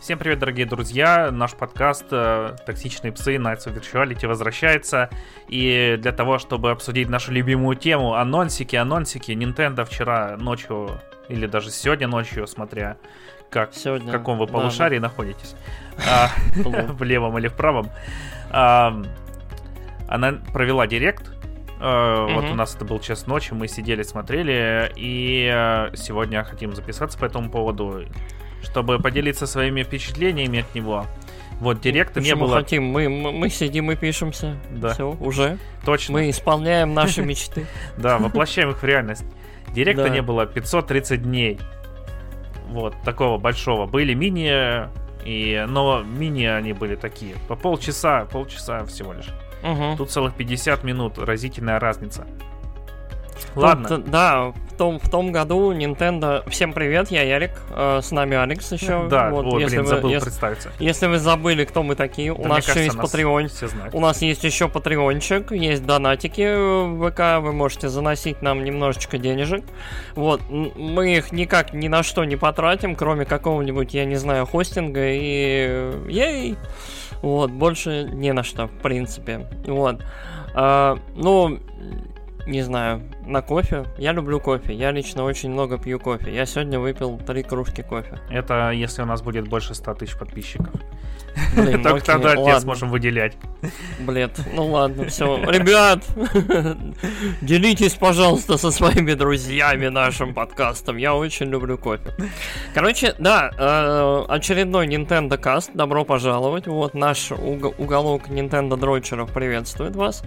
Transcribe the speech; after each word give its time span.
Всем 0.00 0.18
привет, 0.18 0.38
дорогие 0.38 0.64
друзья! 0.64 1.30
Наш 1.30 1.52
подкаст 1.52 2.06
э, 2.10 2.56
«Токсичные 2.64 3.12
псы. 3.12 3.36
Nights 3.36 3.66
of 3.66 3.78
Virtuality» 3.78 4.26
возвращается. 4.26 5.10
И 5.46 5.98
для 6.00 6.12
того, 6.12 6.38
чтобы 6.38 6.70
обсудить 6.70 7.10
нашу 7.10 7.32
любимую 7.32 7.76
тему 7.76 8.14
анонсики, 8.14 8.76
анонсики, 8.76 9.32
Nintendo 9.32 9.84
вчера 9.84 10.38
ночью, 10.38 10.88
или 11.28 11.46
даже 11.46 11.70
сегодня 11.70 12.08
ночью, 12.08 12.46
смотря 12.46 12.96
как, 13.50 13.74
сегодня, 13.74 14.08
в 14.08 14.10
каком 14.10 14.38
вы 14.38 14.46
полушарии 14.46 14.98
да, 14.98 15.08
находитесь, 15.08 15.54
а, 16.08 16.30
в 16.56 17.02
левом 17.02 17.36
или 17.36 17.48
в 17.48 17.54
правом, 17.54 17.90
а, 18.50 19.02
она 20.08 20.32
провела 20.52 20.86
директ, 20.86 21.30
Uh, 21.82 22.34
Вот 22.34 22.44
у 22.44 22.54
нас 22.54 22.76
это 22.76 22.84
был 22.84 23.00
час 23.00 23.26
ночи, 23.26 23.54
мы 23.54 23.66
сидели, 23.66 24.02
смотрели, 24.02 24.92
и 24.96 25.50
uh, 25.50 25.96
сегодня 25.96 26.44
хотим 26.44 26.74
записаться 26.74 27.18
по 27.18 27.24
этому 27.24 27.50
поводу 27.50 28.04
чтобы 28.62 28.98
поделиться 28.98 29.46
своими 29.46 29.82
впечатлениями 29.82 30.60
от 30.60 30.74
него. 30.74 31.06
Вот, 31.60 31.80
директа 31.80 32.20
не 32.20 32.34
было. 32.34 32.56
хотим? 32.56 32.84
Мы, 32.84 33.08
мы, 33.08 33.32
мы 33.32 33.50
сидим 33.50 33.90
и 33.90 33.96
пишемся. 33.96 34.56
Да. 34.70 34.94
Все, 34.94 35.10
уже. 35.20 35.58
Точно. 35.84 36.14
Мы 36.14 36.30
исполняем 36.30 36.94
наши 36.94 37.22
мечты. 37.22 37.66
Да, 37.98 38.18
воплощаем 38.18 38.70
их 38.70 38.82
в 38.82 38.84
реальность. 38.84 39.24
Директа 39.74 40.08
не 40.08 40.22
было 40.22 40.46
530 40.46 41.22
дней. 41.22 41.60
Вот, 42.68 42.94
такого 43.04 43.36
большого. 43.36 43.86
Были 43.86 44.14
мини, 44.14 44.88
и, 45.24 45.64
но 45.68 46.02
мини 46.02 46.44
они 46.44 46.72
были 46.72 46.94
такие. 46.94 47.34
По 47.48 47.56
полчаса, 47.56 48.24
полчаса 48.24 48.84
всего 48.86 49.12
лишь. 49.12 49.28
Угу. 49.62 49.96
Тут 49.98 50.10
целых 50.10 50.34
50 50.34 50.84
минут. 50.84 51.18
Разительная 51.18 51.78
разница. 51.78 52.26
Ладно. 53.54 53.88
Тут, 53.88 54.10
да, 54.10 54.46
в 54.46 54.76
том, 54.76 54.98
в 54.98 55.08
том 55.10 55.32
году 55.32 55.72
Nintendo... 55.72 56.48
Всем 56.48 56.72
привет, 56.72 57.10
я 57.10 57.22
Ярик, 57.22 57.50
э, 57.70 58.00
с 58.02 58.10
нами 58.12 58.36
Алекс 58.36 58.72
еще. 58.72 59.06
Да, 59.10 59.30
вот, 59.30 59.46
ой, 59.46 59.62
если 59.62 59.76
блин, 59.76 59.84
вы, 59.84 59.88
забыл 59.88 60.10
если, 60.10 60.24
представиться. 60.24 60.72
Если 60.78 61.06
вы 61.06 61.18
забыли, 61.18 61.64
кто 61.64 61.82
мы 61.82 61.96
такие, 61.96 62.34
да, 62.34 62.40
у 62.40 62.46
нас 62.46 62.66
еще 62.66 62.84
есть 62.84 62.96
Patreon. 62.96 63.90
У 63.92 64.00
нас 64.00 64.22
есть 64.22 64.44
еще 64.44 64.68
патреончик, 64.68 65.52
есть 65.52 65.84
донатики 65.84 66.54
в 66.56 67.10
ВК, 67.10 67.42
вы 67.44 67.52
можете 67.52 67.88
заносить 67.88 68.42
нам 68.42 68.64
немножечко 68.64 69.18
денежек. 69.18 69.64
Вот, 70.14 70.40
мы 70.48 71.16
их 71.16 71.32
никак 71.32 71.72
ни 71.72 71.88
на 71.88 72.02
что 72.02 72.24
не 72.24 72.36
потратим, 72.36 72.96
кроме 72.96 73.24
какого-нибудь, 73.24 73.94
я 73.94 74.04
не 74.04 74.16
знаю, 74.16 74.46
хостинга 74.46 75.08
и... 75.08 75.92
Ей! 76.08 76.56
Вот, 77.22 77.50
больше 77.50 78.04
не 78.04 78.32
на 78.32 78.42
что, 78.42 78.66
в 78.66 78.78
принципе. 78.78 79.46
Вот. 79.66 80.02
А, 80.54 80.98
ну, 81.16 81.58
не 82.46 82.62
знаю, 82.62 83.02
на 83.26 83.42
кофе. 83.42 83.84
Я 83.98 84.12
люблю 84.12 84.40
кофе. 84.40 84.74
Я 84.74 84.92
лично 84.92 85.24
очень 85.24 85.50
много 85.50 85.78
пью 85.78 85.98
кофе. 85.98 86.34
Я 86.34 86.46
сегодня 86.46 86.78
выпил 86.78 87.18
три 87.18 87.42
кружки 87.42 87.82
кофе. 87.82 88.18
Это 88.30 88.70
если 88.70 89.02
у 89.02 89.06
нас 89.06 89.22
будет 89.22 89.48
больше 89.48 89.74
100 89.74 89.94
тысяч 89.94 90.16
подписчиков. 90.18 90.70
Блин, 91.54 91.82
Только 91.82 92.04
тогда 92.04 92.34
ладно. 92.38 92.60
сможем 92.60 92.90
выделять. 92.90 93.36
Блин, 93.98 94.30
ну 94.54 94.66
ладно, 94.66 95.06
все. 95.06 95.42
Ребят, 95.44 96.04
делитесь, 97.40 97.94
пожалуйста, 97.94 98.56
со 98.56 98.70
своими 98.70 99.14
друзьями 99.14 99.88
нашим 99.88 100.32
подкастом. 100.34 100.96
Я 100.96 101.14
очень 101.14 101.46
люблю 101.46 101.76
кофе. 101.76 102.14
Короче, 102.74 103.14
да, 103.18 103.50
э, 103.58 104.24
очередной 104.28 104.86
Nintendo 104.86 105.40
Cast. 105.40 105.70
Добро 105.74 106.04
пожаловать. 106.04 106.66
Вот 106.66 106.94
наш 106.94 107.32
уголок 107.32 108.28
Nintendo 108.28 108.76
дрочеров 108.76 109.32
приветствует 109.32 109.96
вас. 109.96 110.22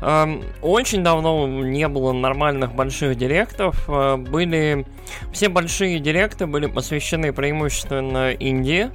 Эм, 0.00 0.42
очень 0.62 1.04
давно 1.04 1.46
не 1.46 1.86
было 1.88 2.12
нормальных 2.12 2.74
больших 2.74 3.16
директов. 3.16 3.84
Э, 3.88 4.16
были... 4.16 4.86
Все 5.32 5.48
большие 5.48 5.98
директы 6.00 6.46
были 6.46 6.66
посвящены 6.66 7.32
преимущественно 7.32 8.32
Индии. 8.32 8.90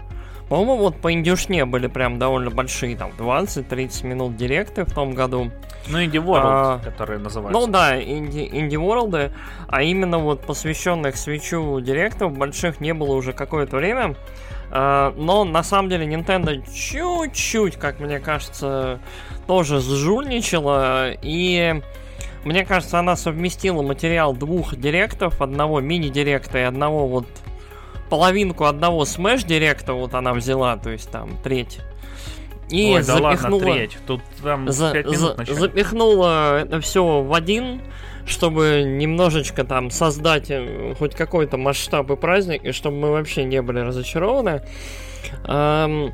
По-моему, 0.49 0.77
вот 0.77 0.95
по 0.97 1.11
индюшне 1.11 1.65
были 1.65 1.87
прям 1.87 2.19
довольно 2.19 2.49
большие, 2.49 2.95
там, 2.95 3.11
20-30 3.17 4.05
минут 4.05 4.37
директы 4.37 4.85
в 4.85 4.93
том 4.93 5.13
году. 5.13 5.51
Ну, 5.89 5.99
Indie 5.99 6.23
World, 6.23 6.41
а, 6.43 6.79
которые 6.83 7.19
называются. 7.19 7.59
Ну 7.59 7.67
да, 7.67 7.97
Indie, 7.97 8.49
Indie 8.49 8.71
World, 8.71 9.31
а 9.67 9.83
именно 9.83 10.19
вот 10.19 10.41
посвященных 10.41 11.17
свечу 11.17 11.79
директов 11.81 12.37
больших 12.37 12.79
не 12.79 12.93
было 12.93 13.13
уже 13.13 13.33
какое-то 13.33 13.75
время. 13.77 14.15
А, 14.71 15.13
но 15.17 15.43
на 15.43 15.63
самом 15.63 15.89
деле 15.89 16.05
Nintendo 16.05 16.61
чуть-чуть, 16.73 17.75
как 17.75 17.99
мне 17.99 18.19
кажется, 18.19 18.99
тоже 19.47 19.79
сжульничала 19.79 21.11
и 21.21 21.81
мне 22.43 22.63
кажется, 22.63 22.99
она 22.99 23.17
совместила 23.17 23.81
материал 23.81 24.33
двух 24.33 24.75
директов, 24.77 25.41
одного 25.41 25.81
мини-директа 25.81 26.59
и 26.59 26.61
одного 26.61 27.05
вот 27.05 27.27
половинку 28.09 28.65
одного 28.65 29.03
Smash 29.03 29.45
Директа 29.45 29.93
вот 29.93 30.13
она 30.13 30.33
взяла, 30.33 30.77
то 30.77 30.89
есть 30.89 31.09
там 31.11 31.37
треть. 31.43 31.79
И 32.69 32.93
Ой, 32.95 33.01
запихнула, 33.01 33.31
да 33.31 33.49
ладно, 33.49 33.59
треть. 33.59 33.97
Тут 34.05 34.21
там 34.43 34.71
за, 34.71 34.91
5 34.91 35.05
минут 35.05 35.47
за, 35.47 35.53
запихнула 35.53 36.59
это 36.59 36.81
все 36.81 37.21
в 37.21 37.33
один, 37.33 37.81
чтобы 38.25 38.83
немножечко 38.85 39.63
там 39.63 39.89
создать 39.89 40.47
э, 40.49 40.93
хоть 40.99 41.15
какой-то 41.15 41.57
масштаб 41.57 42.11
и 42.11 42.15
праздник, 42.17 42.65
и 42.65 42.71
чтобы 42.73 42.97
мы 42.97 43.11
вообще 43.11 43.45
не 43.45 43.61
были 43.61 43.79
разочарованы. 43.79 44.63
Эм, 45.45 46.13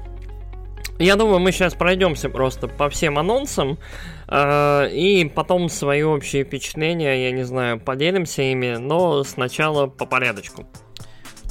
я 0.99 1.15
думаю, 1.15 1.39
мы 1.39 1.51
сейчас 1.51 1.73
пройдемся 1.73 2.29
просто 2.29 2.67
по 2.67 2.87
всем 2.89 3.17
анонсам. 3.17 3.79
Э, 4.27 4.89
и 4.91 5.25
потом 5.25 5.69
свои 5.69 6.03
общие 6.03 6.43
впечатления, 6.43 7.25
я 7.25 7.31
не 7.31 7.43
знаю, 7.43 7.79
поделимся 7.79 8.43
ими, 8.43 8.75
но 8.77 9.23
сначала 9.23 9.87
по 9.87 10.05
порядочку. 10.05 10.67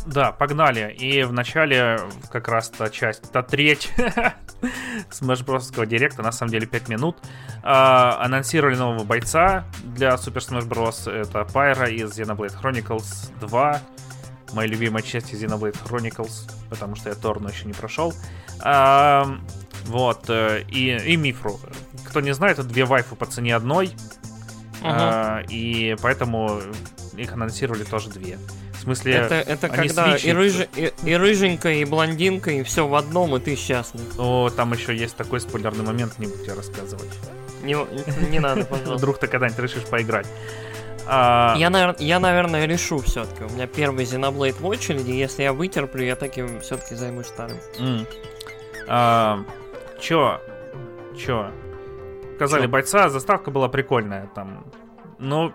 Да, 0.07 0.33
погнали. 0.33 0.93
И 0.99 1.23
в 1.23 1.33
начале 1.33 1.99
как 2.31 2.49
раз 2.49 2.71
та 2.71 2.91
часть, 2.91 3.31
та 3.31 3.43
треть 3.43 3.93
Smash 5.11 5.45
Bros. 5.45 5.87
директа, 5.87 6.23
на 6.23 6.33
самом 6.33 6.51
деле 6.51 6.67
5 6.67 6.89
минут. 6.89 7.19
А, 7.63 8.19
анонсировали 8.25 8.77
нового 8.77 9.05
бойца 9.05 9.65
для 9.85 10.11
Super 10.15 10.41
Smash 10.41 10.69
Bros. 10.69 11.11
Это 11.11 11.41
Pyra 11.41 11.91
из 11.91 12.19
Xenoblade 12.19 12.61
Chronicles 12.61 13.31
2. 13.41 13.81
Моя 14.55 14.69
любимая 14.69 15.03
часть 15.03 15.33
из 15.33 15.43
Xenoblade 15.43 15.79
Chronicles, 15.85 16.51
потому 16.69 16.97
что 16.97 17.09
я 17.09 17.15
Торну 17.15 17.49
еще 17.49 17.67
не 17.67 17.73
прошел. 17.73 18.13
А, 18.61 19.39
вот, 19.87 20.29
э, 20.29 20.65
и, 20.69 20.97
и 20.97 21.17
Мифру. 21.17 21.59
Кто 22.09 22.21
не 22.21 22.35
знает, 22.35 22.59
это 22.59 22.69
две 22.69 22.85
вайфы 22.85 23.15
по 23.15 23.27
цене 23.27 23.57
одной. 23.57 23.93
Uh-huh. 24.83 24.91
А, 24.91 25.43
и 25.49 25.97
поэтому 26.03 26.61
их 27.17 27.33
анонсировали 27.33 27.85
тоже 27.85 28.11
две. 28.11 28.39
В 28.73 28.83
смысле, 28.83 29.13
это, 29.13 29.35
это 29.37 29.69
когда 29.69 30.17
и, 30.17 30.33
рыж... 30.33 30.67
и, 30.75 30.93
и 31.05 31.15
рыженькая, 31.15 31.75
и 31.75 31.85
блондинка, 31.85 32.51
и 32.51 32.63
все 32.65 32.87
в 32.87 32.95
одном, 32.97 33.37
и 33.37 33.41
ты 33.41 33.55
счастлив. 33.55 34.03
О, 34.19 34.51
там 34.51 34.73
еще 34.73 34.97
есть 34.97 35.15
такой 35.15 35.41
спойлерный 35.41 35.85
момент, 35.85 36.19
не 36.19 36.27
буду 36.27 36.43
тебе 36.43 36.55
рассказывать. 36.55 37.11
Не, 37.63 37.77
не 38.29 38.41
надо, 38.41 38.65
пожалуйста. 38.65 38.97
Вдруг 38.97 39.19
ты 39.19 39.29
когда-нибудь 39.29 39.61
решишь 39.61 39.85
поиграть. 39.85 40.27
А... 41.07 41.55
Я, 41.59 41.71
навер... 41.71 41.95
я, 42.01 42.19
наверное, 42.19 42.67
решу 42.67 42.99
все-таки. 43.01 43.45
У 43.45 43.51
меня 43.51 43.69
первый 43.69 44.05
Xenoblade 44.05 44.61
в 44.61 44.67
очереди. 44.67 45.13
Если 45.13 45.45
я 45.45 45.53
вытерплю, 45.53 46.05
я 46.05 46.17
таким 46.17 46.61
все-таки 46.61 46.97
займусь 46.97 47.27
вторым. 47.27 47.59
Mm. 47.79 48.07
А, 48.89 49.45
чё? 50.01 50.41
Чё? 51.17 51.53
Сказали 52.37 52.63
чё? 52.65 52.69
бойца, 52.69 53.09
заставка 53.09 53.51
была 53.51 53.69
прикольная 53.69 54.29
там. 54.35 54.65
Ну, 55.19 55.53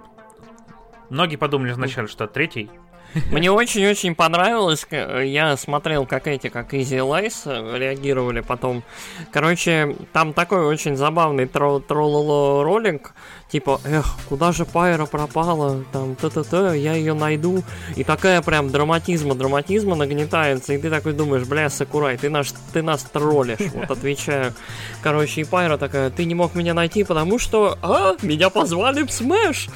многие 1.10 1.36
подумали 1.36 1.74
вначале, 1.74 2.08
что 2.08 2.28
третий. 2.28 2.70
Мне 3.32 3.52
очень-очень 3.52 4.16
понравилось. 4.16 4.86
Я 4.92 5.58
смотрел, 5.58 6.06
как 6.06 6.28
эти, 6.28 6.50
как 6.50 6.74
Easy 6.74 7.00
Lies 7.00 7.42
э, 7.46 7.78
реагировали 7.78 8.42
потом. 8.42 8.84
Короче, 9.32 9.96
там 10.14 10.34
такой 10.34 10.66
очень 10.66 10.96
забавный 10.96 11.48
тро 11.48 11.80
троллоло 11.80 12.64
ролик. 12.64 13.14
Типа, 13.50 13.80
эх, 13.86 14.06
куда 14.28 14.52
же 14.52 14.66
Пайра 14.66 15.06
пропала? 15.06 15.84
Там, 15.94 16.16
та-та-та, 16.16 16.74
я 16.74 16.94
ее 16.94 17.14
найду. 17.14 17.64
И 17.96 18.04
такая 18.04 18.42
прям 18.42 18.70
драматизма, 18.70 19.36
драматизма 19.36 19.96
нагнетается. 19.96 20.74
И 20.74 20.78
ты 20.78 20.90
такой 20.90 21.14
думаешь, 21.14 21.48
бля, 21.48 21.70
Сакурай, 21.70 22.18
ты, 22.18 22.30
наш, 22.30 22.52
ты 22.74 22.82
нас 22.82 23.04
троллишь. 23.04 23.60
Вот 23.78 23.92
отвечаю. 23.92 24.54
Короче, 25.02 25.42
и 25.42 25.44
Пайра 25.44 25.78
такая, 25.78 26.10
ты 26.10 26.26
не 26.26 26.36
мог 26.36 26.56
меня 26.56 26.74
найти, 26.74 27.04
потому 27.04 27.38
что, 27.38 27.78
а, 27.82 28.16
меня 28.22 28.50
позвали 28.50 29.04
в 29.04 29.12
Smash. 29.12 29.70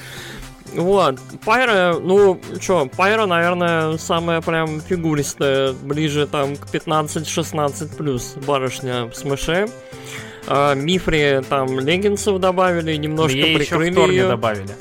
Вот, 0.73 1.19
Пайра, 1.45 1.97
ну, 1.99 2.39
чё, 2.61 2.87
Пайра, 2.95 3.25
наверное, 3.25 3.97
самая 3.97 4.41
прям 4.41 4.79
фигуристая, 4.81 5.73
ближе 5.73 6.27
там 6.27 6.55
к 6.55 6.67
15-16 6.73 7.95
плюс 7.97 8.35
барышня 8.45 9.05
в 9.05 9.13
Smash 9.13 9.52
е. 9.52 9.67
А, 10.47 10.73
Мифри 10.73 11.41
там 11.49 11.79
леггинсов 11.79 12.39
добавили, 12.39 12.95
немножко 12.95 13.37
Мне 13.37 13.57
прикрыли 13.57 13.91
еще 13.91 14.05
в 14.05 14.09
ее. 14.09 14.27
добавили. 14.27 14.75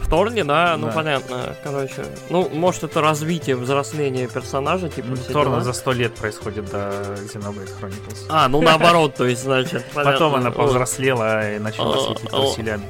В 0.00 0.08
Торне, 0.08 0.42
да? 0.42 0.76
Ну, 0.76 0.90
понятно, 0.90 1.54
короче. 1.62 2.04
Ну, 2.30 2.48
может, 2.52 2.82
это 2.82 3.00
развитие, 3.00 3.54
взросление 3.54 4.26
персонажа, 4.26 4.88
типа, 4.88 5.16
Торна 5.32 5.60
за 5.60 5.72
сто 5.72 5.92
лет 5.92 6.14
происходит 6.14 6.68
до 6.70 6.90
Xenoblade 7.32 7.70
Chronicles. 7.80 8.26
А, 8.28 8.48
ну 8.48 8.60
наоборот, 8.60 9.14
то 9.14 9.26
есть, 9.26 9.42
значит, 9.44 9.84
Потом 9.94 10.34
она 10.34 10.50
повзрослела 10.50 11.54
и 11.54 11.58
начала 11.58 11.96
светить 12.06 12.32
усилями. 12.32 12.84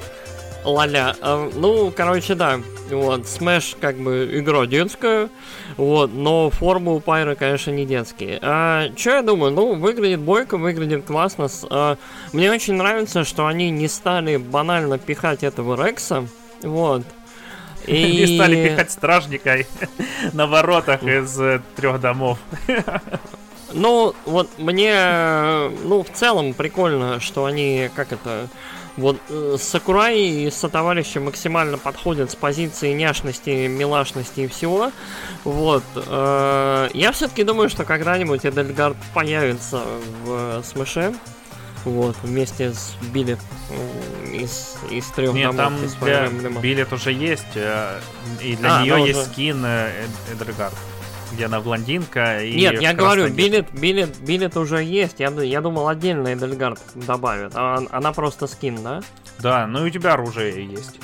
Ладля. 0.65 1.17
Э, 1.21 1.51
ну, 1.55 1.93
короче, 1.95 2.35
да. 2.35 2.61
Вот, 2.91 3.21
Smash 3.23 3.77
как 3.81 3.97
бы 3.99 4.29
игра 4.33 4.67
детская, 4.67 5.29
вот, 5.77 6.13
но 6.13 6.51
формы 6.51 6.97
у 6.97 7.01
Пайра, 7.01 7.37
конечно, 7.37 7.71
не 7.71 7.87
детские. 7.87 8.39
А, 8.43 8.89
что 8.97 9.11
я 9.11 9.23
думаю? 9.23 9.53
Ну, 9.53 9.75
выглядит 9.75 10.21
бойко, 10.21 10.59
выглядит 10.59 11.05
классно. 11.05 11.49
А, 11.71 11.97
мне 12.33 12.51
очень 12.51 12.75
нравится, 12.75 13.25
что 13.25 13.47
они 13.47 13.71
не 13.71 13.87
стали 13.87 14.37
банально 14.37 14.99
пихать 14.99 15.45
этого 15.45 15.83
Рекса, 15.83 16.27
вот. 16.63 17.05
И... 17.87 18.27
Не 18.27 18.37
стали 18.37 18.69
пихать 18.69 18.91
стражника 18.91 19.59
на 20.33 20.47
воротах 20.47 21.03
из 21.03 21.41
э, 21.41 21.63
трех 21.77 22.01
домов. 22.01 22.39
Ну, 23.73 24.15
вот 24.25 24.51
мне, 24.59 25.71
ну, 25.85 26.03
в 26.03 26.11
целом 26.11 26.55
прикольно, 26.55 27.21
что 27.21 27.45
они, 27.45 27.89
как 27.95 28.13
это, 28.13 28.49
вот 28.97 29.17
э, 29.29 29.57
Сакурай 29.59 30.19
и 30.19 30.51
сотоварищи 30.51 31.19
максимально 31.19 31.79
подходят 31.79 32.31
с 32.31 32.35
позиции 32.35 32.93
няшности, 32.93 33.67
милашности 33.67 34.41
и 34.41 34.47
всего. 34.47 34.93
Вот. 35.45 35.85
Э, 35.97 36.89
я 36.95 37.13
все-таки 37.13 37.45
думаю, 37.45 37.71
что 37.71 37.85
когда-нибудь 37.85 38.45
Эдельгард 38.45 38.97
появится 39.15 39.83
в 40.25 40.63
Смыше. 40.65 41.15
Вот, 41.85 42.15
вместе 42.23 42.75
с 42.75 42.95
Билет 43.11 43.39
из, 44.31 44.77
из 44.91 45.07
трех 45.07 45.33
Нет, 45.33 45.57
домов. 45.57 45.81
там 45.81 46.07
для 46.07 46.29
Билет 46.61 46.93
уже 46.93 47.11
есть, 47.11 47.47
э, 47.55 47.99
и 48.43 48.55
для 48.57 48.81
а, 48.81 48.83
нее 48.83 49.07
есть 49.07 49.21
уже... 49.21 49.29
скин 49.31 49.65
Эдельгард 50.31 50.75
где 51.33 51.47
она 51.47 51.61
блондинка 51.61 52.43
и 52.43 52.55
Нет, 52.55 52.81
я 52.81 52.93
говорю, 52.93 53.29
билет, 53.29 53.71
билет, 53.73 54.19
билет 54.21 54.57
уже 54.57 54.83
есть. 54.83 55.21
Я, 55.21 55.31
я 55.31 55.61
думал, 55.61 55.89
отдельно 55.89 56.35
Эдельгард 56.35 56.81
добавят. 56.95 57.53
А, 57.55 57.83
она 57.91 58.13
просто 58.13 58.47
скин, 58.47 58.83
да? 58.83 59.01
Да, 59.39 59.67
ну 59.67 59.85
и 59.85 59.89
у 59.89 59.91
тебя 59.91 60.15
оружие 60.15 60.67
есть. 60.67 60.99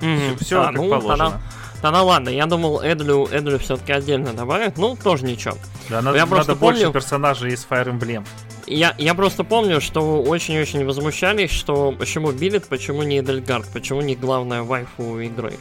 Mm-hmm. 0.00 0.36
Все, 0.36 0.44
все 0.44 0.60
а, 0.60 0.66
как 0.66 0.74
ну, 0.74 0.90
положено. 0.90 1.16
Тогда, 1.16 1.40
тогда 1.82 2.02
ладно, 2.02 2.28
я 2.28 2.46
думал, 2.46 2.80
Эдлю, 2.82 3.26
Эдлю 3.30 3.58
все-таки 3.58 3.92
отдельно 3.92 4.32
добавят. 4.32 4.76
Ну, 4.76 4.96
тоже 4.96 5.24
ничего. 5.24 5.56
Да, 5.88 6.02
надо, 6.02 6.16
я 6.16 6.26
надо 6.26 6.54
больше 6.54 6.80
помню... 6.82 6.92
персонажей 6.92 7.52
из 7.52 7.66
Fire 7.68 7.86
Emblem. 7.86 8.26
Я, 8.66 8.94
я 8.98 9.14
просто 9.14 9.44
помню, 9.44 9.80
что 9.80 10.22
очень-очень 10.22 10.84
возмущались, 10.84 11.50
что 11.50 11.92
почему 11.92 12.32
Билет, 12.32 12.66
почему 12.66 13.02
не 13.02 13.20
Эдельгард, 13.20 13.66
почему 13.72 14.00
не 14.00 14.16
главная 14.16 14.62
вайфу 14.62 15.20
игры. 15.20 15.54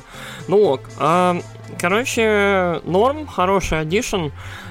Ну 0.47 0.61
ок. 0.63 0.81
А, 0.97 1.37
короче, 1.79 2.81
норм, 2.85 3.27
хороший 3.27 3.81
аддишн, 3.81 4.27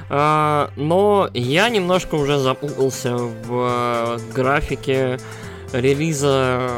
а, 0.09 0.71
но 0.77 1.29
я 1.35 1.69
немножко 1.69 2.15
уже 2.15 2.39
запутался 2.39 3.17
в 3.17 3.49
а, 3.51 4.19
графике 4.35 5.19
релиза 5.73 6.71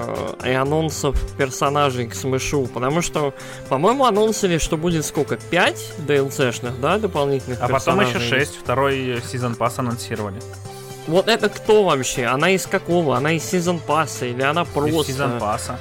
и 0.45 0.51
анонсов 0.51 1.19
персонажей 1.37 2.07
к 2.07 2.15
Смышу, 2.15 2.67
потому 2.67 3.03
что, 3.03 3.35
по-моему, 3.69 4.05
анонсили, 4.05 4.59
что 4.59 4.77
будет 4.77 5.05
сколько? 5.05 5.37
5 5.37 5.95
DLC-шных, 6.07 6.81
да, 6.81 6.99
дополнительных 6.99 7.61
А 7.61 7.69
потом 7.69 8.01
еще 8.01 8.21
6, 8.21 8.57
второй 8.57 9.21
сезон 9.29 9.57
пасс 9.57 9.79
анонсировали. 9.79 10.41
Вот 11.07 11.29
это 11.29 11.49
кто 11.49 11.85
вообще? 11.85 12.25
Она 12.25 12.51
из 12.51 12.67
какого? 12.67 13.17
Она 13.17 13.33
из 13.33 13.45
сезон 13.45 13.79
пасса 13.79 14.27
или 14.27 14.43
она 14.43 14.65
просто... 14.65 15.01
Из 15.01 15.07
сезон 15.07 15.39
пасса. 15.39 15.79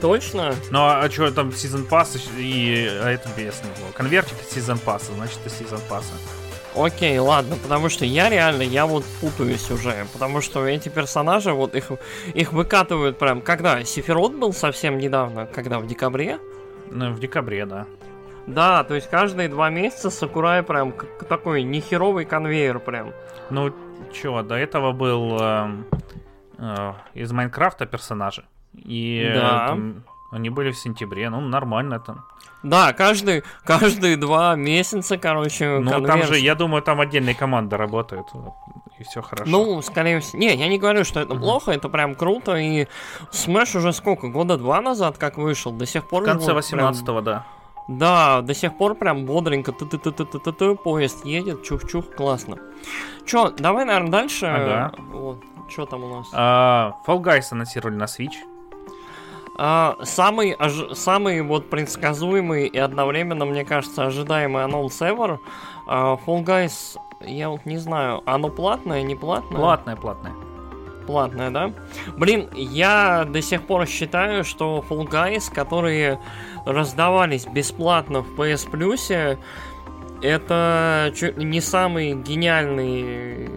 Точно? 0.00 0.54
Ну 0.70 0.78
а, 0.80 1.02
а 1.02 1.10
что 1.10 1.30
там 1.30 1.52
сезон 1.52 1.84
пасса 1.84 2.18
и 2.38 2.88
а 3.02 3.10
это 3.10 3.28
без 3.36 3.62
него? 3.62 3.90
Конвертик 3.94 4.36
из 4.40 4.54
сезон 4.54 4.78
пасса, 4.78 5.12
значит 5.12 5.38
это 5.44 5.54
сезон 5.54 5.80
пасса. 5.88 6.12
Окей, 6.74 7.18
ладно, 7.18 7.56
потому 7.62 7.88
что 7.88 8.04
я 8.04 8.30
реально, 8.30 8.62
я 8.62 8.86
вот 8.86 9.04
путаюсь 9.20 9.70
уже, 9.70 10.06
потому 10.12 10.40
что 10.40 10.64
эти 10.66 10.88
персонажи, 10.88 11.52
вот 11.52 11.74
их, 11.74 11.90
их 12.32 12.52
выкатывают 12.52 13.18
прям, 13.18 13.42
когда? 13.42 13.82
Сефирот 13.84 14.32
был 14.34 14.52
совсем 14.52 14.98
недавно, 14.98 15.46
когда, 15.46 15.80
в 15.80 15.86
декабре? 15.86 16.38
Ну, 16.90 17.12
в 17.12 17.18
декабре, 17.18 17.66
да. 17.66 17.86
Да, 18.46 18.84
то 18.84 18.94
есть 18.94 19.10
каждые 19.10 19.48
два 19.48 19.68
месяца 19.68 20.10
Сакурай 20.10 20.62
прям 20.62 20.94
такой 21.28 21.62
нехеровый 21.62 22.24
конвейер 22.24 22.78
прям. 22.78 23.12
Ну, 23.50 23.74
чё, 24.12 24.42
до 24.42 24.54
этого 24.54 24.92
был 24.92 25.38
э, 25.40 25.70
э, 26.58 26.92
из 27.14 27.32
Майнкрафта 27.32 27.86
персонажи. 27.86 28.44
И 28.74 29.30
да. 29.34 29.68
там, 29.68 30.04
они 30.30 30.50
были 30.50 30.70
в 30.70 30.78
сентябре, 30.78 31.28
ну, 31.30 31.40
нормально 31.40 31.94
это. 31.94 32.22
Да, 32.62 32.92
каждый, 32.92 33.42
каждые 33.64 34.16
два 34.16 34.54
месяца, 34.54 35.16
короче, 35.16 35.78
Ну, 35.78 35.90
конверс... 35.90 36.06
там 36.06 36.22
же, 36.24 36.38
я 36.38 36.54
думаю, 36.54 36.82
там 36.82 37.00
отдельные 37.00 37.34
команды 37.34 37.76
работают, 37.76 38.26
и 38.98 39.04
все 39.04 39.22
хорошо. 39.22 39.50
Ну, 39.50 39.80
скорее 39.82 40.20
всего... 40.20 40.38
Не, 40.38 40.54
я 40.54 40.68
не 40.68 40.78
говорю, 40.78 41.04
что 41.04 41.20
это 41.20 41.34
плохо, 41.34 41.72
это 41.72 41.88
прям 41.88 42.14
круто, 42.14 42.56
и 42.56 42.86
Smash 43.32 43.78
уже 43.78 43.92
сколько, 43.92 44.28
года 44.28 44.58
два 44.58 44.80
назад 44.82 45.16
как 45.16 45.38
вышел, 45.38 45.72
до 45.72 45.86
сих 45.86 46.06
пор... 46.06 46.22
В 46.22 46.26
конце 46.26 46.52
18-го, 46.52 47.04
прям... 47.04 47.24
да. 47.24 47.46
Да, 47.90 48.40
до 48.42 48.54
сих 48.54 48.78
пор 48.78 48.94
прям 48.94 49.26
бодренько 49.26 49.72
ты 49.72 49.84
ты 49.84 49.98
ты 49.98 50.12
ты 50.12 50.24
ты 50.24 50.38
ты 50.38 50.52
ты 50.52 50.74
поезд 50.76 51.24
едет, 51.24 51.64
чух-чух, 51.64 52.14
классно. 52.14 52.56
Чё, 53.26 53.50
давай, 53.50 53.84
наверное, 53.84 54.12
дальше. 54.12 54.46
Ага. 54.46 54.92
Вот, 55.10 55.42
что 55.68 55.86
там 55.86 56.04
у 56.04 56.08
нас? 56.18 56.28
А, 56.32 56.92
Fall 57.04 57.20
Guys 57.20 57.46
анонсировали 57.50 57.96
на 57.96 58.04
Switch. 58.04 58.36
А, 59.58 59.96
самый, 60.04 60.54
ож... 60.54 60.96
самый 60.96 61.42
вот 61.42 61.68
предсказуемый 61.68 62.68
и 62.68 62.78
одновременно, 62.78 63.44
мне 63.44 63.64
кажется, 63.64 64.06
ожидаемый 64.06 64.62
анонс 64.62 65.02
ever. 65.02 65.40
А, 65.88 66.16
Fall 66.24 66.44
Guys, 66.44 66.96
я 67.22 67.50
вот 67.50 67.66
не 67.66 67.78
знаю, 67.78 68.22
оно 68.24 68.50
платное, 68.50 69.02
не 69.02 69.16
платное? 69.16 69.58
Платное, 69.58 69.96
платное. 69.96 70.32
Платное, 71.06 71.50
да? 71.50 71.72
Блин, 72.16 72.48
я 72.54 73.24
до 73.24 73.42
сих 73.42 73.66
пор 73.66 73.86
считаю, 73.86 74.44
что 74.44 74.84
Fall 74.88 75.08
Guys, 75.08 75.52
которые 75.52 76.20
раздавались 76.64 77.46
бесплатно 77.46 78.22
в 78.22 78.38
PS 78.38 78.70
Plus, 78.70 79.38
это 80.22 81.12
не 81.36 81.60
самый 81.60 82.14
гениальный 82.14 83.48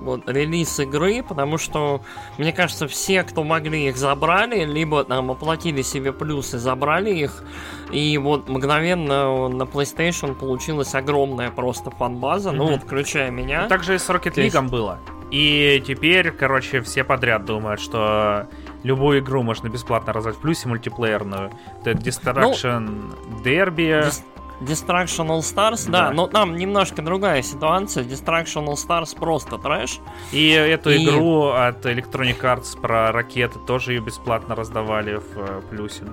вот, 0.00 0.28
релиз 0.28 0.80
игры, 0.80 1.22
потому 1.22 1.58
что, 1.58 2.02
мне 2.38 2.52
кажется, 2.52 2.88
все, 2.88 3.22
кто 3.22 3.44
могли 3.44 3.88
их 3.88 3.96
забрали, 3.96 4.64
либо 4.64 5.04
там 5.04 5.30
оплатили 5.30 5.82
себе 5.82 6.12
плюсы, 6.12 6.58
забрали 6.58 7.10
их, 7.10 7.44
и 7.92 8.16
вот 8.18 8.48
мгновенно 8.48 9.48
на 9.48 9.62
PlayStation 9.64 10.34
получилась 10.34 10.94
огромная 10.94 11.50
просто 11.50 11.90
фан-база, 11.90 12.50
mm-hmm. 12.50 12.54
ну 12.54 12.66
вот, 12.66 12.82
включая 12.82 13.30
меня. 13.30 13.62
Ну, 13.62 13.68
так 13.68 13.82
же 13.82 13.94
и 13.94 13.98
с 13.98 14.08
Rocket 14.08 14.34
League 14.34 14.44
есть... 14.44 14.70
было. 14.70 14.98
И 15.30 15.82
теперь, 15.86 16.32
короче, 16.32 16.80
все 16.80 17.04
подряд 17.04 17.44
думают, 17.44 17.80
что 17.80 18.48
любую 18.82 19.20
игру 19.20 19.42
можно 19.42 19.68
бесплатно 19.68 20.12
раздать 20.12 20.36
в 20.36 20.40
плюсе 20.40 20.68
мультиплеерную. 20.68 21.50
Это 21.80 21.92
Destruction 21.92 22.80
ну, 22.80 23.42
Derby. 23.42 24.08
Dis- 24.08 24.24
Destruction 24.60 25.28
All 25.28 25.40
Stars, 25.40 25.90
да. 25.90 26.08
да, 26.08 26.10
но 26.12 26.26
там 26.26 26.56
немножко 26.56 27.00
другая 27.00 27.42
ситуация. 27.42 28.04
Destruction 28.04 28.66
All 28.66 28.74
Stars 28.74 29.18
просто 29.18 29.56
трэш. 29.56 30.00
И 30.32 30.50
эту 30.50 30.90
и... 30.90 31.04
игру 31.04 31.48
от 31.48 31.84
Electronic 31.86 32.40
Arts 32.40 32.78
про 32.78 33.10
ракеты 33.10 33.58
тоже 33.66 33.94
ее 33.94 34.00
бесплатно 34.00 34.54
раздавали 34.54 35.16
в 35.16 35.38
э, 35.38 35.62
плюсе. 35.70 36.04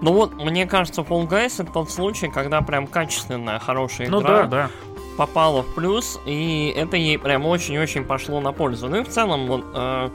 Ну 0.00 0.12
вот, 0.12 0.34
мне 0.34 0.66
кажется, 0.66 1.02
Fall 1.02 1.28
Guys 1.28 1.60
это 1.60 1.72
тот 1.72 1.90
случай, 1.90 2.28
когда 2.28 2.62
прям 2.62 2.86
качественная, 2.86 3.58
хорошая 3.58 4.08
ну 4.08 4.20
игра. 4.20 4.42
Ну 4.42 4.42
да, 4.42 4.46
да 4.46 4.70
попала 5.16 5.62
в 5.62 5.74
плюс, 5.74 6.18
и 6.24 6.72
это 6.74 6.96
ей 6.96 7.18
прям 7.18 7.44
очень-очень 7.44 8.04
пошло 8.04 8.40
на 8.40 8.52
пользу. 8.52 8.88
Ну 8.88 9.00
и 9.00 9.04
в 9.04 9.08
целом, 9.08 9.48
вот, 9.48 9.64
э, 9.74 10.08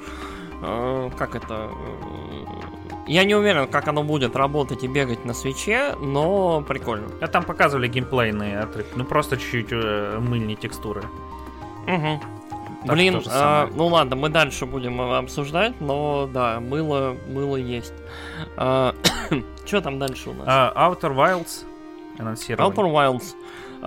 э, 0.62 1.10
как 1.18 1.36
это... 1.36 1.70
Э, 1.72 2.46
я 3.08 3.24
не 3.24 3.36
уверен, 3.36 3.68
как 3.68 3.88
оно 3.88 4.04
будет 4.04 4.36
работать 4.36 4.84
и 4.84 4.88
бегать 4.88 5.26
на 5.26 5.34
свече, 5.34 5.96
но 6.02 6.62
прикольно. 6.62 7.08
А 7.22 7.28
там 7.28 7.44
показывали 7.44 7.88
геймплейные 7.88 8.60
отрывки, 8.60 8.94
ну 8.96 9.06
просто 9.06 9.38
чуть-чуть 9.38 9.68
э, 9.72 10.20
мыльные 10.20 10.56
текстуры. 10.56 11.04
Угу. 11.88 12.20
Так 12.86 12.94
Блин, 12.94 13.22
э, 13.26 13.68
ну 13.76 13.88
ладно, 13.88 14.16
мы 14.16 14.30
дальше 14.30 14.66
будем 14.66 15.02
обсуждать, 15.02 15.80
но 15.82 16.30
да, 16.32 16.60
мыло, 16.60 17.16
мыло 17.28 17.56
есть. 17.56 17.94
Э, 18.58 18.94
что 19.66 19.82
там 19.82 20.00
дальше 20.00 20.30
у 20.30 20.34
нас? 20.34 20.48
Uh, 20.48 20.76
Outer 20.76 21.16
Wilds 21.16 21.66
анонсировали. 22.20 22.72
Outer 22.72 22.92
Wilds. 22.92 23.36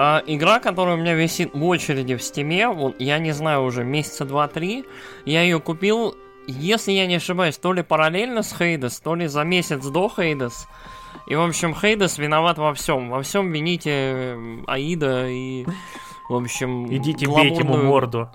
А, 0.01 0.23
игра, 0.27 0.61
которая 0.61 0.95
у 0.95 0.99
меня 0.99 1.15
висит 1.15 1.53
в 1.55 1.65
очереди 1.65 2.15
в 2.15 2.23
стиме, 2.23 2.69
вот, 2.69 3.01
я 3.01 3.19
не 3.19 3.33
знаю 3.33 3.63
уже, 3.63 3.83
месяца 3.83 4.25
два-три, 4.25 4.85
я 5.25 5.43
ее 5.43 5.59
купил, 5.59 6.17
если 6.53 6.93
я 6.93 7.07
не 7.07 7.17
ошибаюсь, 7.17 7.59
то 7.59 7.73
ли 7.73 7.83
параллельно 7.83 8.43
с 8.43 8.57
Хейдес, 8.57 9.01
то 9.01 9.15
ли 9.15 9.27
за 9.27 9.45
месяц 9.45 9.85
до 9.85 10.09
Хейдес. 10.09 10.67
И, 11.27 11.35
в 11.35 11.43
общем, 11.43 11.75
Хейдес 11.75 12.19
виноват 12.19 12.59
во 12.59 12.73
всем. 12.75 13.11
Во 13.11 13.23
всем 13.23 13.53
вините 13.53 14.37
Аида 14.67 15.29
и, 15.29 15.67
в 16.29 16.35
общем... 16.35 16.87
Идите 16.95 17.27
бейте 17.27 17.63
ему 17.63 17.77
морду. 17.77 18.31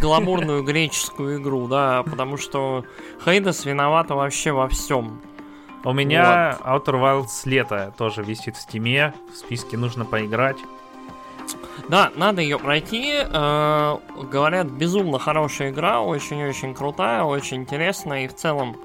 Гламурную 0.00 0.62
греческую 0.62 1.42
игру, 1.42 1.68
да, 1.68 2.02
потому 2.02 2.38
что 2.38 2.84
Хейдес 3.24 3.66
виновата 3.66 4.14
вообще 4.14 4.52
во 4.52 4.68
всем. 4.68 5.20
У 5.84 5.92
меня 5.92 6.58
вот. 6.64 6.88
Outer 6.88 7.00
Wilds 7.00 7.42
лето 7.44 7.92
тоже 7.98 8.22
висит 8.22 8.56
в 8.56 8.60
стиме, 8.60 9.12
в 9.32 9.36
списке 9.36 9.76
нужно 9.76 10.04
поиграть. 10.04 10.56
Да, 11.88 12.10
надо 12.16 12.40
ее 12.40 12.58
пройти. 12.58 13.12
Э, 13.14 13.98
говорят, 14.30 14.68
безумно 14.68 15.18
хорошая 15.18 15.70
игра, 15.70 16.00
очень-очень 16.00 16.74
крутая, 16.74 17.22
очень 17.24 17.58
интересная 17.58 18.24
и 18.24 18.28
в 18.28 18.34
целом 18.34 18.76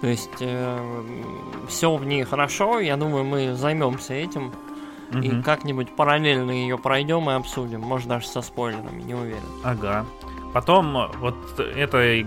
То 0.00 0.06
есть 0.06 0.30
э, 0.40 1.02
все 1.68 1.94
в 1.94 2.04
ней 2.04 2.24
хорошо, 2.24 2.78
я 2.80 2.96
думаю, 2.96 3.24
мы 3.24 3.54
займемся 3.54 4.14
этим. 4.14 4.52
Угу. 5.10 5.18
И 5.18 5.42
как-нибудь 5.42 5.94
параллельно 5.94 6.50
ее 6.50 6.78
пройдем 6.78 7.30
и 7.30 7.34
обсудим. 7.34 7.80
Может, 7.80 8.08
даже 8.08 8.26
со 8.26 8.42
спойлерами, 8.42 9.02
не 9.02 9.14
уверен. 9.14 9.42
Ага. 9.62 10.04
Потом, 10.52 11.10
вот 11.20 11.36
это 11.58 12.24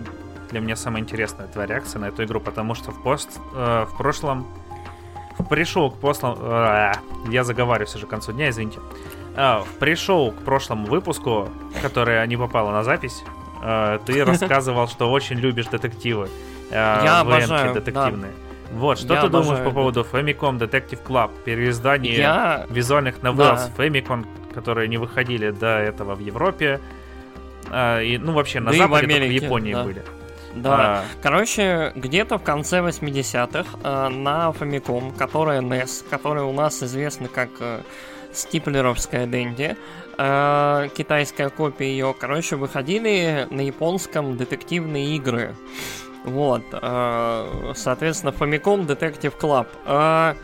для 0.49 0.59
меня 0.59 0.75
самая 0.75 1.01
интересная 1.01 1.47
твоя 1.47 1.67
реакция 1.67 1.99
на 1.99 2.05
эту 2.05 2.23
игру, 2.23 2.39
потому 2.39 2.75
что 2.75 2.91
в, 2.91 3.01
пост, 3.01 3.39
э, 3.53 3.85
в 3.85 3.97
прошлом 3.97 4.47
пришел 5.49 5.91
к 5.91 5.99
прошлому... 5.99 6.37
Э, 6.39 6.93
я 7.29 7.43
заговариваюсь 7.43 7.95
уже 7.95 8.05
к 8.05 8.09
концу 8.09 8.33
дня, 8.33 8.49
извините. 8.49 8.79
Э, 9.39 9.63
пришел 9.79 10.31
к 10.31 10.43
прошлому 10.43 10.85
выпуску, 10.87 11.49
который 11.81 12.27
не 12.27 12.35
попало 12.35 12.71
на 12.71 12.83
запись. 12.83 13.23
Э, 13.63 13.99
ты 14.05 14.25
рассказывал, 14.25 14.89
что 14.89 15.09
очень 15.09 15.37
любишь 15.37 15.67
детективы. 15.67 16.27
Э, 16.69 17.01
я 17.03 17.21
обожаю, 17.21 17.73
детективные. 17.73 18.33
Вот, 18.73 18.99
что 18.99 19.13
Я 19.13 19.21
ты 19.21 19.29
думаешь 19.29 19.63
по 19.63 19.71
поводу 19.71 20.01
Famicom 20.01 20.59
Detective 20.59 21.01
Club, 21.03 21.31
переиздание 21.43 22.17
Я... 22.17 22.65
визуальных 22.69 23.23
новелл 23.23 23.55
да. 23.55 23.69
Famicom, 23.77 24.27
которые 24.53 24.89
не 24.89 24.97
выходили 24.97 25.51
до 25.51 25.79
этого 25.79 26.15
в 26.15 26.19
Европе, 26.19 26.79
а, 27.71 28.01
и, 28.01 28.17
ну, 28.17 28.33
вообще, 28.33 28.59
на 28.59 28.71
да 28.71 28.77
Западе, 28.77 29.07
в, 29.07 29.09
Америке, 29.09 29.39
в 29.39 29.43
Японии 29.43 29.73
да. 29.73 29.83
были. 29.83 30.03
Да. 30.55 30.75
А... 30.75 31.03
Короче, 31.21 31.93
где-то 31.95 32.37
в 32.37 32.43
конце 32.43 32.79
80-х 32.79 33.65
э, 33.83 34.09
на 34.09 34.49
Famicom, 34.49 35.17
которая 35.17 35.61
NES, 35.61 36.05
которая 36.09 36.43
у 36.43 36.53
нас 36.53 36.83
известна 36.83 37.27
как 37.27 37.49
э, 37.59 37.81
стиплеровская 38.39 39.27
Дэнди, 39.27 39.75
э, 40.17 40.89
китайская 40.95 41.49
копия 41.49 41.87
ее, 41.87 42.15
короче, 42.17 42.55
выходили 42.55 43.47
на 43.49 43.61
японском 43.61 44.37
детективные 44.37 45.15
игры. 45.15 45.55
Вот, 46.23 46.63
э, 46.71 47.73
соответственно, 47.75 48.31
Famicom 48.31 48.85
Detective 48.85 49.33
Club. 49.39 49.67
Э, 49.85 50.35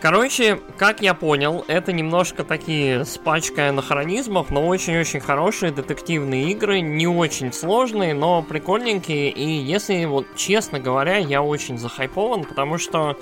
короче, 0.00 0.58
как 0.78 1.02
я 1.02 1.12
понял, 1.14 1.64
это 1.68 1.92
немножко 1.92 2.44
такие 2.44 3.04
с 3.04 3.18
пачкой 3.18 3.68
анахронизмов, 3.68 4.50
но 4.50 4.66
очень-очень 4.66 5.20
хорошие 5.20 5.72
детективные 5.72 6.50
игры, 6.52 6.80
не 6.80 7.06
очень 7.06 7.52
сложные, 7.52 8.14
но 8.14 8.42
прикольненькие. 8.42 9.30
И 9.30 9.46
если 9.46 10.04
вот 10.06 10.26
честно 10.34 10.80
говоря, 10.80 11.18
я 11.18 11.42
очень 11.42 11.78
захайпован, 11.78 12.44
потому 12.44 12.78
что 12.78 13.18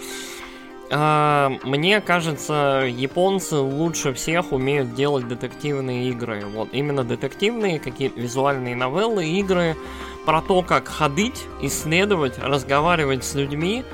мне 0.97 2.01
кажется, 2.01 2.85
японцы 2.87 3.57
лучше 3.57 4.13
всех 4.13 4.53
умеют 4.53 4.95
делать 4.95 5.27
детективные 5.27 6.11
игры. 6.11 6.45
Вот 6.47 6.69
именно 6.73 7.03
детективные, 7.03 7.81
какие-то 7.81 8.21
визуальные 8.21 8.77
новеллы, 8.77 9.27
игры 9.27 9.77
про 10.25 10.41
то, 10.41 10.63
как 10.63 10.89
ходить, 10.89 11.47
исследовать, 11.61 12.39
разговаривать 12.39 13.25
с 13.25 13.35
людьми 13.35 13.85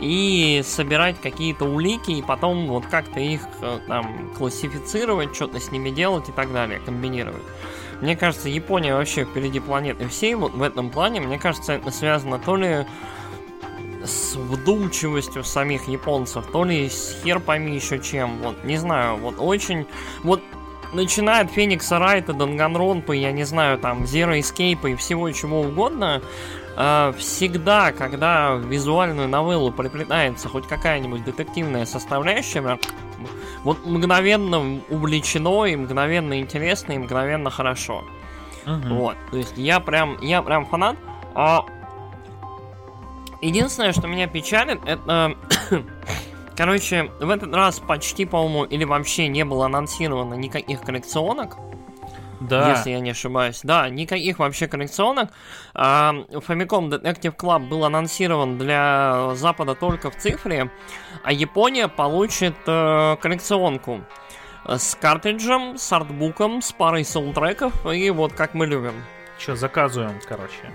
и 0.00 0.62
собирать 0.64 1.20
какие-то 1.20 1.64
улики, 1.64 2.12
и 2.12 2.22
потом 2.22 2.68
вот 2.68 2.86
как-то 2.86 3.20
их 3.20 3.40
э, 3.62 3.78
там 3.86 4.30
классифицировать, 4.36 5.34
что-то 5.34 5.60
с 5.60 5.70
ними 5.70 5.90
делать 5.90 6.28
и 6.28 6.32
так 6.32 6.52
далее, 6.52 6.80
комбинировать. 6.80 7.42
Мне 8.00 8.16
кажется, 8.16 8.48
Япония 8.48 8.94
вообще 8.94 9.24
впереди 9.24 9.60
планеты 9.60 10.08
всей 10.08 10.34
вот 10.34 10.52
в 10.52 10.62
этом 10.62 10.90
плане. 10.90 11.20
Мне 11.20 11.38
кажется, 11.38 11.72
это 11.72 11.90
связано 11.90 12.38
то 12.38 12.56
ли 12.56 12.86
с 14.06 14.36
вдумчивостью 14.36 15.44
самих 15.44 15.88
японцев, 15.88 16.46
то 16.52 16.64
ли 16.64 16.88
с 16.88 17.16
хер 17.22 17.40
пойми 17.40 17.74
еще 17.74 17.98
чем. 17.98 18.38
Вот, 18.38 18.64
не 18.64 18.76
знаю, 18.76 19.16
вот 19.16 19.36
очень... 19.38 19.86
Вот 20.22 20.40
начиная 20.92 21.44
от 21.44 21.50
Феникса 21.50 21.98
Райта, 21.98 22.32
Данганронпа, 22.32 23.12
я 23.12 23.32
не 23.32 23.44
знаю, 23.44 23.78
там, 23.78 24.04
Zero 24.04 24.38
Escape 24.38 24.92
и 24.92 24.94
всего 24.96 25.30
чего 25.30 25.60
угодно, 25.60 26.22
э, 26.76 27.12
всегда, 27.18 27.92
когда 27.92 28.54
в 28.54 28.66
визуальную 28.66 29.28
новеллу 29.28 29.72
приплетается 29.72 30.48
хоть 30.48 30.66
какая-нибудь 30.66 31.24
детективная 31.24 31.86
составляющая, 31.86 32.78
вот 33.62 33.84
мгновенно 33.84 34.80
увлечено 34.88 35.64
и 35.66 35.76
мгновенно 35.76 36.40
интересно 36.40 36.92
и 36.92 36.98
мгновенно 36.98 37.50
хорошо. 37.50 38.04
Угу. 38.66 38.94
Вот, 38.94 39.16
то 39.30 39.36
есть 39.36 39.56
я 39.56 39.80
прям, 39.80 40.20
я 40.20 40.42
прям 40.42 40.66
фанат. 40.66 40.96
А... 41.34 41.64
Единственное, 43.46 43.92
что 43.92 44.08
меня 44.08 44.26
печалит, 44.26 44.80
это 44.84 45.36
Короче, 46.56 47.10
в 47.20 47.30
этот 47.30 47.54
раз 47.54 47.80
почти, 47.80 48.24
по-моему, 48.24 48.64
или 48.64 48.84
вообще 48.84 49.28
не 49.28 49.44
было 49.44 49.66
анонсировано 49.66 50.34
никаких 50.34 50.80
коллекционок. 50.80 51.56
Да. 52.40 52.70
Если 52.70 52.90
я 52.90 53.00
не 53.00 53.10
ошибаюсь. 53.10 53.60
Да, 53.62 53.88
никаких 53.88 54.38
вообще 54.38 54.66
коллекционок. 54.66 55.30
А, 55.74 56.12
Famicom 56.30 56.90
Detective 56.90 57.36
Club 57.36 57.68
был 57.68 57.84
анонсирован 57.84 58.58
для 58.58 59.34
Запада 59.34 59.74
только 59.74 60.10
в 60.10 60.16
цифре, 60.16 60.70
а 61.22 61.32
Япония 61.32 61.88
получит 61.88 62.56
э, 62.66 63.16
коллекционку 63.20 64.00
с 64.66 64.96
картриджем, 64.96 65.78
с 65.78 65.92
артбуком, 65.92 66.62
с 66.62 66.72
парой 66.72 67.04
саундтреков 67.04 67.86
и 67.86 68.10
вот 68.10 68.32
как 68.32 68.54
мы 68.54 68.66
любим. 68.66 69.04
Че, 69.38 69.56
заказываем, 69.56 70.18
короче. 70.26 70.72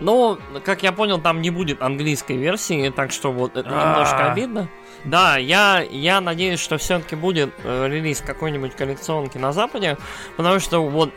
Ну, 0.00 0.38
как 0.64 0.82
я 0.82 0.92
понял, 0.92 1.20
там 1.20 1.40
не 1.40 1.50
будет 1.50 1.82
английской 1.82 2.36
версии, 2.36 2.90
так 2.90 3.12
что 3.12 3.32
вот 3.32 3.56
это 3.56 3.68
немножко 3.68 4.26
а. 4.26 4.32
обидно. 4.32 4.68
Да, 5.04 5.36
я, 5.36 5.84
я 5.88 6.20
надеюсь, 6.20 6.60
что 6.60 6.78
все-таки 6.78 7.14
будет 7.16 7.50
э, 7.62 7.88
релиз 7.88 8.20
какой-нибудь 8.20 8.74
коллекционки 8.74 9.38
на 9.38 9.52
Западе, 9.52 9.96
потому 10.36 10.58
что 10.58 10.84
вот, 10.84 11.12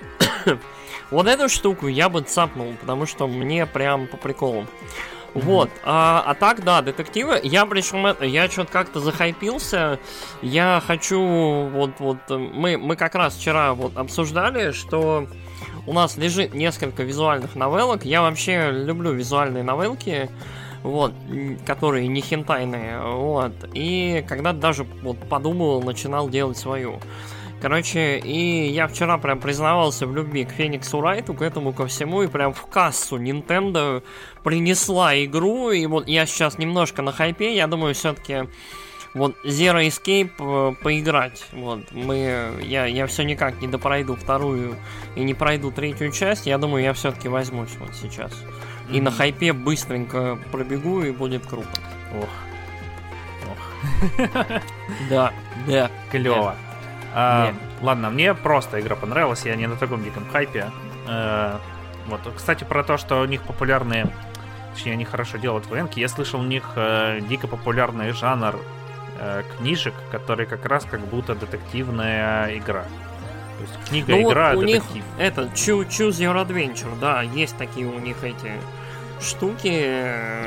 вот 1.12 1.28
эту 1.28 1.50
штуку 1.50 1.88
я 1.88 2.10
бы 2.10 2.22
цапнул, 2.22 2.76
потому 2.80 3.06
что 3.06 3.28
мне 3.28 3.66
прям 3.66 4.08
по 4.08 4.18
приколу. 4.18 4.68
Вот, 5.34 5.70
а, 5.84 6.24
а 6.26 6.34
так, 6.34 6.64
да, 6.64 6.82
детективы. 6.82 7.40
Я 7.44 7.66
причем 7.66 8.06
это, 8.06 8.26
я 8.26 8.50
что-то 8.50 8.72
как-то 8.72 9.00
захайпился. 9.00 10.00
Я 10.42 10.82
хочу, 10.86 11.22
вот, 11.70 11.92
вот, 12.00 12.18
мы, 12.30 12.78
мы 12.78 12.96
как 12.96 13.16
раз 13.16 13.36
вчера 13.36 13.74
вот 13.74 13.98
обсуждали, 13.98 14.72
что 14.72 15.28
у 15.86 15.94
нас 15.94 16.18
лежит 16.18 16.54
несколько 16.54 17.04
визуальных 17.04 17.56
новеллок. 17.56 18.06
Я 18.06 18.22
вообще 18.22 18.72
люблю 18.72 19.12
визуальные 19.12 19.64
новелки 19.64 20.30
вот, 20.84 21.14
которые 21.66 22.08
не 22.08 22.22
хентайные, 22.22 23.02
вот, 23.02 23.54
и 23.74 24.24
когда 24.28 24.54
даже 24.54 24.86
вот 25.02 25.18
подумал, 25.30 25.82
начинал 25.82 26.30
делать 26.30 26.58
свою. 26.58 27.00
Короче, 27.62 28.20
и 28.20 28.70
я 28.70 28.88
вчера 28.88 29.18
прям 29.18 29.40
признавался 29.40 30.08
в 30.08 30.16
любви 30.16 30.46
к 30.46 30.52
Фениксу 30.52 31.02
Райту, 31.02 31.34
к 31.34 31.42
этому 31.42 31.74
ко 31.74 31.88
всему, 31.88 32.24
и 32.24 32.28
прям 32.28 32.54
в 32.54 32.66
кассу 32.68 33.18
Nintendo 33.18 34.02
принесла 34.44 35.14
игру, 35.26 35.72
и 35.72 35.86
вот 35.86 36.08
я 36.08 36.26
сейчас 36.26 36.58
немножко 36.58 37.02
на 37.02 37.12
хайпе, 37.12 37.54
я 37.56 37.68
думаю, 37.68 37.94
все-таки 37.94 38.48
вот 39.14 39.36
Zero 39.44 39.86
Escape 39.86 40.32
э, 40.40 40.76
поиграть. 40.82 41.46
Вот, 41.52 41.92
мы, 41.92 42.54
я, 42.62 42.86
я 42.86 43.08
все 43.08 43.24
никак 43.24 43.62
не 43.62 43.68
допройду 43.68 44.16
вторую 44.16 44.78
и 45.16 45.22
не 45.22 45.34
пройду 45.34 45.72
третью 45.72 46.12
часть, 46.12 46.48
я 46.48 46.58
думаю, 46.58 46.84
я 46.84 46.94
все-таки 46.94 47.28
возьмусь 47.28 47.76
вот 47.80 47.94
сейчас. 47.94 48.32
И 48.90 49.02
на 49.02 49.12
хайпе 49.12 49.52
быстренько 49.52 50.40
пробегу, 50.52 51.02
и 51.02 51.12
будет 51.12 51.46
круто. 51.46 51.68
Ох. 52.18 52.30
Ох. 53.52 54.22
Да, 55.10 55.34
да. 55.68 55.92
Клево. 56.10 56.56
А, 57.14 57.54
ладно, 57.82 58.10
мне 58.10 58.34
просто 58.34 58.80
игра 58.80 58.96
понравилась, 58.96 59.46
я 59.46 59.56
не 59.56 59.68
на 59.68 59.76
таком 59.76 60.04
диком 60.04 60.26
хайпе. 60.32 60.72
А, 61.08 61.60
вот, 62.08 62.22
кстати, 62.36 62.64
про 62.64 62.84
то, 62.84 62.98
что 62.98 63.22
у 63.22 63.26
них 63.26 63.42
популярные, 63.44 64.08
точнее, 64.74 64.94
они 64.94 65.06
хорошо 65.06 65.38
делают 65.38 65.68
военки, 65.68 66.00
я 66.00 66.08
слышал, 66.08 66.40
у 66.40 66.44
них 66.44 66.72
э, 66.76 67.20
дико 67.22 67.48
популярный 67.48 68.12
жанр 68.12 68.56
э, 69.20 69.44
книжек, 69.58 69.94
который 70.12 70.46
как 70.46 70.66
раз 70.66 70.86
как 70.86 71.02
будто 71.02 71.36
детективная 71.36 72.58
игра. 72.58 72.84
То 73.58 73.64
есть 73.64 73.90
книга, 73.90 74.14
ну, 74.14 74.32
игра, 74.32 74.54
вот 74.54 74.64
у 74.64 74.68
детектив. 74.68 74.96
них 74.96 75.04
это 75.18 75.44
Choose 75.44 75.86
Your 75.88 76.48
Adventure, 76.48 77.00
да, 77.00 77.22
есть 77.22 77.58
такие 77.58 77.86
у 77.86 78.00
них 78.00 78.24
эти 78.24 78.52
штуки, 79.22 79.72
э, 79.72 80.46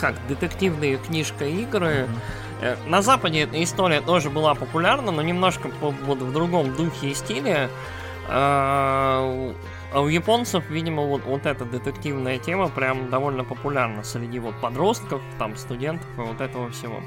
как 0.00 0.14
детективные 0.28 0.96
книжка 0.98 1.44
игры. 1.44 1.86
Mm-hmm. 1.86 2.41
На 2.86 3.02
Западе 3.02 3.40
эта 3.40 3.62
история 3.62 4.00
тоже 4.00 4.30
была 4.30 4.54
популярна, 4.54 5.12
но 5.12 5.22
немножко 5.22 5.70
вот 5.80 6.18
в 6.18 6.32
другом 6.32 6.74
духе 6.74 7.08
и 7.08 7.14
стиле. 7.14 7.68
Э, 8.28 9.52
а 9.94 10.00
у 10.00 10.08
японцев, 10.08 10.64
видимо, 10.70 11.02
вот, 11.02 11.22
вот 11.24 11.44
эта 11.44 11.66
детективная 11.66 12.38
тема 12.38 12.68
прям 12.68 13.10
довольно 13.10 13.44
популярна 13.44 14.02
среди 14.04 14.38
вот 14.38 14.54
подростков, 14.60 15.20
там, 15.38 15.54
студентов 15.56 16.08
и 16.16 16.20
вот 16.20 16.40
этого 16.40 16.70
всего. 16.70 17.00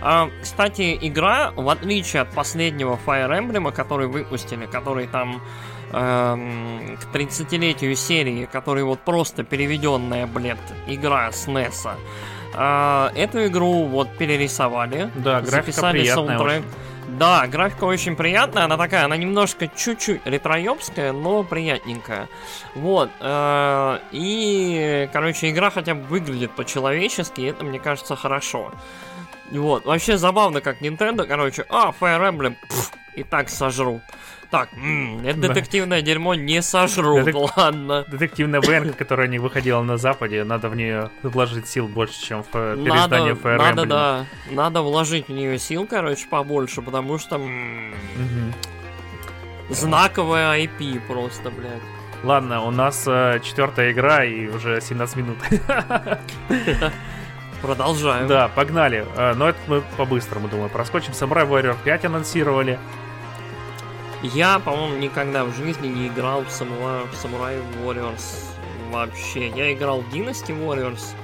А, 0.00 0.30
кстати, 0.40 0.98
игра, 1.02 1.52
в 1.54 1.68
отличие 1.68 2.22
от 2.22 2.30
последнего 2.30 2.98
Fire 3.04 3.30
Emblem, 3.30 3.70
который 3.72 4.06
выпустили, 4.06 4.64
который 4.64 5.06
там 5.06 5.42
эм, 5.92 6.96
к 6.96 7.14
30-летию 7.14 7.94
серии, 7.94 8.48
который 8.50 8.84
вот 8.84 9.00
просто 9.00 9.44
переведенная, 9.44 10.26
блядь, 10.26 10.58
игра 10.86 11.30
с 11.32 11.46
NES. 11.46 11.90
Э, 12.54 13.10
эту 13.14 13.46
игру 13.46 13.84
вот 13.84 14.16
перерисовали, 14.16 15.10
да, 15.14 15.42
записали 15.42 16.04
саундтрек. 16.04 16.60
Очень. 16.60 16.64
Да, 17.18 17.46
графика 17.48 17.84
очень 17.84 18.14
приятная, 18.14 18.64
она 18.64 18.76
такая, 18.76 19.04
она 19.04 19.16
немножко 19.16 19.66
чуть-чуть 19.68 20.20
ретроёбская, 20.24 21.12
но 21.12 21.42
приятненькая. 21.42 22.28
Вот, 22.74 23.10
э, 23.20 23.98
и, 24.12 25.08
короче, 25.12 25.50
игра 25.50 25.70
хотя 25.70 25.94
бы 25.94 26.02
выглядит 26.02 26.52
по-человечески, 26.52 27.40
и 27.40 27.44
это, 27.44 27.64
мне 27.64 27.80
кажется, 27.80 28.14
хорошо. 28.14 28.72
Вот, 29.50 29.84
вообще 29.84 30.16
забавно, 30.18 30.60
как 30.60 30.80
Nintendo, 30.80 31.26
короче, 31.26 31.66
а, 31.68 31.92
Fire 31.98 32.30
Emblem, 32.30 32.56
пф, 32.68 32.92
и 33.16 33.24
так 33.24 33.48
сожру. 33.48 34.00
Так, 34.50 34.68
м, 34.74 35.20
это 35.24 35.38
детективное 35.40 36.02
дерьмо 36.02 36.34
не 36.34 36.60
сожру, 36.62 37.18
Детек- 37.20 37.52
ладно. 37.56 38.04
Детективная 38.08 38.60
ВН, 38.62 38.92
которая 38.94 39.28
не 39.28 39.38
выходила 39.38 39.82
на 39.82 39.96
Западе, 39.96 40.42
надо 40.44 40.68
в 40.68 40.76
нее 40.76 41.10
вложить 41.22 41.68
сил 41.68 41.86
больше, 41.86 42.20
чем 42.20 42.42
в 42.42 42.48
э, 42.54 42.76
переиздание 42.76 43.34
Fire 43.34 43.58
надо, 43.58 43.84
да, 43.86 44.26
надо 44.50 44.82
вложить 44.82 45.28
в 45.28 45.32
нее 45.32 45.58
сил, 45.58 45.86
короче, 45.88 46.26
побольше, 46.28 46.82
потому 46.82 47.18
что 47.18 47.40
знаковая 49.68 50.58
IP 50.64 51.00
просто, 51.06 51.50
блядь. 51.50 51.82
Ладно, 52.22 52.64
у 52.64 52.70
нас 52.70 53.04
э, 53.06 53.40
четвертая 53.42 53.92
игра 53.92 54.24
и 54.24 54.46
уже 54.48 54.80
17 54.80 55.16
минут. 55.16 55.38
Продолжаем. 57.62 58.26
Да, 58.26 58.48
погнали. 58.48 59.06
Э, 59.16 59.34
Но 59.34 59.48
это 59.48 59.58
мы 59.68 59.82
по-быстрому, 59.96 60.48
думаю, 60.48 60.68
проскочим. 60.70 61.12
Samurai 61.12 61.48
Warrior 61.48 61.76
5 61.82 62.04
анонсировали. 62.06 62.78
Я, 64.22 64.58
по-моему, 64.58 64.96
никогда 64.96 65.44
в 65.44 65.54
жизни 65.54 65.88
не 65.88 66.08
играл 66.08 66.42
в 66.42 66.48
Samurai, 66.48 67.06
в 67.10 67.24
Samurai 67.24 67.62
Warriors 67.82 68.44
вообще. 68.90 69.48
Я 69.48 69.72
играл 69.72 70.00
в 70.00 70.14
Dynasty 70.14 70.48
Warriors. 70.58 71.14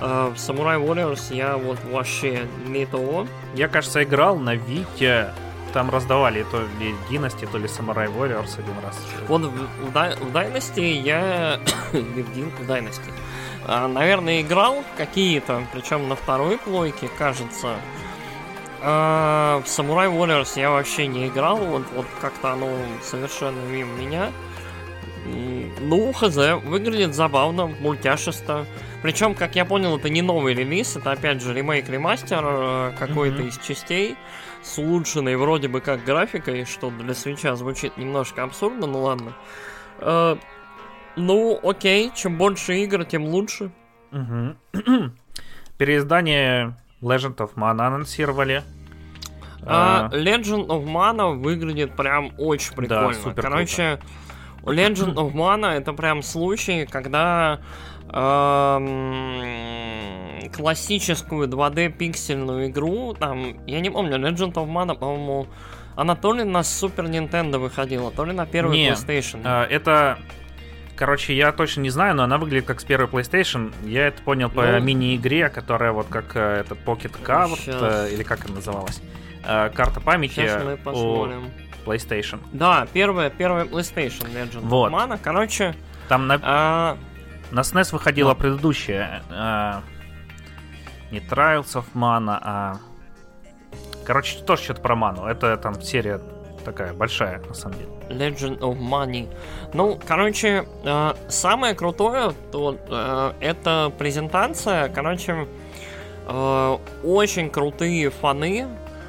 а 0.00 0.30
в 0.30 0.34
Samurai 0.34 0.82
Warriors 0.82 1.34
я 1.34 1.56
вот 1.56 1.78
вообще 1.84 2.46
не 2.66 2.86
того. 2.86 3.26
Я, 3.54 3.68
кажется, 3.68 4.02
играл 4.02 4.36
на 4.38 4.54
Вите. 4.54 5.34
Там 5.74 5.90
раздавали 5.90 6.44
то 6.50 6.62
ли 6.78 6.94
Dynasty, 7.10 7.48
то 7.50 7.58
ли 7.58 7.66
Samurai 7.66 8.06
Warriors 8.06 8.58
один 8.58 8.74
раз. 8.82 8.96
Вот 9.28 9.42
в, 9.42 9.50
в, 9.50 9.90
в 9.90 10.36
Dynasty 10.36 10.92
я... 11.02 11.60
не 11.92 12.22
в 12.22 12.32
Дин- 12.32 12.50
в 12.50 12.62
Dynasty. 12.62 13.12
А, 13.66 13.88
наверное, 13.88 14.40
играл 14.40 14.84
какие-то, 14.96 15.66
причем 15.72 16.08
на 16.08 16.16
второй 16.16 16.58
плойке, 16.58 17.08
кажется. 17.18 17.76
А, 18.86 19.62
в 19.64 19.66
Samurai 19.66 20.14
Warriors 20.14 20.60
я 20.60 20.70
вообще 20.70 21.06
не 21.06 21.28
играл, 21.28 21.56
вот, 21.56 21.84
вот 21.94 22.06
как-то 22.20 22.52
оно 22.52 22.68
совершенно 23.02 23.58
мимо 23.62 23.94
меня. 23.94 24.30
Ну, 25.80 26.12
хз, 26.12 26.36
выглядит 26.64 27.14
забавно, 27.14 27.66
мультяшисто. 27.66 28.66
Причем, 29.02 29.34
как 29.34 29.56
я 29.56 29.64
понял, 29.64 29.96
это 29.96 30.10
не 30.10 30.20
новый 30.20 30.52
релиз, 30.52 30.96
это 30.96 31.12
опять 31.12 31.40
же 31.40 31.54
ремейк-ремастер 31.54 32.42
э, 32.44 32.92
какой-то 32.98 33.38
Мгм. 33.38 33.48
из 33.48 33.58
частей 33.58 34.16
с 34.62 34.76
улучшенной 34.76 35.36
вроде 35.36 35.68
бы 35.68 35.80
как 35.80 36.04
графикой, 36.04 36.66
что 36.66 36.90
для 36.90 37.14
свеча 37.14 37.56
звучит 37.56 37.96
немножко 37.96 38.42
абсурдно, 38.42 38.86
ну 38.86 39.00
ладно. 39.02 39.32
Э, 39.98 40.36
ну, 41.16 41.58
окей, 41.62 42.12
чем 42.14 42.36
больше 42.36 42.76
игр, 42.80 43.06
тем 43.06 43.24
лучше. 43.24 43.70
Мгм. 44.10 44.58
Переиздание 45.78 46.76
Legend 47.04 47.36
of 47.36 47.50
Mana 47.56 47.86
анонсировали. 47.86 48.62
А, 49.66 50.10
А, 50.12 50.16
Legend 50.16 50.66
of 50.66 50.84
Mana 50.84 51.34
выглядит 51.34 51.96
прям 51.96 52.32
очень 52.38 52.74
прикольно. 52.74 53.14
супер 53.14 53.42
Короче, 53.42 53.98
Legend 54.62 55.14
of 55.14 55.32
Mana 55.32 55.72
это 55.72 55.92
прям 55.92 56.22
случай, 56.22 56.86
когда 56.86 57.60
эм, 58.10 60.50
классическую 60.52 61.48
2D 61.48 61.90
пиксельную 61.90 62.68
игру, 62.68 63.14
там, 63.14 63.64
я 63.66 63.80
не 63.80 63.90
помню, 63.90 64.16
Legend 64.18 64.52
of 64.54 64.68
Mana, 64.68 64.94
по-моему, 64.94 65.46
она 65.96 66.14
то 66.16 66.32
ли 66.32 66.44
на 66.44 66.58
Super 66.58 67.08
Nintendo 67.08 67.58
выходила, 67.58 68.10
то 68.10 68.24
ли 68.24 68.32
на 68.32 68.46
первый 68.46 68.76
Не, 68.76 68.90
PlayStation. 68.90 69.40
а, 69.44 69.64
это... 69.64 70.18
Короче, 70.96 71.34
я 71.36 71.50
точно 71.52 71.80
не 71.80 71.90
знаю, 71.90 72.14
но 72.14 72.22
она 72.22 72.38
выглядит 72.38 72.66
как 72.66 72.80
с 72.80 72.84
первой 72.84 73.08
PlayStation. 73.08 73.74
Я 73.84 74.06
это 74.08 74.22
понял 74.22 74.48
по 74.48 74.62
Ну. 74.64 74.80
мини-игре, 74.80 75.48
которая 75.48 75.90
вот 75.92 76.06
как 76.08 76.36
э, 76.36 76.60
этот 76.60 76.78
Pocket 76.84 77.12
Card, 77.22 77.56
Щас. 77.56 77.76
э, 77.80 78.10
или 78.12 78.22
как 78.22 78.44
она 78.46 78.54
называлась. 78.56 79.02
Э, 79.44 79.70
Карта 79.70 80.00
памяти 80.00 80.34
Сейчас 80.34 80.62
мы 80.62 80.78
у. 80.92 81.28
PlayStation. 81.84 82.40
Да, 82.52 82.86
первая, 82.92 83.28
первая 83.28 83.64
PlayStation 83.64 84.32
Legend 84.32 84.60
Вот. 84.60 84.92
of 84.92 84.94
Mana. 84.94 85.18
Короче, 85.22 85.74
Там 86.08 86.26
на, 86.28 86.38
а, 86.42 86.96
на 87.50 87.60
SNES 87.60 87.92
выходила 87.92 88.34
Да. 88.34 88.40
предыдущая. 88.40 89.22
э, 89.30 89.80
не 91.10 91.18
Trials 91.20 91.74
of 91.74 91.84
Mana, 91.94 92.38
а... 92.40 92.76
Короче, 94.06 94.38
тоже 94.44 94.62
что-то 94.62 94.80
про 94.82 94.94
ману. 94.96 95.26
Это 95.26 95.56
там 95.56 95.80
серия 95.82 96.20
такая 96.64 96.92
большая, 96.92 97.40
на 97.48 97.54
самом 97.54 97.78
деле. 97.78 97.90
Legend 98.08 98.58
of 98.60 98.78
Money. 98.78 99.28
Ну, 99.72 99.98
короче, 100.06 100.64
э, 100.84 101.14
самое 101.28 101.74
крутое 101.74 102.32
то, 102.50 102.76
э, 102.88 103.32
это 103.40 103.92
презентация. 103.98 104.88
Короче, 104.88 105.46
э, 106.26 106.78
очень 107.02 107.50
крутые 107.50 108.10
фаны. 108.10 108.66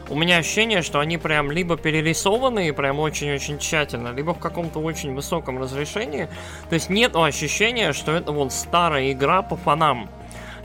У 0.08 0.16
меня 0.16 0.38
ощущение, 0.38 0.84
что 0.84 1.00
они 1.00 1.18
прям 1.18 1.50
либо 1.50 1.78
перерисованные, 1.78 2.74
прям 2.74 3.00
очень-очень 3.00 3.58
тщательно, 3.58 4.10
либо 4.10 4.36
в 4.36 4.40
каком-то 4.40 4.80
очень 4.80 5.16
высоком 5.16 5.60
разрешении. 5.60 6.28
То 6.70 6.76
есть 6.76 6.92
нет 6.92 7.16
ощущения, 7.16 7.92
что 7.92 8.12
это 8.12 8.32
вот 8.32 8.54
старая 8.54 9.12
игра 9.12 9.42
по 9.42 9.56
фанам. 9.56 10.10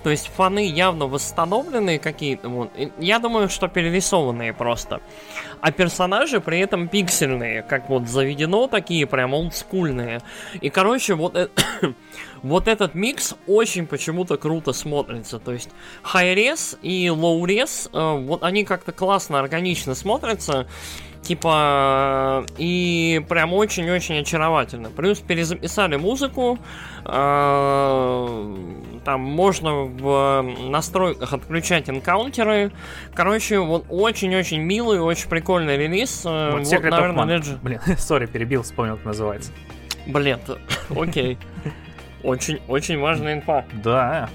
То 0.02 0.10
есть 0.10 0.28
фаны 0.28 0.66
явно 0.66 1.06
восстановленные 1.06 1.98
какие-то. 1.98 2.48
Вот. 2.48 2.70
Я 2.98 3.18
думаю, 3.18 3.48
что 3.48 3.68
перерисованные 3.68 4.54
просто. 4.54 5.00
А 5.60 5.72
персонажи 5.72 6.40
при 6.40 6.58
этом 6.60 6.88
пиксельные, 6.88 7.62
как 7.62 7.90
вот 7.90 8.08
заведено, 8.08 8.66
такие 8.66 9.06
прям 9.06 9.34
олдскульные. 9.34 10.22
И, 10.60 10.70
короче, 10.70 11.14
вот, 11.14 11.36
э- 11.36 11.48
вот 12.42 12.66
этот 12.66 12.94
микс 12.94 13.34
очень 13.46 13.86
почему-то 13.86 14.38
круто 14.38 14.72
смотрится. 14.72 15.38
То 15.38 15.52
есть 15.52 15.70
high-res 16.02 16.78
и 16.80 17.08
low-res, 17.08 17.90
э, 17.92 18.24
вот 18.24 18.42
они 18.42 18.64
как-то 18.64 18.92
классно, 18.92 19.38
органично 19.38 19.94
смотрятся. 19.94 20.66
Типа, 21.22 22.44
э, 22.48 22.52
и 22.58 23.24
прям 23.28 23.52
очень-очень 23.52 24.18
очаровательно. 24.20 24.88
Плюс 24.90 25.18
перезаписали 25.20 25.96
музыку. 25.96 26.58
э, 27.04 28.56
Там 29.04 29.20
можно 29.20 29.74
в 29.84 30.42
настройках 30.68 31.32
отключать 31.32 31.88
энкаунтеры. 31.88 32.72
Короче, 33.14 33.58
вот 33.60 33.84
очень-очень 33.88 34.60
милый, 34.60 35.00
очень 35.00 35.28
прикольный 35.28 35.76
релиз. 35.76 36.22
Э, 36.24 36.50
Вот 36.52 36.62
of 36.62 36.90
наверное. 36.90 37.38
Legend- 37.38 37.58
Блин, 37.62 37.80
сори, 37.98 38.26
перебил, 38.26 38.62
вспомнил, 38.62 38.96
как 38.96 39.04
называется. 39.06 39.52
Блин, 40.06 40.38
окей. 40.96 41.38
Очень, 42.22 42.60
очень 42.68 42.98
важная 42.98 43.34
инфа. 43.34 43.64
Да, 43.84 44.28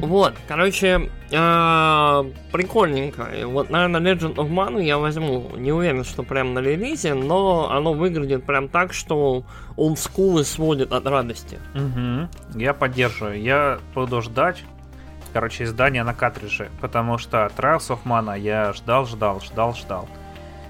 Вот, 0.00 0.34
короче, 0.48 1.10
э, 1.30 2.24
прикольненько. 2.52 3.28
Вот, 3.44 3.70
наверное, 3.70 4.14
Legend 4.14 4.34
of 4.36 4.50
Mana 4.50 4.82
я 4.82 4.98
возьму. 4.98 5.50
Не 5.56 5.72
уверен, 5.72 6.04
что 6.04 6.22
прям 6.22 6.54
на 6.54 6.60
релизе, 6.60 7.14
но 7.14 7.70
оно 7.70 7.92
выглядит 7.92 8.44
прям 8.44 8.68
так, 8.68 8.92
что 8.92 9.44
олдскулы 9.76 10.44
сводит 10.44 10.92
от 10.92 11.06
радости. 11.06 11.58
Мгм. 11.74 12.28
Я 12.54 12.74
поддерживаю. 12.74 13.40
Я 13.40 13.78
буду 13.94 14.22
ждать, 14.22 14.62
короче, 15.32 15.64
издания 15.64 16.02
на 16.02 16.14
картридже, 16.14 16.70
потому 16.80 17.18
что 17.18 17.50
Trials 17.56 17.88
of 17.90 17.98
Mana 18.04 18.38
я 18.38 18.72
ждал, 18.72 19.06
ждал, 19.06 19.40
ждал, 19.40 19.74
ждал. 19.74 20.08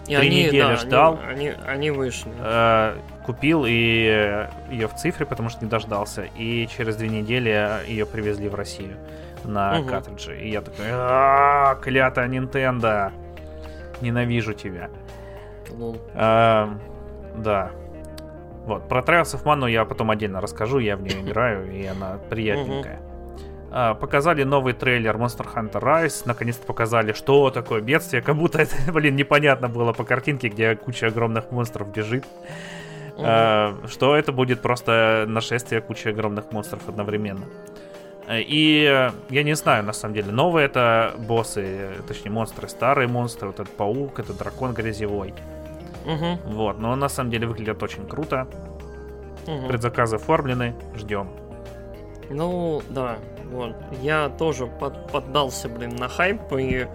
И 0.06 0.16
Три 0.16 0.26
они, 0.26 0.44
недели 0.44 0.60
да, 0.60 0.76
ждал. 0.76 1.20
Они, 1.24 1.48
они, 1.48 1.56
они 1.66 1.90
вышли. 1.90 2.32
Э, 2.40 2.96
купил 3.30 3.64
и 3.64 4.48
ее 4.70 4.88
в 4.88 4.94
цифре, 4.96 5.24
потому 5.24 5.50
что 5.50 5.64
не 5.64 5.70
дождался. 5.70 6.24
И 6.36 6.66
через 6.66 6.96
две 6.96 7.08
недели 7.08 7.86
ее 7.86 8.04
привезли 8.04 8.48
в 8.48 8.56
Россию 8.56 8.96
на 9.44 9.78
Мгм. 9.78 9.88
картридже. 9.88 10.40
И 10.40 10.50
я 10.50 10.60
такой, 10.60 10.86
«А, 10.90 11.76
клятая 11.76 12.28
Nintendo, 12.28 13.12
ненавижу 14.00 14.52
тебя. 14.52 14.90
Лол. 15.70 15.96
Эм, 16.14 16.80
да. 17.36 17.70
Вот, 18.66 18.88
про 18.88 19.00
Trials 19.00 19.34
of 19.36 19.44
Mana 19.44 19.70
я 19.70 19.84
потом 19.84 20.10
отдельно 20.10 20.40
расскажу, 20.40 20.80
я 20.80 20.96
в 20.96 21.02
нее 21.02 21.20
играю, 21.22 21.70
и 21.72 21.86
она 21.86 22.18
приятненькая. 22.28 23.00
А, 23.70 23.94
показали 23.94 24.42
новый 24.42 24.72
трейлер 24.72 25.16
Monster 25.16 25.46
Hunter 25.54 25.80
Rise, 25.80 26.22
наконец-то 26.24 26.66
показали, 26.66 27.12
что 27.12 27.50
такое 27.50 27.80
бедствие, 27.80 28.22
как 28.22 28.34
будто 28.34 28.60
это, 28.60 28.74
блин, 28.92 29.14
непонятно 29.14 29.68
было 29.68 29.92
по 29.92 30.02
картинке, 30.02 30.48
где 30.48 30.74
куча 30.74 31.06
огромных 31.06 31.52
монстров 31.52 31.92
бежит. 31.92 32.24
А, 33.18 33.76
что 33.88 34.16
это 34.16 34.32
будет 34.32 34.62
просто 34.62 35.24
нашествие 35.28 35.80
кучи 35.80 36.08
огромных 36.08 36.52
монстров 36.52 36.88
одновременно. 36.88 37.46
Э, 38.26 38.40
И 38.40 38.84
э, 38.84 39.10
я 39.30 39.42
не 39.42 39.54
знаю, 39.56 39.84
на 39.84 39.92
самом 39.92 40.14
деле, 40.14 40.32
новые 40.32 40.66
это 40.66 41.14
боссы, 41.18 41.62
э, 41.62 41.92
точнее 42.06 42.30
монстры, 42.30 42.68
старые 42.68 43.08
монстры, 43.08 43.48
вот 43.48 43.60
этот 43.60 43.76
паук, 43.76 44.20
это 44.20 44.32
дракон 44.32 44.72
грязевой. 44.74 45.34
Мгм, 46.06 46.38
Вот, 46.46 46.78
но 46.78 46.96
на 46.96 47.08
самом 47.08 47.30
деле 47.30 47.46
выглядит 47.46 47.82
очень 47.82 48.06
круто. 48.06 48.46
мгм. 49.46 49.68
Предзаказы 49.68 50.16
оформлены, 50.16 50.74
ждем. 50.96 51.28
Ну, 52.30 52.82
да. 52.88 53.16
Вот. 53.50 53.74
Я 54.00 54.28
тоже 54.28 54.66
под, 54.66 55.10
поддался, 55.10 55.68
блин, 55.68 55.96
на 55.96 56.08
хайп 56.08 56.40
и 56.52 56.86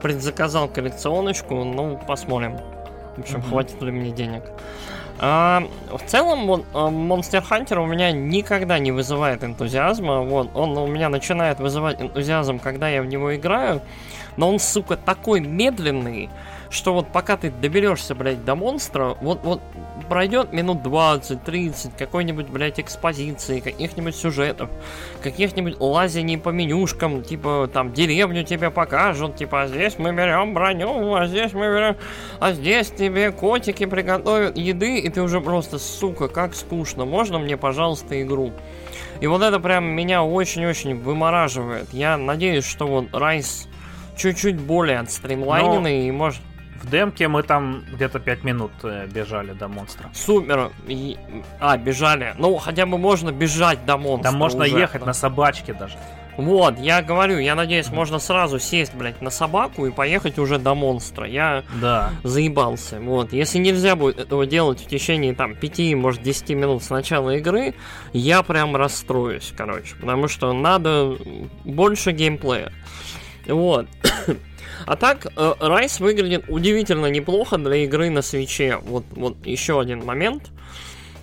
предзаказал 0.00 0.68
коллекционочку. 0.68 1.64
Ну, 1.64 2.00
посмотрим. 2.06 2.56
В 3.16 3.20
общем, 3.20 3.38
mm-hmm. 3.38 3.48
хватит 3.48 3.82
ли 3.82 3.90
мне 3.90 4.10
денег. 4.10 4.44
А, 5.18 5.62
в 5.90 6.02
целом, 6.06 6.46
вот, 6.46 6.64
а, 6.74 6.88
Monster 6.88 7.42
Hunter 7.48 7.82
у 7.82 7.86
меня 7.86 8.12
никогда 8.12 8.78
не 8.78 8.92
вызывает 8.92 9.44
энтузиазма. 9.44 10.22
Вот, 10.22 10.50
он 10.54 10.76
у 10.76 10.86
меня 10.86 11.08
начинает 11.08 11.60
вызывать 11.60 12.00
энтузиазм, 12.00 12.58
когда 12.58 12.88
я 12.88 13.02
в 13.02 13.06
него 13.06 13.34
играю. 13.34 13.80
Но 14.36 14.48
он, 14.48 14.58
сука, 14.58 14.96
такой 14.96 15.40
медленный, 15.40 16.30
что 16.74 16.92
вот 16.92 17.08
пока 17.08 17.36
ты 17.36 17.50
доберешься, 17.50 18.14
блядь, 18.14 18.44
до 18.44 18.54
монстра, 18.54 19.16
вот, 19.20 19.40
вот 19.44 19.62
пройдет 20.08 20.52
минут 20.52 20.82
20-30 20.82 21.92
какой-нибудь, 21.96 22.48
блядь, 22.48 22.80
экспозиции, 22.80 23.60
каких-нибудь 23.60 24.14
сюжетов, 24.14 24.68
каких-нибудь 25.22 25.80
лазений 25.80 26.36
по 26.36 26.50
менюшкам, 26.50 27.22
типа, 27.22 27.70
там, 27.72 27.92
деревню 27.92 28.44
тебе 28.44 28.70
покажут, 28.70 29.36
типа, 29.36 29.62
а 29.62 29.68
здесь 29.68 29.98
мы 29.98 30.12
берем 30.12 30.52
броню, 30.52 31.14
а 31.14 31.26
здесь 31.26 31.52
мы 31.52 31.66
берем... 31.66 31.96
А 32.40 32.52
здесь 32.52 32.90
тебе 32.90 33.30
котики 33.30 33.86
приготовят 33.86 34.56
еды, 34.58 34.98
и 34.98 35.08
ты 35.08 35.22
уже 35.22 35.40
просто, 35.40 35.78
сука, 35.78 36.28
как 36.28 36.54
скучно. 36.54 37.04
Можно 37.04 37.38
мне, 37.38 37.56
пожалуйста, 37.56 38.20
игру? 38.20 38.52
И 39.20 39.26
вот 39.26 39.42
это 39.42 39.60
прям 39.60 39.84
меня 39.84 40.24
очень-очень 40.24 40.96
вымораживает. 40.96 41.92
Я 41.92 42.16
надеюсь, 42.16 42.64
что 42.66 42.86
вот 42.86 43.14
Райс 43.14 43.68
чуть-чуть 44.16 44.60
более 44.60 44.98
отстримлайненный 44.98 46.02
Но... 46.02 46.08
и 46.08 46.10
может 46.10 46.42
в 46.84 46.90
демке 46.90 47.28
мы 47.28 47.42
там 47.42 47.82
где-то 47.92 48.18
5 48.18 48.44
минут 48.44 48.72
э, 48.82 49.06
бежали 49.06 49.52
до 49.52 49.68
монстра. 49.68 50.10
Супер. 50.12 50.70
И... 50.86 51.16
А, 51.60 51.76
бежали. 51.76 52.34
Ну, 52.38 52.56
хотя 52.56 52.86
бы 52.86 52.98
можно 52.98 53.32
бежать 53.32 53.84
до 53.86 53.96
монстра. 53.96 54.30
Там 54.30 54.38
можно 54.38 54.64
уже. 54.64 54.78
ехать 54.78 55.04
на 55.06 55.12
собачке 55.12 55.72
даже. 55.72 55.96
Вот, 56.36 56.78
я 56.80 57.00
говорю, 57.00 57.38
я 57.38 57.54
надеюсь, 57.54 57.90
можно 57.90 58.18
сразу 58.18 58.58
сесть, 58.58 58.92
блядь, 58.94 59.22
на 59.22 59.30
собаку 59.30 59.86
и 59.86 59.92
поехать 59.92 60.38
уже 60.38 60.58
до 60.58 60.74
монстра. 60.74 61.28
Я 61.28 61.62
да. 61.80 62.10
заебался. 62.24 62.98
Вот, 62.98 63.32
если 63.32 63.58
нельзя 63.58 63.94
будет 63.94 64.18
этого 64.18 64.44
делать 64.44 64.80
в 64.80 64.88
течение 64.88 65.32
там 65.34 65.54
5, 65.54 65.94
может 65.94 66.22
10 66.22 66.50
минут 66.50 66.82
с 66.82 66.90
начала 66.90 67.36
игры, 67.36 67.74
я 68.12 68.42
прям 68.42 68.74
расстроюсь, 68.74 69.52
короче. 69.56 69.94
Потому 70.00 70.26
что 70.26 70.52
надо 70.52 71.16
больше 71.64 72.10
геймплея. 72.10 72.72
Вот. 73.46 73.86
А 74.86 74.96
так, 74.96 75.26
Райс 75.36 76.00
э, 76.00 76.04
выглядит 76.04 76.44
удивительно 76.48 77.06
неплохо 77.06 77.58
для 77.58 77.76
игры 77.76 78.10
на 78.10 78.22
свече. 78.22 78.78
Вот, 78.82 79.04
вот 79.10 79.36
еще 79.46 79.80
один 79.80 80.04
момент. 80.04 80.50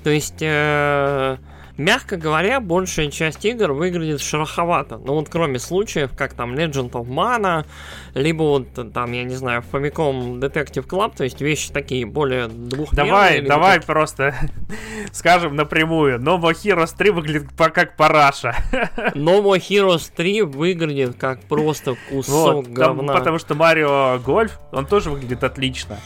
То 0.04 0.10
есть, 0.10 0.42
э, 0.42 1.38
Мягко 1.78 2.18
говоря, 2.18 2.60
большая 2.60 3.10
часть 3.10 3.44
игр 3.46 3.72
выглядит 3.72 4.22
шероховато. 4.22 4.98
Ну 4.98 5.16
вот 5.16 5.30
кроме 5.30 5.60
случаев, 5.60 6.12
как 6.16 6.34
там 6.34 6.54
Legend 6.54 6.92
of 6.92 7.08
Mana, 7.08 7.66
либо 8.14 8.44
вот 8.44 8.94
там, 8.94 9.12
я 9.12 9.24
не 9.24 9.36
знаю, 9.36 9.64
Famicom 9.72 10.40
Detective 10.40 10.88
Club, 10.88 11.16
то 11.16 11.24
есть 11.24 11.42
вещи 11.42 11.72
такие 11.72 12.06
более 12.06 12.48
двухмерные. 12.48 13.12
Давай, 13.12 13.42
давай 13.42 13.78
как... 13.78 13.86
просто 13.86 14.36
скажем 15.12 15.56
напрямую. 15.56 16.20
No 16.20 16.40
More 16.40 16.54
Heroes 16.54 16.94
3 16.98 17.10
выглядит 17.12 17.50
как 17.56 17.96
параша. 17.96 18.56
No 19.16 19.42
More 19.44 19.60
Heroes 19.60 20.12
3 20.16 20.44
выглядит 20.44 21.18
как 21.18 21.42
просто 21.42 21.96
кусок 22.10 22.56
вот, 22.56 22.68
говна. 22.68 23.14
Там, 23.14 23.18
потому 23.18 23.40
что 23.40 23.56
Марио 23.56 24.20
Гольф, 24.20 24.60
он 24.72 24.86
тоже 24.86 25.10
выглядит 25.10 25.44
отлично. 25.44 25.98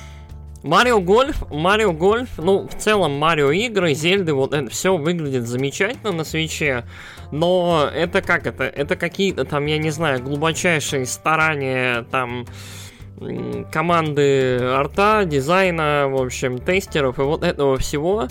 Марио 0.65 0.99
Гольф, 0.99 1.43
Марио 1.51 1.93
Гольф, 1.93 2.39
ну, 2.39 2.67
в 2.67 2.73
целом 2.73 3.19
Марио 3.19 3.51
игры, 3.51 3.93
Зельды, 3.93 4.33
вот 4.33 4.51
это 4.51 4.67
все 4.71 4.97
выглядит 4.97 5.45
замечательно 5.47 6.11
на 6.11 6.23
свече, 6.23 6.85
но 7.31 7.87
это 7.93 8.23
как 8.23 8.47
это? 8.47 8.63
Это 8.63 8.95
какие-то 8.95 9.45
там, 9.45 9.67
я 9.67 9.77
не 9.77 9.91
знаю, 9.91 10.23
глубочайшие 10.23 11.05
старания 11.05 12.01
там 12.09 12.47
команды 13.71 14.59
арта, 14.61 15.23
дизайна, 15.25 16.07
в 16.09 16.21
общем, 16.21 16.59
тестеров 16.59 17.19
и 17.19 17.21
вот 17.21 17.43
этого 17.43 17.77
всего. 17.77 18.27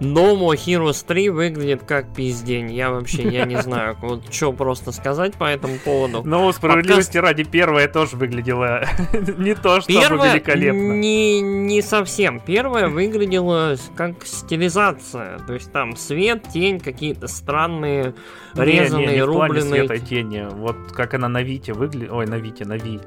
Но 0.00 0.34
Mo 0.34 0.54
Heroes 0.54 1.04
3 1.06 1.30
выглядит 1.30 1.84
как 1.84 2.14
пиздень. 2.14 2.72
Я 2.72 2.90
вообще, 2.90 3.22
я 3.22 3.44
не 3.44 3.56
знаю, 3.62 3.96
вот 4.02 4.32
что 4.32 4.52
просто 4.52 4.92
сказать 4.92 5.34
по 5.34 5.44
этому 5.44 5.78
поводу. 5.78 6.22
Ну, 6.24 6.52
справедливости 6.52 7.18
ради, 7.18 7.44
первое 7.44 7.88
тоже 7.88 8.16
выглядело 8.16 8.84
не 9.38 9.54
то, 9.54 9.80
что 9.80 9.92
великолепно. 9.92 10.92
Не, 10.92 11.40
не 11.40 11.82
совсем. 11.82 12.40
Первое 12.40 12.88
выглядело 12.88 13.76
как 13.96 14.26
стилизация. 14.26 15.38
То 15.46 15.54
есть 15.54 15.72
там 15.72 15.96
свет, 15.96 16.44
тень, 16.52 16.80
какие-то 16.80 17.28
странные 17.28 18.14
резанные, 18.54 19.06
не, 19.06 19.12
не, 19.12 19.16
не 19.16 19.22
рубленые. 19.22 19.84
В 19.84 19.86
света 19.86 19.94
и 19.94 20.00
тени. 20.00 20.46
Вот 20.50 20.76
как 20.92 21.14
она 21.14 21.28
на 21.28 21.42
Вите 21.42 21.72
выглядит. 21.72 22.10
Ой, 22.12 22.26
на 22.26 22.36
Вите, 22.36 22.64
на 22.64 22.76
Ви. 22.76 23.00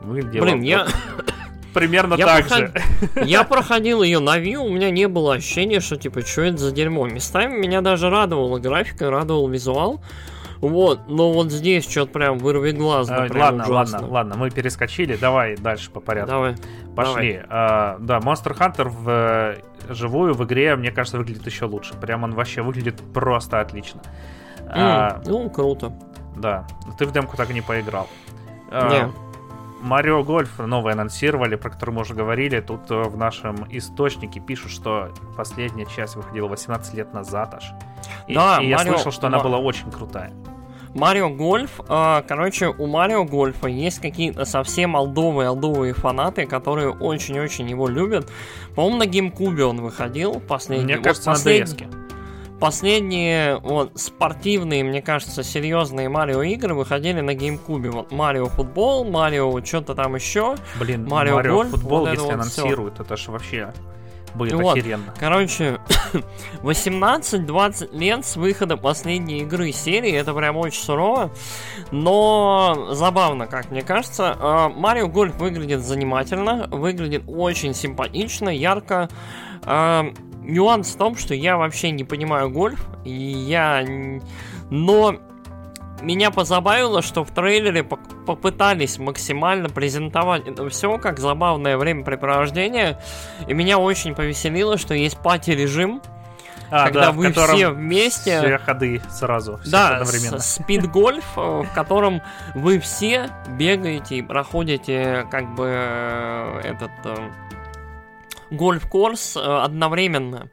Выглядела. 0.00 0.44
Блин, 0.44 0.61
я... 0.62 0.86
Примерно 1.74 2.14
я 2.14 2.26
так 2.26 2.48
проход... 2.48 2.70
же. 3.14 3.24
Я 3.24 3.44
проходил 3.44 4.02
ее 4.02 4.18
на 4.18 4.38
Wii, 4.38 4.56
у 4.56 4.68
меня 4.68 4.90
не 4.90 5.08
было 5.08 5.34
ощущения, 5.34 5.80
что 5.80 5.96
типа, 5.96 6.20
что 6.20 6.42
это 6.42 6.58
за 6.58 6.72
дерьмо. 6.72 7.06
Местами 7.06 7.58
меня 7.58 7.80
даже 7.80 8.10
радовала 8.10 8.58
графика, 8.58 9.10
радовал 9.10 9.48
визуал. 9.48 10.02
Вот, 10.62 11.08
но 11.08 11.32
вот 11.32 11.50
здесь 11.50 11.90
что-то 11.90 12.12
прям 12.12 12.38
вырви 12.38 12.70
глаз. 12.70 13.10
А, 13.10 13.26
ладно, 13.34 13.64
ужасно. 13.64 13.72
ладно, 13.72 14.06
ладно, 14.06 14.34
мы 14.36 14.50
перескочили, 14.50 15.16
давай 15.16 15.56
дальше 15.56 15.90
по 15.90 15.98
порядку. 15.98 16.30
Давай. 16.30 16.54
Пошли. 16.94 17.32
Давай. 17.32 17.46
А, 17.48 17.96
да, 17.98 18.18
Monster 18.18 18.56
Hunter 18.56 18.88
в 18.88 19.08
э, 19.08 19.56
живую 19.88 20.34
в 20.34 20.44
игре, 20.44 20.76
мне 20.76 20.92
кажется, 20.92 21.18
выглядит 21.18 21.44
еще 21.46 21.64
лучше. 21.64 21.94
Прям 21.94 22.22
он 22.22 22.34
вообще 22.34 22.62
выглядит 22.62 23.00
просто 23.12 23.60
отлично. 23.60 24.02
Mm, 24.60 24.70
а, 24.72 25.22
ну, 25.26 25.50
круто. 25.50 25.92
Да. 26.36 26.64
Ты 26.96 27.06
в 27.06 27.12
демку 27.12 27.36
так 27.36 27.50
и 27.50 27.54
не 27.54 27.60
поиграл. 27.60 28.08
Не. 28.70 29.12
Марио 29.82 30.22
Гольф 30.22 30.58
новый 30.58 30.92
анонсировали, 30.92 31.56
про 31.56 31.70
который 31.70 31.90
мы 31.90 32.02
уже 32.02 32.14
говорили. 32.14 32.60
Тут 32.60 32.88
э, 32.90 33.02
в 33.02 33.16
нашем 33.16 33.66
источнике 33.70 34.38
пишут, 34.38 34.70
что 34.70 35.12
последняя 35.36 35.86
часть 35.86 36.14
выходила 36.14 36.46
18 36.46 36.94
лет 36.94 37.12
назад 37.12 37.54
аж. 37.54 37.72
И, 38.28 38.34
да, 38.34 38.58
и 38.62 38.72
Марио... 38.72 38.78
я 38.78 38.78
слышал, 38.78 39.10
что 39.10 39.26
она 39.26 39.40
была 39.40 39.58
очень 39.58 39.90
крутая. 39.90 40.32
Марио 40.94 41.30
Гольф, 41.30 41.80
э, 41.88 42.22
короче, 42.28 42.68
у 42.68 42.86
Марио 42.86 43.24
Гольфа 43.24 43.66
есть 43.66 43.98
какие-то 44.00 44.44
совсем 44.44 44.94
алдовые 44.94 45.48
алдовые 45.48 45.94
фанаты, 45.94 46.46
которые 46.46 46.90
очень-очень 46.90 47.68
его 47.68 47.88
любят. 47.88 48.30
По-моему, 48.76 48.98
на 48.98 49.04
GameCube 49.04 49.62
он 49.62 49.80
выходил 49.80 50.38
последний. 50.38 50.94
Мне 50.94 51.02
кажется, 51.02 51.30
вот, 51.30 51.38
послед... 51.38 51.68
на 51.68 51.74
DS. 51.74 52.11
Последние 52.62 53.56
вот, 53.56 53.98
спортивные, 53.98 54.84
мне 54.84 55.02
кажется, 55.02 55.42
серьезные 55.42 56.08
Марио 56.08 56.42
игры 56.42 56.74
выходили 56.74 57.20
на 57.20 57.34
GameCube. 57.34 57.90
Вот 57.90 58.12
Марио 58.12 58.46
Футбол, 58.46 59.04
Марио 59.04 59.64
что-то 59.64 59.96
там 59.96 60.14
еще. 60.14 60.54
Блин, 60.78 61.08
Марио, 61.08 61.34
Марио 61.34 61.64
Футбол, 61.64 62.00
вот 62.00 62.10
если 62.10 62.22
вот 62.22 62.34
анонсируют, 62.34 62.94
все. 62.94 63.02
это 63.02 63.16
же 63.16 63.30
вообще 63.32 63.72
будет 64.36 64.52
вот. 64.52 64.76
охеренно. 64.76 65.12
Короче, 65.18 65.80
18-20 66.62 67.98
лет 67.98 68.24
с 68.24 68.36
выхода 68.36 68.76
последней 68.76 69.40
игры 69.40 69.72
серии, 69.72 70.12
это 70.12 70.32
прям 70.32 70.56
очень 70.56 70.80
сурово, 70.80 71.32
но 71.90 72.90
забавно, 72.92 73.48
как 73.48 73.72
мне 73.72 73.82
кажется. 73.82 74.36
А, 74.38 74.68
Марио 74.68 75.08
Гольф 75.08 75.34
выглядит 75.34 75.80
занимательно, 75.80 76.68
выглядит 76.70 77.24
очень 77.26 77.74
симпатично, 77.74 78.50
ярко. 78.50 79.08
Нюанс 80.44 80.94
в 80.94 80.98
том, 80.98 81.16
что 81.16 81.34
я 81.34 81.56
вообще 81.56 81.90
не 81.90 82.04
понимаю 82.04 82.50
гольф, 82.50 82.84
и 83.04 83.12
я... 83.12 83.84
Но 84.70 85.16
меня 86.00 86.30
позабавило, 86.30 87.02
что 87.02 87.24
в 87.24 87.30
трейлере 87.30 87.84
попытались 87.84 88.98
максимально 88.98 89.68
презентовать 89.68 90.46
это 90.46 90.68
все 90.68 90.98
как 90.98 91.18
забавное 91.20 91.76
времяпрепровождение, 91.76 92.98
и 93.46 93.54
меня 93.54 93.78
очень 93.78 94.14
повеселило, 94.14 94.78
что 94.78 94.94
есть 94.94 95.18
пати-режим, 95.18 96.02
а, 96.72 96.86
когда 96.86 97.06
да, 97.06 97.12
вы 97.12 97.32
все 97.32 97.68
вместе... 97.68 98.40
Все 98.40 98.58
ходы 98.58 99.02
сразу, 99.10 99.58
все 99.58 99.70
да, 99.70 99.88
одновременно. 99.96 100.38
спид-гольф, 100.38 101.24
э, 101.36 101.62
в 101.62 101.74
котором 101.74 102.22
вы 102.54 102.78
все 102.78 103.28
бегаете 103.46 104.16
и 104.16 104.22
проходите 104.22 105.26
как 105.30 105.54
бы 105.54 105.68
э, 105.68 106.60
этот 106.64 106.90
э, 107.04 107.16
гольф-корс 108.52 109.36
э, 109.36 109.40
одновременно. 109.40 110.50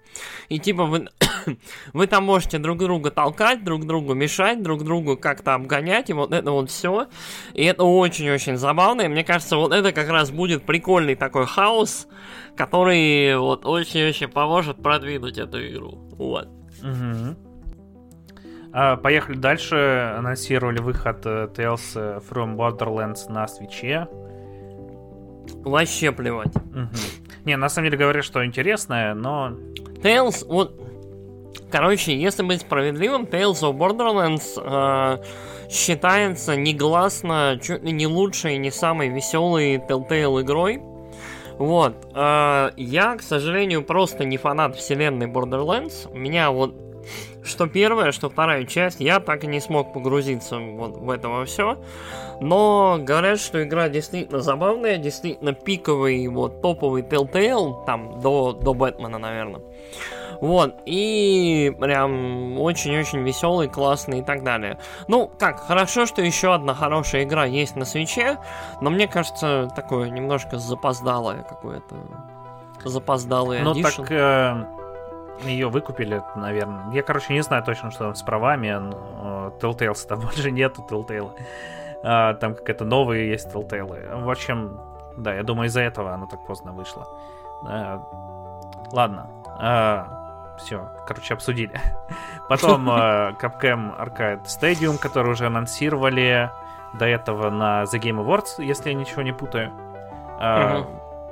И 0.48 0.60
типа 0.60 0.86
вы, 0.86 1.08
вы 1.94 2.08
там 2.08 2.26
можете 2.26 2.58
друг 2.58 2.80
друга 2.80 3.12
толкать, 3.12 3.64
друг 3.64 3.86
другу 3.86 4.14
мешать, 4.14 4.64
друг 4.64 4.84
другу 4.84 5.18
как-то 5.18 5.54
обгонять, 5.54 6.10
и 6.10 6.14
вот 6.14 6.34
это 6.34 6.52
вот 6.52 6.70
все. 6.70 7.08
И 7.54 7.64
это 7.64 7.84
очень-очень 7.84 8.58
забавно, 8.58 9.02
и 9.02 9.08
мне 9.08 9.24
кажется, 9.24 9.58
вот 9.58 9.74
это 9.74 9.92
как 9.92 10.10
раз 10.10 10.32
будет 10.32 10.64
прикольный 10.64 11.16
такой 11.16 11.46
хаос, 11.46 12.08
который 12.56 13.38
вот 13.38 13.66
очень-очень 13.66 14.30
поможет 14.30 14.82
продвинуть 14.82 15.38
эту 15.38 15.66
игру. 15.68 16.00
Вот. 16.18 16.48
Угу. 16.82 17.36
А, 18.72 18.98
поехали 18.98 19.38
дальше. 19.38 19.76
Анонсировали 20.18 20.80
выход 20.80 21.26
э, 21.26 21.50
Tales 21.54 22.24
from 22.30 22.56
Borderlands 22.56 23.30
на 23.32 23.48
свече. 23.48 24.08
Вообще 25.64 26.12
плевать. 26.12 26.56
Угу. 26.56 27.29
Не, 27.45 27.58
на 27.58 27.69
самом 27.69 27.88
деле 27.89 27.97
говорят, 27.97 28.23
что 28.23 28.45
интересное, 28.45 29.13
но... 29.13 29.54
Tales, 30.02 30.45
вот... 30.47 30.80
Короче, 31.71 32.17
если 32.17 32.41
быть 32.43 32.62
справедливым, 32.62 33.23
Tales 33.23 33.62
of 33.62 33.78
Borderlands 33.78 34.58
э, 34.58 35.23
считается 35.69 36.56
негласно 36.56 37.60
чуть 37.62 37.84
ли 37.84 37.91
не 37.91 38.08
лучшей, 38.08 38.58
не 38.58 38.71
самой 38.71 39.10
веселой 39.10 39.75
Telltale 39.75 40.41
игрой. 40.41 40.82
Вот. 41.60 42.08
Э, 42.15 42.71
я, 42.75 43.15
к 43.15 43.21
сожалению, 43.21 43.84
просто 43.84 44.25
не 44.25 44.38
фанат 44.38 44.75
вселенной 44.78 45.28
Borderlands. 45.28 46.12
Меня 46.15 46.49
вот 46.49 46.88
что 47.43 47.67
первая, 47.67 48.12
что 48.12 48.30
вторая 48.30 48.65
часть, 48.65 48.99
я 48.99 49.19
так 49.19 49.43
и 49.43 49.47
не 49.47 49.60
смог 49.60 49.93
погрузиться 49.93 50.58
вот 50.58 50.97
в 50.97 51.10
это 51.10 51.30
во 51.30 51.45
все. 51.45 51.78
Но 52.41 52.97
говорят, 52.99 53.39
что 53.39 53.63
игра 53.63 53.89
действительно 53.89 54.39
забавная, 54.39 54.97
действительно 54.97 55.54
пиковый, 55.54 56.28
вот 56.28 56.62
топовый 56.62 57.04
Telltale, 57.04 57.86
там 57.86 58.19
до, 58.21 58.54
до 58.54 58.73
Бэтмена, 58.73 59.17
наверное. 59.17 59.62
Вот, 60.41 60.75
и 60.86 61.75
прям 61.80 62.60
очень-очень 62.60 63.23
веселый, 63.23 63.67
классный 63.67 64.19
и 64.19 64.23
так 64.23 64.43
далее. 64.43 64.80
Ну, 65.08 65.30
как, 65.38 65.60
хорошо, 65.60 66.06
что 66.06 66.21
еще 66.21 66.54
одна 66.54 66.73
хорошая 66.73 67.23
игра 67.23 67.43
есть 67.43 67.75
на 67.75 67.84
свече, 67.84 68.38
но 68.80 68.89
мне 68.89 69.08
кажется, 69.08 69.69
такое 69.75 70.10
немножко 70.10 70.58
запоздалое 70.58 71.43
какое-то. 71.43 71.95
Запоздалое 72.86 73.62
Ну, 73.62 73.73
так 73.75 74.10
э, 74.10 74.65
ее 75.43 75.69
выкупили, 75.69 76.21
наверное. 76.36 76.91
Я, 76.93 77.04
короче, 77.04 77.34
не 77.34 77.41
знаю 77.41 77.63
точно, 77.63 77.91
что 77.91 78.06
там 78.06 78.15
с 78.15 78.21
правами. 78.21 78.71
Но, 78.71 79.54
Telltales 79.60 80.08
там 80.08 80.19
больше 80.21 80.52
нету 80.52 80.86
Telltale. 80.89 81.32
А, 82.04 82.34
там 82.36 82.56
какая-то 82.56 82.86
новые 82.86 83.30
есть 83.30 83.54
Telltale. 83.54 84.23
В 84.23 84.30
общем, 84.30 84.80
да, 85.17 85.34
я 85.34 85.43
думаю, 85.43 85.67
из-за 85.67 85.82
этого 85.82 86.13
она 86.13 86.28
так 86.28 86.45
поздно 86.45 86.71
вышла. 86.71 87.08
Ладно. 88.91 89.30
А, 89.60 90.56
все, 90.60 90.89
короче, 91.08 91.34
обсудили. 91.34 91.80
Потом 92.49 92.89
э, 92.89 93.34
Capcom 93.39 93.97
Arcade 93.97 94.43
Stadium, 94.43 94.97
который 94.97 95.32
уже 95.32 95.47
анонсировали 95.47 96.49
до 96.93 97.06
этого 97.06 97.49
на 97.49 97.84
The 97.84 97.99
Game 97.99 98.23
Awards, 98.23 98.63
если 98.63 98.89
я 98.89 98.95
ничего 98.95 99.21
не 99.21 99.32
путаю. 99.32 99.71
Э, 100.39 100.84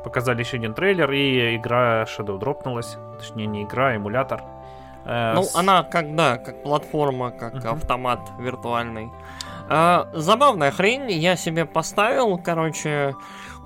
показали 0.07 0.39
еще 0.39 0.57
один 0.57 0.73
трейлер, 0.73 1.11
и 1.11 1.55
игра 1.55 2.03
Shadow 2.03 2.37
дропнулась. 2.39 2.97
Точнее, 3.19 3.45
не 3.45 3.63
игра, 3.63 3.89
а 3.89 3.95
эмулятор. 3.95 4.43
Э, 5.05 5.33
ну, 5.35 5.43
с... 5.43 5.55
она 5.55 5.83
как, 5.83 6.15
да, 6.15 6.37
как 6.37 6.63
платформа, 6.63 7.31
как 7.31 7.55
uh-huh. 7.55 7.73
автомат 7.73 8.19
виртуальный. 8.39 9.11
А, 9.69 10.07
забавная 10.13 10.71
хрень, 10.71 11.11
я 11.11 11.35
себе 11.35 11.65
поставил, 11.65 12.37
короче, 12.37 13.15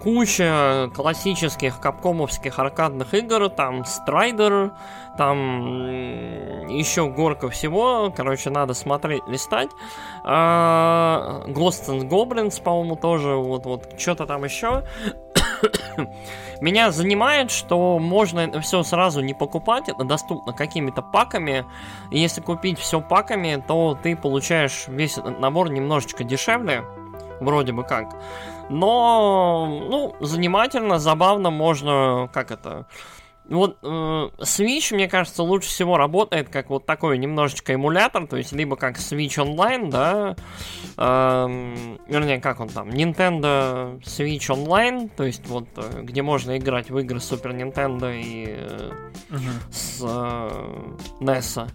куча 0.02 0.90
классических 0.96 1.80
капкомовских 1.80 2.58
аркадных 2.58 3.14
игр, 3.14 3.50
там 3.50 3.86
Страйдер, 3.86 4.72
там 5.18 6.68
еще 6.68 7.08
горка 7.08 7.50
всего, 7.50 8.12
короче, 8.16 8.50
надо 8.50 8.74
смотреть, 8.74 9.22
листать. 9.28 9.70
А, 10.24 11.44
Ghosts 11.48 11.90
and 11.90 12.10
Goblins, 12.10 12.62
по-моему, 12.62 12.96
тоже, 12.96 13.36
вот, 13.36 13.66
вот, 13.66 14.00
что-то 14.00 14.26
там 14.26 14.44
еще. 14.44 14.84
Меня 16.62 16.92
занимает, 16.92 17.52
что 17.52 17.98
можно 18.00 18.62
все 18.62 18.84
сразу 18.84 19.22
не 19.22 19.34
покупать, 19.34 19.90
это 19.90 20.04
доступно 20.04 20.54
какими-то 20.54 21.02
паками. 21.02 21.66
И 22.12 22.20
если 22.20 22.42
купить 22.42 22.80
все 22.80 23.02
паками, 23.02 23.64
то 23.68 23.98
ты 24.02 24.16
получаешь 24.16 24.86
весь 24.88 25.18
этот 25.18 25.40
набор 25.40 25.70
немножечко 25.70 26.24
дешевле, 26.24 26.84
вроде 27.40 27.72
бы 27.72 27.84
как. 27.84 28.16
Но, 28.70 29.68
ну, 29.90 30.16
занимательно, 30.20 31.00
забавно, 31.00 31.50
можно, 31.50 32.30
как 32.32 32.52
это, 32.52 32.86
вот 33.52 33.78
э, 33.82 33.86
Switch, 33.86 34.94
мне 34.94 35.08
кажется, 35.08 35.44
лучше 35.44 35.70
всего 35.70 35.98
работает 35.98 36.50
как 36.50 36.70
вот 36.70 36.86
такой 36.86 37.18
немножечко 37.18 37.74
эмулятор, 37.74 38.28
то 38.28 38.38
есть 38.38 38.52
либо 38.54 38.76
как 38.76 38.98
Switch 38.98 39.38
Online, 39.38 39.90
да, 39.90 40.36
э, 40.98 41.96
вернее, 42.08 42.40
как 42.40 42.60
он 42.60 42.70
там, 42.70 42.90
Nintendo 42.90 44.02
Switch 44.02 44.50
Online, 44.50 45.10
то 45.16 45.24
есть 45.24 45.48
вот 45.48 45.68
э, 45.76 46.02
где 46.02 46.22
можно 46.22 46.58
играть 46.58 46.90
в 46.90 46.98
игры 47.00 47.18
Super 47.18 47.56
Nintendo 47.56 48.14
и 48.14 48.46
э, 48.48 48.92
uh-huh. 49.30 49.72
с 49.72 50.02
э, 50.02 51.24
NES. 51.24 51.68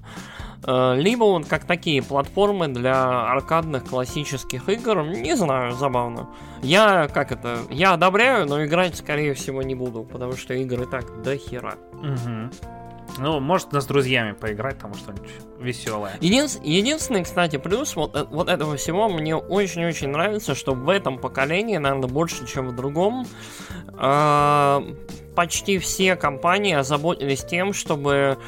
Э, 0.67 0.95
либо 0.97 1.25
вот 1.25 1.47
как 1.47 1.65
такие 1.65 2.03
платформы 2.03 2.69
для 2.69 3.31
аркадных 3.31 3.85
классических 3.85 4.69
игр. 4.69 5.03
Не 5.03 5.37
знаю, 5.37 5.73
забавно. 5.73 6.29
Я, 6.63 7.09
как 7.09 7.33
это, 7.33 7.59
я 7.71 7.93
одобряю, 7.93 8.47
но 8.47 8.65
играть, 8.65 8.97
скорее 8.97 9.35
всего, 9.35 9.63
не 9.63 9.75
буду, 9.75 10.03
потому 10.03 10.33
что 10.33 10.55
игры 10.55 10.87
так 10.87 11.23
до 11.23 11.37
хера. 11.37 11.66
Угу. 11.93 12.51
Ну, 13.19 13.41
может, 13.41 13.73
с 13.73 13.87
друзьями 13.87 14.33
поиграть, 14.33 14.79
там 14.79 14.93
что-нибудь 14.95 15.31
веселое. 15.61 16.17
Един... 16.21 16.47
Единственный, 16.63 17.25
кстати, 17.25 17.57
плюс 17.57 17.97
вот, 17.97 18.17
э, 18.17 18.25
вот 18.25 18.49
этого 18.49 18.77
всего 18.77 19.09
мне 19.09 19.37
очень-очень 19.37 20.09
нравится, 20.09 20.55
что 20.55 20.75
в 20.75 20.89
этом 20.89 21.19
поколении, 21.19 21.77
наверное, 21.77 22.09
больше, 22.09 22.47
чем 22.47 22.69
в 22.69 22.77
другом, 22.77 23.27
э, 23.99 24.95
почти 25.35 25.79
все 25.79 26.17
компании 26.17 26.75
озаботились 26.75 27.45
тем, 27.45 27.73
чтобы 27.73 28.39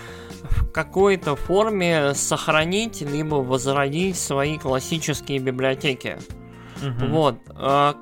в 0.43 0.71
какой-то 0.71 1.37
форме 1.37 2.15
сохранить 2.15 3.01
либо 3.01 3.37
возродить 3.37 4.19
свои 4.19 4.59
классические 4.59 5.39
библиотеки. 5.39 6.19
Угу. 6.81 7.07
Вот. 7.11 7.39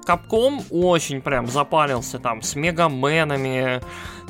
Капком 0.05 0.61
очень 0.71 1.23
прям 1.23 1.47
запарился 1.47 2.19
там 2.19 2.43
с 2.43 2.55
мегаменами, 2.55 3.81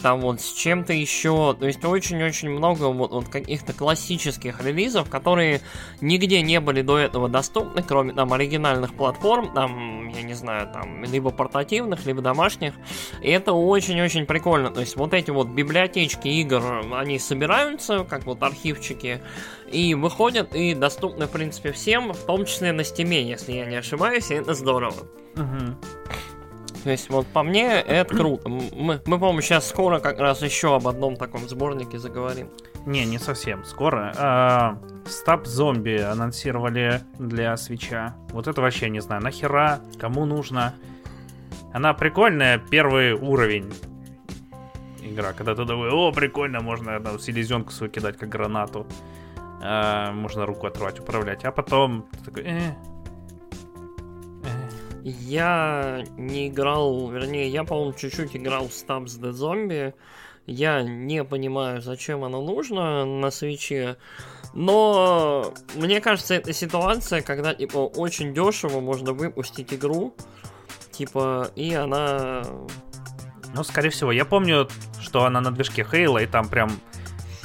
там 0.03 0.21
вот 0.21 0.41
с 0.41 0.53
чем-то 0.53 0.93
еще. 0.93 1.55
То 1.59 1.67
есть 1.67 1.85
очень-очень 1.85 2.51
много 2.51 2.85
вот, 2.85 3.11
вот 3.11 3.29
каких-то 3.29 3.73
классических 3.73 4.63
релизов, 4.63 5.09
которые 5.09 5.61
нигде 6.01 6.43
не 6.43 6.61
были 6.61 6.83
до 6.83 6.99
этого 6.99 7.29
доступны, 7.29 7.83
кроме 7.83 8.13
там 8.13 8.33
оригинальных 8.33 8.95
платформ, 8.95 9.53
там, 9.55 10.09
я 10.09 10.23
не 10.23 10.35
знаю, 10.35 10.69
там, 10.73 11.05
либо 11.05 11.31
портативных, 11.31 12.07
либо 12.07 12.23
домашних. 12.23 12.75
И 13.23 13.31
это 13.31 13.53
очень-очень 13.53 14.27
прикольно. 14.27 14.71
То 14.71 14.81
есть 14.81 14.97
вот 14.97 15.15
эти 15.15 15.31
вот 15.31 15.49
библиотечки 15.49 16.29
игр, 16.29 16.63
они 16.93 17.19
собираются, 17.19 18.05
как 18.05 18.27
вот 18.27 18.43
архивчики, 18.43 19.21
и 19.71 19.95
выходят 19.95 20.55
и 20.55 20.75
доступны, 20.75 21.27
в 21.27 21.31
принципе, 21.31 21.73
всем, 21.73 22.13
в 22.13 22.25
том 22.25 22.45
числе 22.45 22.73
на 22.73 22.85
стиме, 22.85 23.23
если 23.23 23.53
я 23.53 23.67
не 23.67 23.77
ошибаюсь, 23.77 24.31
и 24.31 24.35
это 24.35 24.55
здорово. 24.55 25.07
Угу. 25.35 25.77
То 26.85 26.91
есть, 26.91 27.11
вот 27.11 27.27
по 27.27 27.43
мне, 27.43 27.81
это 27.81 28.15
круто. 28.15 28.49
Мы, 28.49 29.01
мы 29.07 29.19
по-моему, 29.19 29.41
сейчас 29.41 29.69
скоро 29.69 29.99
как 29.99 30.19
раз 30.19 30.43
еще 30.43 30.77
об 30.77 30.87
одном 30.89 31.17
таком 31.17 31.49
сборнике 31.49 31.99
заговорим. 31.99 32.49
Не, 32.87 33.05
не 33.05 33.19
совсем. 33.19 33.65
Скоро. 33.65 34.13
А, 34.17 34.79
Стаб 35.07 35.47
зомби 35.47 35.99
анонсировали 35.99 37.03
для 37.19 37.57
свеча. 37.57 38.15
Вот 38.31 38.47
это 38.47 38.61
вообще 38.61 38.89
не 38.91 39.01
знаю. 39.01 39.23
Нахера? 39.23 39.81
Кому 39.99 40.25
нужно? 40.25 40.75
Она 41.73 41.95
прикольная, 41.95 42.59
первый 42.59 43.13
уровень 43.13 43.73
игра, 45.03 45.33
когда 45.33 45.55
ты 45.55 45.65
думаешь, 45.65 45.93
о, 45.93 46.13
прикольно, 46.13 46.61
можно 46.61 47.01
там, 47.01 47.19
селезенку 47.19 47.73
свою 47.73 47.91
кидать 47.91 48.17
как 48.17 48.29
гранату. 48.29 48.87
А, 49.63 50.13
можно 50.13 50.47
руку 50.47 50.67
отрывать, 50.67 51.01
управлять. 51.01 51.45
А 51.45 51.53
потом 51.53 52.07
ты 52.13 52.25
такой, 52.25 52.43
э, 52.45 52.75
я 55.09 56.05
не 56.17 56.49
играл, 56.49 57.09
вернее, 57.09 57.49
я, 57.49 57.63
по-моему, 57.63 57.93
чуть-чуть 57.93 58.35
играл 58.35 58.67
в 58.67 58.73
Stabs 58.73 59.21
the 59.21 59.31
Zombie. 59.31 59.95
Я 60.47 60.83
не 60.83 61.23
понимаю, 61.23 61.81
зачем 61.81 62.25
оно 62.25 62.43
нужно 62.43 63.05
на 63.05 63.31
свече. 63.31 63.99
Но 64.53 65.55
мне 65.77 66.01
кажется, 66.01 66.35
это 66.35 66.53
ситуация, 66.53 67.23
когда 67.23 67.55
типа 67.55 67.79
очень 67.79 68.35
дешево 68.35 68.81
можно 68.81 69.13
выпустить 69.13 69.73
игру. 69.73 70.13
Типа, 70.91 71.53
и 71.55 71.73
она. 71.73 72.43
Ну, 73.55 73.63
скорее 73.63 73.91
всего, 73.91 74.11
я 74.11 74.25
помню, 74.25 74.69
что 75.01 75.25
она 75.25 75.41
на 75.41 75.53
движке 75.53 75.85
Хейла, 75.85 76.19
и 76.19 76.27
там 76.27 76.49
прям 76.49 76.81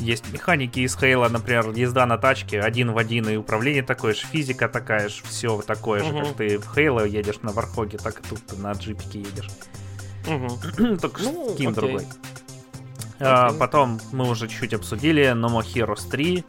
есть 0.01 0.31
механики 0.31 0.79
из 0.79 0.95
Хейла, 0.97 1.29
например, 1.29 1.71
езда 1.71 2.05
на 2.05 2.17
тачке 2.17 2.59
один 2.59 2.91
в 2.91 2.97
один, 2.97 3.29
и 3.29 3.35
управление 3.35 3.83
такое 3.83 4.13
же, 4.13 4.25
физика 4.25 4.67
такая 4.67 5.09
же, 5.09 5.21
все 5.23 5.61
такое 5.61 6.03
же, 6.03 6.11
угу. 6.11 6.19
как 6.19 6.35
ты 6.35 6.57
в 6.57 6.73
Хейла 6.73 7.05
едешь 7.05 7.41
на 7.41 7.51
Вархоге, 7.51 7.97
так 7.97 8.19
и 8.19 8.23
тут 8.27 8.45
ты 8.45 8.55
на 8.57 8.71
джипике 8.73 9.19
едешь. 9.19 9.49
Угу. 10.27 10.97
Только 11.01 11.21
ну, 11.21 11.53
скин 11.53 11.69
окей. 11.69 11.73
другой. 11.73 12.07
А, 13.19 13.53
потом 13.53 13.99
мы 14.11 14.27
уже 14.27 14.47
чуть-чуть 14.47 14.73
обсудили, 14.73 15.31
No 15.33 15.49
More 15.49 15.65
Heroes 15.65 16.09
3 16.09 16.43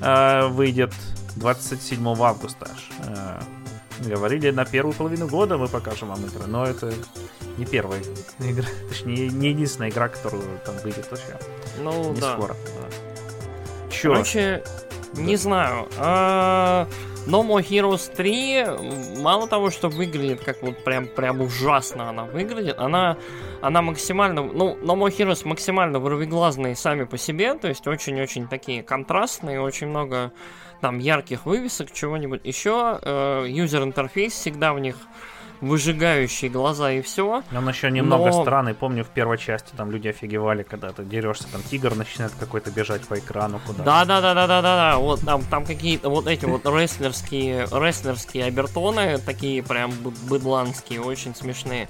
а, 0.00 0.48
выйдет 0.48 0.92
27 1.36 2.06
августа. 2.20 2.68
А, 3.06 3.42
говорили, 4.06 4.50
на 4.50 4.64
первую 4.64 4.94
половину 4.94 5.28
года 5.28 5.58
мы 5.58 5.68
покажем 5.68 6.08
вам 6.08 6.24
игры, 6.24 6.46
но 6.46 6.64
это 6.64 6.92
не 7.56 7.64
первая 7.64 8.00
игра, 8.38 8.66
точнее, 8.88 9.28
не 9.28 9.48
единственная 9.50 9.90
игра, 9.90 10.08
которую 10.08 10.42
там 10.64 10.76
выйдет 10.78 11.10
вообще. 11.10 11.36
Ну, 11.82 12.12
не 12.12 12.20
да. 12.20 12.34
скоро. 12.34 12.54
Да. 12.54 13.90
Чё? 13.90 14.12
Короче, 14.12 14.62
Не 15.14 15.36
знаю. 15.36 15.88
А, 15.98 16.86
No 17.26 17.42
More 17.46 17.62
Heroes 17.62 18.14
3, 18.14 19.20
мало 19.20 19.48
того, 19.48 19.70
что 19.70 19.88
выглядит 19.88 20.40
как 20.42 20.62
вот 20.62 20.82
прям, 20.82 21.06
прям 21.06 21.42
ужасно 21.42 22.08
она 22.08 22.24
выглядит, 22.24 22.78
она, 22.78 23.18
она 23.60 23.82
максимально, 23.82 24.42
ну, 24.44 24.78
No 24.80 24.96
More 24.96 25.14
Heroes 25.14 25.46
максимально 25.46 25.98
вырвиглазные 25.98 26.74
сами 26.74 27.04
по 27.04 27.18
себе, 27.18 27.54
то 27.54 27.68
есть 27.68 27.86
очень-очень 27.86 28.48
такие 28.48 28.82
контрастные, 28.82 29.60
очень 29.60 29.88
много 29.88 30.32
там 30.80 30.98
ярких 30.98 31.46
вывесок, 31.46 31.92
чего-нибудь 31.92 32.40
еще. 32.44 33.00
Юзер-интерфейс 33.46 34.32
всегда 34.32 34.72
в 34.72 34.80
них 34.80 34.96
выжигающие 35.60 36.50
глаза 36.50 36.92
и 36.92 37.02
все. 37.02 37.42
Он 37.54 37.68
еще 37.68 37.90
немного 37.90 38.26
но... 38.26 38.42
странный. 38.42 38.74
Помню, 38.74 39.04
в 39.04 39.08
первой 39.08 39.38
части 39.38 39.74
там 39.76 39.90
люди 39.90 40.08
офигевали, 40.08 40.62
когда 40.62 40.90
ты 40.90 41.04
дерешься, 41.04 41.50
там 41.50 41.62
тигр 41.62 41.94
начинает 41.94 42.32
какой-то 42.38 42.70
бежать 42.70 43.02
по 43.06 43.18
экрану 43.18 43.60
куда 43.66 43.82
Да, 43.82 44.04
да, 44.04 44.20
да, 44.20 44.34
да, 44.34 44.46
да, 44.46 44.62
да, 44.62 44.76
да. 44.92 44.98
Вот 44.98 45.20
там, 45.20 45.42
там 45.44 45.64
какие-то 45.64 46.10
вот 46.10 46.26
эти 46.26 46.44
вот 46.44 46.64
рестлерские, 46.66 47.66
рестлерские 47.72 48.44
обертоны, 48.44 49.18
такие 49.18 49.62
прям 49.62 49.92
быдланские, 50.28 51.00
очень 51.00 51.34
смешные. 51.34 51.88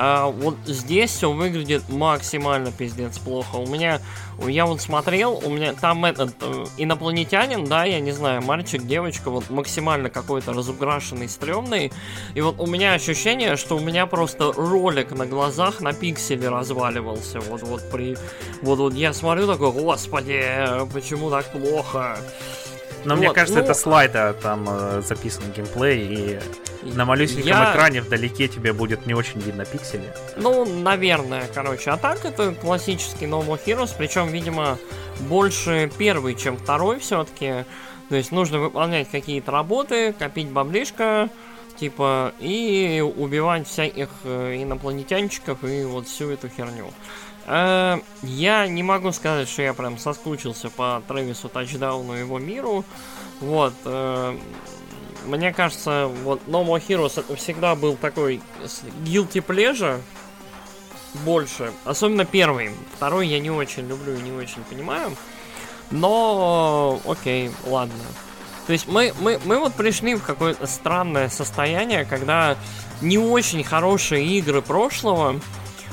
А 0.00 0.28
вот 0.28 0.54
здесь 0.64 1.10
все 1.10 1.32
выглядит 1.32 1.88
максимально 1.88 2.70
пиздец 2.70 3.18
плохо. 3.18 3.56
У 3.56 3.66
меня, 3.66 4.00
я 4.46 4.64
вот 4.64 4.80
смотрел, 4.80 5.42
у 5.44 5.50
меня 5.50 5.72
там 5.72 6.04
этот 6.04 6.36
э, 6.40 6.66
инопланетянин, 6.76 7.64
да, 7.64 7.84
я 7.84 7.98
не 7.98 8.12
знаю, 8.12 8.40
мальчик, 8.42 8.86
девочка, 8.86 9.28
вот 9.28 9.50
максимально 9.50 10.08
какой-то 10.08 10.52
разукрашенный, 10.52 11.28
стрёмный. 11.28 11.90
И 12.36 12.40
вот 12.40 12.60
у 12.60 12.66
меня 12.66 12.92
ощущение, 12.92 13.56
что 13.56 13.76
у 13.76 13.80
меня 13.80 14.06
просто 14.06 14.52
ролик 14.52 15.10
на 15.10 15.26
глазах 15.26 15.80
на 15.80 15.92
пикселе 15.92 16.48
разваливался. 16.48 17.40
Вот, 17.40 17.62
вот 17.62 17.90
при, 17.90 18.16
вот, 18.62 18.78
вот 18.78 18.94
я 18.94 19.12
смотрю 19.12 19.48
такой, 19.48 19.72
господи, 19.72 20.40
почему 20.92 21.28
так 21.28 21.50
плохо? 21.50 22.18
Но 23.04 23.14
вот, 23.14 23.20
мне 23.20 23.32
кажется, 23.32 23.58
ну... 23.58 23.64
это 23.64 23.74
слайда 23.74 24.34
там 24.34 24.66
э, 24.68 25.02
записан 25.04 25.44
геймплей, 25.54 26.40
и 26.84 26.94
на 26.94 27.04
малюсеньком 27.04 27.46
я... 27.46 27.72
экране 27.72 28.00
вдалеке 28.00 28.48
тебе 28.48 28.72
будет 28.72 29.06
не 29.06 29.14
очень 29.14 29.40
видно 29.40 29.64
пиксели. 29.64 30.12
Ну, 30.36 30.64
наверное, 30.64 31.44
короче. 31.54 31.90
А 31.90 31.96
так 31.96 32.24
это 32.24 32.52
классический 32.54 33.26
No 33.26 33.44
More 33.46 33.60
Heroes, 33.64 33.94
причем, 33.96 34.28
видимо, 34.28 34.78
больше 35.20 35.90
первый, 35.98 36.34
чем 36.34 36.56
второй 36.56 36.98
все-таки. 36.98 37.64
То 38.08 38.16
есть 38.16 38.32
нужно 38.32 38.58
выполнять 38.58 39.10
какие-то 39.10 39.50
работы, 39.52 40.14
копить 40.14 40.48
баблишко, 40.48 41.28
типа, 41.78 42.32
и 42.40 43.04
убивать 43.16 43.68
всяких 43.68 44.08
э, 44.24 44.62
инопланетянчиков 44.62 45.62
и 45.62 45.84
вот 45.84 46.08
всю 46.08 46.30
эту 46.30 46.48
херню. 46.48 46.90
Э, 47.48 47.98
я 48.22 48.66
не 48.66 48.82
могу 48.82 49.10
сказать, 49.12 49.48
что 49.48 49.62
я 49.62 49.72
прям 49.72 49.98
соскучился 49.98 50.68
по 50.68 51.02
Трэвису 51.08 51.48
Тачдауну 51.48 52.14
и 52.14 52.20
его 52.20 52.38
миру. 52.38 52.84
Вот. 53.40 53.72
Э, 53.86 54.36
мне 55.24 55.52
кажется, 55.52 56.10
вот 56.24 56.42
No 56.46 56.64
More 56.64 56.82
Heroes 56.86 57.18
это 57.18 57.34
всегда 57.36 57.74
был 57.74 57.96
такой 57.96 58.42
guilty 59.04 59.44
pleasure 59.44 60.00
больше. 61.24 61.72
Особенно 61.84 62.26
первый. 62.26 62.70
Второй 62.94 63.26
я 63.28 63.40
не 63.40 63.50
очень 63.50 63.88
люблю 63.88 64.14
и 64.14 64.22
не 64.22 64.32
очень 64.32 64.62
понимаю. 64.64 65.16
Но 65.90 67.00
окей, 67.06 67.50
ладно. 67.66 67.94
То 68.66 68.74
есть 68.74 68.86
мы, 68.86 69.14
мы, 69.20 69.40
мы 69.46 69.58
вот 69.58 69.72
пришли 69.72 70.14
в 70.14 70.22
какое-то 70.22 70.66
странное 70.66 71.30
состояние, 71.30 72.04
когда 72.04 72.58
не 73.00 73.16
очень 73.16 73.64
хорошие 73.64 74.26
игры 74.26 74.60
прошлого 74.60 75.40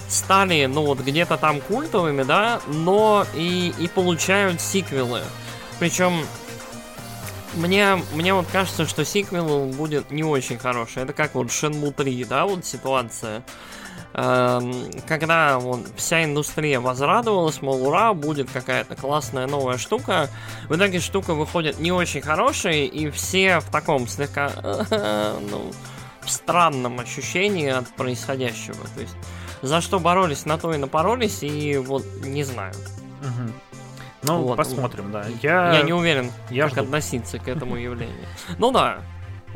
стали, 0.07 0.65
ну 0.65 0.85
вот 0.85 0.99
где-то 0.99 1.37
там 1.37 1.61
культовыми, 1.61 2.23
да, 2.23 2.61
но 2.67 3.25
и, 3.33 3.73
и 3.79 3.87
получают 3.87 4.61
сиквелы. 4.61 5.21
Причем 5.79 6.25
мне, 7.55 7.95
мне 8.13 8.33
вот 8.33 8.47
кажется, 8.51 8.85
что 8.85 9.05
сиквел 9.05 9.67
будет 9.67 10.11
не 10.11 10.23
очень 10.23 10.57
хороший. 10.57 11.03
Это 11.03 11.13
как 11.13 11.35
вот 11.35 11.47
Shenmue 11.47 11.93
3, 11.93 12.25
да, 12.25 12.45
вот 12.45 12.65
ситуация. 12.65 13.43
Эм, 14.13 14.91
когда 15.07 15.59
вот 15.59 15.81
вся 15.95 16.23
индустрия 16.23 16.79
возрадовалась, 16.79 17.61
мол, 17.61 17.87
ура, 17.87 18.13
будет 18.13 18.49
какая-то 18.49 18.95
классная 18.95 19.47
новая 19.47 19.77
штука. 19.77 20.29
В 20.69 20.75
итоге 20.75 20.99
штука 20.99 21.33
выходит 21.33 21.79
не 21.79 21.91
очень 21.91 22.21
хорошая, 22.21 22.85
и 22.85 23.09
все 23.09 23.59
в 23.59 23.69
таком 23.71 24.07
слегка, 24.07 24.51
ну, 25.49 25.71
в 26.21 26.29
странном 26.29 26.99
ощущении 26.99 27.69
от 27.69 27.87
происходящего. 27.89 28.85
То 28.95 29.01
есть 29.01 29.15
за 29.61 29.81
что 29.81 29.99
боролись, 29.99 30.45
на 30.45 30.57
то 30.57 30.73
и 30.73 30.77
напоролись, 30.77 31.43
и 31.43 31.77
вот 31.77 32.05
не 32.23 32.43
знаю. 32.43 32.73
Угу. 33.21 33.51
Ну, 34.23 34.41
вот. 34.41 34.57
посмотрим, 34.57 35.11
да. 35.11 35.25
Я, 35.41 35.73
я 35.73 35.81
не 35.83 35.93
уверен, 35.93 36.31
я 36.49 36.63
как 36.63 36.73
жду. 36.73 36.81
относиться 36.83 37.39
к 37.39 37.47
этому 37.47 37.75
явлению. 37.77 38.25
Ну 38.57 38.71
да. 38.71 38.99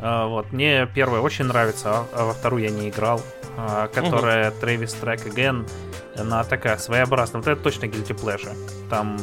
А, 0.00 0.26
вот, 0.26 0.52
мне 0.52 0.88
первая 0.94 1.20
очень 1.20 1.44
нравится, 1.44 1.90
а, 1.90 2.06
а 2.12 2.24
во 2.26 2.32
вторую 2.32 2.62
я 2.62 2.70
не 2.70 2.88
играл. 2.88 3.20
А, 3.56 3.88
которая. 3.88 4.50
Travis 4.52 4.96
Track 5.00 5.32
Again. 5.32 5.68
Она 6.16 6.44
такая 6.44 6.76
своеобразная. 6.78 7.42
Вот 7.42 7.48
это 7.48 7.62
точно 7.62 7.86
Guilty 7.86 8.18
Pleasure. 8.18 8.56
Там 8.88 9.18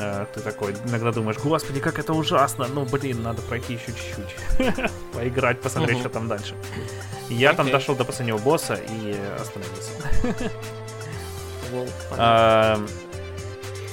э, 0.00 0.26
ты 0.34 0.40
такой 0.40 0.74
иногда 0.86 1.12
думаешь, 1.12 1.38
господи, 1.38 1.80
как 1.80 1.98
это 1.98 2.12
ужасно. 2.12 2.66
Ну, 2.68 2.84
блин, 2.84 3.22
надо 3.22 3.42
пройти 3.42 3.74
еще 3.74 3.86
чуть-чуть. 3.86 4.90
Поиграть, 5.14 5.60
посмотреть, 5.60 5.98
что 6.00 6.08
там 6.08 6.28
дальше. 6.28 6.54
Я 7.28 7.52
там 7.52 7.70
дошел 7.70 7.94
до 7.94 8.04
последнего 8.04 8.38
босса 8.38 8.74
и 8.74 9.16
остановился. 9.40 9.92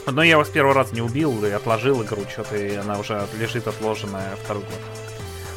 Но 0.07 0.23
я 0.23 0.31
его 0.31 0.45
с 0.45 0.49
первого 0.49 0.73
раза 0.73 0.95
не 0.95 1.01
убил 1.01 1.43
и 1.45 1.51
отложил 1.51 2.01
игру, 2.01 2.21
что-то 2.31 2.55
и 2.55 2.75
она 2.75 2.97
уже 2.97 3.27
лежит 3.37 3.67
отложенная 3.67 4.37
второй 4.37 4.63
год. 4.63 4.79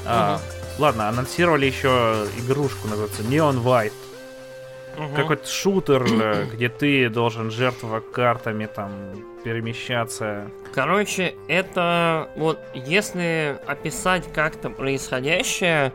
А, 0.04 0.40
ладно, 0.78 1.08
анонсировали 1.08 1.66
еще 1.66 2.26
игрушку, 2.38 2.88
называется 2.88 3.22
Neon 3.22 3.62
White. 3.62 3.92
Угу. 4.98 5.14
Какой-то 5.14 5.48
шутер, 5.48 6.04
э, 6.04 6.46
где 6.52 6.68
ты 6.68 7.08
должен 7.08 7.50
жертвовать 7.50 8.10
картами, 8.10 8.66
там, 8.66 8.92
перемещаться. 9.42 10.50
Короче, 10.72 11.34
это 11.48 12.30
вот 12.36 12.60
если 12.74 13.58
описать 13.66 14.32
как-то 14.32 14.70
происходящее, 14.70 15.92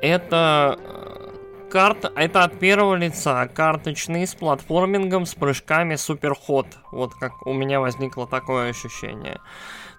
это 0.00 0.78
э, 0.78 1.70
карта, 1.70 2.12
это 2.16 2.44
от 2.44 2.58
первого 2.58 2.94
лица, 2.94 3.46
карточный 3.48 4.26
с 4.26 4.34
платформингом, 4.34 5.26
с 5.26 5.34
прыжками 5.34 5.96
суперход. 5.96 6.66
Вот 6.90 7.14
как 7.14 7.46
у 7.46 7.52
меня 7.52 7.80
возникло 7.80 8.26
такое 8.26 8.70
ощущение. 8.70 9.40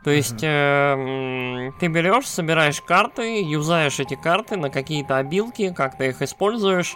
То 0.08 0.12
есть 0.12 0.40
э, 0.42 1.72
ты 1.82 1.88
берешь, 1.88 2.28
собираешь 2.28 2.82
карты, 2.82 3.42
юзаешь 3.42 4.00
эти 4.00 4.16
карты 4.16 4.56
на 4.56 4.70
какие-то 4.70 5.18
обилки, 5.18 5.74
как 5.74 5.98
ты 5.98 6.08
их 6.08 6.22
используешь, 6.22 6.96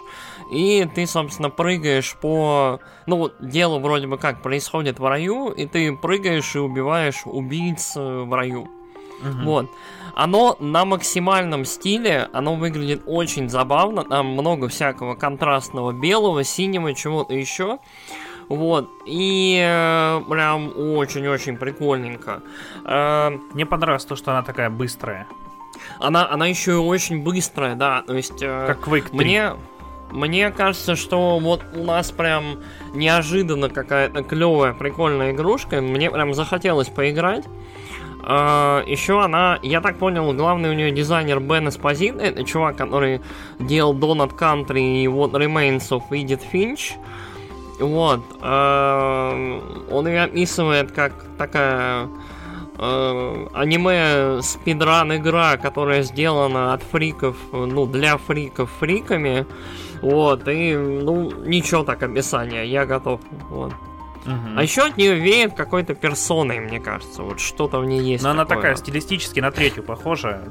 и 0.50 0.88
ты, 0.94 1.06
собственно, 1.06 1.50
прыгаешь 1.50 2.16
по... 2.16 2.80
Ну, 3.04 3.30
дело 3.38 3.80
вроде 3.80 4.06
бы 4.06 4.16
как 4.16 4.40
происходит 4.40 4.98
в 4.98 5.06
раю, 5.06 5.50
и 5.50 5.66
ты 5.66 5.94
прыгаешь 5.94 6.56
и 6.56 6.58
убиваешь 6.58 7.26
убийц 7.26 7.98
э, 7.98 8.00
в 8.00 8.32
раю. 8.32 8.62
Угу. 8.62 9.42
Вот. 9.44 9.70
Оно 10.14 10.56
на 10.58 10.86
максимальном 10.86 11.66
стиле, 11.66 12.30
оно 12.32 12.54
выглядит 12.54 13.02
очень 13.04 13.50
забавно, 13.50 14.04
там 14.04 14.28
много 14.28 14.68
всякого 14.68 15.16
контрастного 15.16 15.92
белого, 15.92 16.44
синего, 16.44 16.94
чего-то 16.94 17.34
еще. 17.34 17.78
Вот. 18.48 18.90
И 19.06 19.58
э, 19.62 20.20
прям 20.28 20.72
очень-очень 20.76 21.56
прикольненько. 21.56 22.42
Э, 22.84 23.30
Мне 23.54 23.66
понравилось 23.66 24.04
то, 24.04 24.16
что 24.16 24.32
она 24.32 24.42
такая 24.42 24.70
быстрая. 24.70 25.26
Она, 25.98 26.28
она 26.30 26.46
еще 26.46 26.72
и 26.72 26.74
очень 26.74 27.22
быстрая, 27.22 27.74
да. 27.74 28.02
То 28.02 28.14
есть... 28.14 28.42
Э, 28.42 28.66
как 28.66 28.86
Quake 28.86 29.10
3. 29.10 29.16
Мне... 29.16 29.52
Мне 30.10 30.50
кажется, 30.50 30.94
что 30.94 31.38
вот 31.38 31.62
у 31.74 31.84
нас 31.84 32.10
прям 32.10 32.58
неожиданно 32.92 33.70
какая-то 33.70 34.22
клевая, 34.22 34.74
прикольная 34.74 35.32
игрушка. 35.32 35.80
Мне 35.80 36.10
прям 36.10 36.34
захотелось 36.34 36.88
поиграть. 36.88 37.46
Uh, 38.22 38.88
еще 38.88 39.20
она, 39.20 39.58
я 39.62 39.80
так 39.80 39.98
понял, 39.98 40.32
главный 40.32 40.70
у 40.70 40.74
нее 40.74 40.92
дизайнер 40.92 41.40
Бен 41.40 41.68
Эспозит, 41.68 42.20
это 42.20 42.44
чувак, 42.44 42.76
который 42.76 43.20
делал 43.58 43.94
Donut 43.94 44.38
Country 44.38 45.02
и 45.02 45.06
What 45.06 45.32
Remains 45.32 45.88
of 45.90 46.02
Edith 46.10 46.42
Finch. 46.52 46.92
Вот. 47.82 48.20
Uh, 48.40 49.90
он 49.90 50.06
ее 50.06 50.22
описывает 50.22 50.92
как 50.92 51.12
такая 51.36 52.08
uh, 52.76 53.50
аниме 53.52 54.40
спидран 54.42 55.16
игра, 55.16 55.56
которая 55.56 56.02
сделана 56.02 56.74
от 56.74 56.82
фриков, 56.82 57.36
ну, 57.52 57.86
для 57.86 58.16
фриков 58.18 58.70
фриками. 58.78 59.46
Вот, 60.00 60.48
и, 60.48 60.76
ну, 60.76 61.30
ничего 61.44 61.84
так 61.84 62.02
описание, 62.02 62.66
я 62.66 62.86
готов. 62.86 63.20
Вот. 63.50 63.72
Угу. 64.24 64.56
А 64.56 64.62
еще 64.62 64.82
от 64.82 64.96
нее 64.96 65.14
веет 65.14 65.54
какой-то 65.54 65.94
персоной, 65.94 66.60
мне 66.60 66.78
кажется. 66.80 67.22
Вот 67.22 67.40
что-то 67.40 67.80
в 67.80 67.84
ней 67.84 68.00
есть. 68.00 68.22
Но 68.22 68.30
такое. 68.30 68.42
она 68.42 68.44
такая 68.44 68.76
стилистически 68.76 69.40
на 69.40 69.50
третью 69.50 69.82
похожа. 69.82 70.48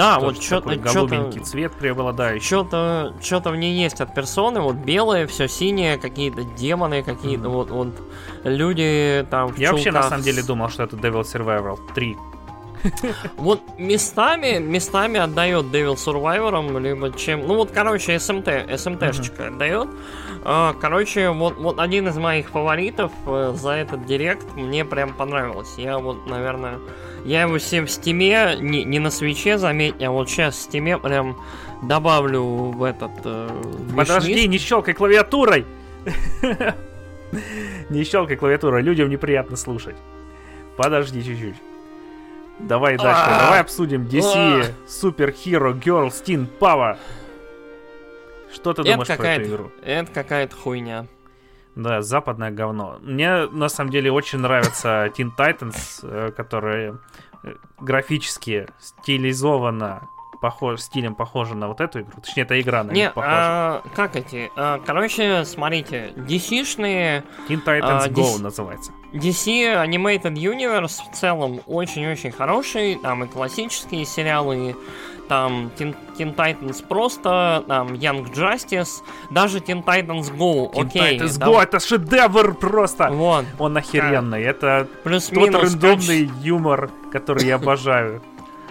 Да, 0.00 0.18
вот 0.18 0.42
что-то... 0.42 0.76
Голубенький 0.76 1.40
цвет 1.40 1.72
преобладающий. 1.72 2.46
Что-то 2.46 3.14
что 3.20 3.40
в 3.50 3.56
ней 3.56 3.80
есть 3.82 4.00
от 4.00 4.14
персоны. 4.14 4.60
Вот 4.60 4.76
белое, 4.76 5.26
все 5.26 5.48
синее, 5.48 5.98
какие-то 5.98 6.42
демоны, 6.44 7.02
какие-то 7.02 7.44
mm 7.44 7.50
вот, 7.50 7.70
вот 7.70 7.88
люди 8.44 9.26
там 9.30 9.52
Я 9.56 9.72
вообще 9.72 9.90
на 9.90 10.02
самом 10.02 10.22
деле 10.22 10.42
думал, 10.42 10.68
что 10.68 10.84
это 10.84 10.96
Devil 10.96 11.22
Survival 11.22 11.78
3. 11.94 12.16
Вот 13.36 13.60
местами, 13.78 14.58
местами 14.58 15.18
отдает 15.20 15.66
Devil 15.66 15.94
Survivor, 15.94 16.80
либо 16.80 17.12
чем... 17.16 17.46
Ну 17.46 17.54
вот, 17.56 17.70
короче, 17.70 18.14
SMT, 18.16 18.68
SMT-шечка 18.70 19.48
отдает. 19.48 19.88
А, 20.44 20.74
короче, 20.80 21.30
вот, 21.30 21.56
вот 21.58 21.78
один 21.78 22.08
из 22.08 22.16
моих 22.16 22.50
фаворитов 22.50 23.12
э, 23.26 23.52
за 23.56 23.72
этот 23.72 24.06
директ 24.06 24.46
мне 24.56 24.84
прям 24.84 25.12
понравилось. 25.12 25.74
Я 25.76 25.98
вот, 25.98 26.26
наверное, 26.26 26.78
я 27.24 27.42
его 27.42 27.58
себе 27.58 27.84
в 27.84 27.90
Steam 27.90 28.37
е, 28.37 28.56
не, 28.58 28.84
не 28.84 28.98
на 28.98 29.10
Switch 29.10 29.46
е, 29.46 29.58
заметь, 29.58 30.02
а 30.02 30.10
вот 30.10 30.30
сейчас 30.30 30.56
в 30.56 30.62
Steam 30.62 30.92
е 30.92 30.98
прям 30.98 31.36
добавлю 31.82 32.42
в 32.42 32.82
этот... 32.82 33.10
Э, 33.24 33.48
Подожди, 33.94 34.28
wishlist. 34.32 34.48
не 34.48 34.58
щелкай 34.58 34.94
клавиатурой! 34.94 35.66
Не 37.90 38.04
щелкай 38.04 38.36
клавиатурой, 38.36 38.82
людям 38.82 39.08
неприятно 39.08 39.56
слушать. 39.56 39.94
Подожди 40.76 41.22
чуть-чуть. 41.22 41.54
Давай 42.68 42.96
дальше, 42.96 43.22
А. 43.26 43.38
давай 43.44 43.60
обсудим 43.60 44.02
DC 44.06 44.74
Super 44.86 45.34
Hero 45.44 45.72
Girls 45.72 46.22
Teen 46.24 46.46
Power. 46.60 46.96
Что 48.52 48.72
ты 48.74 48.82
думаешь 48.82 49.06
про 49.06 49.28
эту 49.28 49.48
игру? 49.48 49.70
это 49.82 50.10
какая-то 50.12 50.56
хуйня. 50.56 51.06
Да, 51.76 52.02
западное 52.02 52.50
говно. 52.50 52.98
Мне 53.00 53.46
на 53.46 53.68
самом 53.68 53.90
деле 53.90 54.10
очень 54.10 54.40
нравится 54.40 55.06
Teen 55.16 55.30
Titans, 55.38 56.00
э, 56.02 56.32
которые 56.32 56.98
э, 57.44 57.54
графически 57.80 58.66
стилизованно 58.80 60.02
похож, 60.40 60.80
стилем 60.80 61.14
похожа 61.14 61.54
на 61.54 61.68
вот 61.68 61.80
эту 61.80 62.00
игру. 62.00 62.20
Точнее, 62.22 62.42
эта 62.42 62.60
игра 62.60 62.82
на 62.82 62.90
Не, 62.92 63.02
них 63.02 63.14
похожа. 63.14 63.32
а, 63.36 63.82
как 63.94 64.16
эти? 64.16 64.50
А, 64.56 64.80
короче, 64.84 65.44
смотрите, 65.44 66.12
DC-шные, 66.16 67.22
Teen 67.48 67.62
Titans 67.64 68.04
а, 68.04 68.08
Go 68.08 68.36
DC 68.36 68.42
называется. 68.42 68.92
DC 69.12 69.86
Animated 69.86 70.34
Universe 70.34 71.00
в 71.10 71.16
целом 71.16 71.60
очень-очень 71.66 72.32
хороший, 72.32 72.96
там 72.96 73.24
и 73.24 73.26
классические 73.26 74.04
сериалы, 74.04 74.76
там 75.28 75.70
Teen, 75.78 75.94
Teen 76.18 76.34
Titans 76.34 76.84
просто, 76.86 77.64
там 77.68 77.94
Young 77.94 78.32
Justice, 78.32 79.02
даже 79.30 79.58
Teen 79.58 79.84
Titans 79.84 80.36
Go, 80.36 80.72
Teen 80.72 80.86
окей. 80.86 81.18
Titans 81.18 81.38
да, 81.38 81.46
Go, 81.46 81.62
это 81.62 81.80
шедевр 81.80 82.54
просто! 82.54 83.10
Вот, 83.10 83.44
Он 83.58 83.76
охеренный. 83.76 84.42
Это 84.42 84.88
тот 84.88 85.02
плюс-минус 85.02 85.72
рандомный 85.72 86.30
юмор, 86.42 86.90
который 87.12 87.46
я 87.46 87.56
обожаю. 87.56 88.22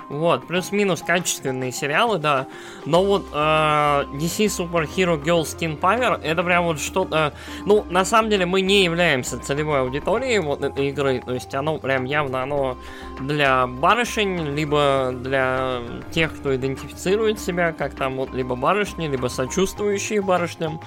Вот, 0.10 0.48
плюс-минус 0.48 1.04
качественные 1.04 1.72
сериалы, 1.72 2.18
да. 2.18 2.48
Но 2.86 3.04
вот 3.06 3.28
э, 3.32 3.36
DC 3.36 4.48
Super 4.48 4.90
Hero 4.96 5.22
Girls 5.22 5.56
Teen 5.56 5.80
Power 5.80 6.20
это 6.22 6.44
прям 6.44 6.66
вот 6.66 6.80
что-то... 6.80 7.34
Ну, 7.68 7.86
на 7.92 8.04
самом 8.06 8.32
деле 8.32 8.48
мы 8.48 8.62
не 8.62 8.84
являемся 8.84 9.38
целевой 9.38 9.82
аудиторией 9.82 10.40
вот 10.40 10.64
этой 10.64 10.90
игры. 10.90 11.22
То 11.24 11.34
есть 11.34 11.54
оно 11.54 11.78
прям 11.78 12.06
явно 12.06 12.42
оно 12.42 12.78
для 13.22 13.68
барышень, 13.68 14.56
либо 14.56 15.14
для 15.14 15.82
тех, 16.12 16.36
кто 16.36 16.56
идентифицирует 16.56 17.40
себя 17.40 17.72
как 17.72 17.94
там 17.94 18.16
вот 18.16 18.34
либо 18.34 18.56
барышни, 18.56 19.08
либо 19.08 19.28
сочувствующие 19.28 20.24
барышням. 20.24 20.82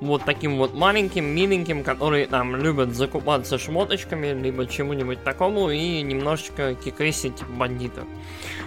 Вот 0.00 0.24
таким 0.24 0.56
вот 0.56 0.74
маленьким, 0.74 1.26
миленьким, 1.26 1.84
которые 1.84 2.26
там 2.26 2.56
любят 2.56 2.94
закупаться 2.94 3.58
шмоточками, 3.58 4.28
либо 4.28 4.66
чему-нибудь 4.66 5.22
такому 5.22 5.68
и 5.68 6.00
немножечко 6.00 6.74
кикресить 6.74 7.44
бандитов. 7.48 8.04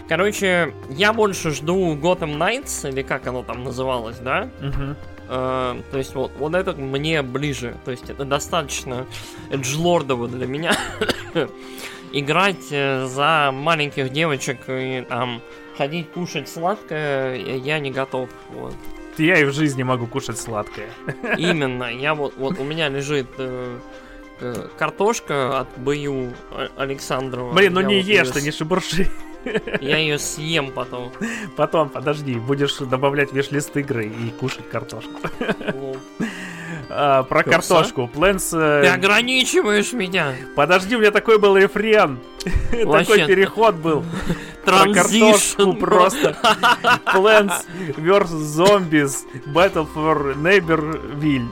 Короче, 0.07 0.73
я 0.89 1.13
больше 1.13 1.51
жду 1.51 1.95
Gotham 1.95 2.37
Knights, 2.37 2.87
или 2.89 3.01
как 3.01 3.25
оно 3.27 3.43
там 3.43 3.63
называлось, 3.63 4.17
да? 4.17 4.49
Э, 5.27 5.81
то 5.91 5.97
есть 5.97 6.13
вот, 6.13 6.31
вот 6.37 6.53
это 6.53 6.73
мне 6.73 7.21
ближе. 7.21 7.75
То 7.85 7.91
есть 7.91 8.09
это 8.09 8.25
достаточно 8.25 9.05
эджлордово 9.49 10.27
для 10.27 10.45
меня. 10.45 10.75
Играть 12.13 12.67
э, 12.71 13.05
за 13.07 13.51
маленьких 13.51 14.11
девочек 14.11 14.59
и 14.67 15.03
там 15.09 15.41
ходить 15.77 16.11
кушать 16.11 16.47
сладкое 16.47 17.35
я 17.35 17.79
не 17.79 17.91
готов. 17.91 18.29
Вот. 18.49 18.75
Я 19.17 19.39
и 19.39 19.45
в 19.45 19.53
жизни 19.53 19.83
могу 19.83 20.07
кушать 20.07 20.37
сладкое. 20.37 20.89
Именно, 21.37 21.85
я 21.85 22.13
вот, 22.15 22.35
вот 22.37 22.59
у 22.59 22.63
меня 22.63 22.89
лежит 22.89 23.27
э, 23.37 23.79
э, 24.41 24.67
картошка 24.77 25.59
от 25.61 25.67
Бою 25.77 26.33
Александрова. 26.75 27.53
Блин, 27.53 27.73
ну 27.73 27.81
Я 27.81 27.87
не 27.87 27.95
вот 27.97 28.05
ешь 28.05 28.29
ты, 28.29 28.41
не 28.41 28.51
шебурши. 28.51 29.09
Я 29.81 29.97
ее 29.97 30.19
съем 30.19 30.71
потом. 30.71 31.11
Потом, 31.55 31.89
подожди, 31.89 32.35
будешь 32.35 32.77
добавлять 32.77 33.31
виш-лист 33.31 33.75
игры 33.77 34.05
и 34.05 34.29
кушать 34.31 34.69
картошку. 34.69 35.11
А, 36.89 37.23
про 37.23 37.43
картошку. 37.43 38.07
Плэнс... 38.07 38.49
Ты 38.49 38.87
ограничиваешь 38.87 39.93
меня. 39.93 40.33
Подожди, 40.55 40.95
у 40.95 40.99
меня 40.99 41.11
такой 41.11 41.39
был 41.39 41.57
рефрен. 41.57 42.19
Такой 42.71 43.25
переход 43.25 43.75
был. 43.75 44.03
Про 44.63 44.93
картошку 44.93 45.73
просто. 45.73 46.37
Plants 47.05 47.65
vs. 47.97 48.59
Zombies 48.59 49.15
Battle 49.47 49.87
for 49.93 50.35
Neighborville 50.35 51.47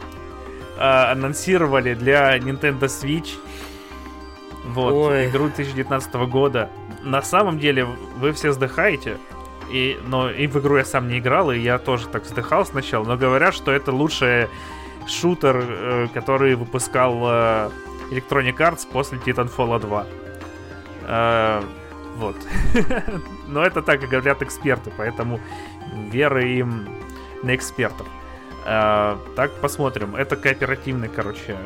а, 0.78 1.12
анонсировали 1.12 1.94
для 1.96 2.38
Nintendo 2.38 2.82
Switch. 2.82 3.30
Вот, 4.66 4.94
Ой. 4.94 5.28
игру 5.28 5.48
2019 5.48 6.14
года. 6.14 6.70
На 7.04 7.22
самом 7.22 7.60
деле, 7.60 7.86
вы 7.86 8.32
все 8.32 8.50
вздыхаете. 8.50 9.18
И, 9.70 10.00
но 10.06 10.30
и 10.30 10.48
в 10.48 10.60
игру 10.60 10.78
я 10.78 10.86
сам 10.86 11.08
не 11.08 11.20
играл, 11.20 11.52
и 11.52 11.60
я 11.60 11.80
тоже 11.80 12.08
так 12.08 12.24
вздыхал 12.24 12.66
сначала. 12.66 13.06
Но 13.06 13.18
говорят, 13.18 13.54
что 13.54 13.72
это 13.72 13.92
лучший 13.92 14.48
шутер, 15.08 15.64
э, 15.68 16.08
который 16.14 16.56
выпускал 16.56 17.20
э, 17.24 17.70
Electronic 18.12 18.58
Arts 18.58 18.88
после 18.92 19.18
Titanfall 19.20 19.80
2. 19.80 20.06
Э, 21.08 21.62
вот. 22.18 22.36
Но 23.48 23.64
это 23.64 23.82
так 23.82 24.04
и 24.04 24.08
говорят 24.08 24.42
эксперты, 24.42 24.92
поэтому 24.96 25.40
веры 26.12 26.50
им 26.50 26.88
на 27.42 27.56
экспертов. 27.56 28.08
Так, 28.64 29.52
посмотрим. 29.60 30.16
Это 30.16 30.38
кооперативный, 30.38 31.10
короче, 31.10 31.58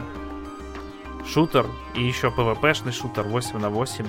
шутер 1.27 1.67
и 1.93 2.03
еще 2.03 2.29
PvP-шный 2.29 2.91
шутер 2.91 3.23
8 3.23 3.59
на 3.59 3.69
8. 3.69 4.05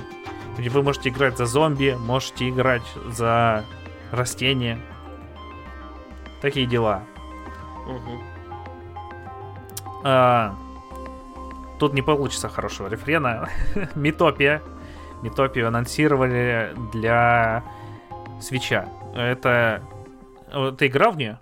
Вы 0.66 0.82
можете 0.82 1.10
играть 1.10 1.38
за 1.38 1.46
зомби, 1.46 1.96
можете 1.98 2.48
играть 2.48 2.82
за 3.06 3.64
растения. 4.10 4.80
Такие 6.40 6.66
дела. 6.66 7.04
Мгм. 7.86 8.22
А, 10.04 10.56
тут 11.78 11.94
не 11.94 12.02
получится 12.02 12.48
хорошего 12.48 12.88
рефрена. 12.88 13.48
Метопия. 13.94 14.60
Метопию 15.22 15.68
анонсировали 15.68 16.74
для 16.92 17.62
свеча. 18.40 18.88
Это... 19.14 19.82
Ты 20.78 20.86
играл 20.86 21.12
в 21.12 21.16
нее? 21.16 21.38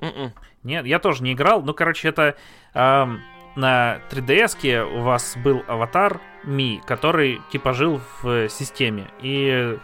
Мгм. 0.00 0.32
Нет, 0.62 0.86
я 0.86 0.98
тоже 0.98 1.22
не 1.22 1.32
играл. 1.32 1.62
Ну, 1.62 1.74
короче, 1.74 2.08
это 2.08 2.36
ам, 2.74 3.20
на 3.56 4.00
3DS 4.10 4.82
у 4.82 5.02
вас 5.02 5.36
был 5.36 5.62
аватар 5.66 6.20
Ми, 6.44 6.80
который 6.86 7.40
типа 7.50 7.72
жил 7.72 8.00
в 8.22 8.48
системе. 8.48 9.10
И 9.22 9.78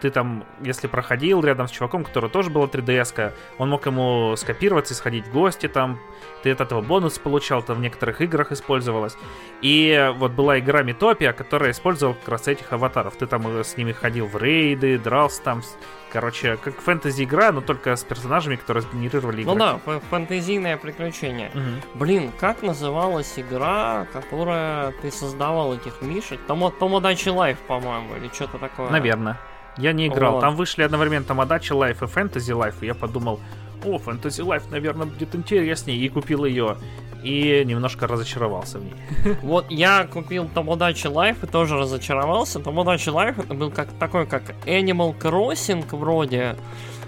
ты 0.00 0.10
там, 0.10 0.44
если 0.60 0.86
проходил 0.86 1.42
рядом 1.42 1.66
с 1.66 1.70
чуваком, 1.70 2.04
который 2.04 2.30
тоже 2.30 2.50
была 2.50 2.66
3DS, 2.66 3.32
он 3.58 3.70
мог 3.70 3.86
ему 3.86 4.34
скопироваться 4.36 4.94
и 4.94 4.96
сходить 4.96 5.26
в 5.26 5.32
гости 5.32 5.66
там. 5.68 5.98
Ты 6.42 6.52
от 6.52 6.60
этого 6.60 6.80
бонус 6.82 7.18
получал, 7.18 7.60
это 7.60 7.74
в 7.74 7.80
некоторых 7.80 8.20
играх 8.20 8.52
использовалось. 8.52 9.16
И 9.60 10.12
вот 10.16 10.32
была 10.32 10.58
игра 10.60 10.82
Метопия, 10.82 11.32
которая 11.32 11.72
использовала 11.72 12.14
как 12.14 12.28
раз 12.28 12.46
этих 12.46 12.72
аватаров. 12.72 13.16
Ты 13.16 13.26
там 13.26 13.46
э, 13.48 13.64
с 13.64 13.76
ними 13.76 13.90
ходил 13.92 14.26
в 14.26 14.36
рейды, 14.36 14.98
дрался 14.98 15.42
там. 15.42 15.62
Короче, 16.12 16.56
как 16.56 16.80
фэнтези-игра, 16.80 17.52
но 17.52 17.60
только 17.60 17.94
с 17.94 18.02
персонажами, 18.04 18.56
которые 18.56 18.82
сгенерировали 18.82 19.44
Ну 19.44 19.54
игроки. 19.54 19.80
да, 19.84 20.00
фэнтезийное 20.10 20.76
приключение. 20.78 21.50
Мгм. 21.52 21.82
Блин, 21.94 22.32
как 22.38 22.62
называлась 22.62 23.34
игра, 23.38 24.06
которая 24.12 24.92
ты 25.02 25.10
создавал 25.10 25.74
этих 25.74 26.00
Mii 26.00 26.15
шек? 26.15 26.40
Томо, 26.46 26.70
Tomodachi 26.70 27.28
Life, 27.28 27.58
по-моему, 27.58 28.16
или 28.16 28.28
что-то 28.32 28.58
такое. 28.58 28.88
Наверное. 28.90 29.38
Я 29.78 29.92
не 29.92 30.08
играл. 30.08 30.34
Вот. 30.34 30.40
Там 30.40 30.56
вышли 30.56 30.82
одновременно 30.82 31.24
Tomodachi 31.24 31.72
Life 31.72 32.02
и 32.02 32.06
Fantasy 32.06 32.52
Life. 32.52 32.82
И 32.82 32.86
я 32.86 32.94
подумал, 32.94 33.40
о, 33.84 33.98
Fantasy 33.98 34.42
Life, 34.42 34.70
наверное, 34.70 35.06
будет 35.06 35.34
интереснее. 35.34 35.98
И 35.98 36.08
купил 36.08 36.44
ее. 36.44 36.76
И 37.22 37.64
немножко 37.64 38.06
разочаровался 38.06 38.78
в 38.78 38.84
ней. 38.84 38.94
Вот 39.42 39.70
я 39.70 40.04
купил 40.04 40.48
Tomodachi 40.48 41.06
Life 41.06 41.42
и 41.42 41.46
тоже 41.46 41.76
разочаровался. 41.76 42.60
Tomodachi 42.60 43.08
Life 43.08 43.38
это 43.38 43.54
был 43.54 43.70
как 43.70 43.88
такой, 43.98 44.26
как 44.26 44.54
Animal 44.66 45.18
Crossing 45.18 45.84
вроде, 45.96 46.56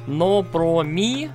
но 0.07 0.43
про 0.43 0.83
Ми, 0.83 1.31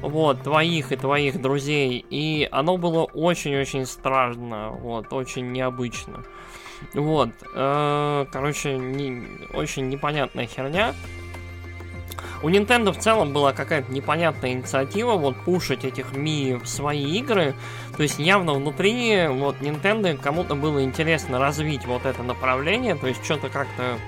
вот, 0.00 0.42
твоих 0.42 0.92
и 0.92 0.96
твоих 0.96 1.40
друзей. 1.40 2.04
И 2.08 2.48
оно 2.52 2.76
было 2.76 3.02
очень-очень 3.04 3.84
странно, 3.84 4.70
вот, 4.70 5.12
очень 5.12 5.50
необычно. 5.50 6.24
Вот, 6.94 7.30
э, 7.54 8.26
короче, 8.32 8.76
не- 8.76 9.26
очень 9.54 9.88
непонятная 9.88 10.46
херня. 10.46 10.94
У 12.42 12.48
Nintendo 12.48 12.92
в 12.92 12.98
целом 12.98 13.32
была 13.34 13.52
какая-то 13.52 13.92
непонятная 13.92 14.52
инициатива 14.52 15.12
вот 15.12 15.36
пушить 15.44 15.84
этих 15.84 16.12
Ми 16.12 16.54
в 16.54 16.66
свои 16.66 17.18
игры. 17.18 17.54
То 17.96 18.02
есть 18.02 18.18
явно 18.18 18.54
внутри 18.54 19.26
вот 19.28 19.56
Nintendo 19.60 20.16
кому-то 20.16 20.54
было 20.54 20.82
интересно 20.82 21.38
развить 21.38 21.84
вот 21.84 22.06
это 22.06 22.22
направление, 22.22 22.94
то 22.94 23.06
есть 23.06 23.22
что-то 23.22 23.50
как-то 23.50 23.98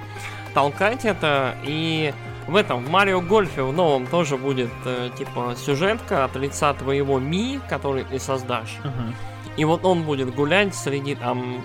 толкать 0.55 1.05
это. 1.05 1.57
И 1.65 2.15
в 2.49 2.57
этом, 2.57 2.85
в 2.85 2.91
Марио 2.91 3.21
Гольфе 3.21 3.63
в 3.63 3.73
новом 3.73 4.07
тоже 4.07 4.39
будет, 4.39 4.71
э, 4.87 5.11
типа, 5.17 5.55
сюжетка 5.57 6.25
от 6.25 6.35
лица 6.37 6.73
твоего 6.73 7.19
Ми, 7.19 7.61
который 7.69 8.05
ты 8.05 8.19
создашь. 8.19 8.79
Мгм. 8.83 9.15
И 9.59 9.65
вот 9.67 9.85
он 9.85 10.05
будет 10.05 10.35
гулять 10.35 10.75
среди 10.75 11.15
там 11.15 11.63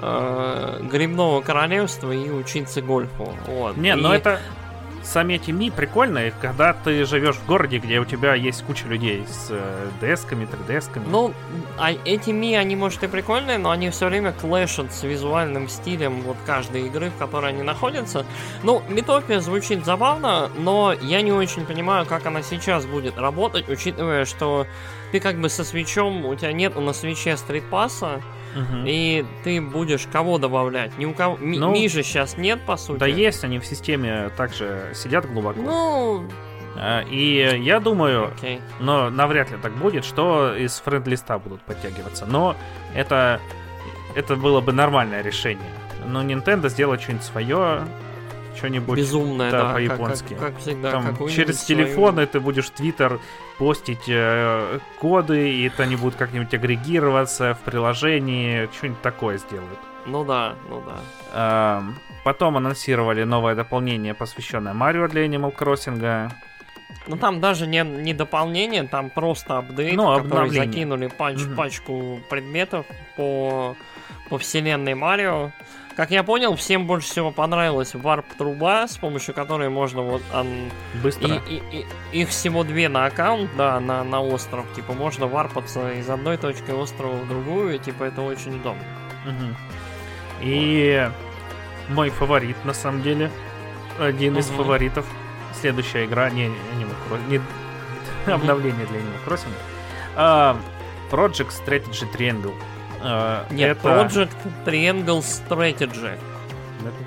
э, 0.00 0.80
грибного 0.90 1.40
королевства 1.40 2.12
и 2.12 2.30
учиться 2.30 2.82
гольфу. 2.82 3.34
Вот. 3.46 3.76
Не, 3.76 3.94
но 3.96 4.14
И- 4.14 4.18
это 4.18 4.40
сами 5.02 5.34
эти 5.34 5.52
ми 5.52 5.70
прикольные, 5.70 6.32
когда 6.40 6.72
ты 6.72 7.04
живешь 7.04 7.36
в 7.36 7.46
городе, 7.46 7.78
где 7.78 8.00
у 8.00 8.04
тебя 8.04 8.34
есть 8.34 8.64
куча 8.64 8.88
людей 8.88 9.24
с 9.28 9.48
э, 9.50 9.88
десками, 10.00 10.46
3DS-ками. 10.46 11.04
Ну, 11.08 11.32
а 11.78 11.92
эти 11.92 12.30
ми, 12.30 12.56
они, 12.56 12.74
может, 12.74 13.04
и 13.04 13.06
прикольные, 13.06 13.56
но 13.58 13.70
они 13.70 13.90
все 13.90 14.06
время 14.08 14.32
клэшат 14.32 14.92
с 14.92 15.04
визуальным 15.04 15.68
стилем 15.68 16.22
вот 16.22 16.36
каждой 16.44 16.86
игры, 16.88 17.10
в 17.10 17.16
которой 17.18 17.50
они 17.50 17.62
находятся. 17.62 18.26
Ну, 18.64 18.82
Метопия 18.88 19.38
звучит 19.38 19.84
забавно, 19.84 20.50
но 20.58 20.92
я 21.00 21.22
не 21.22 21.30
очень 21.30 21.64
понимаю, 21.66 22.04
как 22.04 22.26
она 22.26 22.42
сейчас 22.42 22.84
будет 22.84 23.16
работать, 23.16 23.68
учитывая, 23.68 24.24
что 24.24 24.66
ты 25.12 25.20
как 25.20 25.36
бы 25.40 25.48
со 25.48 25.62
свечом, 25.62 26.26
у 26.26 26.34
тебя 26.34 26.52
нет 26.52 26.74
на 26.74 26.92
свече 26.92 27.36
стритпасса, 27.36 28.22
Мгм. 28.56 28.84
и 28.86 29.24
ты 29.44 29.60
будешь 29.60 30.06
кого 30.12 30.38
добавлять? 30.38 30.96
Ни 30.98 31.04
у 31.06 31.12
кого... 31.12 31.36
Ми, 31.40 31.58
Ну, 31.58 31.72
ми 31.72 31.88
же 31.88 32.02
сейчас 32.02 32.36
нет, 32.38 32.60
по 32.66 32.76
сути. 32.76 32.98
Да 32.98 33.06
есть, 33.06 33.44
они 33.44 33.58
в 33.58 33.66
системе 33.66 34.30
также 34.36 34.90
сидят 34.94 35.26
глубоко. 35.32 35.60
Ну, 35.62 36.24
А, 36.78 37.02
И 37.10 37.60
я 37.62 37.80
думаю, 37.80 38.28
окей. 38.36 38.60
но 38.80 39.08
навряд 39.10 39.50
ли 39.50 39.56
так 39.62 39.72
будет, 39.72 40.04
что 40.04 40.54
из 40.54 40.78
френд-листа 40.80 41.38
будут 41.38 41.60
подтягиваться. 41.62 42.26
Но 42.26 42.54
это, 42.94 43.40
это 44.14 44.36
было 44.36 44.60
бы 44.60 44.72
нормальное 44.72 45.22
решение. 45.22 45.70
Но 46.06 46.22
Nintendo 46.22 46.68
сделать 46.68 47.00
что-нибудь 47.02 47.24
свое, 47.24 47.80
что-нибудь 48.56 48.98
Безумная, 48.98 49.50
да, 49.50 49.58
да, 49.58 49.64
как- 49.66 49.74
по-японски. 49.74 50.34
Как, 50.34 50.40
как 50.54 50.58
всегда, 50.58 50.90
Там 50.90 51.16
через 51.28 51.60
свою- 51.62 51.84
телефоны 51.84 52.26
ты 52.26 52.40
будешь 52.40 52.66
в 52.66 52.70
Твиттер 52.70 53.20
постить 53.58 54.08
э, 54.08 54.78
коды, 55.00 55.50
и 55.50 55.66
это 55.66 55.84
они 55.84 55.96
будут 55.96 56.16
как-нибудь 56.16 56.52
агрегироваться 56.54 57.54
в 57.54 57.60
приложении, 57.60 58.68
что-нибудь 58.76 59.02
такое 59.02 59.38
сделают. 59.38 59.78
Ну 60.06 60.24
да, 60.24 60.54
ну 60.68 60.82
да. 60.86 61.78
Эм, 61.78 61.96
Потом 62.24 62.56
анонсировали 62.56 63.22
новое 63.22 63.54
дополнение, 63.54 64.12
посвященное 64.12 64.72
Марио 64.74 65.06
для 65.06 65.24
Animal 65.26 65.54
Crossing. 65.56 66.30
Ну 67.06 67.16
там 67.16 67.40
даже 67.40 67.68
не, 67.68 67.82
не 67.84 68.14
дополнение, 68.14 68.82
там 68.82 69.10
просто 69.10 69.58
апдейт, 69.58 69.94
Ну, 69.94 70.20
который 70.22 70.50
закинули 70.50 71.06
пач, 71.06 71.36
Мгм. 71.40 71.54
пачку 71.54 72.20
предметов 72.28 72.84
по, 73.16 73.76
по 74.28 74.38
вселенной 74.38 74.94
Марио. 74.94 75.52
Как 75.96 76.10
я 76.10 76.22
понял, 76.22 76.54
всем 76.56 76.86
больше 76.86 77.08
всего 77.08 77.30
понравилась 77.30 77.94
варп-труба, 77.94 78.86
с 78.86 78.98
помощью 78.98 79.34
которой 79.34 79.70
можно 79.70 80.02
вот 80.02 80.22
ан- 80.30 80.70
Быстро. 81.02 81.26
и, 81.48 81.54
и- 81.56 81.62
и- 82.12 82.20
их 82.20 82.28
всего 82.28 82.64
две 82.64 82.90
на 82.90 83.06
аккаунт, 83.06 83.50
да, 83.56 83.80
на, 83.80 84.04
на 84.04 84.20
остров. 84.20 84.66
Типа 84.74 84.92
можно 84.92 85.26
варпаться 85.26 85.92
из 85.92 86.10
одной 86.10 86.36
точки 86.36 86.70
острова 86.70 87.14
в 87.14 87.26
другую, 87.26 87.76
и, 87.76 87.78
типа 87.78 88.04
это 88.04 88.20
очень 88.20 88.56
удобно. 88.56 88.82
Мгм. 89.24 89.56
И 90.42 91.10
мой 91.88 92.10
фаворит, 92.10 92.62
на 92.66 92.74
самом 92.74 93.02
деле, 93.02 93.30
один 93.98 94.36
из 94.36 94.48
Мгм. 94.50 94.56
фаворитов. 94.58 95.06
Следующая 95.58 96.04
игра, 96.04 96.28
не 96.28 96.48
Animal 96.48 96.94
Crossing, 97.08 97.28
не 97.30 97.40
обновление 98.32 98.84
для 98.84 98.98
Animal 99.00 99.24
Crossing. 99.26 99.52
А, 100.14 100.58
Project 101.10 101.52
Strategy 101.64 102.06
Triangle. 102.14 102.54
А, 103.02 103.46
Нет, 103.50 103.78
это... 103.78 103.88
Project 103.88 104.36
Triangle 104.64 105.20
Strategy. 105.20 106.18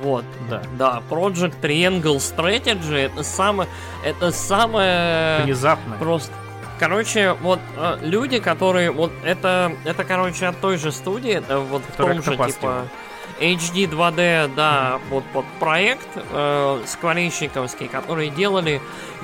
Вот. 0.01 0.25
Да. 0.49 0.61
Да, 0.77 1.03
Project 1.09 1.55
Triangle 1.61 2.17
Strategy 2.17 2.95
это 2.95 3.23
самое, 3.23 3.69
это 4.03 4.31
самое 4.31 5.43
Внезапно. 5.43 5.95
просто. 5.97 6.31
Короче, 6.79 7.33
вот 7.33 7.59
э, 7.77 7.97
люди, 8.01 8.39
которые 8.39 8.91
вот 8.91 9.11
это, 9.23 9.73
это 9.83 10.03
короче 10.05 10.47
от 10.47 10.59
той 10.61 10.77
же 10.77 10.91
студии, 10.91 11.31
это 11.31 11.59
вот 11.59 11.81
в 11.81 11.91
Которая 11.91 12.21
том 12.21 12.23
же 12.23 12.37
типа 12.53 12.87
HD 13.39 13.89
2D, 13.89 14.53
да, 14.55 14.99
вот 15.09 15.23
вот 15.33 15.45
проект 15.59 16.07
э, 16.15 16.81
скворечниковский, 16.85 17.87
которые 17.87 18.29
делали 18.29 18.81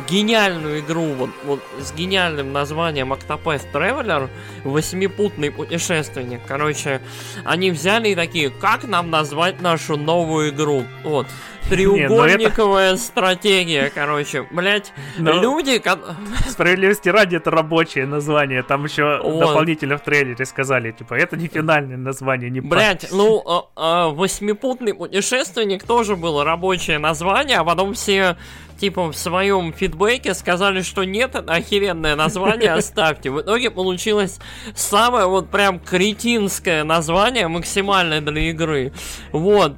гениальную 0.09 0.79
игру 0.79 1.13
вот, 1.13 1.29
вот 1.43 1.61
с 1.79 1.93
гениальным 1.93 2.51
названием 2.53 3.13
Octopath 3.13 3.63
Traveler, 3.73 4.29
восьмипутный 4.63 5.51
путешественник. 5.51 6.41
Короче, 6.47 7.01
они 7.43 7.71
взяли 7.71 8.09
и 8.09 8.15
такие, 8.15 8.49
как 8.49 8.83
нам 8.83 9.09
назвать 9.09 9.61
нашу 9.61 9.97
новую 9.97 10.49
игру? 10.49 10.83
Вот. 11.03 11.27
Треугольниковая 11.69 12.95
стратегия, 12.95 13.91
короче. 13.93 14.47
Блять, 14.51 14.93
Но- 15.17 15.31
люди, 15.41 15.79
ко- 15.79 15.97
Справедливости 16.47 17.09
ради, 17.09 17.37
это 17.37 17.49
рабочее 17.49 18.05
название. 18.05 18.61
Там 18.61 18.83
еще 18.85 19.19
Вот. 19.23 19.39
дополнительно 19.39 19.97
в 19.97 20.01
трейлере 20.01 20.45
сказали, 20.45 20.91
типа, 20.91 21.15
это 21.15 21.37
не 21.37 21.47
финальное 21.47 21.97
название, 21.97 22.49
не 22.49 22.61
Блять, 22.61 23.07
ну, 23.11 23.41
а, 23.45 23.65
а, 23.75 24.09
восьмипутный 24.09 24.93
путешественник 24.93 25.83
тоже 25.83 26.15
было 26.15 26.43
рабочее 26.43 26.99
название, 26.99 27.57
а 27.57 27.63
потом 27.63 27.93
все, 27.93 28.37
типа, 28.78 29.11
в 29.11 29.17
своем 29.17 29.73
фидбэке 29.73 30.34
сказали, 30.34 30.82
что 30.82 31.03
нет, 31.03 31.36
это 31.36 31.53
охеренное 31.53 32.15
название, 32.15 32.71
оставьте. 32.73 33.32
В 33.32 33.41
итоге 33.41 33.71
получилось 33.71 34.39
самое 34.73 35.26
вот 35.28 35.49
прям 35.49 35.80
кретинское 35.80 36.84
название, 36.84 37.47
максимальное 37.47 38.21
для 38.21 38.49
игры. 38.49 38.93
Вот. 39.32 39.73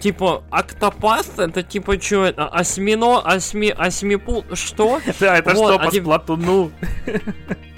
Типа, 0.00 0.44
октопаст, 0.50 1.38
это 1.38 1.62
типа 1.62 2.00
что 2.00 2.24
это? 2.24 2.48
Осьмино, 2.48 3.20
осьми, 3.20 3.70
осьмипут, 3.70 4.46
что? 4.58 5.00
Да, 5.20 5.36
это 5.36 5.50
что, 5.50 5.74
а 5.74 5.78
по 5.78 5.90
сплатуну? 5.90 6.70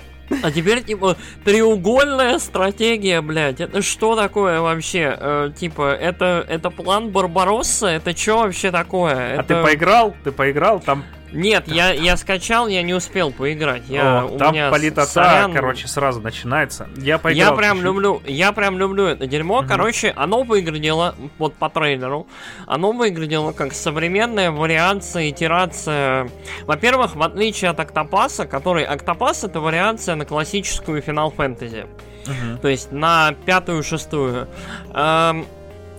А 0.43 0.51
теперь, 0.51 0.83
типа, 0.83 1.17
треугольная 1.45 2.39
стратегия, 2.39 3.21
блядь. 3.21 3.61
Это 3.61 3.81
что 3.81 4.17
такое 4.17 4.61
вообще? 4.61 5.17
Э, 5.19 5.51
типа, 5.57 5.95
это, 5.95 6.45
это 6.49 6.71
план 6.71 7.11
Барбаросса? 7.11 7.87
Это 7.87 8.17
что 8.17 8.39
вообще 8.39 8.71
такое? 8.73 9.39
А 9.39 9.43
ты 9.45 9.63
поиграл? 9.63 10.15
Ты 10.25 10.33
поиграл? 10.33 10.81
Там, 10.81 11.05
Нет, 11.33 11.67
я, 11.69 11.91
я 11.93 12.17
скачал, 12.17 12.69
я 12.69 12.83
не 12.83 12.95
успел 12.95 13.31
поиграть. 13.33 13.83
Я, 13.89 14.23
О, 14.23 14.27
у 14.27 14.39
там 14.39 14.53
меня 14.55 14.71
политота, 14.71 15.07
сорян. 15.07 15.53
короче, 15.53 15.89
сразу 15.89 16.21
начинается. 16.21 16.89
Я 16.97 17.13
Я 17.15 17.19
поиграл 17.19 17.57
прям 17.57 17.73
чуть-чуть. 17.79 17.85
люблю, 17.85 18.23
я 18.27 18.53
прям 18.53 18.79
люблю 18.79 19.05
это 19.07 19.27
дерьмо. 19.27 19.61
Мгм. 19.61 19.69
Короче, 19.69 20.13
оно 20.17 20.43
выглядело, 20.43 21.15
вот 21.39 21.55
по 21.55 21.69
трейлеру, 21.69 22.27
оно 22.67 22.93
выглядело 22.93 23.53
как 23.53 23.73
современная 23.73 24.51
вариация, 24.51 25.31
итерация. 25.31 26.29
Во-первых, 26.67 27.17
в 27.17 27.23
отличие 27.23 27.71
от 27.71 27.81
Октопаса, 27.81 28.47
который 28.47 28.85
Октопас 28.85 29.45
это 29.45 29.61
вариация 29.61 30.15
на 30.15 30.25
классическую 30.25 31.03
Final 31.03 31.35
Fantasy. 31.35 31.87
Мгм. 32.27 32.59
То 32.59 32.69
есть 32.69 32.93
на 32.93 33.35
пятую, 33.47 33.83
шестую. 33.83 34.47
Эм, 34.95 35.45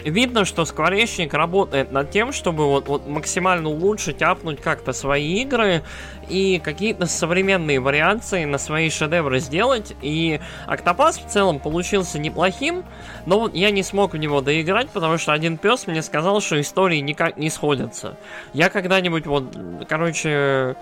видно, 0.03 0.45
что 0.45 0.65
Скворечник 0.65 1.33
работает 1.33 1.91
над 1.91 2.11
тем, 2.11 2.31
чтобы 2.31 2.65
вот, 2.65 2.87
вот 2.87 3.07
максимально 3.07 3.69
улучшить, 3.69 4.21
апнуть 4.21 4.61
как-то 4.61 4.93
свои 4.93 5.41
игры 5.41 5.83
и 6.29 6.59
какие-то 6.63 7.05
современные 7.05 7.79
вариации 7.79 8.45
на 8.45 8.57
свои 8.57 8.89
шедевры 8.89 9.39
сделать. 9.39 9.95
И 10.01 10.39
Октопас 10.67 11.17
в 11.17 11.27
целом 11.27 11.59
получился 11.59 12.19
неплохим, 12.19 12.83
но 13.25 13.39
вот 13.39 13.53
я 13.55 13.71
не 13.71 13.83
смог 13.83 14.13
в 14.13 14.17
него 14.17 14.41
доиграть, 14.41 14.89
потому 14.89 15.17
что 15.17 15.33
один 15.33 15.57
пес 15.57 15.87
мне 15.87 16.01
сказал, 16.01 16.41
что 16.41 16.59
истории 16.59 16.99
никак 16.99 17.37
не 17.37 17.49
сходятся. 17.49 18.17
Я 18.53 18.69
когда-нибудь 18.69 19.25
вот, 19.25 19.57
короче, 19.87 20.75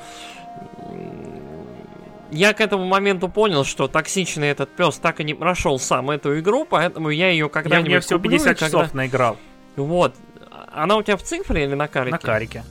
я 2.32 2.54
к 2.54 2.62
этому 2.62 2.86
моменту 2.86 3.28
понял, 3.30 3.64
что 3.64 3.88
токсичный 3.88 4.50
этот 4.50 4.70
пес 4.70 4.98
так 4.98 5.20
и 5.20 5.24
не 5.24 5.34
прошел 5.34 5.78
сам 5.80 6.10
эту 6.10 6.40
игру, 6.40 6.66
поэтому 6.70 7.10
я 7.10 7.30
ее 7.30 7.40
Я 7.40 7.46
в 7.48 7.52
когда-нибудь 7.52 7.90
нее 7.90 8.00
всего 8.00 8.20
куплю, 8.20 8.32
и 8.32 8.40
50 8.40 8.60
когда- 8.60 8.66
часов 8.66 8.94
наиграл 8.94 9.38
Вот. 9.76 10.16
Она 10.74 10.96
у 10.96 11.04
тебя 11.04 11.18
в 11.18 11.24
цифре 11.24 11.66
или 11.66 11.74
на 11.76 11.88
карике? 11.88 12.12
на 12.12 12.18
карике. 12.18 12.64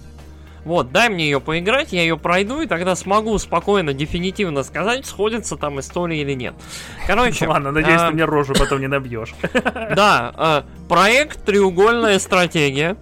Вот, 0.65 0.93
дай 0.93 1.09
мне 1.09 1.25
ее 1.25 1.41
поиграть, 1.41 1.93
я 1.93 2.03
ее 2.03 2.19
пройду, 2.19 2.61
и 2.61 2.67
тогда 2.67 2.95
смогу 2.95 3.39
спокойно, 3.39 3.95
дефинитивно 3.95 4.63
сказать, 4.63 5.07
сходится 5.07 5.57
там 5.57 5.81
история 5.81 6.21
или 6.21 6.35
нет. 6.35 6.55
Короче, 7.07 7.47
Ладно, 7.49 7.73
надеюсь, 7.73 8.01
а, 8.01 8.09
ты 8.09 8.15
мне 8.15 8.25
рожу 8.27 8.53
потом 8.53 8.81
не 8.81 8.87
набьешь. 8.87 9.35
да, 9.53 10.65
э, 10.67 10.87
проект 10.89 11.45
«Треугольная 11.47 12.19
стратегия», 12.19 12.97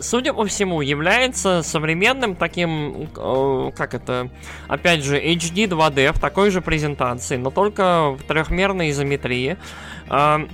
судя 0.00 0.32
по 0.32 0.44
всему, 0.46 0.80
является 0.80 1.62
современным 1.62 2.34
таким, 2.34 3.08
э, 3.16 3.70
как 3.76 3.94
это, 3.94 4.28
опять 4.68 5.04
же, 5.04 5.20
HD 5.20 5.68
2D 5.68 6.12
в 6.12 6.18
такой 6.18 6.50
же 6.50 6.60
презентации, 6.60 7.36
но 7.36 7.50
только 7.50 8.10
в 8.10 8.22
трехмерной 8.24 8.90
изометрии. 8.90 9.56
Э, 10.10 10.46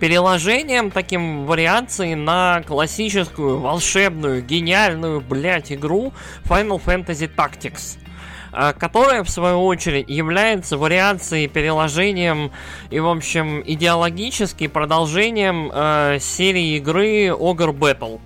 переложением, 0.00 0.90
таким 0.90 1.46
вариацией 1.46 2.14
на 2.14 2.62
классическую, 2.66 3.58
волшебную, 3.58 4.42
гениальную, 4.42 5.22
блять, 5.22 5.72
игру 5.72 6.12
Final 6.44 6.82
Fantasy 6.84 7.30
Tactics 7.34 7.96
а, 7.96 8.04
которая, 8.78 9.24
в 9.24 9.30
свою 9.30 9.64
очередь, 9.64 10.08
является 10.08 10.78
вариацией, 10.78 11.48
переложением 11.48 12.52
и, 12.90 13.00
в 13.00 13.08
общем, 13.08 13.62
идеологически 13.64 14.68
продолжением 14.68 15.70
э, 15.72 16.18
серии 16.20 16.76
игры 16.76 17.28
Ogre 17.28 17.72
Battle. 17.72 18.20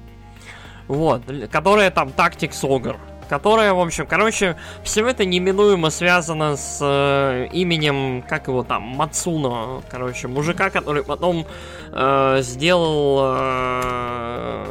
Вот, 0.87 1.23
которая 1.51 1.91
там 1.91 2.09
Tactics 2.09 2.63
Ogre 2.63 2.97
которая, 3.29 3.75
в 3.75 3.81
общем, 3.81 4.07
короче, 4.07 4.57
все 4.83 5.07
это 5.07 5.25
неминуемо 5.25 5.91
связано 5.91 6.57
с 6.57 6.79
э, 6.81 7.49
именем, 7.53 8.25
как 8.27 8.49
его 8.49 8.65
там, 8.65 8.83
Мацуно, 8.83 9.83
короче, 9.91 10.29
мужика, 10.29 10.71
который 10.71 11.05
потом 11.05 11.47
э, 11.93 12.39
сделал 12.41 13.19
э, 13.21 14.65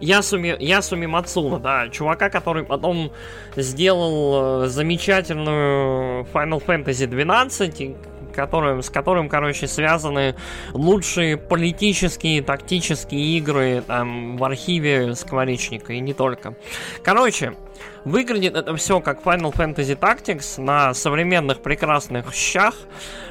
Ясуми, 0.00 0.56
Ясуми 0.58 1.06
Мацуна, 1.06 1.58
да, 1.58 1.88
чувака, 1.88 2.30
который 2.30 2.64
потом 2.64 3.12
сделал 3.56 4.64
э, 4.64 4.68
замечательную 4.68 6.24
Final 6.32 6.64
Fantasy 6.64 7.06
12, 7.06 7.96
которым, 8.34 8.82
с 8.82 8.90
которым, 8.90 9.28
короче, 9.28 9.66
связаны 9.66 10.36
лучшие 10.72 11.36
политические, 11.36 12.42
тактические 12.42 13.38
игры 13.38 13.82
там, 13.86 14.36
в 14.36 14.44
архиве 14.44 15.14
Скворечника 15.14 15.92
и 15.92 16.00
не 16.00 16.14
только. 16.14 16.54
Короче, 17.02 17.54
выглядит 18.04 18.56
это 18.56 18.74
все 18.76 19.00
как 19.00 19.22
Final 19.22 19.54
Fantasy 19.54 19.98
Tactics 19.98 20.60
на 20.60 20.94
современных 20.94 21.60
прекрасных 21.60 22.32
щах. 22.34 22.74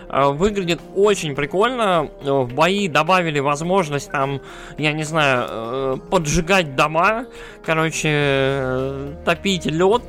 Э, 0.09 0.29
выглядит 0.31 0.79
очень 0.95 1.35
прикольно. 1.35 2.09
В 2.21 2.53
бои 2.53 2.87
добавили 2.87 3.39
возможность 3.39 4.11
там, 4.11 4.41
я 4.77 4.93
не 4.93 5.03
знаю, 5.03 5.47
э, 5.49 5.97
поджигать 6.09 6.75
дома, 6.75 7.25
короче, 7.65 8.09
э, 8.09 9.13
топить 9.25 9.65
лед, 9.65 10.03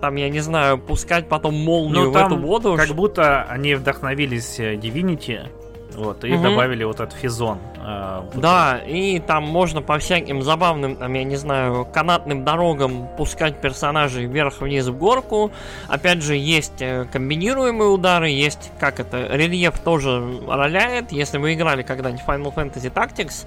там, 0.00 0.16
я 0.16 0.28
не 0.28 0.40
знаю, 0.40 0.78
пускать 0.78 1.28
потом 1.28 1.54
молнию 1.54 2.04
ну, 2.04 2.10
в 2.10 2.16
эту 2.16 2.36
воду. 2.36 2.76
Как 2.76 2.90
будто 2.90 3.44
они 3.44 3.74
вдохновились 3.74 4.58
Divinity 4.58 5.48
вот, 5.96 6.24
и 6.24 6.32
угу. 6.34 6.42
добавили 6.42 6.84
вот 6.84 7.00
этот 7.00 7.14
физон. 7.14 7.58
Э, 7.78 8.22
да, 8.34 8.78
и 8.78 9.18
там 9.18 9.44
можно 9.44 9.82
по 9.82 9.98
всяким 9.98 10.42
забавным, 10.42 10.96
там, 10.96 11.12
я 11.12 11.24
не 11.24 11.36
знаю, 11.36 11.86
канатным 11.92 12.44
дорогам 12.44 13.08
пускать 13.16 13.60
персонажей 13.60 14.26
вверх-вниз 14.26 14.86
в 14.86 14.96
горку. 14.96 15.50
Опять 15.88 16.22
же, 16.22 16.36
есть 16.36 16.80
э, 16.80 17.06
комбинируемые 17.12 17.90
удары, 17.90 18.30
есть, 18.30 18.70
как 18.78 19.00
это, 19.00 19.26
рельеф 19.34 19.78
тоже 19.78 20.40
роляет. 20.46 21.12
Если 21.12 21.38
вы 21.38 21.54
играли 21.54 21.82
когда-нибудь 21.82 22.24
Final 22.26 22.54
Fantasy 22.54 22.92
Tactics, 22.92 23.46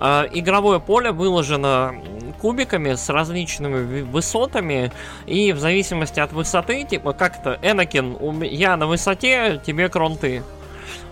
э, 0.00 0.28
игровое 0.32 0.80
поле 0.80 1.12
выложено 1.12 1.94
кубиками 2.40 2.94
с 2.94 3.08
различными 3.08 4.02
высотами, 4.02 4.92
и 5.26 5.52
в 5.52 5.58
зависимости 5.58 6.20
от 6.20 6.32
высоты, 6.32 6.84
типа, 6.84 7.12
как 7.12 7.42
то 7.42 7.58
Энакин, 7.62 8.42
я 8.42 8.76
на 8.76 8.86
высоте, 8.86 9.60
тебе 9.64 9.88
кронты. 9.88 10.42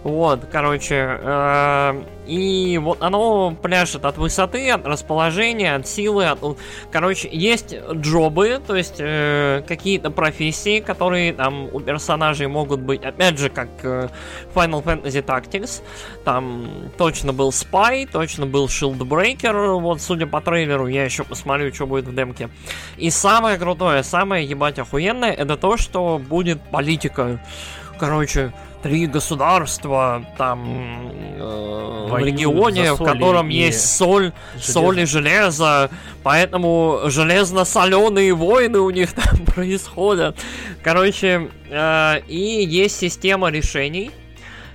Вот, 0.05 0.47
короче, 0.51 1.19
э, 1.21 2.03
и 2.27 2.77
вот 2.79 3.01
оно 3.03 3.55
пляшет 3.63 4.05
от 4.05 4.19
высоты, 4.19 4.71
от 4.71 4.85
расположения, 4.85 5.77
от 5.77 5.87
силы, 5.87 6.27
от, 6.27 6.41
короче, 6.91 7.29
есть 7.31 7.77
джобы, 7.93 8.61
то 8.67 8.75
есть 8.75 8.97
э, 8.99 9.63
какие-то 9.67 10.11
профессии, 10.11 10.81
которые 10.81 11.33
там 11.33 11.69
у 11.73 11.79
персонажей 11.79 12.49
могут 12.49 12.81
быть, 12.81 13.05
опять 13.05 13.39
же, 13.39 13.49
как 13.49 13.69
э, 13.85 14.09
Final 14.55 14.83
Fantasy 14.83 15.25
Tactics, 15.25 15.83
там 16.25 16.67
точно 16.99 17.33
был 17.33 17.51
Spy, 17.51 18.09
точно 18.11 18.47
был 18.47 18.67
Shieldbreaker, 18.67 19.79
вот, 19.79 20.01
судя 20.01 20.27
по 20.27 20.41
трейлеру, 20.41 20.89
я 20.89 21.05
еще 21.05 21.23
посмотрю, 21.23 21.73
что 21.73 21.87
будет 21.87 22.07
в 22.07 22.15
демке. 22.15 22.51
И 22.97 23.09
самое 23.11 23.57
крутое, 23.57 24.03
самое 24.03 24.45
ебать 24.45 24.81
охуенное, 24.81 25.31
это 25.31 25.57
то, 25.57 25.77
что 25.77 26.19
будет 26.19 26.61
политика. 26.61 27.41
Короче, 27.99 28.53
три 28.83 29.07
государства 29.07 30.25
там 30.37 31.13
э, 31.39 32.09
в 32.11 32.19
регионе, 32.19 32.95
в 32.95 33.03
котором 33.03 33.49
есть 33.49 33.97
соль, 33.97 34.33
железо. 34.55 34.73
соль 34.73 35.01
и 35.01 35.07
железо, 35.07 35.91
поэтому 36.23 37.01
железно-соленые 37.05 38.35
войны 38.35 38.81
у 38.81 38.91
них 38.91 39.13
там 39.15 39.45
происходят. 39.47 40.37
Короче, 40.83 41.49
э, 41.71 42.21
и 42.27 42.65
есть 42.65 42.99
система 42.99 43.51
решений, 43.51 44.11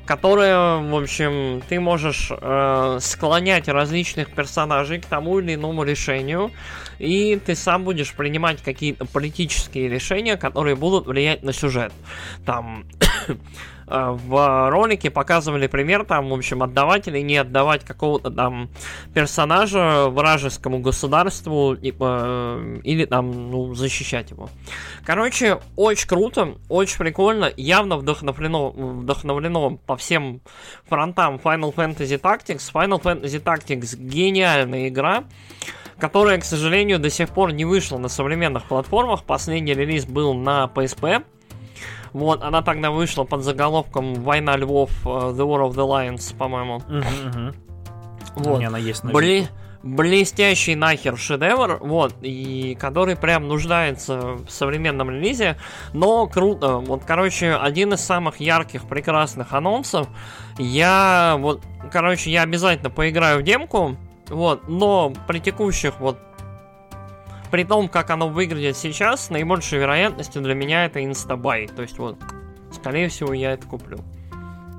которая, 0.05 0.77
в 0.77 0.95
общем, 0.95 1.61
ты 1.67 1.79
можешь 1.79 2.31
э, 2.31 2.97
склонять 3.01 3.67
различных 3.67 4.31
персонажей 4.31 5.01
к 5.01 5.05
тому 5.05 5.39
или 5.39 5.55
иному 5.55 5.83
решению, 5.83 6.51
и 6.97 7.39
ты 7.45 7.55
сам 7.55 7.83
будешь 7.83 8.13
принимать 8.13 8.63
какие-то 8.63 9.05
политические 9.05 9.89
решения, 9.89 10.37
которые 10.37 10.77
будут 10.77 11.07
влиять 11.07 11.43
на 11.43 11.51
сюжет. 11.51 11.91
Там 12.45 12.85
в 13.87 14.69
ролике 14.69 15.09
показывали 15.09 15.67
пример, 15.67 16.03
там, 16.03 16.29
в 16.29 16.33
общем, 16.33 16.61
отдавать 16.61 17.07
или 17.07 17.19
не 17.19 17.37
отдавать 17.37 17.85
какого-то 17.85 18.29
там 18.29 18.69
персонажа 19.13 20.07
вражескому 20.09 20.79
государству, 20.79 21.75
типа, 21.75 22.23
э, 22.25 22.79
или 22.83 23.05
там, 23.05 23.49
ну, 23.49 23.73
защищать 23.73 24.31
его. 24.31 24.49
Короче, 25.05 25.59
очень 25.77 26.07
круто, 26.07 26.55
очень 26.67 26.97
прикольно, 26.97 27.51
явно 27.55 27.95
вдохновлено, 27.95 28.71
вдохновлено 28.71 29.77
по 29.77 29.95
всем 29.95 30.41
фронтам 30.89 31.35
Final 31.35 31.73
Fantasy 31.73 32.19
Tactics. 32.19 32.71
Final 32.73 33.01
Fantasy 33.01 33.41
Tactics 33.41 33.97
гениальная 33.97 34.89
игра, 34.89 35.23
которая, 35.97 36.39
к 36.39 36.43
сожалению, 36.43 36.99
до 36.99 37.09
сих 37.09 37.29
пор 37.29 37.53
не 37.53 37.63
вышла 37.63 37.97
на 37.97 38.09
современных 38.09 38.65
платформах. 38.65 39.23
Последний 39.23 39.73
релиз 39.73 40.05
был 40.05 40.33
на 40.33 40.69
PSP. 40.75 41.23
Вот, 42.17 42.41
она 42.41 42.63
тогда 42.63 42.89
вышла 42.89 43.25
под 43.25 43.43
заголовком 43.43 44.15
«Война 44.15 44.57
львов. 44.57 44.89
Э, 45.05 45.07
The 45.07 45.45
War 45.45 45.69
of 45.69 45.75
the 45.75 45.87
Lions», 45.87 46.35
по-моему. 46.35 46.81
Вот. 48.35 48.63
она 48.63 48.79
есть 48.79 49.03
на 49.03 49.11
Бли... 49.11 49.47
Блестящий 49.83 50.75
нахер 50.75 51.15
шедевр, 51.15 51.77
вот, 51.79 52.15
и 52.21 52.75
который 52.79 53.15
прям 53.15 53.47
нуждается 53.47 54.33
в 54.33 54.49
современном 54.49 55.11
релизе, 55.11 55.57
но 55.93 56.25
круто. 56.25 56.77
Вот, 56.77 57.03
короче, 57.05 57.53
один 57.53 57.93
из 57.93 58.01
самых 58.01 58.39
ярких, 58.39 58.85
прекрасных 58.87 59.53
анонсов. 59.53 60.07
Я, 60.57 61.35
вот, 61.37 61.61
короче, 61.91 62.31
я 62.31 62.41
обязательно 62.41 62.89
поиграю 62.89 63.39
в 63.39 63.43
демку, 63.43 63.95
вот, 64.27 64.67
но 64.67 65.13
при 65.27 65.39
текущих 65.39 65.99
вот 65.99 66.17
при 67.51 67.63
том, 67.63 67.89
как 67.89 68.09
оно 68.09 68.29
выглядит 68.29 68.77
сейчас, 68.77 69.25
с 69.25 69.29
наибольшей 69.29 69.79
вероятностью 69.79 70.41
для 70.41 70.53
меня 70.53 70.85
это 70.85 71.03
инстабай. 71.03 71.67
То 71.67 71.81
есть 71.81 71.97
вот, 71.97 72.17
скорее 72.71 73.09
всего, 73.09 73.33
я 73.33 73.53
это 73.53 73.67
куплю. 73.67 73.99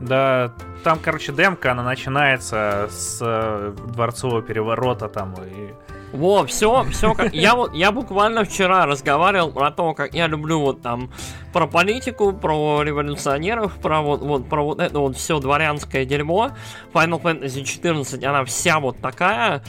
Да, 0.01 0.53
там, 0.85 1.01
короче, 1.03 1.33
демка, 1.33 1.73
она 1.73 1.83
начинается 1.83 2.89
с 2.91 3.19
э, 3.21 3.75
дворцового 3.89 4.43
переворота 4.43 5.09
там 5.09 5.35
и... 5.35 5.73
Во, 6.13 6.47
все, 6.47 6.85
все 6.85 7.13
как. 7.15 7.35
Я 7.35 7.55
вот 7.55 7.75
я 7.75 7.93
буквально 7.93 8.45
вчера 8.45 8.87
разговаривал 8.87 9.53
про 9.53 9.71
то, 9.71 9.93
как 9.93 10.15
я 10.15 10.27
люблю 10.27 10.61
вот 10.61 10.81
там 10.81 11.11
про 11.53 11.67
политику, 11.67 12.33
про 12.33 12.83
революционеров, 12.83 13.75
про 13.75 14.01
вот, 14.01 14.23
вот 14.23 14.49
про 14.49 14.65
вот 14.65 14.81
это 14.81 15.01
вот 15.01 15.17
все 15.17 15.39
дворянское 15.39 16.07
дерьмо. 16.07 16.53
Final 16.95 17.21
Fantasy 17.21 17.63
14, 17.63 18.25
она 18.25 18.45
вся 18.47 18.81
вот 18.81 18.99
такая. 19.01 19.63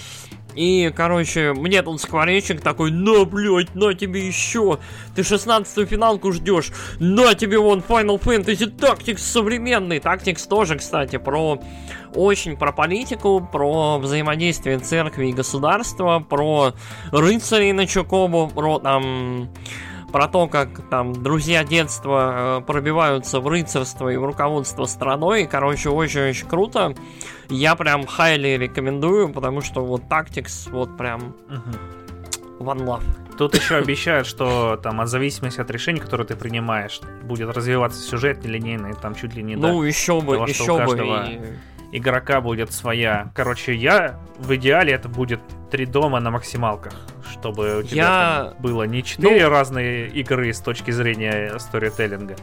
И, 0.55 0.91
короче, 0.95 1.53
мне 1.53 1.81
тут 1.81 2.01
скворечник 2.01 2.61
такой, 2.61 2.91
на, 2.91 3.23
блядь, 3.25 3.75
на 3.75 3.93
тебе 3.93 4.25
еще. 4.25 4.79
Ты 5.15 5.21
16-ю 5.21 5.85
финалку 5.85 6.31
ждешь. 6.31 6.71
На 6.99 7.35
тебе 7.35 7.59
вон 7.59 7.79
Final 7.79 8.19
Fantasy 8.19 8.75
Tactics 8.75 9.19
современный. 9.19 9.99
Tactics 9.99 10.47
тоже, 10.47 10.77
кстати, 10.77 11.17
про 11.17 11.61
очень 12.15 12.57
про 12.57 12.71
политику, 12.71 13.47
про 13.51 13.99
взаимодействие 13.99 14.79
церкви 14.79 15.29
и 15.29 15.33
государства, 15.33 16.25
про 16.27 16.73
рыцарей 17.11 17.71
на 17.71 17.85
Чукобу, 17.85 18.51
про 18.53 18.79
там 18.79 19.49
про 20.11 20.27
то, 20.27 20.47
как 20.47 20.89
там 20.89 21.13
друзья 21.13 21.63
детства 21.63 22.59
э, 22.59 22.65
пробиваются 22.65 23.39
в 23.39 23.47
рыцарство 23.47 24.09
и 24.09 24.17
в 24.17 24.25
руководство 24.25 24.85
страной. 24.85 25.45
Короче, 25.45 25.89
очень-очень 25.89 26.47
круто. 26.47 26.93
Я 27.49 27.75
прям 27.75 28.05
хайли 28.05 28.49
рекомендую, 28.49 29.29
потому 29.29 29.61
что 29.61 29.85
вот 29.85 30.03
Tactics 30.09 30.69
вот 30.71 30.97
прям 30.97 31.35
one 32.59 32.85
love. 32.85 33.03
Тут 33.37 33.55
еще 33.55 33.75
обещают, 33.75 34.27
что 34.27 34.77
там 34.83 34.99
от 34.99 35.07
зависимости 35.07 35.61
от 35.61 35.71
решений, 35.71 35.99
которые 35.99 36.27
ты 36.27 36.35
принимаешь, 36.35 36.99
будет 37.23 37.49
развиваться 37.55 38.01
сюжет 38.01 38.43
нелинейный, 38.43 38.93
там 38.93 39.15
чуть 39.15 39.33
ли 39.33 39.43
не 39.43 39.55
Ну, 39.55 39.79
до 39.79 39.85
еще 39.85 40.19
бы, 40.19 40.35
того, 40.35 40.45
еще 40.45 40.85
бы. 40.85 40.97
И 40.97 41.39
игрока 41.91 42.41
будет 42.41 42.71
своя. 42.71 43.31
Короче, 43.35 43.75
я 43.75 44.19
в 44.37 44.55
идеале 44.55 44.93
это 44.93 45.09
будет 45.09 45.39
три 45.71 45.85
дома 45.85 46.19
на 46.19 46.31
максималках, 46.31 46.93
чтобы 47.31 47.79
у 47.79 47.83
тебя 47.83 47.95
я... 47.95 48.53
было 48.59 48.83
не 48.83 49.03
четыре 49.03 49.45
ну... 49.45 49.49
разные 49.49 50.07
игры 50.09 50.51
с 50.53 50.59
точки 50.59 50.91
зрения 50.91 51.57
сторителлинга, 51.59 52.35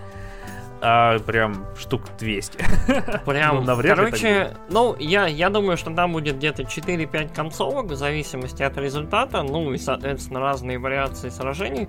а 0.89 1.19
прям 1.19 1.67
штук 1.77 2.03
200. 2.17 2.59
Прям, 3.27 3.65
ну, 3.65 3.77
короче, 3.83 4.53
ну, 4.71 4.95
я, 5.01 5.27
я 5.27 5.51
думаю, 5.51 5.77
что 5.77 5.93
там 5.93 6.13
будет 6.13 6.37
где-то 6.37 6.63
4-5 6.63 7.35
концовок, 7.35 7.87
в 7.87 7.97
зависимости 7.97 8.63
от 8.63 8.79
результата, 8.79 9.43
ну, 9.43 9.73
и, 9.73 9.79
соответственно, 9.79 10.39
разные 10.39 10.79
вариации 10.79 11.31
сражений, 11.31 11.89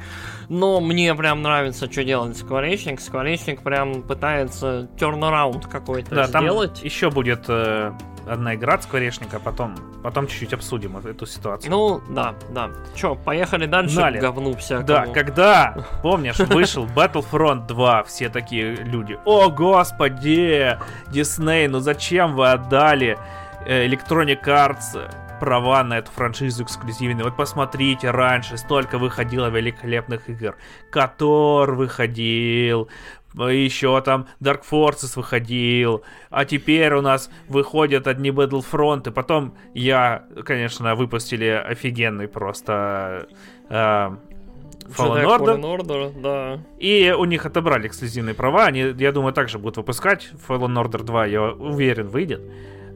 но 0.49 0.81
мне 0.81 1.13
прям 1.13 1.43
нравится, 1.43 1.91
что 1.91 2.03
делает 2.03 2.37
Скворечник. 2.37 2.99
Скворечник 2.99 3.61
прям 3.61 4.01
пытается 4.01 4.89
turnaround 4.97 5.69
какой-то 5.69 6.15
да, 6.15 6.23
сделать. 6.25 6.73
Там 6.73 6.83
еще 6.83 7.11
будет 7.11 7.45
э, 7.49 7.91
одна 8.30 8.55
игра 8.55 8.75
от 8.75 8.84
скворечника, 8.84 9.39
потом, 9.39 9.75
потом 10.03 10.28
чуть-чуть 10.28 10.53
обсудим 10.53 10.97
эту 10.97 11.25
ситуацию. 11.25 11.71
Ну, 11.71 12.01
да, 12.09 12.36
да. 12.49 12.69
Чё, 12.95 13.15
поехали 13.15 13.65
дальше 13.65 13.95
Гнали. 13.95 14.19
к 14.19 14.21
говну 14.21 14.55
всякому. 14.55 14.88
Да, 14.88 15.05
когда, 15.07 15.78
помнишь, 16.03 16.39
вышел 16.39 16.86
Battlefront 16.86 17.67
2, 17.67 18.03
все 18.03 18.30
такие 18.30 18.75
люди, 18.75 19.17
о 19.25 19.49
господи, 19.49 20.78
Дисней, 21.09 21.67
ну 21.67 21.80
зачем 21.80 22.36
вы 22.36 22.51
отдали 22.51 23.17
э, 23.65 23.88
Electronic 23.88 24.43
Arts 24.43 25.09
права 25.39 25.84
на 25.84 25.99
эту 25.99 26.11
франшизу 26.11 26.63
эксклюзивные. 26.63 27.23
Вот 27.23 27.36
посмотрите, 27.36 28.11
раньше 28.11 28.57
столько 28.57 28.97
выходило 28.97 29.47
великолепных 29.47 30.30
игр. 30.30 30.55
Котор 30.89 31.75
выходил, 31.75 32.89
еще 33.38 33.99
там 34.01 34.27
Dark 34.41 34.61
Forces 34.69 35.13
выходил, 35.15 36.03
а 36.29 36.45
теперь 36.45 36.93
у 36.93 37.01
нас 37.01 37.29
выходят 37.47 38.07
одни 38.07 38.29
Battlefront, 38.29 39.09
и 39.09 39.11
потом 39.11 39.55
я, 39.73 40.23
конечно, 40.45 40.95
выпустили 40.95 41.45
офигенный 41.45 42.27
просто 42.27 43.27
э, 43.69 43.73
Fallen 43.73 45.23
Jedi 45.23 45.25
Order, 45.25 45.59
Fallen 45.59 45.77
Order, 45.77 46.21
да. 46.21 46.59
и 46.79 47.13
у 47.17 47.25
них 47.25 47.45
отобрали 47.45 47.88
эксклюзивные 47.88 48.33
права, 48.33 48.65
они, 48.65 48.95
я 48.97 49.11
думаю, 49.11 49.33
также 49.33 49.59
будут 49.59 49.77
выпускать. 49.77 50.29
Fallen 50.47 50.81
Order 50.81 51.03
2, 51.03 51.25
я 51.25 51.43
уверен, 51.43 52.07
выйдет. 52.07 52.41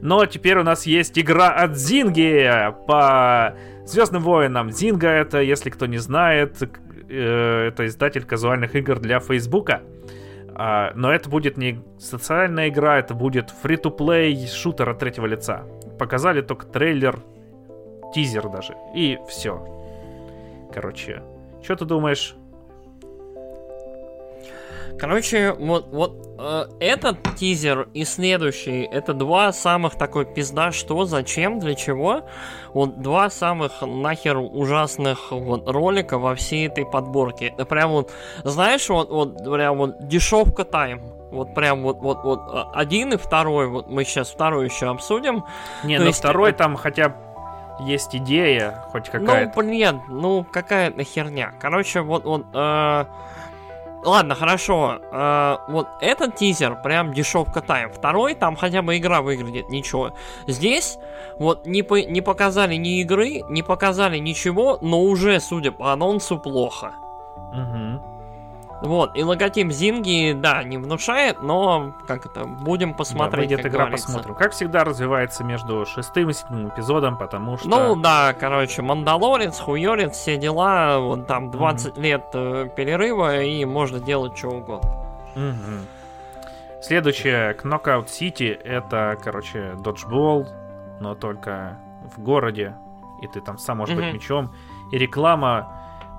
Но 0.00 0.26
теперь 0.26 0.58
у 0.58 0.64
нас 0.64 0.84
есть 0.84 1.16
игра 1.16 1.50
от 1.50 1.76
Зинги 1.76 2.50
по 2.88 3.56
Звездным 3.84 4.22
воинам. 4.22 4.70
Зинга 4.70 5.08
это, 5.08 5.40
если 5.40 5.70
кто 5.70 5.86
не 5.86 5.98
знает, 5.98 6.56
э, 7.08 7.68
это 7.68 7.86
издатель 7.86 8.24
казуальных 8.24 8.74
игр 8.74 8.98
для 8.98 9.20
Фейсбука. 9.20 9.82
А, 10.54 10.92
но 10.94 11.12
это 11.12 11.28
будет 11.28 11.56
не 11.56 11.82
социальная 11.98 12.68
игра, 12.68 12.98
это 12.98 13.14
будет 13.14 13.50
фри-то-плей 13.50 14.46
шутер 14.46 14.88
от 14.90 14.98
третьего 14.98 15.26
лица. 15.26 15.64
Показали 15.98 16.40
только 16.40 16.66
трейлер, 16.66 17.22
тизер 18.14 18.48
даже, 18.48 18.74
и 18.94 19.18
все. 19.28 19.64
Короче, 20.72 21.22
что 21.62 21.76
ты 21.76 21.84
думаешь? 21.84 22.34
Короче, 24.98 25.52
вот, 25.52 25.86
вот 25.92 26.36
э, 26.38 26.64
этот 26.80 27.18
тизер 27.36 27.88
и 27.94 28.04
следующий, 28.04 28.82
это 28.82 29.14
два 29.14 29.52
самых 29.52 29.96
такой 29.96 30.24
пизда, 30.24 30.70
что, 30.72 31.04
зачем, 31.04 31.58
для 31.58 31.74
чего. 31.74 32.22
Вот 32.72 33.00
два 33.00 33.28
самых 33.30 33.82
нахер 33.82 34.36
ужасных 34.38 35.32
вот 35.32 35.68
ролика 35.68 36.18
во 36.18 36.34
всей 36.34 36.68
этой 36.68 36.86
подборке. 36.86 37.48
Это 37.48 37.64
прям 37.64 37.90
вот, 37.90 38.12
знаешь, 38.44 38.88
вот, 38.88 39.10
вот 39.10 39.44
прям 39.44 39.78
вот 39.78 40.06
дешевка 40.06 40.64
тайм. 40.64 41.02
Вот 41.30 41.54
прям 41.54 41.82
вот, 41.82 41.98
вот, 42.00 42.22
вот 42.24 42.40
э, 42.52 42.64
один 42.74 43.12
и 43.14 43.16
второй, 43.16 43.66
вот 43.66 43.88
мы 43.88 44.04
сейчас 44.04 44.30
второй 44.30 44.66
еще 44.66 44.88
обсудим. 44.90 45.44
Не, 45.82 45.98
То 45.98 46.04
есть 46.04 46.18
второй 46.18 46.50
это- 46.50 46.58
там 46.58 46.76
хотя 46.76 47.08
бы 47.08 47.14
есть 47.80 48.14
идея, 48.14 48.84
хоть 48.92 49.08
какая-то. 49.08 49.52
Ну, 49.56 49.62
блин, 49.62 50.02
ну 50.08 50.44
какая-то 50.44 51.02
херня. 51.04 51.52
Короче, 51.60 52.02
вот, 52.02 52.24
вот, 52.24 52.44
э, 52.52 53.04
ладно, 54.04 54.34
хорошо. 54.34 54.98
э, 55.12 55.56
вот 55.68 55.88
этот 56.00 56.36
тизер 56.36 56.76
прям 56.82 57.12
дешевка 57.12 57.60
тайм. 57.60 57.90
Второй, 57.92 58.34
там 58.34 58.56
хотя 58.56 58.82
бы 58.82 58.96
игра 58.96 59.22
выглядит, 59.22 59.68
ничего. 59.70 60.12
Здесь 60.46 60.98
вот 61.38 61.66
не, 61.66 61.82
по- 61.82 62.02
не 62.04 62.20
показали 62.20 62.74
ни 62.76 63.00
игры, 63.00 63.42
не 63.48 63.62
показали 63.62 64.18
ничего, 64.18 64.78
но 64.80 65.00
уже, 65.02 65.40
судя 65.40 65.72
по 65.72 65.92
анонсу, 65.92 66.38
плохо. 66.38 66.92
Мгм. 67.52 68.02
Вот, 68.82 69.16
и 69.16 69.22
логотип 69.22 69.70
Зинги, 69.70 70.32
да, 70.32 70.64
не 70.64 70.76
внушает, 70.76 71.40
но, 71.40 71.94
как 72.08 72.26
это, 72.26 72.44
будем 72.44 72.90
Да, 72.90 72.96
посмотреть, 72.98 73.48
выйдет 73.50 73.62
как 73.62 73.70
игра, 73.70 73.80
говорится. 73.84 74.06
посмотрим. 74.08 74.34
Как 74.34 74.52
всегда 74.52 74.82
развивается 74.82 75.44
между 75.44 75.86
шестым 75.86 76.30
и 76.30 76.32
седьмым 76.32 76.68
эпизодом, 76.68 77.16
потому 77.16 77.58
что... 77.58 77.68
Ну 77.68 77.94
да, 77.94 78.34
короче, 78.38 78.82
Мандалорец, 78.82 79.60
Хуёрец, 79.60 80.16
все 80.16 80.36
дела, 80.36 80.98
вот 80.98 81.28
там 81.28 81.52
20 81.52 81.96
лет 81.96 82.24
э, 82.34 82.68
перерыва, 82.76 83.40
и 83.42 83.64
можно 83.64 84.00
делать 84.00 84.36
что 84.36 84.48
угодно. 84.48 84.90
Мгм. 85.36 85.86
Следующее, 86.82 87.54
Knockout 87.62 88.06
City, 88.06 88.52
это, 88.52 89.16
короче, 89.22 89.74
доджбол, 89.78 90.48
но 91.00 91.14
только 91.14 91.78
в 92.16 92.20
городе, 92.20 92.74
и 93.22 93.28
ты 93.28 93.40
там 93.40 93.58
сам 93.58 93.78
можешь 93.78 93.94
быть 93.94 94.06
Мгм. 94.06 94.14
мечом. 94.14 94.54
И 94.90 94.98
реклама, 94.98 95.72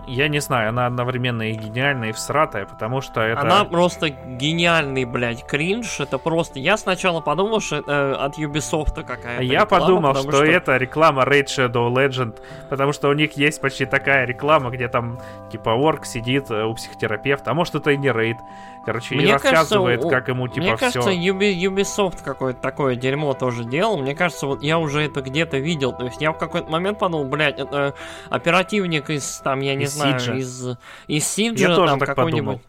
я 0.07 0.27
не 0.27 0.39
знаю, 0.39 0.69
она 0.69 0.85
одновременно 0.85 1.43
и 1.43 1.53
гениальная, 1.53 2.09
и 2.09 2.11
всратая, 2.11 2.65
потому 2.65 3.01
что 3.01 3.21
это... 3.21 3.41
Она 3.41 3.63
просто 3.65 4.09
гениальный, 4.09 5.05
блядь, 5.05 5.45
кринж, 5.45 5.99
это 5.99 6.17
просто... 6.17 6.59
Я 6.59 6.77
сначала 6.77 7.21
подумал, 7.21 7.59
что 7.59 7.77
это 7.77 8.15
от 8.15 8.37
Ubisoft 8.37 9.03
какая-то 9.03 9.43
Я 9.43 9.61
реклама, 9.61 9.65
подумал, 9.65 10.13
потому 10.13 10.31
что, 10.31 10.43
это 10.45 10.77
реклама 10.77 11.23
Raid 11.23 11.45
Shadow 11.45 11.91
Legend, 11.93 12.39
потому 12.69 12.93
что 12.93 13.09
у 13.09 13.13
них 13.13 13.33
есть 13.33 13.61
почти 13.61 13.85
такая 13.85 14.25
реклама, 14.25 14.69
где 14.69 14.87
там 14.87 15.19
типа 15.51 15.73
орк 15.73 16.05
сидит 16.05 16.49
э, 16.51 16.63
у 16.63 16.73
психотерапевта, 16.73 17.51
а 17.51 17.53
может 17.53 17.75
это 17.75 17.91
и 17.91 17.97
не 17.97 18.09
Raid. 18.09 18.37
Короче, 18.85 19.15
и 19.15 19.17
Мне 19.19 19.27
кажется, 19.27 19.51
рассказывает, 19.51 20.03
у- 20.03 20.09
как 20.09 20.27
ему 20.27 20.47
типа 20.49 20.59
Мне 20.59 20.75
все. 20.75 20.85
кажется, 20.85 21.11
Ubi- 21.11 21.55
Ubisoft 21.55 22.21
какое-то 22.21 22.59
такое 22.59 22.95
дерьмо 22.97 23.33
тоже 23.33 23.63
делал. 23.63 23.97
Мне 23.97 24.13
кажется, 24.13 24.45
вот 24.45 24.61
я 24.61 24.77
уже 24.77 25.03
это 25.03 25.21
где-то 25.21 25.57
видел. 25.57 25.93
То 25.93 26.03
есть 26.05 26.21
я 26.21 26.33
в 26.33 26.37
какой-то 26.37 26.69
момент 26.69 26.99
подумал, 26.99 27.23
блядь, 27.23 27.59
это 27.59 27.93
оперативник 28.29 29.09
из, 29.09 29.37
там, 29.37 29.61
я 29.61 29.75
не 29.75 29.85
Из 29.85 29.92
знаю, 29.93 30.19
Сиджа. 30.19 30.35
из, 30.35 30.77
из 31.07 31.37
Я 31.37 31.75
тоже 31.75 31.91
там 31.91 31.99
так 31.99 32.09
какой-нибудь. 32.09 32.59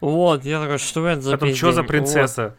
Вот, 0.00 0.44
я 0.44 0.60
такой, 0.60 0.78
что 0.78 1.06
это 1.06 1.20
за 1.20 1.32
Потом, 1.32 1.54
что 1.54 1.72
за 1.72 1.84
принцесса? 1.84 2.56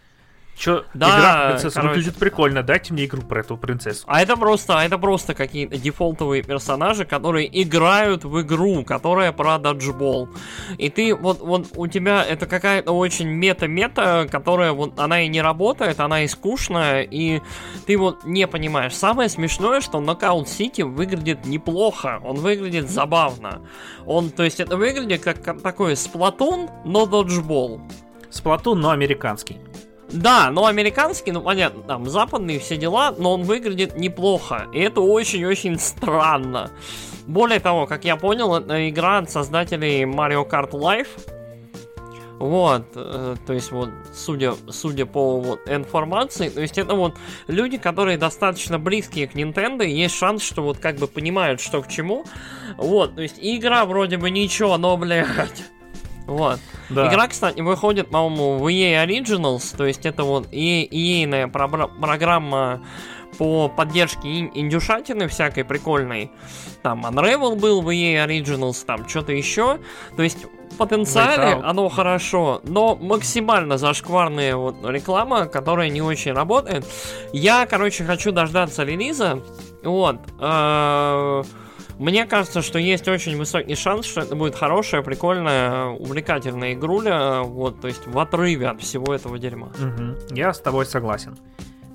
Чё, 0.56 0.84
Да, 0.94 1.08
игра 1.08 1.34
про 1.34 1.50
принцессу 1.50 1.74
короче. 1.74 1.96
выглядит 1.96 2.16
прикольно, 2.16 2.64
дайте 2.64 2.94
мне 2.94 3.06
игру 3.06 3.22
про 3.22 3.42
эту 3.42 3.58
принцессу. 3.58 4.04
А 4.08 4.22
это 4.22 4.38
просто, 4.38 4.80
а 4.80 4.84
это 4.84 4.98
просто 4.98 5.34
какие-то 5.34 5.78
дефолтовые 5.78 6.44
персонажи, 6.44 7.06
которые 7.06 7.50
играют 7.62 8.24
в 8.24 8.42
игру, 8.42 8.84
которая 8.84 9.32
про 9.32 9.58
даджбол. 9.58 10.30
И 10.78 10.90
ты, 10.90 11.16
вот, 11.16 11.42
вот 11.42 11.68
у 11.76 11.88
тебя 11.88 12.24
это 12.24 12.46
какая-то 12.46 12.92
очень 12.92 13.28
мета-мета, 13.28 14.28
которая 14.30 14.74
вот, 14.74 15.00
она 15.00 15.22
и 15.22 15.28
не 15.28 15.42
работает, 15.42 16.00
она 16.00 16.24
и 16.24 16.28
скучная, 16.28 17.02
и 17.02 17.42
ты 17.88 17.98
вот 17.98 18.24
не 18.24 18.48
понимаешь. 18.48 18.96
Самое 18.96 19.30
смешное, 19.30 19.82
что 19.82 20.00
Knockout 20.00 20.46
City 20.46 20.84
выглядит 20.84 21.46
неплохо, 21.46 22.20
он 22.24 22.38
выглядит 22.38 22.90
забавно. 22.90 23.62
Он, 24.06 24.30
то 24.30 24.44
есть 24.44 24.60
это 24.60 24.78
выглядит 24.78 25.22
как, 25.24 25.44
как 25.44 25.62
такой 25.62 25.96
сплатун, 25.96 26.70
но 26.86 27.06
даджбол. 27.06 27.82
Сплатун, 28.30 28.80
но 28.80 28.92
американский. 28.92 29.58
Да, 30.14 30.52
но 30.52 30.68
американский, 30.68 31.32
ну 31.32 31.42
понятно, 31.42 31.82
там 31.84 32.08
западные 32.08 32.60
все 32.60 32.78
дела, 32.78 33.14
но 33.18 33.34
он 33.34 33.44
выглядит 33.44 33.98
неплохо. 33.98 34.68
И 34.72 34.80
это 34.80 35.02
очень-очень 35.02 35.80
странно. 35.80 36.72
Более 37.26 37.60
того, 37.60 37.88
как 37.88 38.06
я 38.06 38.16
понял, 38.16 38.56
это 38.56 38.90
игра 38.90 39.18
от 39.18 39.32
создателей 39.32 40.04
Mario 40.04 40.48
Kart 40.48 40.72
Live. 40.72 41.08
Вот, 42.38 42.84
э, 42.96 43.36
то 43.46 43.54
есть 43.54 43.72
вот, 43.72 43.90
судя, 44.14 44.54
судя 44.70 45.06
по 45.06 45.40
вот 45.40 45.62
информации, 45.68 46.50
то 46.50 46.62
есть 46.62 46.78
это 46.78 46.94
вот 46.94 47.16
люди, 47.48 47.78
которые 47.78 48.18
достаточно 48.18 48.78
близкие 48.78 49.28
к 49.28 49.36
Nintendo, 49.36 49.86
есть 49.86 50.16
шанс, 50.16 50.44
что 50.44 50.62
вот 50.62 50.78
как 50.78 50.98
бы 50.98 51.08
понимают, 51.08 51.62
что 51.62 51.82
к 51.82 51.88
чему. 51.88 52.26
Вот, 52.78 53.16
то 53.16 53.22
есть 53.22 53.38
игра 53.40 53.86
вроде 53.86 54.18
бы 54.18 54.30
ничего, 54.30 54.78
но, 54.78 54.98
блядь. 54.98 55.64
Вот. 56.28 56.60
Да. 56.90 57.08
Игра, 57.08 57.28
кстати, 57.28 57.62
выходит, 57.62 58.10
по-моему, 58.10 58.58
в 58.58 58.68
EA 58.68 59.06
Originals, 59.06 59.76
то 59.76 59.86
есть 59.86 60.06
это 60.06 60.24
вот 60.24 60.48
EA 60.52 61.50
пробра- 61.52 61.90
программа 62.00 62.82
по 63.38 63.68
поддержке 63.68 64.40
ин- 64.42 64.52
индюшатины 64.54 65.28
всякой 65.28 65.66
прикольной. 65.66 66.32
Там 66.82 67.06
Unravel 67.06 67.56
был 67.56 67.82
в 67.82 67.90
EA 67.90 68.26
Originals, 68.28 68.86
там 68.86 69.08
что-то 69.08 69.32
еще. 69.34 69.80
То 70.16 70.24
есть 70.24 70.46
потенциале 70.78 71.54
оно 71.64 71.90
хорошо, 71.90 72.62
но 72.64 72.96
максимально 72.96 73.78
зашкварная 73.78 74.56
вот 74.56 74.76
реклама, 74.84 75.46
которая 75.46 75.90
не 75.90 76.02
очень 76.02 76.34
работает. 76.34 76.86
Я, 77.32 77.66
короче, 77.66 78.04
хочу 78.06 78.32
дождаться 78.32 78.84
релиза. 78.84 79.40
Вот. 79.84 80.18
э, 80.40 81.44
Мне 82.00 82.26
кажется, 82.26 82.62
что 82.62 82.80
есть 82.80 83.08
очень 83.08 83.38
высокий 83.38 83.76
шанс, 83.76 84.06
что 84.06 84.22
это 84.22 84.36
будет 84.36 84.56
хорошая, 84.56 85.02
прикольная, 85.02 85.88
увлекательная 85.88 86.74
игруля, 86.74 87.42
вот, 87.44 87.82
то 87.82 87.88
есть 87.88 88.08
в 88.08 88.18
отрыве 88.18 88.68
от 88.68 88.82
всего 88.82 89.14
этого 89.14 89.38
дерьма. 89.38 89.72
Мгм. 89.78 90.18
Я 90.32 90.54
с 90.54 90.60
тобой 90.60 90.86
согласен. 90.86 91.38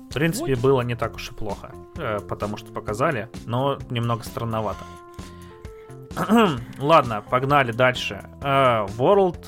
В 0.09 0.13
принципе, 0.13 0.55
было 0.55 0.81
не 0.81 0.95
так 0.95 1.15
уж 1.15 1.29
и 1.29 1.33
плохо, 1.33 1.71
э, 1.97 2.19
потому 2.27 2.57
что 2.57 2.71
показали, 2.71 3.29
но 3.45 3.77
немного 3.89 4.23
странновато. 4.23 4.83
Ладно, 6.79 7.23
погнали 7.29 7.71
дальше. 7.71 8.23
Э, 8.41 8.85
World 8.97 9.45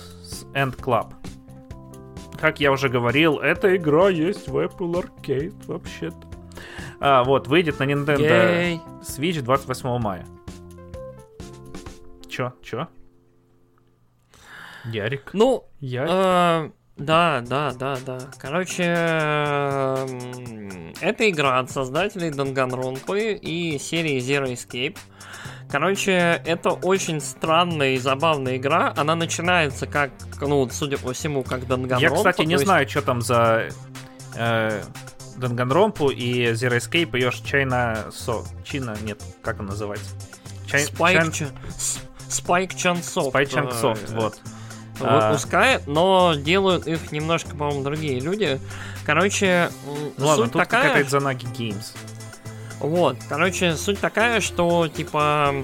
End 0.53 0.77
Club. 0.77 1.13
Как 2.39 2.59
я 2.59 2.71
уже 2.71 2.89
говорил, 2.89 3.39
эта 3.39 3.75
игра 3.75 4.09
есть 4.09 4.47
в 4.47 4.57
Apple 4.57 5.03
Arcade 5.03 5.55
вообще-то. 5.65 6.17
А, 6.99 7.23
вот, 7.23 7.47
выйдет 7.47 7.79
на 7.79 7.83
Nintendo 7.83 8.17
Гей. 8.17 8.79
Switch 9.01 9.41
28 9.41 9.99
мая. 9.99 10.25
Чё? 12.31 12.53
Чё? 12.63 12.87
Ярик? 14.85 15.31
Ну, 15.33 15.65
Ярик? 15.81 16.09
э, 16.09 16.71
Да, 16.95 17.43
да, 17.45 17.73
да, 17.73 17.97
да. 18.05 18.19
Короче, 18.39 18.83
это 21.01 21.29
игра 21.29 21.59
от 21.59 21.69
создателей 21.69 22.29
Danganronpa 22.29 23.33
и 23.33 23.77
серии 23.77 24.17
Zero 24.19 24.51
Escape. 24.53 24.97
Короче, 25.69 26.41
это 26.45 26.71
очень 26.71 27.19
странная 27.19 27.95
и 27.95 27.97
забавная 27.97 28.55
игра. 28.55 28.93
Она 28.95 29.15
начинается 29.15 29.85
как, 29.85 30.11
ну, 30.39 30.69
судя 30.69 30.97
по 30.97 31.11
всему, 31.11 31.43
как 31.43 31.63
Danganronpa. 31.63 31.99
Я, 31.99 32.11
кстати, 32.11 32.43
не 32.43 32.53
есть... 32.53 32.63
знаю, 32.63 32.87
что 32.87 33.01
там 33.01 33.21
за 33.21 33.69
э, 34.37 34.81
Danganronpa 35.37 36.13
и 36.13 36.51
Zero 36.51 36.77
Escape. 36.77 37.17
Ее 37.17 37.29
China 37.29 38.09
Со... 38.11 38.43
Чина, 38.63 38.95
нет, 39.03 39.21
как 39.41 39.59
она 39.59 39.71
называется? 39.71 40.11
Чай... 40.67 40.85
Spike, 40.85 41.31
Чан... 41.31 41.49
Spike 42.31 42.75
Chunsoft. 42.75 43.31
Spike 43.33 43.49
Chunsoft, 43.49 44.15
вот 44.15 44.39
выпускает, 45.01 45.87
но 45.87 46.35
делают 46.35 46.87
их 46.87 47.11
немножко, 47.11 47.55
по-моему, 47.55 47.83
другие 47.83 48.19
люди. 48.19 48.59
Короче, 49.05 49.71
ну, 50.17 50.27
ладно, 50.27 50.43
суть 50.43 50.53
тут 50.53 50.61
такая... 50.61 50.87
какая-то 50.89 51.09
Занаги 51.09 51.45
Games. 51.45 51.95
Вот, 52.79 53.17
короче, 53.29 53.75
суть 53.75 53.99
такая, 53.99 54.41
что, 54.41 54.87
типа, 54.87 55.55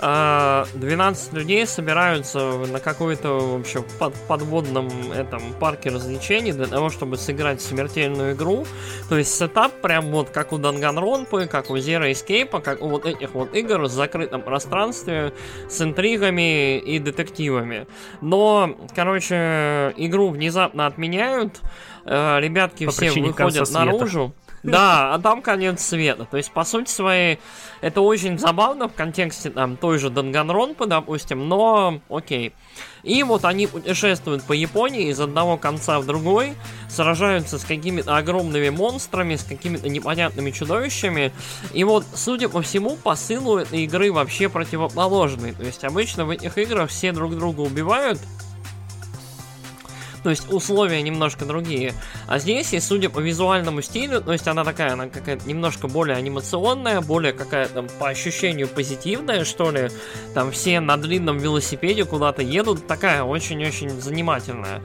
12 0.00 0.02
а, 0.02 1.36
людей 1.36 1.66
собираются 1.66 2.38
на 2.38 2.80
какой-то, 2.80 3.38
в 3.38 3.60
общем, 3.60 3.84
под, 3.98 4.14
подводном 4.28 4.88
этом 5.12 5.52
парке 5.60 5.90
развлечений 5.90 6.52
для 6.52 6.66
того, 6.66 6.88
чтобы 6.88 7.18
сыграть 7.18 7.60
смертельную 7.60 8.34
игру. 8.34 8.64
То 9.10 9.18
есть 9.18 9.36
сетап 9.36 9.72
прям 9.82 10.06
вот 10.06 10.30
как 10.30 10.52
у 10.52 10.58
Данганронпы, 10.58 11.46
как 11.48 11.70
у 11.70 11.76
Zero 11.76 12.10
Escape, 12.10 12.62
как 12.62 12.80
у 12.80 12.88
вот 12.88 13.04
этих 13.04 13.34
вот 13.34 13.54
игр 13.54 13.82
в 13.82 13.88
закрытом 13.88 14.40
пространстве 14.40 15.34
с 15.68 15.82
интригами 15.82 16.78
и 16.78 16.98
детективами. 16.98 17.86
Но, 18.22 18.76
короче, 18.94 19.92
игру 19.98 20.30
внезапно 20.30 20.86
отменяют, 20.86 21.60
э, 22.06 22.40
ребятки 22.40 22.86
По 22.86 22.92
все 22.92 23.12
выходят 23.12 23.70
наружу. 23.70 24.32
Да, 24.70 25.14
а 25.14 25.18
там 25.18 25.40
конец 25.40 25.80
света. 25.82 26.26
То 26.30 26.36
есть, 26.36 26.52
по 26.52 26.64
сути 26.64 26.90
своей, 26.90 27.38
это 27.80 28.02
очень 28.02 28.38
забавно 28.38 28.88
в 28.88 28.94
контексте 28.94 29.48
там 29.48 29.76
той 29.76 29.98
же 29.98 30.10
Данганронпы, 30.10 30.86
допустим, 30.86 31.48
но 31.48 32.00
окей. 32.10 32.52
И 33.02 33.22
вот 33.22 33.46
они 33.46 33.66
путешествуют 33.66 34.44
по 34.44 34.52
Японии 34.52 35.08
из 35.08 35.18
одного 35.18 35.56
конца 35.56 35.98
в 35.98 36.06
другой, 36.06 36.54
сражаются 36.88 37.58
с 37.58 37.64
какими-то 37.64 38.16
огромными 38.18 38.68
монстрами, 38.68 39.36
с 39.36 39.44
какими-то 39.44 39.88
непонятными 39.88 40.50
чудовищами. 40.50 41.32
И 41.72 41.84
вот, 41.84 42.04
судя 42.14 42.50
по 42.50 42.60
всему, 42.60 42.96
посылу 42.96 43.56
этой 43.56 43.84
игры 43.84 44.12
вообще 44.12 44.50
противоположный. 44.50 45.52
То 45.52 45.62
есть 45.62 45.84
обычно 45.84 46.26
в 46.26 46.30
этих 46.30 46.58
играх 46.58 46.90
все 46.90 47.12
друг 47.12 47.34
друга 47.34 47.62
убивают, 47.62 48.20
то 50.22 50.30
есть 50.30 50.52
условия 50.52 51.02
немножко 51.02 51.44
другие. 51.44 51.94
А 52.26 52.38
здесь, 52.38 52.72
и 52.72 52.80
судя 52.80 53.10
по 53.10 53.20
визуальному 53.20 53.82
стилю, 53.82 54.20
то 54.20 54.32
есть 54.32 54.46
она 54.48 54.64
такая, 54.64 54.92
она 54.92 55.08
какая-то 55.08 55.48
немножко 55.48 55.88
более 55.88 56.16
анимационная, 56.16 57.00
более 57.00 57.32
какая-то 57.32 57.82
по 57.98 58.08
ощущению 58.08 58.68
позитивная, 58.68 59.44
что 59.44 59.70
ли. 59.70 59.90
Там 60.34 60.50
все 60.50 60.80
на 60.80 60.96
длинном 60.96 61.38
велосипеде 61.38 62.04
куда-то 62.04 62.42
едут, 62.42 62.86
такая 62.86 63.22
очень-очень 63.22 64.00
занимательная. 64.00 64.82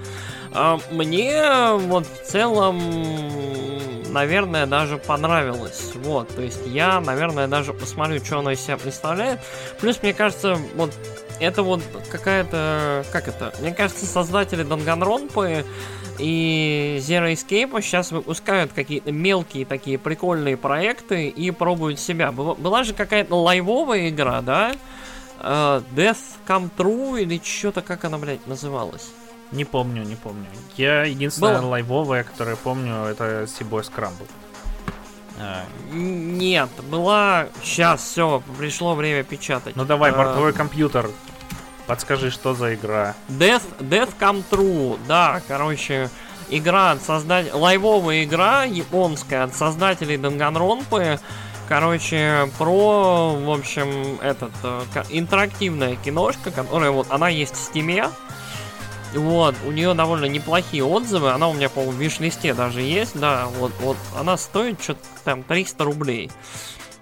А 0.54 0.80
мне 0.92 1.74
вот 1.74 2.08
в 2.08 2.26
целом, 2.26 2.82
наверное, 4.12 4.66
даже 4.66 4.98
понравилось. 4.98 5.92
Вот, 5.96 6.34
то 6.34 6.42
есть 6.42 6.62
я, 6.66 7.02
наверное, 7.02 7.48
даже 7.48 7.74
посмотрю, 7.74 8.24
что 8.24 8.40
она 8.40 8.54
из 8.54 8.62
себя 8.62 8.78
представляет. 8.78 9.40
Плюс, 9.82 10.02
мне 10.02 10.14
кажется, 10.14 10.58
вот 10.76 10.94
это 11.40 11.64
вот 11.64 11.82
какая-то... 12.12 13.06
Как 13.12 13.28
это? 13.28 13.54
Мне 13.60 13.74
кажется, 13.74 14.06
создатели 14.06 14.64
Данганронпы 14.64 15.66
и 16.20 17.00
Zero 17.02 17.32
Escape 17.34 17.82
сейчас 17.82 18.12
выпускают 18.12 18.74
какие-то 18.74 19.12
мелкие 19.12 19.66
такие 19.66 19.98
прикольные 19.98 20.58
проекты 20.58 21.28
и 21.28 21.52
пробуют 21.52 22.00
себя. 22.00 22.32
Была, 22.32 22.84
же 22.84 22.94
какая-то 22.94 23.36
лайвовая 23.36 24.10
игра, 24.10 24.42
да? 24.42 24.74
Uh, 25.42 25.84
Death 25.94 26.18
Come 26.48 26.70
True 26.76 27.22
или 27.22 27.42
что-то, 27.44 27.82
как 27.82 28.06
она, 28.06 28.18
блядь, 28.18 28.48
называлась? 28.48 29.12
Не 29.52 29.66
помню, 29.66 30.04
не 30.04 30.16
помню. 30.16 30.46
Я 30.78 31.04
единственная 31.04 31.60
Была... 31.60 31.70
лайвовая, 31.70 32.24
которую 32.24 32.58
помню, 32.58 33.06
это 33.06 33.44
Seaboy 33.44 33.84
Scramble. 33.84 34.28
А. 35.40 35.64
Нет, 35.92 36.70
была... 36.90 37.48
Сейчас, 37.62 38.04
все, 38.04 38.42
пришло 38.58 38.96
время 38.96 39.24
печатать. 39.24 39.76
Ну 39.76 39.86
давай, 39.86 40.12
а, 40.12 40.16
бортовой 40.16 40.54
компьютер. 40.54 41.10
Подскажи, 41.88 42.32
что 42.32 42.54
за 42.54 42.74
игра? 42.74 43.16
Death, 43.30 43.64
Death 43.80 44.14
Come 44.20 44.44
True, 44.50 45.00
да, 45.08 45.42
короче, 45.48 46.10
игра 46.50 46.92
от 46.92 47.02
создателей... 47.02 47.54
Лайвовая 47.54 48.24
игра 48.24 48.64
японская 48.64 49.44
от 49.44 49.56
создателей 49.56 50.18
Данганронпы. 50.18 51.20
Короче, 51.68 52.50
про, 52.60 53.36
в 53.36 53.50
общем, 53.50 54.20
этот, 54.22 54.52
э, 54.64 54.84
интерактивная 55.10 55.96
киношка, 55.96 56.52
которая 56.52 56.92
вот, 56.92 57.08
она 57.10 57.28
есть 57.30 57.56
в 57.56 57.60
стиме, 57.60 58.10
вот, 59.16 59.56
у 59.66 59.72
нее 59.72 59.94
довольно 59.94 60.26
неплохие 60.26 60.84
отзывы. 60.84 61.32
Она 61.32 61.48
у 61.48 61.54
меня, 61.54 61.70
по-моему, 61.70 61.94
в 61.94 62.02
виш-листе 62.02 62.54
даже 62.54 62.82
есть, 62.82 63.20
да. 63.20 63.48
Вот, 63.60 63.72
вот 63.80 63.98
она 64.20 64.38
стоит 64.38 64.82
что-то 64.82 65.02
там 65.24 65.44
300 65.44 65.84
рублей. 65.84 66.32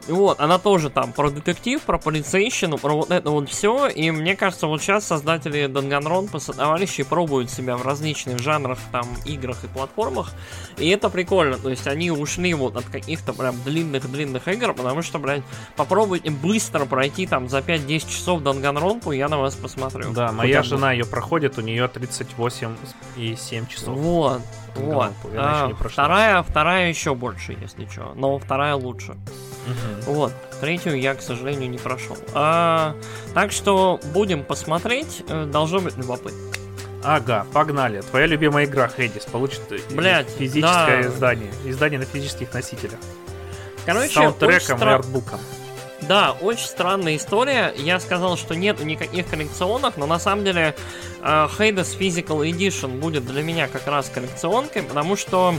Вот, 0.08 0.39
она 0.39 0.60
тоже 0.60 0.89
там 0.89 1.14
про 1.14 1.30
детектив, 1.30 1.82
про 1.82 1.97
полицейщину, 1.97 2.78
про 2.78 2.93
вот 2.93 3.12
это 3.12 3.30
вот 3.30 3.49
все. 3.49 3.88
И 3.88 4.12
мне 4.12 4.36
кажется, 4.36 4.68
вот 4.68 4.82
сейчас 4.82 5.08
создатели 5.08 5.66
Danganronpa 5.66 6.56
товарищи 6.56 7.04
пробуют 7.04 7.49
себя 7.49 7.78
в 7.78 7.84
различных 7.84 8.39
жанрах, 8.39 8.80
там, 8.91 9.08
играх 9.26 9.64
и 9.64 9.68
платформах. 9.68 10.32
И 10.78 10.89
это 10.89 11.10
прикольно. 11.10 11.58
То 11.58 11.70
есть 11.70 11.88
они 11.88 12.12
ушли 12.12 12.54
вот 12.54 12.76
от 12.76 12.86
каких-то 12.86 13.34
прям 13.34 13.56
длинных-длинных 13.64 14.47
игр, 14.47 14.74
потому 14.74 15.01
что, 15.01 15.20
блядь, 15.20 15.43
попробуйте 15.76 16.32
быстро 16.32 16.86
пройти 16.86 17.26
там 17.26 17.47
за 17.47 17.60
5-10 17.60 17.99
часов 18.10 18.41
Danganronpa, 18.41 19.16
я 19.16 19.30
на 19.30 19.38
вас 19.38 19.56
посмотрю. 19.56 20.12
Да, 20.12 20.32
моя 20.32 20.64
жена 20.64 20.91
ее 20.91 21.06
проходит, 21.06 21.58
у 21.58 21.62
нее 21.62 21.88
38 21.88 22.76
и 23.18 23.36
7 23.36 23.68
часов. 23.68 23.97
Вот. 23.97 24.41
Вот. 24.76 25.11
А, 25.36 25.71
вторая, 25.80 26.41
вторая 26.43 26.89
еще 26.89 27.13
больше, 27.15 27.55
если 27.59 27.86
что. 27.86 28.13
Но 28.15 28.38
вторая 28.39 28.76
лучше. 28.76 29.11
Угу. 29.11 30.13
Вот. 30.13 30.34
Третью 30.59 30.99
я, 30.99 31.15
к 31.15 31.21
сожалению, 31.21 31.69
не 31.69 31.78
прошел. 31.78 32.17
А, 32.34 32.95
так 33.34 33.51
что 33.51 33.99
будем 34.13 34.43
посмотреть. 34.43 35.24
Э, 35.30 35.45
должно 35.45 35.80
быть 35.80 35.95
любопытно. 35.97 36.39
Ага, 37.03 37.45
погнали. 37.53 38.01
Твоя 38.01 38.28
любимая 38.28 38.65
игра 38.65 38.88
Хейдис 38.88 39.26
получит 39.26 39.61
э, 39.71 39.80
Блять, 39.91 40.30
физическое 40.30 41.03
да. 41.03 41.07
издание. 41.09 41.51
Издание 41.65 41.99
на 41.99 42.05
физических 42.05 42.53
носителях. 42.53 42.99
Короче, 43.86 44.09
С 44.09 44.13
саундтреком 44.13 44.82
и 44.82 44.86
артбуком. 44.86 45.39
Да, 46.08 46.36
очень 46.41 46.66
странная 46.66 47.16
история. 47.16 47.74
Я 47.78 47.99
сказал, 47.99 48.38
что 48.38 48.56
нет 48.56 48.84
никаких 48.84 49.28
коллекционок, 49.28 49.97
но 49.97 50.06
на 50.06 50.20
самом 50.20 50.43
деле 50.43 50.76
uh, 51.22 51.49
Hades 51.58 51.97
Physical 51.97 52.49
Edition 52.49 52.99
будет 52.99 53.26
для 53.26 53.43
меня 53.43 53.68
как 53.68 53.88
раз 53.88 54.10
коллекционкой, 54.10 54.84
потому 54.84 55.16
что 55.16 55.56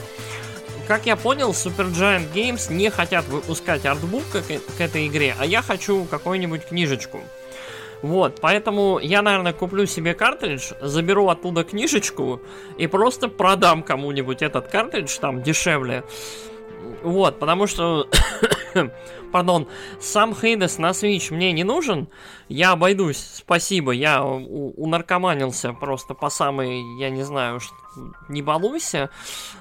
как 0.87 1.07
я 1.07 1.17
понял, 1.17 1.53
Supergiant 1.53 2.31
Games 2.35 2.71
не 2.71 2.91
хотят 2.91 3.27
выпускать 3.29 3.87
артбук 3.87 4.25
к, 4.33 4.43
к 4.77 4.81
этой 4.81 5.07
игре, 5.07 5.35
а 5.39 5.47
я 5.47 5.63
хочу 5.63 6.05
какую-нибудь 6.05 6.67
книжечку. 6.67 7.23
Вот, 8.03 8.39
поэтому 8.43 8.99
я, 8.99 9.23
наверное, 9.23 9.55
куплю 9.55 9.87
себе 9.87 10.13
картридж, 10.13 10.73
заберу 10.83 11.29
оттуда 11.29 11.65
книжечку 11.65 12.43
и 12.77 12.87
просто 12.87 13.29
продам 13.29 13.83
кому-нибудь 13.83 14.43
этот 14.43 14.69
картридж 14.69 15.17
там 15.19 15.43
дешевле. 15.43 16.05
Вот, 17.03 17.39
потому 17.39 17.67
что, 17.67 18.09
пардон, 19.33 19.67
сам 20.01 20.35
Хейдес 20.35 20.79
на 20.79 20.91
Switch 20.91 21.33
мне 21.33 21.53
не 21.53 21.65
нужен. 21.65 22.09
Я 22.49 22.73
обойдусь, 22.73 23.19
спасибо, 23.19 23.93
я 23.93 24.25
у- 24.25 24.71
унаркоманился 24.77 25.73
просто 25.73 26.15
по 26.15 26.31
самой, 26.31 26.83
я 26.99 27.11
не 27.11 27.23
знаю, 27.23 27.61
не 28.29 28.43
балуйся. 28.43 29.11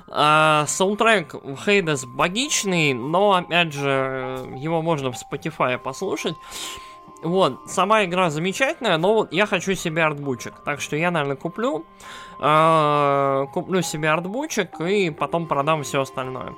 А, 0.10 0.66
саундтрек 0.68 1.36
Хейдес 1.66 2.06
богичный, 2.06 2.94
но, 2.94 3.34
опять 3.34 3.74
же, 3.74 4.40
его 4.58 4.82
можно 4.82 5.12
в 5.12 5.16
Spotify 5.16 5.78
послушать. 5.78 6.36
Вот, 7.24 7.70
сама 7.70 8.04
игра 8.04 8.30
замечательная, 8.30 8.98
но 8.98 9.14
вот 9.14 9.32
я 9.32 9.46
хочу 9.46 9.76
себе 9.76 10.04
артбучек. 10.04 10.56
Так 10.66 10.82
что 10.82 10.98
я, 10.98 11.10
наверное, 11.10 11.38
куплю. 11.38 11.86
Э, 12.40 13.46
куплю 13.54 13.82
себе 13.82 14.10
артбучек 14.10 14.82
и 14.82 15.10
потом 15.10 15.48
продам 15.48 15.84
все 15.84 16.02
остальное. 16.02 16.54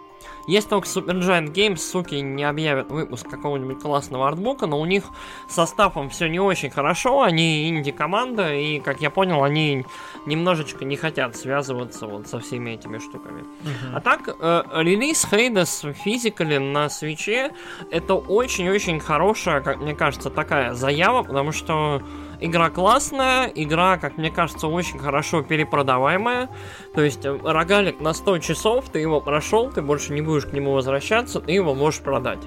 Если 0.48 0.70
только 0.70 0.88
Supergiant 0.88 1.54
Games, 1.54 1.78
суки, 1.78 2.16
не 2.16 2.44
объявят 2.44 2.90
выпуск 2.92 3.28
какого-нибудь 3.28 3.82
классного 3.82 4.28
артбука, 4.28 4.68
но 4.68 4.80
у 4.80 4.86
них 4.86 5.06
составом 5.48 6.10
все 6.10 6.28
не 6.28 6.40
очень 6.40 6.70
хорошо, 6.70 7.22
они 7.22 7.70
инди-команда, 7.70 8.54
и, 8.54 8.80
как 8.80 9.02
я 9.02 9.10
понял, 9.10 9.44
они 9.44 9.86
немножечко 10.26 10.86
не 10.86 10.98
хотят 10.98 11.36
связываться 11.36 12.08
вот 12.08 12.28
со 12.28 12.40
всеми 12.40 12.72
этими 12.72 13.00
штуками. 13.00 13.42
Uh-huh. 13.42 13.96
А 13.96 14.02
так, 14.02 14.36
э, 14.40 14.64
релиз 14.74 15.26
Hades 15.32 15.94
физикали 15.94 16.58
на 16.58 16.90
свече 16.90 17.52
это 17.92 18.16
очень-очень 18.16 19.00
хорошая, 19.00 19.62
как 19.62 19.78
мне 19.78 19.96
кажется, 19.96 20.30
такая 20.30 20.74
заява, 20.74 21.24
потому 21.24 21.52
что 21.52 22.02
Игра 22.40 22.70
классная, 22.70 23.48
игра, 23.48 23.98
как 23.98 24.18
мне 24.18 24.32
кажется, 24.32 24.68
очень 24.68 25.00
хорошо 25.00 25.42
перепродаваемая. 25.42 26.50
То 26.94 27.02
есть 27.02 27.26
э, 27.26 27.38
рогалик 27.44 28.00
на 28.00 28.14
100 28.14 28.40
часов, 28.40 28.90
ты 28.90 29.00
его 29.00 29.22
прошел, 29.22 29.72
ты 29.72 29.82
больше 29.82 30.14
не 30.14 30.22
будешь 30.22 30.46
к 30.46 30.54
нему 30.54 30.74
возвращаться, 30.74 31.40
ты 31.40 31.52
его 31.52 31.74
можешь 31.74 32.02
продать. 32.02 32.40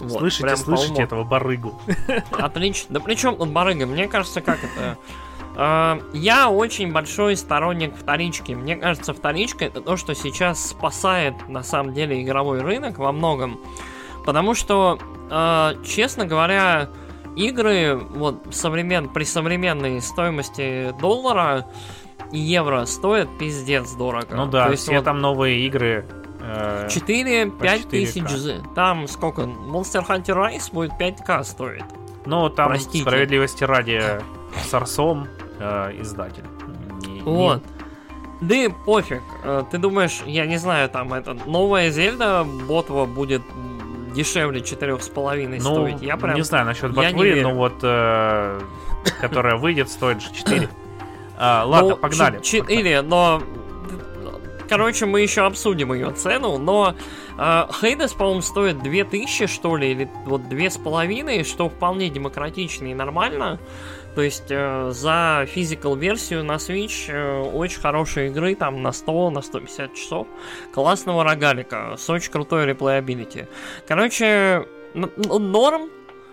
Вот, 0.00 0.20
слышите, 0.20 0.56
слышите 0.56 1.02
этого 1.02 1.24
барыгу. 1.24 1.80
Отлично. 2.30 2.94
Да 2.94 3.00
причем 3.00 3.36
тут 3.36 3.50
барыга? 3.50 3.86
Мне 3.86 4.08
кажется, 4.08 4.40
как 4.40 4.58
это... 4.58 4.96
А, 5.56 6.00
я 6.12 6.48
очень 6.50 6.92
большой 6.92 7.36
сторонник 7.36 7.94
вторички. 7.96 8.52
Мне 8.52 8.76
кажется, 8.76 9.12
вторичка 9.12 9.66
это 9.66 9.80
то, 9.80 9.96
что 9.96 10.14
сейчас 10.14 10.70
спасает 10.70 11.34
на 11.48 11.62
самом 11.62 11.92
деле 11.92 12.22
игровой 12.22 12.60
рынок 12.60 12.98
во 12.98 13.12
многом. 13.12 13.60
Потому 14.24 14.54
что, 14.54 14.98
а, 15.28 15.74
честно 15.84 16.24
говоря, 16.24 16.88
игры 17.48 17.96
вот 17.96 18.48
современ... 18.50 19.08
при 19.08 19.24
современной 19.24 20.00
стоимости 20.00 20.94
доллара 21.00 21.66
и 22.32 22.38
евро 22.38 22.84
стоят 22.84 23.28
пиздец 23.38 23.92
дорого. 23.92 24.34
Ну 24.34 24.46
да, 24.46 24.66
То 24.66 24.72
есть 24.72 24.84
все 24.84 24.96
вот... 24.96 25.04
там 25.04 25.20
новые 25.20 25.66
игры 25.66 26.06
4-5 26.40 27.62
э, 27.62 27.78
тысяч. 27.88 28.24
Там 28.74 29.06
сколько? 29.08 29.42
Monster 29.42 30.06
Hunter 30.06 30.36
Rise 30.36 30.72
будет 30.72 30.92
5к 30.92 31.44
стоить. 31.44 31.84
Ну, 32.26 32.48
там 32.48 32.68
Простите. 32.68 33.02
справедливости 33.02 33.64
ради 33.64 34.02
с 34.64 34.74
Арсом 34.74 35.28
э, 35.58 36.00
издатель. 36.00 36.44
Не, 37.06 37.22
вот. 37.22 37.62
Не... 38.40 38.48
Да 38.48 38.54
и 38.54 38.68
пофиг. 38.68 39.22
Э, 39.44 39.64
ты 39.70 39.78
думаешь, 39.78 40.22
я 40.26 40.46
не 40.46 40.56
знаю, 40.56 40.88
там 40.88 41.12
это 41.12 41.34
новая 41.34 41.90
Зельда 41.90 42.44
Ботва 42.68 43.04
будет 43.04 43.42
дешевле 44.10 44.60
четырех 44.60 45.02
с 45.02 45.08
половиной 45.08 45.58
ну, 45.58 45.72
стоить. 45.72 46.02
Я 46.02 46.16
прям... 46.16 46.34
Не 46.34 46.42
знаю 46.42 46.66
насчет 46.66 46.92
ботвы, 46.92 47.40
но 47.42 47.54
вот 47.54 47.74
э, 47.82 48.60
которая 49.20 49.56
выйдет, 49.56 49.88
стоит 49.88 50.22
же 50.22 50.32
4. 50.32 50.68
А, 51.42 51.64
ладно, 51.64 51.90
ну, 51.92 51.96
погнали. 51.96 52.38
4, 52.42 53.00
но 53.00 53.42
короче, 54.70 55.04
мы 55.04 55.20
еще 55.20 55.42
обсудим 55.42 55.92
ее 55.92 56.12
цену, 56.12 56.56
но 56.58 56.94
э, 57.36 57.66
Хейдес, 57.80 58.12
по-моему, 58.12 58.40
стоит 58.40 58.82
2000, 58.82 59.46
что 59.46 59.76
ли, 59.76 59.90
или 59.90 60.10
вот 60.26 60.48
2500, 60.48 61.46
что 61.46 61.68
вполне 61.68 62.08
демократично 62.08 62.86
и 62.86 62.94
нормально. 62.94 63.58
То 64.14 64.22
есть 64.22 64.50
э, 64.50 64.90
за 64.92 65.46
физикал 65.46 65.96
версию 65.96 66.44
на 66.44 66.54
Switch 66.54 67.10
э, 67.10 67.42
очень 67.42 67.80
хорошие 67.80 68.28
игры, 68.28 68.54
там 68.54 68.82
на 68.82 68.92
100, 68.92 69.30
на 69.30 69.42
150 69.42 69.94
часов. 69.94 70.26
Классного 70.72 71.24
рогалика 71.24 71.94
с 71.96 72.10
очень 72.10 72.32
крутой 72.32 72.66
реплеабилити. 72.66 73.46
Короче, 73.86 74.66
норм, 74.94 75.90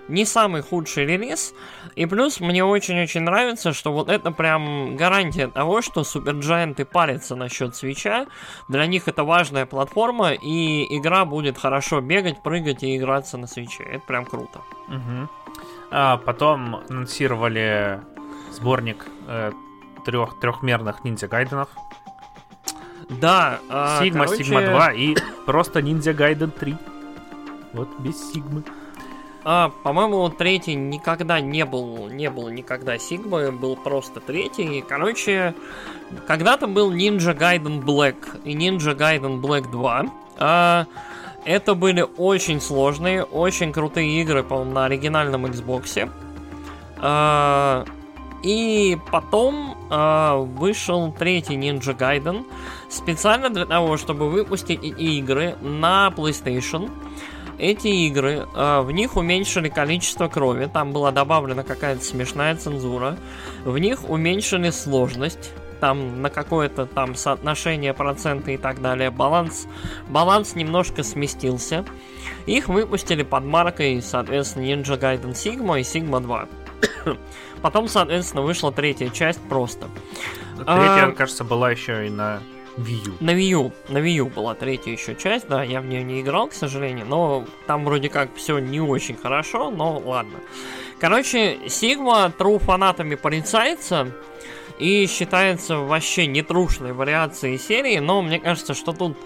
не 0.07 0.25
самый 0.25 0.61
худший 0.61 1.05
релиз. 1.05 1.53
И 1.95 2.05
плюс 2.05 2.39
мне 2.39 2.63
очень-очень 2.63 3.21
нравится, 3.21 3.73
что 3.73 3.91
вот 3.91 4.09
это 4.09 4.31
прям 4.31 4.95
гарантия 4.95 5.47
того, 5.47 5.81
что 5.81 6.03
суперджайанты 6.03 6.85
парятся 6.85 7.35
насчет 7.35 7.75
свеча. 7.75 8.27
Для 8.67 8.85
них 8.87 9.07
это 9.07 9.23
важная 9.23 9.65
платформа, 9.65 10.33
и 10.33 10.97
игра 10.97 11.25
будет 11.25 11.57
хорошо 11.57 12.01
бегать, 12.01 12.41
прыгать 12.41 12.83
и 12.83 12.97
играться 12.97 13.37
на 13.37 13.47
свече. 13.47 13.83
Это 13.83 14.05
прям 14.05 14.25
круто. 14.25 14.61
Угу. 14.87 15.29
А 15.89 16.17
потом 16.17 16.81
анонсировали 16.89 18.01
сборник 18.51 19.05
э, 19.27 19.51
трех 20.05 20.39
трехмерных 20.39 21.03
ниндзя 21.03 21.27
гайденов. 21.27 21.69
Да, 23.09 23.59
Сигма, 24.01 24.27
Сигма 24.27 24.61
2 24.61 24.93
и 24.93 25.15
просто 25.45 25.81
ниндзя 25.81 26.13
гайден 26.13 26.51
3. 26.51 26.75
Вот 27.73 27.87
без 27.99 28.31
Сигмы. 28.31 28.63
А, 29.49 29.69
по-моему, 29.69 30.27
третий 30.27 30.75
никогда 30.75 31.39
не 31.39 31.63
был, 31.63 32.09
не 32.09 32.29
был 32.29 32.49
никогда 32.49 32.97
Сигмы, 32.97 33.53
был 33.53 33.77
просто 33.77 34.19
третий. 34.19 34.83
Короче, 34.85 35.55
когда-то 36.27 36.67
был 36.67 36.91
Ninja 36.91 37.33
Gaiden 37.33 37.81
Black 37.81 38.41
и 38.43 38.53
Ninja 38.53 38.93
Gaiden 38.93 39.39
Black 39.39 39.71
2. 39.71 40.05
А, 40.39 40.85
это 41.47 41.75
были 41.75 42.05
очень 42.17 42.59
сложные, 42.59 43.23
очень 43.23 43.71
крутые 43.71 44.21
игры, 44.21 44.43
по-моему, 44.43 44.73
на 44.73 44.85
оригинальном 44.85 45.45
Xbox. 45.45 46.11
А, 46.97 47.85
и 48.43 48.97
потом 49.11 49.77
а, 49.89 50.35
вышел 50.35 51.13
третий 51.17 51.55
Ninja 51.55 51.97
Gaiden 51.97 52.43
специально 52.89 53.49
для 53.49 53.65
того, 53.65 53.95
чтобы 53.95 54.29
выпустить 54.29 54.83
игры 54.83 55.55
на 55.61 56.13
PlayStation. 56.15 56.91
Эти 57.59 57.87
игры, 57.87 58.45
э, 58.53 58.81
в 58.81 58.91
них 58.91 59.15
уменьшили 59.15 59.69
количество 59.69 60.27
крови, 60.27 60.69
там 60.71 60.91
была 60.91 61.11
добавлена 61.11 61.63
какая-то 61.63 62.03
смешная 62.03 62.55
цензура, 62.55 63.17
в 63.65 63.79
них 63.79 64.07
уменьшили 64.07 64.69
сложность, 64.69 65.53
там 65.79 66.21
на 66.21 66.29
какое-то 66.29 66.85
там 66.85 67.15
соотношение 67.15 67.93
процента 67.93 68.51
и 68.51 68.57
так 68.57 68.81
далее, 68.81 69.11
баланс, 69.11 69.67
баланс 70.09 70.55
немножко 70.55 71.03
сместился. 71.03 71.85
Их 72.45 72.67
выпустили 72.67 73.23
под 73.23 73.43
маркой, 73.43 74.01
соответственно, 74.01 74.65
Ninja 74.65 74.99
Gaiden 74.99 75.33
Sigma 75.33 75.79
и 75.79 75.83
Sigma 75.83 76.21
2. 76.21 76.47
Потом, 77.61 77.87
соответственно, 77.87 78.43
вышла 78.43 78.71
третья 78.71 79.09
часть 79.09 79.41
просто. 79.49 79.87
Третья, 80.55 81.07
а... 81.07 81.11
кажется, 81.11 81.43
была 81.43 81.71
еще 81.71 82.07
и 82.07 82.09
на 82.09 82.39
Wii 82.77 83.07
U. 83.07 83.13
На 83.19 83.31
Wii 83.31 83.49
U. 83.49 83.71
На 83.89 83.97
Wii 83.97 84.11
U 84.17 84.25
была 84.27 84.53
третья 84.53 84.91
еще 84.91 85.15
часть, 85.15 85.47
да, 85.47 85.63
я 85.63 85.81
в 85.81 85.85
нее 85.85 86.03
не 86.03 86.21
играл, 86.21 86.47
к 86.47 86.53
сожалению, 86.53 87.05
но 87.07 87.45
там 87.65 87.83
вроде 87.85 88.09
как 88.09 88.35
все 88.35 88.59
не 88.59 88.79
очень 88.79 89.15
хорошо, 89.15 89.71
но 89.71 89.99
ладно. 89.99 90.39
Короче, 90.99 91.55
Sigma 91.65 92.31
тру 92.31 92.59
фанатами 92.59 93.15
порицается 93.15 94.11
и 94.79 95.07
считается 95.07 95.77
вообще 95.77 96.27
нетрушной 96.27 96.93
вариацией 96.93 97.57
серии, 97.57 97.99
но 97.99 98.21
мне 98.21 98.39
кажется, 98.39 98.73
что 98.73 98.93
тут 98.93 99.17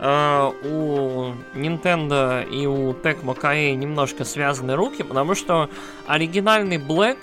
э, 0.00 0.52
у 0.64 1.32
Nintendo 1.54 2.48
и 2.48 2.66
у 2.66 2.92
Tecmo 2.92 3.38
KA 3.38 3.74
немножко 3.74 4.24
связаны 4.24 4.74
руки, 4.74 5.02
потому 5.02 5.34
что 5.34 5.70
оригинальный 6.06 6.78
Black 6.78 7.18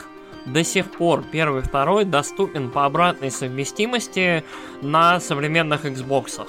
до 0.46 0.64
сих 0.64 0.92
пор 0.92 1.24
первый 1.32 1.62
второй 1.62 2.06
доступен 2.06 2.70
по 2.70 2.86
обратной 2.86 3.32
совместимости 3.32 4.44
на 4.82 5.20
современных 5.20 5.86
Xbox. 5.86 6.48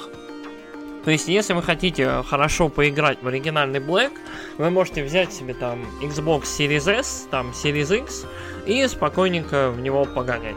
То 1.05 1.11
есть, 1.11 1.29
если 1.29 1.53
вы 1.53 1.63
хотите 1.63 2.23
хорошо 2.23 2.71
поиграть 2.71 3.23
в 3.23 3.29
оригинальный 3.29 3.79
Black, 3.79 4.13
вы 4.57 4.71
можете 4.71 5.05
взять 5.05 5.33
себе 5.33 5.53
там 5.53 5.85
Xbox 6.01 6.45
Series 6.45 6.91
S, 6.91 7.29
там 7.31 7.51
Series 7.51 7.99
X 7.99 8.27
и 8.67 8.87
спокойненько 8.89 9.71
в 9.71 9.81
него 9.81 10.07
погонять. 10.07 10.57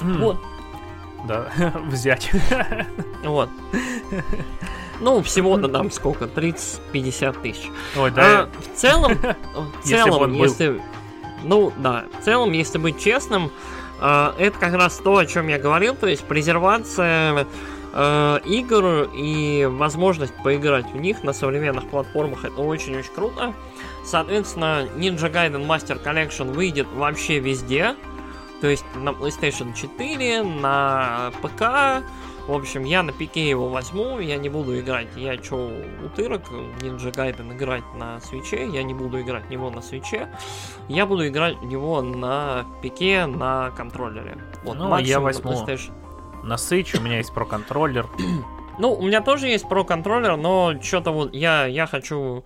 Вот. 0.00 0.38
Да, 1.26 1.46
взять. 1.86 2.30
Вот. 3.22 3.48
Ну, 5.00 5.22
всего-то 5.22 5.68
там 5.68 5.90
сколько? 5.90 6.26
30-50 6.26 7.42
тысяч. 7.42 7.70
Ой, 7.96 8.10
да. 8.10 8.42
А, 8.42 8.48
в 8.60 8.76
целом, 8.76 9.18
в 9.82 9.86
целом, 9.86 10.32
если, 10.34 10.80
ну, 11.42 11.72
да, 11.78 12.04
в 12.20 12.24
целом, 12.24 12.52
если 12.52 12.78
быть 12.78 13.00
честным, 13.00 13.50
э, 14.00 14.32
это 14.38 14.58
как 14.58 14.74
раз 14.74 14.98
то, 14.98 15.16
о 15.16 15.26
чем 15.26 15.48
я 15.48 15.58
говорил, 15.58 15.96
то 15.96 16.06
есть 16.06 16.24
презервация 16.24 17.46
э, 17.92 18.38
игр 18.44 19.08
и 19.14 19.68
возможность 19.70 20.34
поиграть 20.42 20.86
в 20.92 20.96
них 20.96 21.24
на 21.24 21.32
современных 21.32 21.88
платформах, 21.88 22.44
это 22.44 22.60
очень-очень 22.60 23.12
круто. 23.12 23.52
Соответственно, 24.04 24.86
Ninja 24.96 25.32
Gaiden 25.32 25.66
Master 25.66 26.02
Collection 26.02 26.52
выйдет 26.52 26.86
вообще 26.94 27.40
везде, 27.40 27.96
то 28.64 28.70
есть 28.70 28.86
на 28.94 29.10
PlayStation 29.10 29.74
4, 29.74 30.42
на 30.42 31.32
ПК, 31.42 32.02
в 32.48 32.54
общем, 32.54 32.84
я 32.84 33.02
на 33.02 33.12
пике 33.12 33.46
его 33.46 33.68
возьму, 33.68 34.20
я 34.20 34.38
не 34.38 34.48
буду 34.48 34.80
играть. 34.80 35.08
Я 35.16 35.36
чё, 35.36 35.70
утырок, 36.02 36.48
Ninja 36.80 37.12
Gaiden 37.12 37.54
играть 37.54 37.84
на 37.94 38.20
свече, 38.20 38.66
я 38.66 38.82
не 38.82 38.94
буду 38.94 39.20
играть 39.20 39.44
в 39.44 39.50
него 39.50 39.68
на 39.68 39.82
свече. 39.82 40.30
Я 40.88 41.04
буду 41.04 41.28
играть 41.28 41.58
в 41.58 41.66
него 41.66 42.00
на 42.00 42.64
пике, 42.80 43.26
на 43.26 43.70
контроллере. 43.72 44.38
Вот, 44.62 44.78
ну, 44.78 44.96
я 44.96 45.20
возьму 45.20 45.50
на, 45.50 45.56
PlayStation. 45.56 45.92
на 46.42 46.54
Switch, 46.54 46.98
у 46.98 47.02
меня 47.02 47.18
есть 47.18 47.34
про 47.34 47.44
контроллер. 47.44 48.08
Ну, 48.78 48.94
у 48.94 49.02
меня 49.02 49.20
тоже 49.20 49.48
есть 49.48 49.68
про 49.68 49.84
контроллер, 49.84 50.38
но 50.38 50.74
что-то 50.80 51.12
вот 51.12 51.34
я, 51.34 51.66
я 51.66 51.86
хочу 51.86 52.44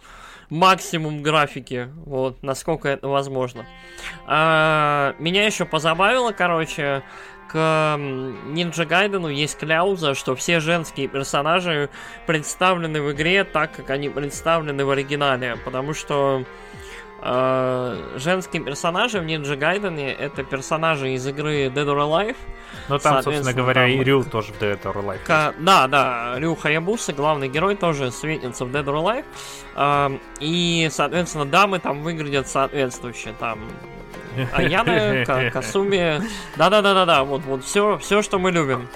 максимум 0.50 1.22
графики, 1.22 1.88
вот, 2.04 2.42
насколько 2.42 2.88
это 2.88 3.08
возможно. 3.08 3.66
А, 4.26 5.14
меня 5.18 5.44
еще 5.44 5.64
позабавило, 5.64 6.32
короче, 6.32 7.02
к 7.48 7.56
Ninja 7.56 8.84
Гайдену 8.84 9.28
есть 9.28 9.58
кляуза, 9.58 10.14
что 10.14 10.36
все 10.36 10.60
женские 10.60 11.08
персонажи 11.08 11.88
представлены 12.26 13.00
в 13.00 13.12
игре 13.12 13.44
так, 13.44 13.72
как 13.72 13.90
они 13.90 14.08
представлены 14.08 14.84
в 14.84 14.90
оригинале, 14.90 15.56
потому 15.64 15.94
что 15.94 16.44
Э, 17.20 17.96
женские 18.16 18.62
персонажи 18.62 19.20
в 19.20 19.24
Ninja 19.24 19.58
Gaiden 19.58 20.00
это 20.00 20.44
персонажи 20.44 21.14
из 21.14 21.26
игры 21.26 21.66
Dead 21.66 21.86
or 21.86 21.98
Alive. 21.98 22.36
Ну 22.88 22.98
там, 22.98 23.22
собственно 23.22 23.52
говоря, 23.52 23.82
там... 23.82 23.90
и 23.90 24.04
Рю 24.04 24.22
тоже 24.24 24.52
в 24.52 24.62
Dead 24.62 24.80
or 24.82 24.94
Alive. 24.94 25.24
К... 25.24 25.54
Да, 25.58 25.88
да, 25.88 26.34
Рю 26.38 26.54
Хаябуса, 26.54 27.12
главный 27.12 27.48
герой, 27.48 27.74
тоже 27.74 28.12
светится 28.12 28.64
в 28.64 28.68
Dead 28.68 28.84
or 28.84 29.02
Alive. 29.02 29.24
Э, 29.74 30.18
и, 30.40 30.88
соответственно, 30.92 31.44
дамы 31.44 31.80
там 31.80 32.02
выглядят 32.02 32.48
соответствующе. 32.48 33.34
Там 33.38 33.60
Аяна, 34.52 35.50
Касуми. 35.52 36.22
Да-да-да-да-да, 36.56 37.24
вот, 37.24 37.42
вот 37.42 37.64
все, 37.64 37.98
все, 37.98 38.22
что 38.22 38.38
мы 38.38 38.52
любим. 38.52 38.88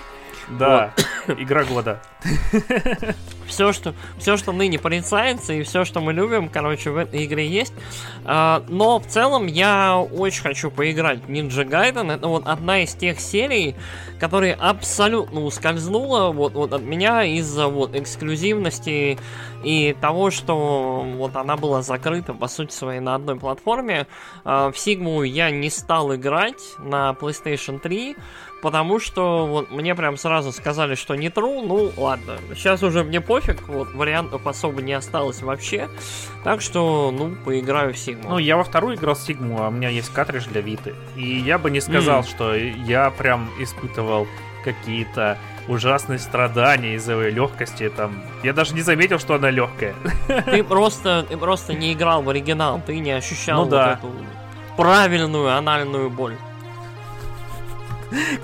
Да, 0.49 0.93
вот. 1.27 1.41
игра 1.41 1.65
года. 1.65 2.03
Все 3.47 3.73
что, 3.75 3.95
все, 4.17 4.39
что 4.39 4.53
ныне 4.53 4.79
порицается, 4.79 5.53
и 5.53 5.63
все, 5.63 5.85
что 5.85 6.01
мы 6.01 6.15
любим, 6.15 6.49
короче, 6.49 6.91
в 6.91 6.97
этой 6.97 7.27
игре 7.27 7.47
есть. 7.47 7.75
А, 8.25 8.65
но 8.69 8.99
в 8.99 9.07
целом 9.07 9.47
я 9.47 9.99
очень 9.99 10.43
хочу 10.43 10.71
поиграть 10.71 11.19
в 11.19 11.29
Ninja 11.29 11.69
Gaiden. 11.69 12.11
Это 12.15 12.29
вот 12.29 12.47
одна 12.47 12.83
из 12.83 12.95
тех 12.95 13.21
серий, 13.21 13.75
которая 14.19 14.55
абсолютно 14.55 15.43
ускользнула 15.43 16.33
вот, 16.33 16.55
вот 16.55 16.73
от 16.73 16.81
меня 16.81 17.25
из-за 17.25 17.67
вот 17.67 17.95
эксклюзивности 17.95 19.19
и 19.65 19.97
того, 20.01 20.31
что 20.31 21.05
вот 21.17 21.37
она 21.37 21.59
была 21.59 21.83
закрыта, 21.83 22.33
по 22.33 22.49
сути 22.49 22.73
своей, 22.73 23.01
на 23.01 23.17
одной 23.17 23.37
платформе. 23.39 24.07
А, 24.45 24.71
в 24.73 24.79
Сигму 24.79 25.25
я 25.25 25.51
не 25.51 25.69
стал 25.69 26.15
играть 26.15 26.63
на 26.79 27.15
PlayStation 27.21 27.81
3, 27.81 28.17
потому 28.63 29.01
что 29.01 29.47
вот 29.47 29.71
мне 29.71 29.95
прям 29.95 30.17
сразу 30.17 30.53
сказали, 30.53 30.95
что 30.95 31.15
не 31.17 31.29
true, 31.29 31.67
ну 31.67 31.93
ладно. 31.97 32.39
Сейчас 32.55 32.83
уже 32.83 33.05
мне 33.05 33.21
пофиг, 33.21 33.69
вот 33.69 33.93
вариантов 33.93 34.47
особо 34.47 34.81
не 34.81 34.93
осталось 34.93 35.43
вообще. 35.43 35.91
Так 36.45 36.63
что, 36.63 37.13
ну, 37.13 37.35
поиграю 37.45 37.93
в 37.93 37.99
Сигму. 37.99 38.31
Ну, 38.31 38.39
я 38.39 38.57
во 38.57 38.65
вторую 38.65 38.97
играл 38.97 39.17
в 39.17 39.19
Сигму, 39.19 39.63
а 39.63 39.69
у 39.69 39.71
меня 39.71 39.89
есть 39.89 40.11
картридж 40.11 40.47
для 40.47 40.61
Виты. 40.61 40.95
И 41.17 41.39
я 41.41 41.59
бы 41.59 41.71
не 41.71 41.81
сказал, 41.81 42.21
mm. 42.21 42.29
что 42.29 42.55
я 42.55 43.11
прям 43.11 43.51
испытывал 43.59 44.27
какие-то 44.65 45.39
ужасные 45.67 46.21
страдания 46.21 46.95
из-за 46.95 47.15
ее 47.15 47.31
легкости. 47.31 47.89
Там, 47.89 48.23
я 48.45 48.53
даже 48.53 48.75
не 48.75 48.83
заметил, 48.83 49.19
что 49.19 49.35
она 49.35 49.51
легкая. 49.51 49.95
Ты 50.47 50.63
просто, 50.63 51.27
ты 51.29 51.37
просто 51.37 51.75
не 51.75 51.93
играл 51.93 52.23
в 52.23 52.29
оригинал, 52.29 52.81
ты 52.85 52.99
не 53.01 53.11
ощущал 53.11 53.59
ну, 53.59 53.63
вот 53.65 53.71
да. 53.71 53.93
эту 53.95 54.13
правильную 54.77 55.57
анальную 55.57 56.11
боль. 56.11 56.37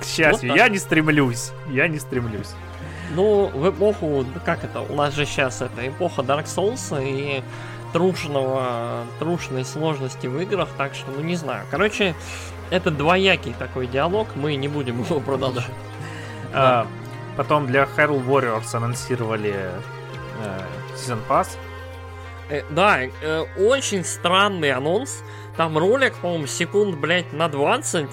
К 0.01 0.05
счастью, 0.05 0.55
я 0.55 0.69
не 0.69 0.79
стремлюсь. 0.79 1.51
Я 1.69 1.89
не 1.89 1.99
стремлюсь. 1.99 2.51
Ну, 3.11 3.47
в 3.49 3.71
эпоху, 3.71 4.27
как 4.45 4.65
это, 4.65 4.81
у 4.81 4.95
нас 4.95 5.15
же 5.15 5.25
сейчас 5.25 5.63
это 5.63 5.89
эпоха 5.89 6.23
Dark 6.23 6.45
Souls 6.45 7.03
и 7.03 7.43
трушного, 7.93 9.07
трушной 9.19 9.65
сложности 9.65 10.27
в 10.27 10.39
играх, 10.41 10.69
так 10.77 10.95
что, 10.95 11.11
ну 11.11 11.23
не 11.23 11.37
знаю. 11.37 11.65
Короче, 11.71 12.15
это 12.71 12.91
двоякий 12.91 13.55
такой 13.59 13.87
диалог, 13.87 14.29
мы 14.35 14.57
не 14.57 14.69
будем 14.69 15.03
его 15.03 15.21
продолжать. 15.21 15.71
А, 16.53 16.87
потом 17.37 17.67
для 17.67 17.85
Hyrule 17.97 18.25
Warriors 18.27 18.75
анонсировали 18.75 19.55
э, 20.43 20.61
Season 20.95 21.19
Pass. 21.29 21.49
Э, 22.51 22.63
да, 22.71 23.01
э, 23.01 23.45
очень 23.57 24.05
странный 24.05 24.73
анонс. 24.73 25.23
Там 25.57 25.77
ролик, 25.77 26.15
по-моему, 26.17 26.47
секунд, 26.47 26.97
блядь, 26.97 27.33
на 27.33 27.49
20 27.49 28.09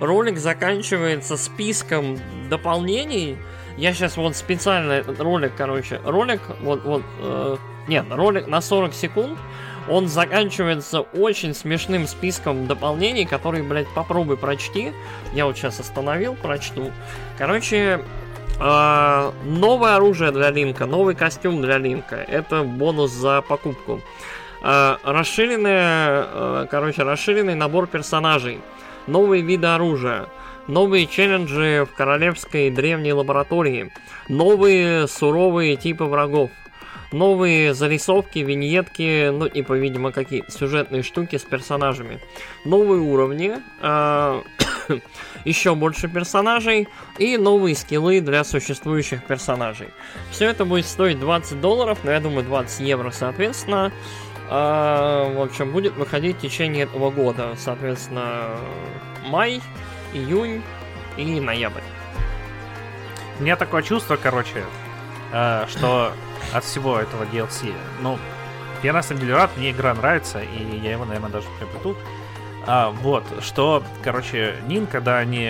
ролик 0.00 0.38
заканчивается 0.38 1.36
списком 1.36 2.18
дополнений. 2.48 3.38
Я 3.76 3.92
сейчас 3.92 4.16
вот 4.16 4.36
специально 4.36 5.02
ролик, 5.18 5.52
короче, 5.56 6.00
ролик, 6.04 6.40
вот, 6.60 6.84
вот, 6.84 7.02
э, 7.20 7.56
нет, 7.86 8.06
ролик 8.10 8.46
на 8.46 8.60
40 8.60 8.92
секунд, 8.94 9.38
он 9.88 10.08
заканчивается 10.08 11.00
очень 11.00 11.54
смешным 11.54 12.06
списком 12.06 12.66
дополнений, 12.66 13.24
которые, 13.24 13.62
блядь, 13.62 13.88
попробуй 13.94 14.36
прочти. 14.36 14.92
Я 15.32 15.46
вот 15.46 15.56
сейчас 15.56 15.80
остановил, 15.80 16.34
прочту. 16.34 16.90
Короче, 17.38 18.00
э, 18.60 19.32
новое 19.44 19.96
оружие 19.96 20.32
для 20.32 20.50
Линка, 20.50 20.86
новый 20.86 21.14
костюм 21.14 21.62
для 21.62 21.78
Линка. 21.78 22.16
Это 22.16 22.62
бонус 22.62 23.10
за 23.10 23.42
покупку. 23.42 24.00
Э, 24.62 24.96
расширенный, 25.02 25.72
э, 25.72 26.66
короче, 26.70 27.02
расширенный 27.02 27.54
набор 27.54 27.86
персонажей 27.86 28.60
новые 29.06 29.42
виды 29.42 29.66
оружия, 29.66 30.28
новые 30.66 31.06
челленджи 31.06 31.86
в 31.90 31.94
королевской 31.96 32.70
древней 32.70 33.12
лаборатории, 33.12 33.92
новые 34.28 35.06
суровые 35.08 35.76
типы 35.76 36.04
врагов, 36.04 36.50
новые 37.12 37.74
зарисовки, 37.74 38.38
виньетки, 38.38 39.30
ну 39.30 39.46
и, 39.46 39.62
по-видимому, 39.62 40.12
какие-то 40.12 40.50
сюжетные 40.50 41.02
штуки 41.02 41.36
с 41.36 41.42
персонажами, 41.42 42.20
новые 42.64 43.00
уровни, 43.00 43.56
э, 43.80 44.42
еще 45.44 45.74
больше 45.74 46.08
персонажей 46.08 46.88
и 47.18 47.36
новые 47.36 47.74
скиллы 47.74 48.20
для 48.20 48.44
существующих 48.44 49.24
персонажей. 49.24 49.88
Все 50.30 50.46
это 50.46 50.64
будет 50.64 50.86
стоить 50.86 51.18
20 51.18 51.60
долларов, 51.60 51.98
но 52.04 52.10
я 52.10 52.20
думаю 52.20 52.44
20 52.44 52.80
евро 52.80 53.10
соответственно. 53.10 53.92
А, 54.52 55.32
в 55.32 55.40
общем, 55.40 55.70
будет 55.70 55.94
выходить 55.94 56.38
в 56.38 56.40
течение 56.40 56.82
этого 56.82 57.10
года. 57.10 57.54
Соответственно, 57.56 58.56
май, 59.24 59.62
июнь 60.12 60.62
и 61.16 61.40
ноябрь. 61.40 61.82
У 63.38 63.42
меня 63.42 63.54
такое 63.54 63.82
чувство, 63.82 64.16
короче, 64.16 64.64
э, 65.32 65.66
что 65.68 66.12
от 66.52 66.64
всего 66.64 66.98
этого 66.98 67.24
DLC, 67.24 67.72
ну, 68.00 68.18
я 68.82 68.92
на 68.92 69.02
самом 69.02 69.20
деле 69.20 69.34
рад, 69.34 69.56
мне 69.56 69.70
игра 69.70 69.94
нравится, 69.94 70.40
и 70.40 70.78
я 70.78 70.92
его, 70.92 71.04
наверное, 71.04 71.30
даже 71.30 71.46
приобрету. 71.58 71.96
А, 72.66 72.90
вот, 72.90 73.24
что, 73.40 73.84
короче, 74.02 74.56
Нин, 74.66 74.88
когда 74.88 75.18
они 75.18 75.48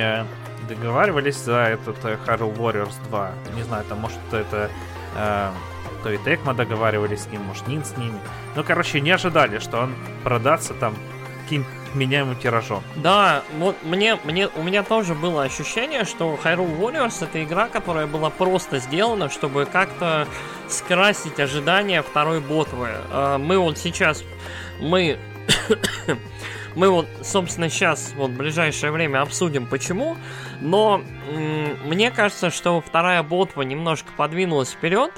договаривались 0.69 1.37
за 1.37 1.63
этот 1.63 1.97
uh, 2.05 2.19
Hyrule 2.27 2.57
Warriors 2.57 2.95
2, 3.09 3.33
не 3.57 3.63
знаю, 3.63 3.85
там, 3.89 3.99
может, 3.99 4.19
это 4.31 4.71
uh, 5.17 5.51
то 6.03 6.11
и 6.11 6.19
Текма 6.19 6.55
договаривались 6.55 7.25
с 7.25 7.27
ним, 7.27 7.43
может, 7.43 7.67
Нин 7.69 7.85
с 7.85 7.97
ними. 7.97 8.19
Ну, 8.57 8.65
короче, 8.65 9.01
не 9.01 9.11
ожидали, 9.11 9.59
что 9.59 9.79
он 9.79 9.95
продастся 10.25 10.75
там 10.75 10.95
каким 11.43 11.65
меняемым 11.95 12.37
тиражом. 12.37 12.83
Да, 12.95 13.43
вот 13.59 13.77
мне, 13.83 14.17
мне, 14.25 14.49
у 14.49 14.63
меня 14.63 14.85
тоже 14.85 15.15
было 15.15 15.43
ощущение, 15.43 16.05
что 16.05 16.39
Hyrule 16.45 16.79
Warriors 16.79 17.25
это 17.25 17.43
игра, 17.43 17.69
которая 17.69 18.07
была 18.07 18.31
просто 18.31 18.79
сделана, 18.79 19.29
чтобы 19.29 19.67
как-то 19.67 20.29
скрасить 20.69 21.41
ожидания 21.41 22.03
второй 22.03 22.41
ботвы. 22.41 22.91
А, 23.11 23.39
мы 23.39 23.59
вот 23.59 23.79
сейчас, 23.79 24.23
мы 24.81 25.19
мы 26.77 26.91
вот, 26.91 27.09
собственно, 27.23 27.69
сейчас, 27.69 28.13
вот 28.17 28.31
в 28.31 28.37
ближайшее 28.37 28.93
время 28.93 29.23
обсудим 29.23 29.67
почему, 29.67 30.17
но 30.61 31.03
мне 31.85 32.11
кажется, 32.11 32.51
что 32.51 32.81
вторая 32.81 33.23
ботва 33.25 33.63
немножко 33.63 34.13
подвинулась 34.17 34.71
вперед, 34.71 35.11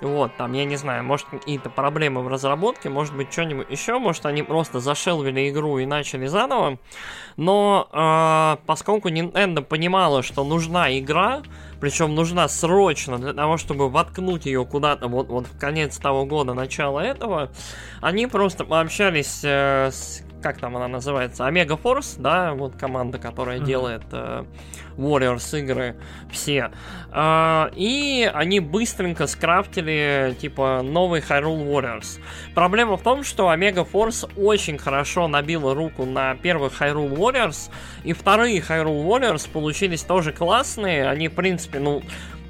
вот, 0.00 0.36
там, 0.36 0.52
я 0.52 0.64
не 0.64 0.76
знаю, 0.76 1.04
может 1.04 1.26
какие-то 1.26 1.70
проблемы 1.70 2.22
в 2.22 2.28
разработке, 2.28 2.88
может 2.88 3.14
быть 3.14 3.32
что-нибудь 3.32 3.70
еще, 3.70 3.98
может 3.98 4.24
они 4.26 4.42
просто 4.42 4.80
зашелвили 4.80 5.50
игру 5.50 5.78
и 5.78 5.86
начали 5.86 6.26
заново. 6.26 6.78
Но 7.36 7.88
э, 7.92 8.64
поскольку 8.66 9.08
Nintendo 9.10 9.62
понимала, 9.62 10.22
что 10.22 10.44
нужна 10.44 10.98
игра, 10.98 11.42
причем 11.80 12.14
нужна 12.14 12.48
срочно 12.48 13.18
для 13.18 13.32
того, 13.32 13.56
чтобы 13.56 13.88
воткнуть 13.88 14.46
ее 14.46 14.64
куда-то 14.64 15.08
вот, 15.08 15.28
вот 15.28 15.46
в 15.46 15.58
конец 15.58 15.98
того 15.98 16.24
года, 16.24 16.54
начало 16.54 17.00
этого, 17.00 17.50
они 18.00 18.26
просто 18.26 18.64
пообщались 18.64 19.40
э, 19.44 19.90
с 19.90 20.22
как 20.42 20.58
там 20.58 20.76
она 20.76 20.88
называется, 20.88 21.44
Omega 21.44 21.80
Force, 21.80 22.20
да, 22.20 22.54
вот 22.54 22.76
команда, 22.76 23.18
которая 23.18 23.58
mm-hmm. 23.58 23.64
делает 23.64 24.02
э, 24.12 24.44
Warriors 24.96 25.58
игры 25.58 25.96
все. 26.30 26.70
Э, 27.12 27.70
и 27.74 28.30
они 28.32 28.60
быстренько 28.60 29.26
скрафтили, 29.26 30.36
типа, 30.40 30.82
новый 30.82 31.20
Hyrule 31.20 31.66
Warriors. 31.66 32.20
Проблема 32.54 32.96
в 32.96 33.02
том, 33.02 33.22
что 33.24 33.52
Omega 33.52 33.86
Force 33.90 34.30
очень 34.36 34.78
хорошо 34.78 35.28
набила 35.28 35.74
руку 35.74 36.04
на 36.04 36.34
первых 36.36 36.80
Hyrule 36.80 37.14
Warriors, 37.14 37.70
и 38.04 38.12
вторые 38.12 38.60
Hyrule 38.60 39.04
Warriors 39.04 39.48
получились 39.50 40.02
тоже 40.02 40.32
классные, 40.32 41.08
они, 41.08 41.28
в 41.28 41.34
принципе, 41.34 41.78
ну, 41.78 42.02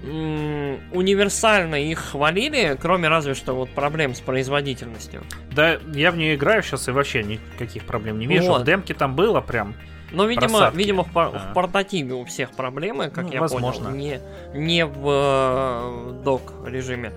универсально 0.02 1.76
их 1.76 1.98
хвалили, 1.98 2.76
кроме 2.80 3.08
разве 3.08 3.34
что 3.34 3.54
вот 3.54 3.70
проблем 3.70 4.14
с 4.14 4.20
производительностью. 4.20 5.22
Да, 5.52 5.78
я 5.94 6.10
в 6.12 6.16
нее 6.16 6.34
играю 6.34 6.62
сейчас 6.62 6.88
и 6.88 6.90
вообще 6.90 7.22
никаких 7.22 7.84
проблем 7.84 8.18
не 8.18 8.26
вижу. 8.26 8.48
Вот. 8.48 8.62
В 8.62 8.64
демке 8.64 8.94
там 8.94 9.14
было 9.14 9.40
прям 9.40 9.74
Но, 10.12 10.24
видимо, 10.26 10.48
Просадки. 10.48 10.76
видимо 10.78 11.04
в, 11.04 11.12
пор- 11.12 11.30
А. 11.32 11.38
в 11.50 11.54
портативе 11.54 12.14
у 12.14 12.24
всех 12.24 12.50
проблемы, 12.50 13.10
как 13.10 13.26
Ну, 13.26 13.32
я 13.32 13.40
возможно. 13.40 13.90
понял, 13.90 13.96
не, 13.96 14.20
не 14.54 14.84
в 14.84 15.04
э, 15.06 16.22
док 16.24 16.52
режиме. 16.66 17.12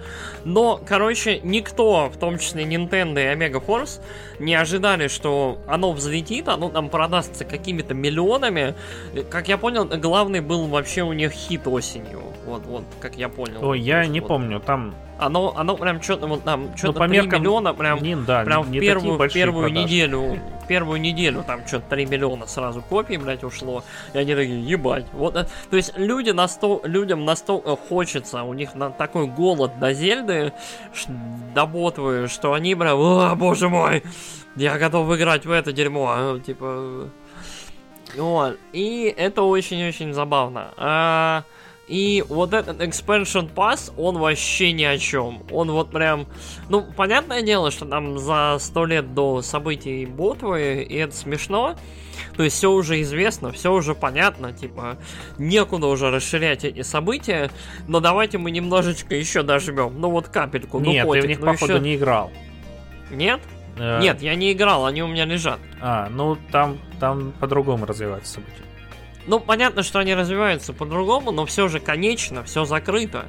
Но, 0.45 0.79
короче, 0.85 1.39
никто, 1.39 2.09
в 2.13 2.17
том 2.17 2.37
числе 2.37 2.65
Nintendo 2.65 3.19
и 3.19 3.35
Omega 3.35 3.63
Force, 3.65 3.99
не 4.39 4.53
ожидали, 4.53 5.07
что 5.07 5.57
оно 5.67 5.91
взлетит, 5.91 6.47
оно 6.47 6.69
там 6.69 6.89
продастся 6.89 7.45
какими-то 7.45 7.95
миллионами. 7.95 8.75
Как 9.31 9.47
я 9.47 9.57
понял, 9.57 9.85
главный 9.85 10.41
был 10.41 10.67
вообще 10.67 11.01
у 11.01 11.13
них 11.13 11.31
хит 11.31 11.65
осенью. 11.67 12.21
Вот, 12.53 12.65
вот, 12.67 12.83
как 12.99 13.15
я 13.15 13.29
понял. 13.29 13.65
Ой, 13.67 13.79
я 13.79 14.05
не 14.05 14.19
Вот. 14.19 14.27
помню, 14.27 14.59
там... 14.59 14.93
Оно, 15.17 15.53
оно 15.55 15.75
прям 15.77 16.01
что-то 16.01 16.27
вот 16.27 16.43
там, 16.43 16.75
что-то 16.75 16.99
по 16.99 17.07
3 17.07 17.17
меркам 17.17 17.41
миллиона 17.41 17.73
прям 17.73 18.01
не, 18.01 18.15
да, 18.15 18.43
Прям 18.43 18.69
не 18.69 18.79
в 18.79 18.81
первую, 18.81 19.29
первую 19.29 19.67
продажи. 19.67 19.83
неделю, 19.85 20.39
первую 20.67 20.99
неделю 21.01 21.43
там 21.45 21.65
что-то 21.65 21.85
3 21.89 22.05
миллиона 22.07 22.45
сразу 22.45 22.81
копий, 22.81 23.17
блядь, 23.17 23.43
ушло. 23.43 23.83
И 24.13 24.17
они 24.17 24.35
такие, 24.35 24.61
ебать. 24.63 25.05
Вот, 25.13 25.35
э, 25.35 25.47
то 25.69 25.77
есть 25.77 25.97
люди 25.97 26.31
насто, 26.31 26.81
людям 26.83 27.25
настолько 27.25 27.75
хочется, 27.75 28.43
у 28.43 28.53
них 28.53 28.75
на 28.75 28.89
такой 28.91 29.27
голод 29.27 29.79
до 29.79 29.93
Зельды, 29.93 30.51
до 31.55 31.65
ботвы, 31.65 32.27
что 32.27 32.53
они 32.53 32.75
прям, 32.75 32.99
о, 32.99 33.35
боже 33.35 33.69
мой, 33.69 34.03
я 34.55 34.77
готов 34.77 35.11
играть 35.15 35.45
в 35.45 35.51
это 35.51 35.71
дерьмо. 35.71 36.11
а, 36.15 36.39
Типа... 36.39 37.09
Вот. 38.17 38.57
И 38.73 39.13
это 39.15 39.41
очень-очень 39.43 40.13
забавно. 40.13 40.67
А, 40.77 41.43
и 41.93 42.23
вот 42.27 42.53
этот 42.53 42.81
expansion 42.81 43.53
pass, 43.53 43.93
он 43.97 44.17
вообще 44.17 44.71
ни 44.71 44.83
о 44.83 44.97
чем. 44.97 45.43
Он 45.51 45.69
вот 45.69 45.91
прям... 45.91 46.25
Ну, 46.67 46.81
понятное 46.81 47.43
дело, 47.43 47.69
что 47.69 47.85
там 47.85 48.17
за 48.17 48.57
сто 48.59 48.85
лет 48.85 49.13
до 49.13 49.43
событий 49.43 50.07
Ботвы, 50.07 50.87
и 50.89 50.95
это 50.95 51.15
смешно. 51.15 51.75
То 52.35 52.41
есть 52.41 52.55
все 52.55 52.71
уже 52.71 52.99
известно, 53.03 53.51
все 53.51 53.71
уже 53.71 53.93
понятно, 53.93 54.53
типа, 54.53 54.97
некуда 55.37 55.85
уже 55.85 56.09
расширять 56.09 56.63
эти 56.63 56.81
события, 56.81 57.51
но 57.87 57.99
давайте 57.99 58.39
мы 58.39 58.49
немножечко 58.49 59.13
еще 59.13 59.43
дожмем. 59.43 59.93
Ну 59.99 60.09
вот 60.09 60.29
капельку, 60.29 60.79
ну 60.79 60.91
Нет, 60.91 61.03
ты 61.03 61.07
котик, 61.07 61.23
в 61.23 61.27
них, 61.27 61.39
ну 61.41 61.45
походу, 61.45 61.73
еще- 61.73 61.83
не 61.83 61.95
играл. 61.95 62.31
Нет? 63.11 63.39
Э, 63.77 63.99
Нет, 64.01 64.19
я 64.23 64.33
не 64.33 64.51
играл, 64.51 64.87
они 64.87 65.03
у 65.03 65.07
меня 65.07 65.25
лежат. 65.25 65.59
А, 65.79 66.09
ну 66.09 66.39
там, 66.51 66.79
там 66.99 67.33
по-другому 67.39 67.85
развиваются 67.85 68.33
события. 68.33 68.63
Ну, 69.27 69.39
понятно, 69.39 69.83
что 69.83 69.99
они 69.99 70.13
развиваются 70.15 70.73
по-другому, 70.73 71.31
но 71.31 71.45
все 71.45 71.67
же 71.67 71.79
конечно, 71.79 72.43
все 72.43 72.65
закрыто. 72.65 73.25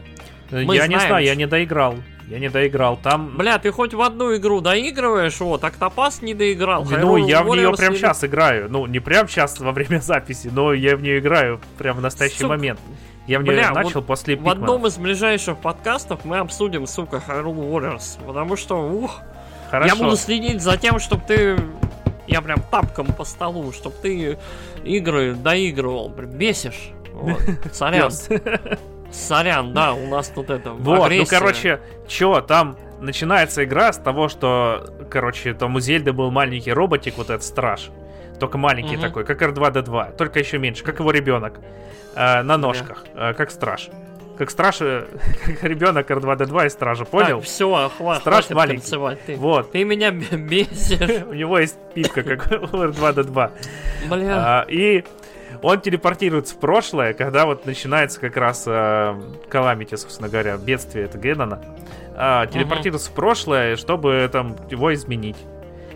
Мы 0.51 0.77
я 0.77 0.87
не 0.87 0.95
знаем, 0.95 1.09
знаю, 1.09 1.25
я 1.25 1.35
не 1.35 1.47
доиграл. 1.47 1.97
Я 2.29 2.39
не 2.39 2.49
доиграл. 2.49 2.97
Там... 2.97 3.37
Бля, 3.37 3.59
ты 3.59 3.71
хоть 3.71 3.93
в 3.93 4.01
одну 4.01 4.35
игру 4.37 4.61
доигрываешь, 4.61 5.39
вот, 5.41 5.63
Октопас 5.63 6.23
не 6.23 6.33
доиграл. 6.33 6.85
Ну, 6.85 6.91
Hyrule 6.91 7.29
я 7.29 7.43
в 7.43 7.49
нее 7.49 7.73
прям 7.75 7.93
не- 7.93 7.99
сейчас 7.99 8.25
играю. 8.25 8.69
Ну, 8.71 8.87
не 8.87 8.99
прям 8.99 9.29
сейчас 9.29 9.61
во 9.61 9.73
время 9.73 9.99
записи, 10.03 10.49
но 10.53 10.73
я 10.73 10.97
в 10.97 11.03
нее 11.03 11.19
играю 11.19 11.61
прям 11.77 11.99
в 11.99 12.01
настоящий 12.01 12.39
Сука. 12.39 12.49
момент. 12.49 12.81
Я 13.27 13.39
в 13.39 13.43
нее 13.43 13.53
Бля, 13.53 13.71
начал 13.73 14.01
вот 14.01 14.07
после 14.07 14.37
В 14.37 14.39
Пикмана. 14.39 14.61
одном 14.61 14.87
из 14.87 14.97
ближайших 14.97 15.59
подкастов 15.59 16.25
мы 16.25 16.39
обсудим, 16.39 16.87
сука, 16.87 17.23
Hyrule 17.27 17.71
Warriors, 17.71 18.19
потому 18.27 18.57
что, 18.57 18.87
ух, 18.87 19.21
Хорошо. 19.71 19.95
я 19.95 20.03
буду 20.03 20.17
следить 20.17 20.63
за 20.63 20.77
тем, 20.77 20.99
чтобы 20.99 21.23
ты... 21.27 21.59
Я 22.27 22.41
прям 22.41 22.63
тапком 22.71 23.07
по 23.09 23.25
столу, 23.25 23.73
чтобы 23.73 23.97
ты 24.01 24.39
игры 24.85 25.35
доигрывал. 25.35 26.09
Бесишь. 26.09 26.91
Вот. 27.13 27.41
Сорян. 27.73 28.11
Сорян, 29.13 29.73
да, 29.73 29.95
у 29.95 30.09
нас 30.09 30.29
тут 30.29 30.51
это... 30.51 30.71
Вот, 30.73 31.11
ну 31.11 31.25
короче, 31.27 31.81
чё, 32.09 32.41
там 32.41 32.77
начинается 33.01 33.63
игра 33.65 33.93
с 33.93 33.99
того, 33.99 34.29
что, 34.29 34.87
короче, 35.11 35.55
там 35.55 35.77
у 35.77 35.81
Зельды 35.81 36.13
был 36.13 36.31
маленький 36.31 36.73
роботик, 36.73 37.17
вот 37.17 37.31
этот 37.31 37.45
страж. 37.45 37.91
Только 38.41 38.59
маленький 38.59 38.97
такой, 38.97 39.25
как 39.25 39.41
R2D2, 39.41 40.17
только 40.17 40.41
еще 40.41 40.59
меньше, 40.59 40.83
как 40.83 40.99
его 40.99 41.11
ребенок. 41.13 41.61
э, 42.17 42.43
на 42.43 42.57
ножках, 42.57 43.05
э, 43.15 43.35
как 43.35 43.51
страж. 43.51 43.89
Как 44.39 44.51
страж, 44.51 44.79
э, 44.81 45.07
как 45.47 45.63
ребенок 45.71 46.11
R2D2 46.11 46.67
и 46.67 46.69
стража, 46.69 47.05
понял? 47.05 47.39
Так, 47.39 47.45
все, 47.45 47.91
хватит, 47.97 48.23
Страж 48.23 48.35
хватит 48.47 48.57
маленький. 48.57 48.81
танцевать. 48.81 49.19
Ты, 49.27 49.37
Вот. 49.37 49.71
ты 49.73 49.85
меня 49.85 50.11
бесишь. 50.11 51.23
У 51.29 51.33
него 51.35 51.59
есть 51.59 51.77
пипка, 51.95 52.23
как 52.23 52.47
у 52.73 52.77
R2D2. 52.77 53.51
Бля. 54.11 54.35
А, 54.37 54.67
и 54.69 55.05
он 55.63 55.81
телепортируется 55.81 56.55
в 56.57 56.59
прошлое, 56.59 57.13
когда 57.15 57.47
вот 57.47 57.65
начинается 57.65 58.21
как 58.21 58.37
раз 58.37 58.65
Каламити, 59.49 59.95
собственно 59.95 60.29
говоря, 60.29 60.57
бедствие 60.57 61.05
это 61.05 61.17
Гедона. 61.19 61.63
А, 62.17 62.47
телепортируется 62.47 63.11
в 63.11 63.15
прошлое, 63.15 63.77
чтобы 63.77 64.29
там 64.33 64.57
его 64.71 64.93
изменить. 64.95 65.37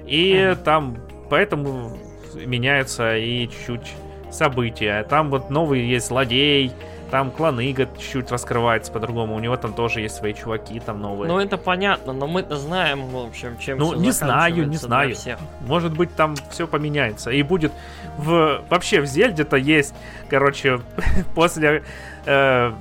И 0.06 0.52
Мгм. 0.52 0.65
там 0.65 0.97
поэтому 1.28 1.98
меняются 2.35 3.16
и 3.16 3.48
чуть-чуть 3.48 3.93
события. 4.32 5.02
Там 5.05 5.31
вот 5.31 5.51
новый 5.51 5.81
есть 5.85 6.06
злодей, 6.09 6.73
там 7.10 7.30
кланыга 7.30 7.89
чуть-чуть 7.98 8.30
раскрывается 8.30 8.93
по-другому. 8.93 9.35
У 9.35 9.40
него 9.40 9.56
там 9.56 9.72
тоже 9.72 10.01
есть 10.01 10.16
свои 10.16 10.35
чуваки 10.35 10.80
там 10.80 11.01
новые. 11.01 11.28
Ну 11.28 11.39
это 11.39 11.56
понятно, 11.56 12.12
но 12.12 12.26
мы-то 12.26 12.56
знаем, 12.56 13.06
в 13.06 13.16
общем, 13.16 13.59
чем 13.59 13.78
Ну, 13.78 13.94
не 13.94 14.10
знаю, 14.10 14.68
не 14.68 14.76
знаю. 14.76 15.14
всех. 15.14 15.39
Может 15.60 15.93
быть, 15.93 16.14
там 16.14 16.35
все 16.51 16.66
поменяется. 16.66 17.30
И 17.30 17.43
будет 17.43 17.72
в... 18.18 18.62
Вообще 18.68 19.01
в 19.01 19.06
Зельде-то 19.06 19.56
есть, 19.56 19.94
короче, 20.28 20.80
после 21.35 21.82
э, 22.26 22.72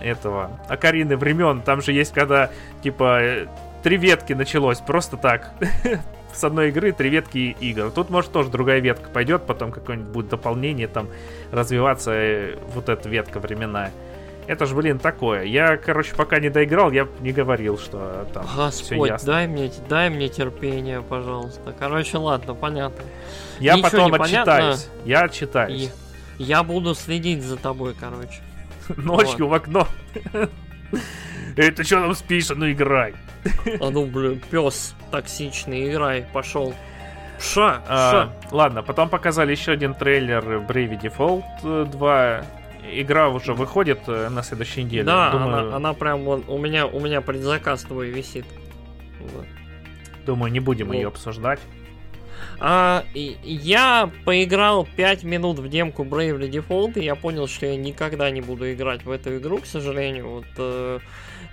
этого 0.00 0.50
Акарины 0.68 1.16
времен, 1.16 1.60
там 1.62 1.82
же 1.82 1.92
есть, 1.92 2.12
когда, 2.12 2.50
типа, 2.82 3.20
э, 3.22 3.46
три 3.82 3.96
ветки 3.96 4.32
началось, 4.32 4.78
просто 4.78 5.16
так. 5.16 5.50
С 6.34 6.44
одной 6.44 6.68
игры 6.68 6.92
три 6.92 7.10
ветки 7.10 7.56
игр. 7.60 7.90
Тут, 7.90 8.10
может, 8.10 8.32
тоже 8.32 8.50
другая 8.50 8.80
ветка 8.80 9.08
пойдет, 9.08 9.46
потом 9.46 9.70
какое-нибудь 9.70 10.10
будет 10.12 10.28
дополнение, 10.28 10.88
там, 10.88 11.08
развиваться 11.52 12.10
э, 12.12 12.58
вот 12.74 12.88
эта 12.88 13.08
ветка 13.08 13.38
временная. 13.38 13.92
Это 14.46 14.66
ж, 14.66 14.74
блин, 14.74 14.98
такое. 14.98 15.44
Я, 15.44 15.76
короче, 15.76 16.14
пока 16.14 16.38
не 16.38 16.50
доиграл, 16.50 16.90
я 16.90 17.08
не 17.20 17.32
говорил, 17.32 17.78
что 17.78 18.26
там 18.34 18.44
Господь, 18.56 19.08
ясно. 19.08 19.26
дай 19.32 19.46
мне, 19.46 19.70
дай 19.88 20.10
мне 20.10 20.28
терпение, 20.28 21.00
пожалуйста. 21.00 21.74
Короче, 21.78 22.18
ладно, 22.18 22.54
понятно. 22.54 23.04
Я 23.58 23.74
Ничего 23.76 23.90
потом 23.90 24.10
понятно. 24.10 24.56
отчитаюсь. 24.56 24.88
Я 25.06 25.20
И 25.20 25.24
отчитаюсь. 25.24 25.92
я 26.38 26.62
буду 26.62 26.94
следить 26.94 27.42
за 27.42 27.56
тобой, 27.56 27.94
короче. 27.98 28.42
Ночью 28.96 29.46
в 29.48 29.54
окно. 29.54 29.88
Эй, 31.56 31.70
ты 31.70 31.84
что 31.84 32.00
там 32.00 32.14
спишь? 32.14 32.50
А 32.50 32.54
Ну 32.54 32.70
играй. 32.70 33.14
А 33.80 33.90
ну, 33.90 34.04
блин, 34.06 34.42
пес 34.50 34.94
токсичный, 35.14 35.88
играй, 35.90 36.26
пошел. 36.32 36.74
Пша, 37.38 37.82
А, 37.88 38.10
пша. 38.10 38.32
ладно, 38.50 38.82
потом 38.82 39.08
показали 39.08 39.52
еще 39.52 39.72
один 39.72 39.94
трейлер 39.94 40.42
Bravely 40.66 41.00
Default 41.00 41.44
э, 41.62 41.86
2. 41.90 42.42
Игра 42.92 43.28
уже 43.28 43.54
выходит 43.54 44.00
э, 44.08 44.28
на 44.28 44.42
следующей 44.42 44.82
неделе. 44.84 45.04
Да, 45.04 45.30
думаю, 45.30 45.66
она, 45.68 45.76
она 45.76 45.92
прям 45.94 46.24
вон, 46.24 46.44
у 46.48 46.58
меня, 46.58 46.86
у 46.86 46.98
меня 47.00 47.20
предзаказ 47.20 47.82
твой 47.82 48.10
висит. 48.10 48.44
Вот. 49.20 49.46
думаю, 50.26 50.50
не 50.52 50.60
будем 50.60 50.88
Ну. 50.88 50.94
ее 50.94 51.08
обсуждать. 51.08 51.60
А, 52.60 53.04
я 53.14 54.10
поиграл 54.24 54.86
5 54.96 55.24
минут 55.24 55.58
в 55.58 55.68
демку 55.68 56.04
Bravely 56.04 56.50
Default, 56.50 56.98
и 56.98 57.04
я 57.04 57.14
понял, 57.14 57.46
что 57.46 57.66
я 57.66 57.76
никогда 57.76 58.30
не 58.30 58.40
буду 58.40 58.72
играть 58.72 59.04
в 59.04 59.10
эту 59.10 59.36
игру, 59.38 59.58
к 59.58 59.66
сожалению. 59.66 60.28
Вот, 60.28 60.46
э, 60.58 60.98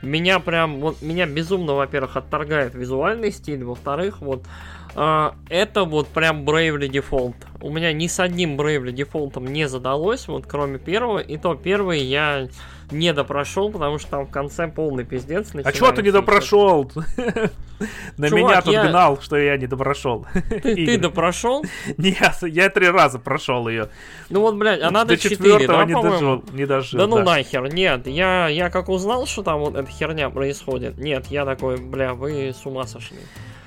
меня 0.01 0.39
прям, 0.39 0.79
вот, 0.79 1.01
меня 1.01 1.25
безумно, 1.25 1.73
во-первых, 1.73 2.17
отторгает 2.17 2.75
визуальный 2.75 3.31
стиль, 3.31 3.63
во-вторых, 3.63 4.21
вот, 4.21 4.45
это 4.93 5.83
вот 5.85 6.07
прям 6.07 6.43
Bravely 6.43 6.89
Default. 6.89 7.35
У 7.61 7.71
меня 7.71 7.93
ни 7.93 8.07
с 8.07 8.19
одним 8.19 8.59
Bravely 8.59 8.93
Default 8.93 9.39
не 9.47 9.67
задалось, 9.67 10.27
вот, 10.27 10.45
кроме 10.47 10.79
первого, 10.79 11.19
и 11.19 11.37
то 11.37 11.55
первый 11.55 12.01
я 12.01 12.47
не 12.91 13.13
допрошел, 13.13 13.71
потому 13.71 13.99
что 13.99 14.09
там 14.09 14.25
в 14.27 14.31
конце 14.31 14.67
полный 14.67 15.05
пиздец 15.05 15.51
А 15.63 15.71
чего 15.71 15.91
ты 15.91 16.03
не 16.03 16.11
допрошел? 16.11 16.91
На 18.17 18.29
меня 18.29 18.61
тут 18.61 18.75
гнал, 18.75 19.19
что 19.21 19.37
я 19.37 19.57
не 19.57 19.65
допрошел. 19.65 20.27
Ты, 20.61 20.97
допрошел? 20.97 21.65
Нет, 21.97 22.37
я 22.43 22.69
три 22.69 22.89
раза 22.89 23.17
прошел 23.17 23.67
ее. 23.67 23.89
Ну 24.29 24.41
вот, 24.41 24.55
блядь, 24.55 24.81
а 24.81 24.91
надо 24.91 25.15
До 25.15 25.17
4, 25.17 25.35
четвертого 25.35 25.79
да, 25.79 25.85
не 25.85 25.93
дожил. 25.93 26.43
Не 26.51 26.65
дожил. 26.65 26.99
Да 26.99 27.07
ну 27.07 27.23
нахер, 27.23 27.73
нет, 27.73 28.05
я, 28.07 28.47
я 28.49 28.69
как 28.69 28.89
узнал, 28.89 29.25
что 29.25 29.41
там 29.41 29.59
вот 29.59 29.75
эта 29.75 29.89
херня 29.89 30.29
происходит, 30.29 30.97
нет, 30.97 31.27
я 31.27 31.45
такой, 31.45 31.77
бля, 31.77 32.13
вы 32.13 32.53
с 32.53 32.65
ума 32.65 32.85
сошли. 32.85 33.17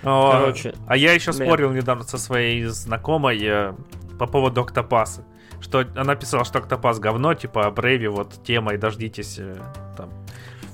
О, 0.04 0.32
Короче, 0.32 0.74
А 0.86 0.96
я 0.96 1.12
еще 1.12 1.32
бля. 1.32 1.46
спорил 1.46 1.72
недавно 1.72 2.04
со 2.04 2.18
своей 2.18 2.64
знакомой 2.64 3.40
э, 3.42 3.72
по 4.18 4.26
поводу 4.26 4.62
Октопаса. 4.62 5.24
Что 5.60 5.84
она 5.96 6.14
писала, 6.14 6.44
что 6.44 6.58
Октопас 6.58 6.98
говно, 6.98 7.34
типа, 7.34 7.66
а 7.66 7.70
Брейви 7.70 8.08
вот 8.08 8.42
тема, 8.44 8.74
и 8.74 8.76
дождитесь 8.76 9.38
э, 9.38 9.56
там. 9.96 10.10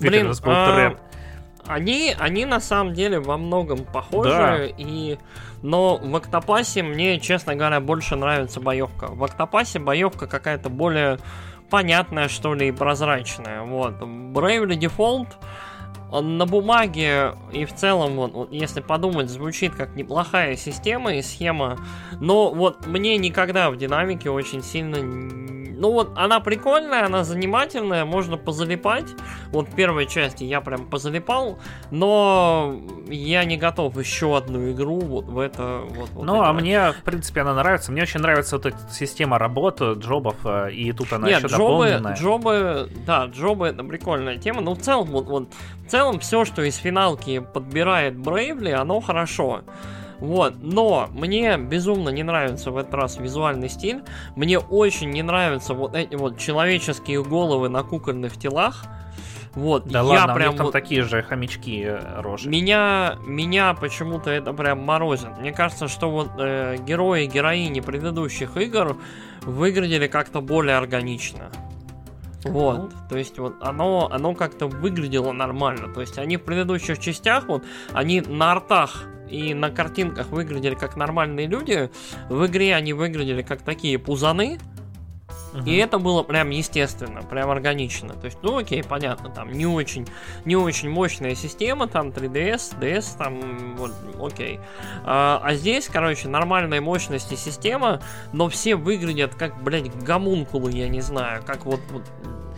Блин, 0.01 0.33
а, 0.45 0.75
тренд. 0.75 0.99
Они, 1.67 2.15
они 2.19 2.47
на 2.47 2.59
самом 2.59 2.95
деле 2.95 3.21
во 3.21 3.37
многом 3.37 3.85
похожи, 3.85 4.31
Да. 4.31 4.65
и... 4.65 5.19
но 5.63 5.97
в 5.99 6.17
Октопасе 6.17 6.83
мне, 6.83 7.21
честно 7.21 7.55
говоря, 7.55 7.81
больше 7.81 8.17
нравится 8.17 8.61
боевка. 8.61 9.07
В 9.09 9.23
Октопасе 9.23 9.79
боевка 9.79 10.27
какая-то 10.27 10.69
более 10.71 11.19
понятная, 11.69 12.27
что 12.29 12.55
ли, 12.55 12.69
и 12.69 12.73
прозрачная. 12.73 13.63
Вот. 13.63 14.01
Bravely 14.01 14.77
Default 14.79 15.29
он 16.11 16.39
на 16.39 16.47
бумаге 16.47 17.35
и 17.53 17.65
в 17.65 17.75
целом, 17.75 18.17
вот, 18.17 18.53
если 18.53 18.81
подумать, 18.81 19.31
звучит 19.31 19.75
как 19.75 19.95
неплохая 19.97 20.57
система 20.57 21.15
и 21.15 21.23
схема, 21.23 21.79
но 22.21 22.53
вот 22.53 22.87
мне 22.87 23.17
никогда 23.17 23.71
в 23.71 23.77
динамике 23.77 24.31
очень 24.31 24.63
сильно 24.63 24.99
ну 25.81 25.93
вот, 25.93 26.13
она 26.15 26.41
прикольная, 26.41 27.07
она 27.07 27.25
занимательная, 27.25 28.05
можно 28.05 28.37
позалипать. 28.37 29.07
Вот 29.51 29.69
в 29.69 29.75
первой 29.75 30.07
части 30.07 30.45
я 30.45 30.61
прям 30.61 30.85
позалипал, 30.85 31.59
но 31.91 32.79
я 33.09 33.45
не 33.45 33.57
готов 33.57 33.97
еще 33.97 34.37
одну 34.37 34.71
игру 34.73 35.01
вот 35.01 35.25
в 35.25 35.39
это 35.39 35.81
вот. 35.89 36.11
вот 36.11 36.27
ну, 36.27 36.37
играть. 36.37 36.49
а 36.49 36.53
мне, 36.53 36.93
в 36.93 37.03
принципе, 37.03 37.41
она 37.41 37.55
нравится. 37.55 37.93
Мне 37.93 38.03
очень 38.03 38.21
нравится 38.21 38.57
вот 38.57 38.67
эта 38.67 38.77
система 38.93 39.39
работы, 39.39 39.95
джобов, 39.95 40.37
э, 40.45 40.71
и 40.73 40.93
тут 40.93 41.15
она 41.15 41.29
Нет, 41.29 41.39
еще 41.39 41.49
джобы, 41.49 41.87
дополненная. 41.87 42.15
джобы, 42.15 42.91
да, 43.07 43.25
джобы 43.25 43.69
это 43.69 43.83
прикольная 43.83 44.37
тема, 44.37 44.61
но 44.61 44.75
в 44.75 44.81
целом, 44.81 45.07
вот, 45.07 45.25
вот, 45.29 45.49
в 45.87 45.91
целом 45.91 46.00
все, 46.21 46.45
что 46.45 46.63
из 46.63 46.77
финалки 46.77 47.39
подбирает 47.39 48.17
Брейвли, 48.17 48.71
оно 48.71 49.01
хорошо. 49.01 49.63
Вот, 50.19 50.55
но 50.61 51.09
мне 51.13 51.57
безумно 51.57 52.11
не 52.11 52.23
нравится 52.23 52.71
в 52.71 52.77
этот 52.77 52.93
раз 52.95 53.17
визуальный 53.19 53.71
стиль. 53.71 54.03
Мне 54.37 54.59
очень 54.59 55.11
не 55.11 55.23
нравятся 55.23 55.73
вот 55.73 55.95
эти 55.95 56.15
вот 56.15 56.39
человеческие 56.39 57.25
головы 57.25 57.71
на 57.71 57.83
кукольных 57.83 58.37
телах. 58.37 58.85
Вот, 59.55 59.89
да 59.89 60.01
я 60.01 60.05
ладно, 60.05 60.35
прям 60.35 60.49
у 60.49 60.53
них 60.53 60.57
там 60.59 60.67
вот... 60.67 60.73
такие 60.73 61.03
же 61.03 61.23
хомячки 61.23 61.83
э, 61.85 62.21
рожи. 62.21 62.49
Меня, 62.49 63.17
меня 63.27 63.75
почему-то 63.75 64.31
это 64.31 64.53
прям 64.53 64.85
морозит. 64.85 65.37
Мне 65.41 65.53
кажется, 65.53 65.89
что 65.89 66.11
вот 66.11 66.31
э, 66.39 66.77
герои 66.87 67.27
героини 67.27 67.81
предыдущих 67.81 68.57
игр 68.57 68.97
выглядели 69.43 70.07
как-то 70.07 70.41
более 70.41 70.77
органично. 70.77 71.51
Вот, 72.45 72.79
ну. 72.79 72.91
то 73.09 73.19
есть 73.19 73.39
вот 73.39 73.57
оно, 73.61 74.09
оно 74.11 74.35
как-то 74.35 74.67
выглядело 74.67 75.33
нормально. 75.33 75.93
То 75.93 76.01
есть 76.01 76.19
они 76.19 76.37
в 76.37 76.43
предыдущих 76.43 76.99
частях, 76.99 77.47
вот, 77.49 77.65
они 77.93 78.21
на 78.21 78.53
артах 78.53 79.05
и 79.29 79.55
на 79.55 79.71
картинках 79.71 80.29
выглядели 80.29 80.75
как 80.75 80.97
нормальные 80.97 81.47
люди, 81.47 81.91
в 82.29 82.47
игре 82.47 82.75
они 82.75 82.93
выглядели 82.93 83.43
как 83.43 83.63
такие 83.63 83.99
пузаны, 83.99 84.59
Угу. 85.53 85.65
И 85.65 85.77
это 85.77 85.99
было 85.99 86.23
прям 86.23 86.51
естественно, 86.51 87.23
прям 87.23 87.51
органично. 87.51 88.15
То 88.15 88.27
есть, 88.27 88.39
ну 88.43 88.59
окей, 88.59 88.83
понятно, 88.83 89.31
там 89.31 89.51
не 89.53 89.67
очень, 89.67 90.07
не 90.45 90.57
очень 90.57 90.89
мощная 90.91 91.35
система, 91.35 91.89
там 91.89 92.09
3DS, 92.09 92.79
DS, 92.79 93.19
там 93.19 93.77
вот, 93.77 93.93
окей. 94.21 94.61
А, 95.05 95.41
а 95.43 95.55
здесь, 95.55 95.89
короче, 95.89 96.29
нормальной 96.29 96.81
мощности 96.81 97.35
система, 97.35 98.01
но 98.33 98.49
все 98.49 98.77
выглядят 98.77 99.35
как, 99.35 99.63
блядь, 99.63 99.93
гомункулы, 100.05 100.71
я 100.73 100.89
не 100.89 101.01
знаю, 101.01 101.43
как 101.45 101.65
вот... 101.65 101.81
вот 101.91 102.03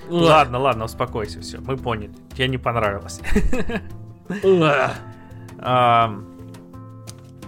ладно, 0.09 0.59
ладно, 0.59 0.85
успокойся, 0.85 1.41
все, 1.41 1.61
мы 1.61 1.77
поняли. 1.77 2.13
Тебе 2.35 2.49
не 2.49 2.59
понравилось. 2.59 3.21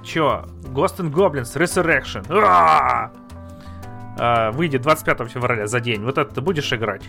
Чё? 0.04 0.44
Ghost 0.74 0.98
and 0.98 1.12
Goblins 1.12 1.56
Resurrection. 1.56 2.24
А, 4.18 4.50
выйдет 4.52 4.82
25 4.82 5.28
февраля 5.28 5.66
за 5.66 5.80
день. 5.80 6.02
Вот 6.04 6.18
это 6.18 6.34
ты 6.34 6.40
будешь 6.40 6.72
играть? 6.72 7.02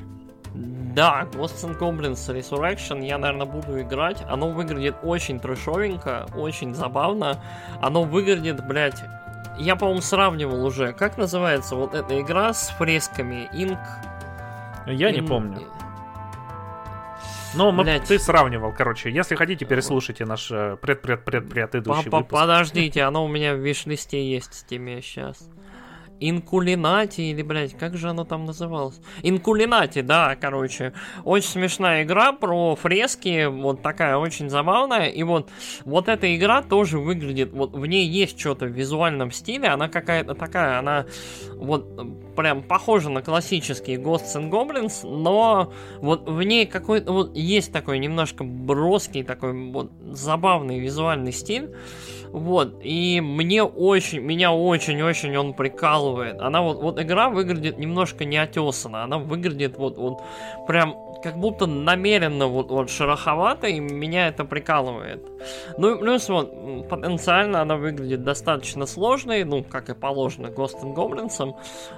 Да, 0.53 1.27
Ghosts 1.33 1.65
and 1.65 1.77
Goblins 1.77 2.13
Resurrection 2.33 3.05
я, 3.05 3.17
наверное, 3.17 3.45
буду 3.45 3.81
играть. 3.81 4.23
Оно 4.29 4.49
выглядит 4.49 4.95
очень 5.03 5.39
трэшовенько, 5.39 6.27
очень 6.35 6.73
забавно. 6.73 7.41
Оно 7.81 8.03
выглядит, 8.03 8.65
блядь... 8.65 9.03
Я, 9.57 9.75
по-моему, 9.77 10.01
сравнивал 10.01 10.65
уже. 10.65 10.93
Как 10.93 11.17
называется 11.17 11.75
вот 11.75 11.93
эта 11.93 12.19
игра 12.19 12.53
с 12.53 12.69
фресками? 12.69 13.49
Ink... 13.53 13.79
Я 14.87 15.11
In... 15.11 15.13
не 15.13 15.21
помню. 15.21 15.67
Ну, 17.55 17.71
мы, 17.71 18.01
ты 18.05 18.19
сравнивал, 18.19 18.73
короче. 18.73 19.09
Если 19.09 19.35
хотите, 19.35 19.65
переслушайте 19.65 20.25
наш 20.25 20.49
пред-пред-пред-предыдущий 20.49 22.09
выпуск. 22.09 22.29
Подождите, 22.29 23.01
оно 23.03 23.23
у 23.23 23.27
меня 23.29 23.53
в 23.53 23.59
виш-листе 23.59 24.29
есть 24.29 24.51
в 24.51 24.55
стиме 24.55 25.01
сейчас. 25.01 25.49
Инкулинати, 26.19 27.21
или, 27.21 27.41
блядь, 27.41 27.77
как 27.77 27.97
же 27.97 28.09
оно 28.09 28.23
там 28.23 28.45
называлось? 28.45 28.99
Инкулинати, 29.23 30.01
да, 30.01 30.35
короче. 30.35 30.93
Очень 31.23 31.49
смешная 31.49 32.03
игра 32.03 32.31
про 32.31 32.75
фрески, 32.75 33.45
вот 33.45 33.81
такая 33.81 34.17
очень 34.17 34.49
забавная. 34.49 35.07
И 35.07 35.23
вот, 35.23 35.49
вот 35.83 36.07
эта 36.07 36.35
игра 36.35 36.61
тоже 36.61 36.99
выглядит, 36.99 37.51
вот 37.53 37.73
в 37.73 37.85
ней 37.85 38.07
есть 38.07 38.39
что-то 38.39 38.65
в 38.65 38.69
визуальном 38.69 39.31
стиле, 39.31 39.67
она 39.67 39.89
какая-то 39.89 40.35
такая, 40.35 40.79
она 40.79 41.05
вот 41.55 42.35
прям 42.35 42.63
похожа 42.63 43.09
на 43.09 43.21
классические 43.21 43.97
Ghosts 43.97 44.35
and 44.35 44.49
Goblins, 44.49 45.07
но 45.07 45.73
вот 45.99 46.29
в 46.29 46.41
ней 46.43 46.65
какой-то 46.65 47.11
вот 47.11 47.35
есть 47.35 47.71
такой 47.71 47.99
немножко 47.99 48.43
броский, 48.43 49.23
такой 49.23 49.71
вот 49.71 49.91
забавный 50.11 50.79
визуальный 50.79 51.31
стиль. 51.31 51.75
Вот, 52.35 52.81
и 52.83 53.21
мне 53.21 53.63
очень, 53.63 54.19
меня 54.19 54.51
очень-очень 54.51 55.37
он 55.37 55.53
прикалывает. 55.53 56.41
Она 56.41 56.61
вот, 56.61 56.81
вот 56.81 56.99
игра 56.99 57.29
выглядит 57.29 57.77
немножко 57.77 58.25
неотесанно, 58.25 59.05
она 59.05 59.19
выглядит 59.19 59.77
вот, 59.77 59.97
вот 59.97 60.21
прям 60.67 60.97
как 61.23 61.37
будто 61.37 61.65
намеренно 61.65 62.47
вот, 62.47 62.71
вот 62.71 62.89
шероховато, 62.89 63.67
и 63.67 63.79
меня 63.79 64.27
это 64.27 64.43
прикалывает. 64.43 65.23
Ну 65.77 65.95
и 65.95 65.97
плюс 65.97 66.27
вот, 66.27 66.89
потенциально 66.89 67.61
она 67.61 67.77
выглядит 67.77 68.25
достаточно 68.25 68.85
сложной, 68.85 69.45
ну, 69.45 69.63
как 69.63 69.89
и 69.89 69.93
положено 69.93 70.47
Ghost 70.47 70.83
and. 70.83 71.55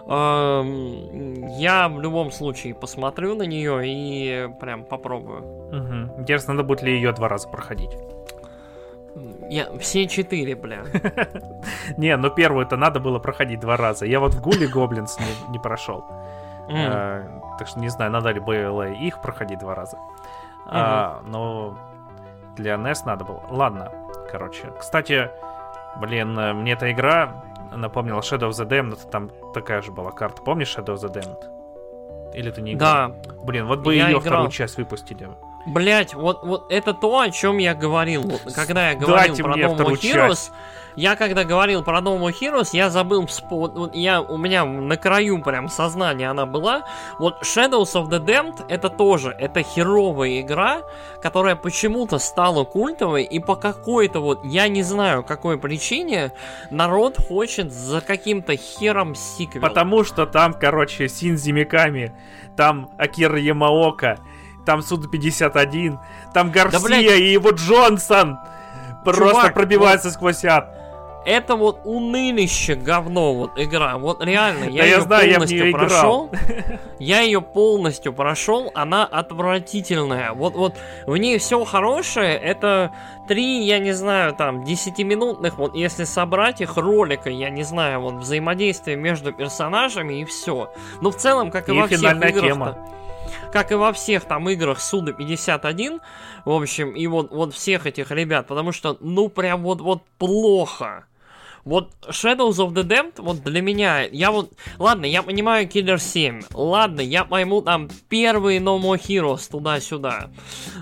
Эм, 0.08 1.58
я 1.58 1.90
в 1.90 2.00
любом 2.00 2.30
случае 2.32 2.76
посмотрю 2.76 3.34
на 3.34 3.44
нее 3.44 3.82
и 3.84 4.50
прям 4.62 4.86
попробую. 4.86 5.42
Угу. 5.42 6.22
Интересно, 6.22 6.54
надо 6.54 6.68
будет 6.68 6.84
ли 6.84 6.94
ее 6.94 7.12
два 7.12 7.28
раза 7.28 7.50
проходить. 7.50 7.98
Я, 9.50 9.78
все 9.80 10.08
четыре, 10.08 10.56
бля. 10.56 10.84
Не, 11.98 12.18
ну 12.18 12.30
первую-то 12.30 12.78
надо 12.78 13.00
было 13.00 13.20
проходить 13.20 13.60
два 13.60 13.78
раза. 13.78 14.06
Я 14.06 14.20
вот 14.20 14.34
в 14.34 14.42
Гуле 14.42 14.68
Гоблинс 14.68 15.20
не, 15.20 15.52
не 15.52 15.60
прошел. 15.60 16.04
Mm. 16.70 17.58
так 17.58 17.68
что 17.70 17.80
не 17.80 17.88
знаю, 17.88 18.12
надо 18.12 18.32
ли 18.32 18.42
было 18.42 18.90
их 18.92 19.22
проходить 19.22 19.60
два 19.60 19.74
раза. 19.74 19.96
Mm-hmm. 19.96 20.70
А, 20.70 21.22
но 21.26 21.78
для 22.58 22.76
NES 22.76 23.06
надо 23.06 23.24
было. 23.24 23.42
Ладно, 23.50 23.90
короче. 24.30 24.74
Кстати, 24.78 25.30
блин, 26.02 26.34
мне 26.34 26.74
эта 26.74 26.92
игра 26.92 27.44
напомнила 27.74 28.20
Shadow 28.20 28.50
of 28.50 28.52
the 28.52 28.68
Damned. 28.68 29.10
Там 29.10 29.32
такая 29.54 29.82
же 29.82 29.92
была 29.92 30.12
карта. 30.12 30.42
Помнишь 30.42 30.76
Shadow 30.78 30.96
of 30.96 31.04
the 31.06 31.14
Damned? 31.14 32.34
Или 32.34 32.52
ты 32.52 32.62
не 32.62 32.74
играл? 32.74 33.10
Да. 33.10 33.34
Блин, 33.44 33.68
вот 33.68 33.80
бы 33.80 33.96
я 33.96 34.10
ее 34.10 34.20
играл. 34.20 34.22
вторую 34.22 34.50
часть 34.52 34.78
выпустили. 34.78 35.30
Блять, 35.68 36.14
вот, 36.14 36.44
вот 36.44 36.72
это 36.72 36.94
то, 36.94 37.20
о 37.20 37.30
чем 37.30 37.58
я 37.58 37.76
говорил. 37.76 38.22
Вот, 38.24 38.54
когда 38.54 38.92
я 38.92 38.96
говорил 38.96 39.18
Дайте 39.18 39.44
про 39.44 39.56
No 39.56 39.78
More 39.78 40.00
Heroes, 40.00 40.52
я 40.96 41.16
когда 41.16 41.44
говорил 41.44 41.84
про 41.84 42.00
No 42.00 42.18
More 42.18 42.34
Heroes, 42.34 42.70
я 42.72 42.90
забыл, 42.90 43.28
вот, 43.52 43.94
я, 43.94 44.22
у 44.22 44.38
меня 44.38 44.66
на 44.66 44.98
краю 44.98 45.42
прям 45.44 45.70
сознания 45.70 46.30
она 46.30 46.46
была. 46.46 46.86
Вот 47.20 47.44
Shadows 47.44 47.94
of 47.94 48.08
the 48.08 48.20
Damned 48.20 48.66
это 48.70 48.90
тоже, 48.90 49.36
это 49.38 49.62
херовая 49.62 50.42
игра, 50.42 50.82
которая 51.22 51.56
почему-то 51.56 52.18
стала 52.18 52.64
культовой, 52.64 53.24
и 53.24 53.40
по 53.40 53.56
какой-то 53.56 54.22
вот, 54.22 54.44
я 54.46 54.70
не 54.70 54.84
знаю 54.84 55.24
какой 55.24 55.60
причине, 55.60 56.32
народ 56.72 57.18
хочет 57.28 57.72
за 57.72 58.02
каким-то 58.02 58.56
хером 58.56 59.16
сиквел. 59.16 59.62
Потому 59.62 60.04
что 60.04 60.26
там, 60.26 60.54
короче, 60.54 61.10
Синзи 61.10 61.52
Миками, 61.52 62.12
там 62.56 62.90
Акира 62.98 63.38
Ямаока, 63.38 64.18
там 64.68 64.82
Суд-51, 64.82 65.98
там 66.34 66.52
Гарсия 66.52 66.90
да, 66.90 67.16
и 67.16 67.32
его 67.32 67.52
Джонсон 67.52 68.38
просто 69.06 69.32
Чувак, 69.32 69.54
пробиваются 69.54 70.10
вот... 70.10 70.14
сквозь 70.16 70.44
ад. 70.44 70.74
Это 71.26 71.56
вот 71.56 71.82
унылище 71.86 72.76
говно, 72.76 73.34
вот 73.34 73.52
игра. 73.58 73.98
Вот 73.98 74.22
реально, 74.22 74.66
я 74.66 74.82
да 74.82 74.86
ее 74.86 74.92
я 74.92 75.02
знаю, 75.02 75.32
полностью 75.32 75.66
я 75.70 75.72
прошел. 75.72 76.32
Я 77.00 77.22
ее 77.22 77.42
полностью 77.42 78.12
прошел, 78.14 78.72
она 78.74 79.06
отвратительная. 79.06 80.34
Вот, 80.34 80.56
вот 80.56 80.76
в 81.06 81.16
ней 81.16 81.38
все 81.38 81.64
хорошее, 81.64 82.38
это 82.38 82.92
три, 83.28 83.66
я 83.66 83.80
не 83.80 83.94
знаю, 83.94 84.34
там, 84.36 84.66
десятиминутных, 84.66 85.58
вот 85.58 85.76
если 85.76 86.04
собрать 86.04 86.60
их 86.60 86.76
ролика, 86.76 87.30
я 87.30 87.50
не 87.50 87.64
знаю, 87.64 88.02
вот 88.02 88.16
взаимодействие 88.16 88.98
между 88.98 89.32
персонажами 89.32 90.22
и 90.22 90.26
все. 90.26 90.72
Но 91.00 91.12
в 91.12 91.16
целом, 91.16 91.52
как 91.52 91.70
и, 91.70 91.74
и 91.74 91.80
во 91.80 91.88
всех 91.88 92.02
играх. 92.02 92.34
Тема 92.34 92.78
как 93.52 93.72
и 93.72 93.76
во 93.76 93.94
всех 93.94 94.26
там 94.26 94.50
играх 94.50 94.80
Суда 94.82 95.14
51, 95.14 96.02
в 96.46 96.52
общем, 96.52 96.92
и 96.92 97.08
вот, 97.08 97.32
вот 97.32 97.54
всех 97.54 97.86
этих 97.86 98.12
ребят, 98.12 98.48
потому 98.48 98.72
что, 98.72 98.98
ну, 99.00 99.30
прям 99.30 99.64
вот, 99.64 99.82
вот 99.82 100.04
плохо. 100.18 101.06
Вот 101.68 101.92
Shadows 102.10 102.60
of 102.66 102.74
the 102.74 102.84
Damned, 102.84 103.16
вот 103.18 103.44
для 103.44 103.62
меня, 103.62 104.04
я 104.04 104.32
вот, 104.32 104.54
ладно, 104.80 105.06
я 105.06 105.22
понимаю 105.22 105.68
Killer 105.68 105.98
7, 105.98 106.44
ладно, 106.54 107.02
я 107.02 107.26
пойму 107.26 107.62
там 107.62 107.90
первые 108.08 108.62
No 108.62 108.80
More 108.80 108.98
Heroes 108.98 109.52
туда-сюда, 109.52 110.30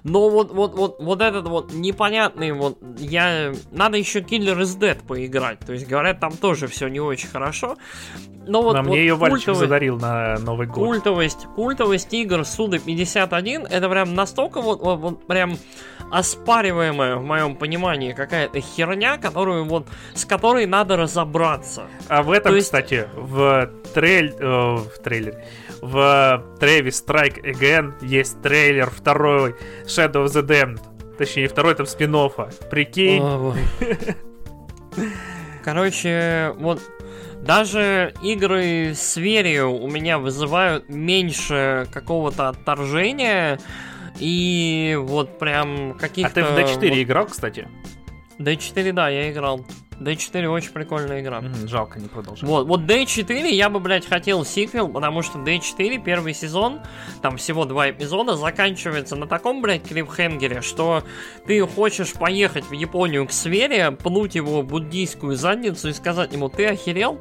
но 0.04 0.30
вот, 0.30 0.52
вот, 0.52 0.76
вот, 0.76 0.98
вот 1.00 1.22
этот 1.22 1.48
вот 1.48 1.74
непонятный, 1.74 2.52
вот, 2.52 2.78
я, 3.00 3.52
надо 3.72 3.98
еще 3.98 4.20
Killer 4.20 4.60
is 4.62 4.78
Dead 4.80 5.04
поиграть, 5.08 5.58
то 5.60 5.74
есть, 5.74 5.88
говорят, 5.88 6.20
там 6.20 6.38
тоже 6.38 6.68
все 6.68 6.88
не 6.88 7.00
очень 7.00 7.30
хорошо, 7.30 7.78
но 8.48 8.62
вот, 8.62 8.74
На 8.76 8.84
вот 8.84 8.90
мне 8.90 9.00
ее 9.00 9.16
Вальчик 9.16 9.48
культовый- 9.48 9.56
задарил 9.56 9.98
на 9.98 10.38
Новый 10.38 10.68
год. 10.68 10.76
Культовость, 10.76 11.48
культовость 11.56 12.14
игр 12.14 12.46
Суда 12.46 12.78
51 12.78 13.66
это 13.66 13.90
прям 13.90 14.14
настолько 14.14 14.62
вот, 14.62 14.82
вот, 14.82 15.00
вот 15.00 15.26
прям 15.26 15.58
оспариваемая 16.12 17.16
в 17.16 17.24
моем 17.24 17.56
понимании 17.56 18.14
какая-то 18.14 18.60
херня, 18.62 19.18
которую 19.18 19.66
вот 19.66 19.88
с 20.14 20.26
которой 20.26 20.68
надо 20.76 20.98
разобраться. 20.98 21.84
А 22.10 22.22
в 22.22 22.32
этом, 22.32 22.52
То 22.52 22.56
есть- 22.58 22.68
кстати, 22.68 23.08
в, 23.16 23.70
трейль... 23.94 24.34
э, 24.38 24.76
в 24.76 25.00
трейлере, 25.04 25.46
в 25.82 26.44
Travis 26.60 27.06
Strike 27.06 27.42
Again 27.44 27.94
есть 28.02 28.42
трейлер 28.42 28.90
второй 28.90 29.56
Shadow 29.86 30.26
of 30.26 30.34
the 30.34 30.46
Damned. 30.46 30.82
Точнее, 31.18 31.48
второй 31.48 31.76
там 31.76 31.86
спин 31.86 32.14
Прикинь. 32.70 33.22
Ой. 33.22 33.58
Короче, 35.64 36.54
вот 36.58 36.82
даже 37.42 38.14
игры 38.22 38.94
с 38.94 39.16
верью 39.16 39.72
у 39.72 39.90
меня 39.90 40.20
вызывают 40.20 40.90
меньше 40.90 41.88
какого-то 41.94 42.50
отторжения 42.50 43.60
и 44.20 44.98
вот 45.00 45.40
прям 45.40 45.92
а 45.92 45.94
каких-то... 45.94 46.34
ты 46.34 46.44
в 46.44 46.58
D4 46.58 46.90
вот- 46.90 46.98
играл, 47.00 47.26
кстати? 47.28 47.68
D4, 48.40 48.92
да, 48.92 49.10
я 49.10 49.32
играл. 49.32 49.66
D4 50.00 50.48
очень 50.48 50.72
прикольная 50.72 51.22
игра. 51.22 51.42
Мгм, 51.42 51.68
Жалко, 51.68 52.00
не 52.00 52.08
продолжил. 52.08 52.48
Вот, 52.48 52.68
вот 52.68 52.82
D4 52.82 53.50
я 53.50 53.70
бы, 53.70 53.80
блядь, 53.80 54.06
хотел 54.08 54.44
сиквел, 54.46 54.90
потому 54.90 55.22
что 55.22 55.40
D4 55.40 56.04
первый 56.04 56.34
сезон, 56.34 56.82
там 57.22 57.38
всего 57.38 57.66
два 57.66 57.90
эпизода, 57.90 58.36
заканчивается 58.36 59.16
на 59.16 59.28
таком, 59.28 59.62
блядь, 59.62 59.88
клиффхенгере, 59.88 60.62
что 60.62 61.04
ты 61.46 61.66
хочешь 61.66 62.14
поехать 62.14 62.66
в 62.66 62.74
Японию 62.74 63.28
к 63.28 63.32
Свере, 63.32 63.92
пнуть 63.92 64.36
его 64.36 64.64
буддийскую 64.64 65.36
задницу 65.36 65.90
и 65.90 65.94
сказать 65.94 66.34
ему, 66.34 66.50
ты 66.50 66.68
охерел? 66.68 67.20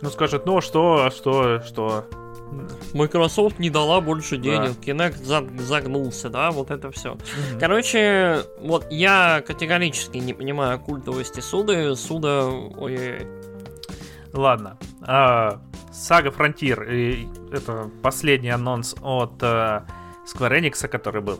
Ну 0.00 0.10
скажет, 0.10 0.46
ну 0.46 0.60
что, 0.60 1.10
что, 1.10 1.60
что. 1.60 2.06
Microsoft 2.92 3.58
не 3.58 3.70
дала 3.70 4.00
больше 4.00 4.36
Да. 4.36 4.42
денег, 4.42 4.76
Kinect 4.80 5.22
за- 5.24 5.46
загнулся, 5.62 6.28
да, 6.30 6.50
вот 6.50 6.70
это 6.70 6.90
все. 6.90 7.14
Мгм. 7.14 7.60
Короче, 7.60 8.42
вот 8.60 8.86
я 8.90 9.42
категорически 9.46 10.18
не 10.18 10.32
понимаю 10.34 10.78
культовости 10.78 11.40
Суды, 11.40 11.96
Суда, 11.96 12.46
ой, 12.46 13.26
Ладно. 14.32 14.78
А, 15.02 15.60
Сага 15.92 16.32
и 16.88 17.28
Это 17.52 17.88
последний 18.02 18.50
анонс 18.50 18.96
от 19.00 19.40
э, 19.42 19.82
Square 20.26 20.58
Enix, 20.60 20.88
который 20.88 21.22
был. 21.22 21.38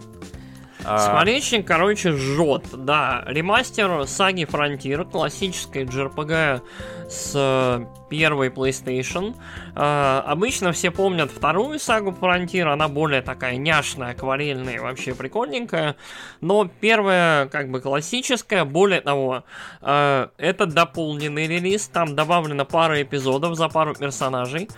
А, 0.84 0.98
Скворечник, 0.98 1.66
короче, 1.66 2.12
жжет. 2.12 2.66
Да, 2.72 3.24
ремастер 3.26 4.06
саги 4.06 4.44
Frontier, 4.44 5.10
классической 5.10 5.84
JRPG 5.86 6.60
с 7.08 7.32
э, 7.34 7.84
первой 8.08 8.48
PlayStation. 8.48 9.34
Э, 9.74 10.22
обычно 10.26 10.72
все 10.72 10.90
помнят 10.90 11.30
вторую 11.30 11.78
сагу 11.78 12.10
Frontier, 12.10 12.64
она 12.64 12.88
более 12.88 13.22
такая 13.22 13.56
няшная, 13.56 14.12
акварельная, 14.12 14.80
вообще 14.80 15.14
прикольненькая. 15.14 15.96
Но 16.40 16.68
первая, 16.80 17.46
как 17.46 17.70
бы, 17.70 17.80
классическая. 17.80 18.64
Более 18.64 19.00
того, 19.00 19.44
э, 19.80 20.28
это 20.38 20.66
дополненный 20.66 21.46
релиз, 21.46 21.88
там 21.88 22.14
добавлено 22.14 22.64
пара 22.64 23.02
эпизодов 23.02 23.56
за 23.56 23.68
пару 23.68 23.94
персонажей. 23.94 24.68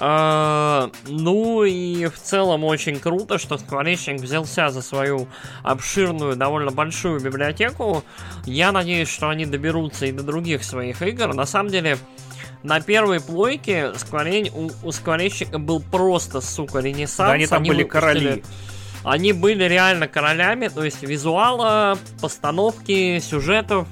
Ну 0.00 1.64
и 1.64 2.06
в 2.06 2.18
целом 2.18 2.64
очень 2.64 3.00
круто, 3.00 3.38
что 3.38 3.58
Скворечник 3.58 4.20
взялся 4.20 4.70
за 4.70 4.80
свою 4.80 5.26
обширную, 5.64 6.36
довольно 6.36 6.70
большую 6.70 7.20
библиотеку. 7.20 8.04
Я 8.44 8.70
надеюсь, 8.72 9.08
что 9.08 9.28
они 9.28 9.46
доберутся 9.46 10.06
и 10.06 10.12
до 10.12 10.22
других 10.22 10.64
своих 10.64 11.02
игр. 11.02 11.34
На 11.34 11.46
самом 11.46 11.67
деле, 11.68 11.98
на 12.62 12.80
первой 12.80 13.20
плойке 13.20 13.92
Скворень, 13.96 14.50
у, 14.54 14.70
у 14.86 14.92
Скворечника 14.92 15.58
был 15.58 15.80
просто, 15.80 16.40
сука, 16.40 16.80
ренессанс. 16.80 17.16
Да, 17.16 17.32
они 17.32 17.46
там 17.46 17.62
были 17.62 17.84
выпустили- 17.84 17.88
короли. 17.88 18.44
Они 19.04 19.32
были 19.32 19.64
реально 19.64 20.08
королями, 20.08 20.68
то 20.68 20.84
есть 20.84 21.02
визуала, 21.02 21.96
постановки, 22.20 23.20
сюжетов, 23.20 23.86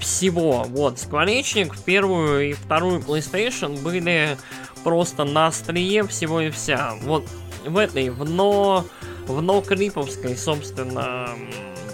всего. 0.00 0.64
Вот, 0.68 0.98
Скворечник 0.98 1.74
в 1.74 1.82
первую 1.84 2.50
и 2.50 2.52
вторую 2.54 3.00
PlayStation 3.00 3.80
были 3.82 4.36
просто 4.82 5.24
на 5.24 5.48
острие 5.48 6.06
всего 6.06 6.40
и 6.40 6.50
вся. 6.50 6.94
Вот 7.02 7.24
в 7.64 7.76
этой, 7.76 8.08
в 8.10 8.24
но, 8.24 8.84
в 9.26 9.42
но 9.42 9.60
Криповской, 9.60 10.36
собственно, 10.36 11.28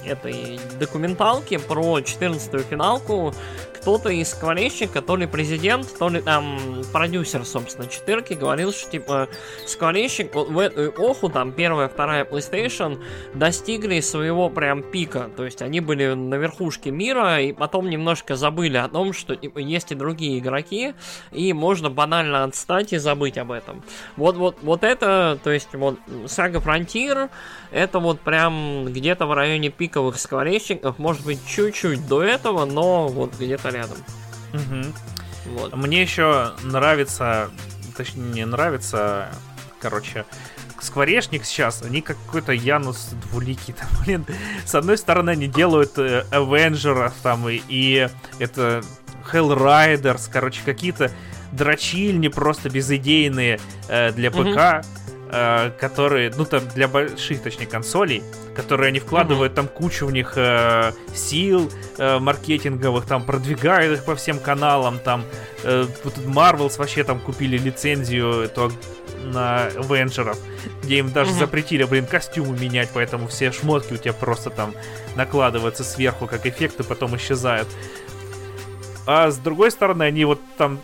этой 0.04 0.60
документалке 0.78 1.58
про 1.58 1.98
14-ю 1.98 2.60
финалку 2.60 3.34
кто-то 3.82 4.10
из 4.10 4.30
Скворечника, 4.30 5.02
то 5.02 5.16
ли 5.16 5.26
президент, 5.26 5.98
то 5.98 6.08
ли 6.08 6.22
там 6.22 6.84
продюсер, 6.92 7.44
собственно, 7.44 7.88
четырки, 7.88 8.34
говорил, 8.34 8.72
что 8.72 8.88
типа 8.88 9.28
Скворечник 9.66 10.32
в 10.36 10.56
эту 10.56 10.90
эпоху, 10.90 11.28
там 11.28 11.50
первая, 11.50 11.88
вторая 11.88 12.24
PlayStation, 12.24 13.02
достигли 13.34 13.98
своего 13.98 14.48
прям 14.50 14.84
пика. 14.84 15.28
То 15.36 15.44
есть 15.44 15.62
они 15.62 15.80
были 15.80 16.14
на 16.14 16.36
верхушке 16.36 16.92
мира, 16.92 17.40
и 17.40 17.52
потом 17.52 17.90
немножко 17.90 18.36
забыли 18.36 18.76
о 18.76 18.86
том, 18.86 19.12
что 19.12 19.34
типа, 19.34 19.58
есть 19.58 19.90
и 19.90 19.96
другие 19.96 20.38
игроки, 20.38 20.94
и 21.32 21.52
можно 21.52 21.90
банально 21.90 22.44
отстать 22.44 22.92
и 22.92 22.98
забыть 22.98 23.36
об 23.36 23.50
этом. 23.50 23.82
Вот, 24.16 24.36
вот, 24.36 24.58
вот 24.62 24.84
это, 24.84 25.40
то 25.42 25.50
есть 25.50 25.70
вот 25.72 25.98
Сага 26.28 26.60
Frontier, 26.60 27.30
это 27.72 27.98
вот 27.98 28.20
прям 28.20 28.84
где-то 28.84 29.26
в 29.26 29.32
районе 29.32 29.70
пиковых 29.70 30.20
скворечников, 30.20 31.00
может 31.00 31.24
быть 31.24 31.40
чуть-чуть 31.48 32.06
до 32.06 32.22
этого, 32.22 32.64
но 32.64 33.08
вот 33.08 33.34
где-то 33.34 33.71
рядом. 33.72 33.98
Мгм. 34.52 34.94
Вот. 35.46 35.74
Мне 35.74 36.02
еще 36.02 36.52
нравится, 36.62 37.50
точнее, 37.96 38.22
не 38.22 38.46
нравится, 38.46 39.28
короче, 39.80 40.24
Скворечник 40.82 41.44
сейчас, 41.44 41.82
они 41.82 42.00
как 42.00 42.16
какой-то 42.26 42.50
Янус 42.50 43.10
двуликий, 43.30 43.72
там, 43.72 43.88
блин. 44.04 44.26
С 44.64 44.74
одной 44.74 44.98
стороны, 44.98 45.30
они 45.30 45.46
делают 45.46 45.96
э, 45.96 46.26
Авенджеров, 46.32 47.14
там, 47.22 47.48
и, 47.48 47.62
и 47.68 48.08
это 48.40 48.82
Hellriders, 49.32 50.28
короче, 50.30 50.60
какие-то 50.64 51.12
дрочильни 51.52 52.26
просто 52.26 52.68
безыдейные 52.68 53.60
э, 53.88 54.10
для. 54.12 54.32
ПК, 54.32 54.84
э, 55.32 55.70
которые, 55.80 56.30
ну, 56.36 56.44
там, 56.44 56.62
для 56.74 56.86
больших, 56.88 57.42
точнее, 57.42 57.66
консолей, 57.66 58.22
которые 58.54 58.88
они 58.88 59.00
вкладывают 59.00 59.54
там 59.54 59.66
кучу 59.66 60.06
в 60.06 60.12
них 60.12 60.34
э, 60.36 60.92
сил 61.14 61.70
э, 61.98 62.18
маркетинговых, 62.18 63.06
там, 63.06 63.24
продвигают 63.24 63.98
их 63.98 64.04
по 64.04 64.14
всем 64.14 64.38
каналам, 64.38 64.98
там, 64.98 65.24
э, 65.64 65.86
вот 66.04 66.14
тут 66.14 66.24
Marvels 66.24 66.78
вообще 66.78 67.02
там 67.02 67.18
купили 67.18 67.56
лицензию 67.58 68.42
эту 68.42 68.70
на 69.24 69.66
Авенджеров, 69.66 70.36
где 70.82 70.98
им 70.98 71.12
даже 71.12 71.30
Мгм. 71.30 71.38
запретили, 71.40 71.84
блин, 71.84 72.06
костюмы 72.06 72.58
менять, 72.58 72.90
поэтому 72.92 73.28
все 73.28 73.52
шмотки 73.52 73.92
у 73.94 73.96
тебя 73.96 74.12
просто 74.12 74.50
там 74.50 74.74
накладываются 75.14 75.84
сверху 75.84 76.26
как 76.26 76.44
эффекты, 76.44 76.82
потом 76.82 77.16
исчезают. 77.16 77.68
А 79.06 79.30
с 79.30 79.38
другой 79.38 79.70
стороны, 79.70 80.02
они 80.04 80.24
вот 80.24 80.40
там 80.58 80.80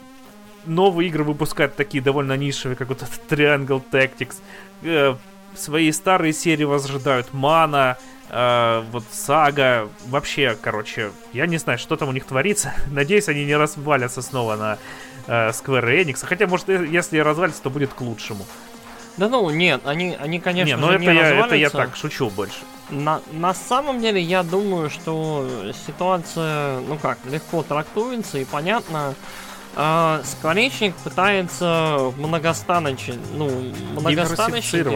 новые 0.69 1.09
игры 1.09 1.25
выпускают 1.25 1.77
такие 1.77 2.03
довольно 2.03 2.37
нишевые, 2.37 2.77
как 2.77 2.89
вот 2.89 3.03
этот 3.03 3.21
Triangle 3.29 3.83
Tactics. 3.91 4.37
Э, 4.83 5.17
свои 5.55 5.91
старые 5.93 6.33
серии 6.33 6.65
возрождают. 6.65 7.33
Мана, 7.33 7.99
э, 8.31 8.85
вот 8.91 9.05
Сага. 9.11 9.89
Вообще, 10.07 10.57
короче, 10.61 11.11
я 11.33 11.47
не 11.47 11.59
знаю, 11.59 11.79
что 11.79 11.97
там 11.97 12.09
у 12.09 12.13
них 12.13 12.25
творится. 12.25 12.75
Надеюсь, 12.91 13.29
они 13.29 13.45
не 13.45 13.57
развалятся 13.57 14.23
снова 14.23 14.57
на 14.57 14.79
э, 15.27 15.51
Square 15.51 16.05
Enix. 16.05 16.25
Хотя, 16.25 16.47
может, 16.47 16.69
э, 16.69 16.87
если 16.87 17.19
развалится, 17.19 17.63
то 17.63 17.71
будет 17.71 17.93
к 17.93 18.01
лучшему. 18.01 18.47
Да 19.17 19.29
ну, 19.29 19.51
нет, 19.51 19.81
они, 19.85 20.17
они 20.21 20.39
конечно 20.39 20.77
не, 20.77 20.81
ну 20.81 20.87
же, 20.91 20.95
это, 20.95 21.05
не 21.11 21.15
я, 21.15 21.31
это 21.31 21.57
я 21.57 21.67
развалятся. 21.67 21.77
так 21.77 21.97
шучу 21.97 22.31
больше. 22.31 22.59
На, 22.89 23.21
на 23.33 23.53
самом 23.53 24.01
деле, 24.01 24.23
я 24.23 24.45
думаю, 24.45 24.91
что 24.91 25.73
ситуация, 25.87 26.79
ну 26.83 26.97
как, 26.97 27.19
легко 27.29 27.65
трактуется 27.65 28.39
и 28.39 28.45
понятно. 28.45 29.17
А, 29.77 30.23
Скворечник 30.25 30.95
пытается 30.97 32.13
многостаночить, 32.17 33.19
ну, 33.35 33.49
многостаночить. 33.93 34.87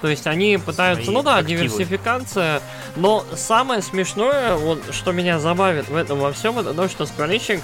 То 0.00 0.08
есть 0.08 0.26
они 0.26 0.58
пытаются, 0.58 1.04
Свои 1.04 1.14
ну 1.14 1.22
да, 1.22 1.38
активы. 1.38 1.62
диверсификация, 1.62 2.60
но 2.96 3.24
самое 3.34 3.80
смешное, 3.80 4.54
вот 4.56 4.82
что 4.92 5.12
меня 5.12 5.38
забавит 5.38 5.88
в 5.88 5.96
этом 5.96 6.18
во 6.18 6.32
всем, 6.32 6.58
это 6.58 6.74
то, 6.74 6.88
что 6.88 7.06
Скворечник 7.06 7.62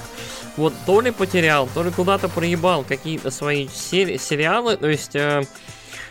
вот 0.57 0.73
то 0.87 1.01
ли 1.01 1.11
потерял, 1.11 1.69
то 1.75 1.83
ли 1.83 1.91
куда-то 1.91 2.29
проебал 2.29 2.85
какие-то 2.85 3.31
свои 3.31 3.69
сери- 3.69 4.17
сериалы, 4.17 4.77
то 4.77 4.89
есть 4.89 5.15
э, 5.15 5.45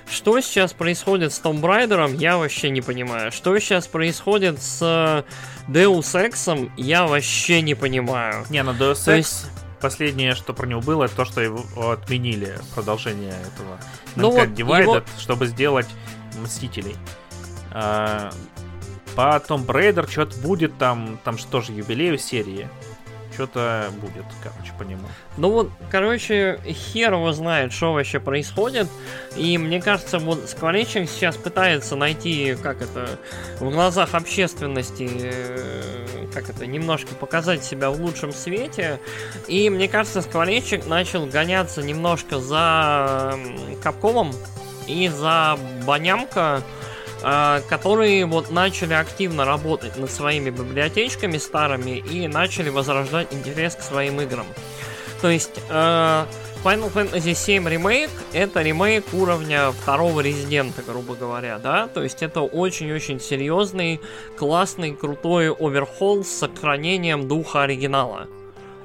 что 0.10 0.40
сейчас 0.42 0.74
происходит 0.74 1.34
с 1.34 1.42
Tomb 1.42 1.62
Raider, 1.62 2.16
я 2.18 2.38
вообще 2.38 2.70
не 2.70 2.82
понимаю. 2.82 3.32
Что 3.32 3.58
сейчас 3.60 3.88
происходит 3.88 4.62
с 4.62 4.80
э, 4.82 5.24
Deus 5.72 6.02
Ex, 6.02 6.72
я 6.78 7.08
вообще 7.08 7.62
не 7.62 7.76
понимаю. 7.76 8.46
Не, 8.50 8.64
ну 8.64 8.74
Deus 8.74 9.08
Ex, 9.08 9.18
есть... 9.18 9.46
последнее, 9.82 10.36
что 10.36 10.54
про 10.54 10.68
него 10.68 10.82
было, 10.82 11.06
это 11.06 11.16
то, 11.16 11.26
что 11.26 11.42
его 11.42 11.92
отменили 11.92 12.58
продолжение 12.74 13.32
этого 13.32 13.80
ну, 14.16 14.32
вот 14.32 14.50
Divided, 14.50 14.82
его... 14.82 15.02
чтобы 15.20 15.48
сделать 15.48 15.88
Мстителей. 16.42 16.96
А, 17.72 18.32
по 19.16 19.42
Tomb 19.46 19.66
Raider 19.66 20.10
что-то 20.10 20.38
будет 20.40 20.78
там, 20.78 21.20
там 21.24 21.38
что 21.38 21.62
же 21.62 21.74
юбилей 21.74 22.18
серии 22.18 22.70
что-то 23.34 23.92
будет, 24.00 24.26
короче, 24.44 24.72
по 24.78 24.84
нему. 24.84 25.08
Ну 25.38 25.52
вот, 25.52 25.70
короче, 25.90 26.60
хер 26.66 27.14
его 27.14 27.32
знает, 27.32 27.74
что 27.74 27.94
вообще 27.94 28.20
происходит. 28.20 28.88
И 29.36 29.58
мне 29.58 29.82
кажется, 29.82 30.20
вот 30.20 30.50
Скворечник 30.50 31.10
сейчас 31.10 31.38
пытается 31.38 31.96
найти, 31.96 32.56
как 32.62 32.82
это, 32.82 33.20
в 33.60 33.70
глазах 33.70 34.14
общественности, 34.14 35.10
э, 35.12 36.28
как 36.34 36.50
это, 36.50 36.66
немножко 36.66 37.16
показать 37.16 37.64
себя 37.64 37.90
в 37.90 38.02
лучшем 38.02 38.32
свете. 38.32 39.00
И 39.48 39.70
мне 39.70 39.88
кажется, 39.88 40.22
Скворечник 40.22 40.88
начал 40.88 41.26
гоняться 41.26 41.82
немножко 41.82 42.40
за 42.40 43.36
Капкомом 43.82 44.34
и 44.88 45.08
за 45.08 45.58
Банямка 45.86 46.62
которые 47.22 48.26
вот 48.26 48.52
начали 48.52 48.94
активно 48.94 49.46
работать 49.46 49.98
над 49.98 50.12
своими 50.12 50.50
библиотечками 50.50 51.38
старыми 51.38 51.98
и 51.98 52.28
начали 52.28 52.70
возрождать 52.70 53.32
интерес 53.32 53.76
к 53.76 53.82
своим 53.82 54.20
играм. 54.22 54.46
То 55.22 55.30
есть 55.30 55.62
э, 55.70 56.26
Final 56.64 56.94
Fantasy 56.94 57.34
VII 57.34 57.76
Remake 57.76 58.12
это 58.34 58.62
ремейк 58.62 59.06
уровня 59.14 59.72
второго 59.72 60.22
резидента, 60.22 60.84
грубо 60.84 61.16
говоря, 61.16 61.58
да? 61.58 61.88
То 61.88 62.04
есть 62.04 62.22
это 62.22 62.42
очень-очень 62.42 63.20
серьезный, 63.20 64.00
классный, 64.38 64.96
крутой 64.96 65.52
оверхолл 65.52 66.24
с 66.24 66.30
сохранением 66.30 67.28
духа 67.28 67.64
оригинала. 67.64 68.28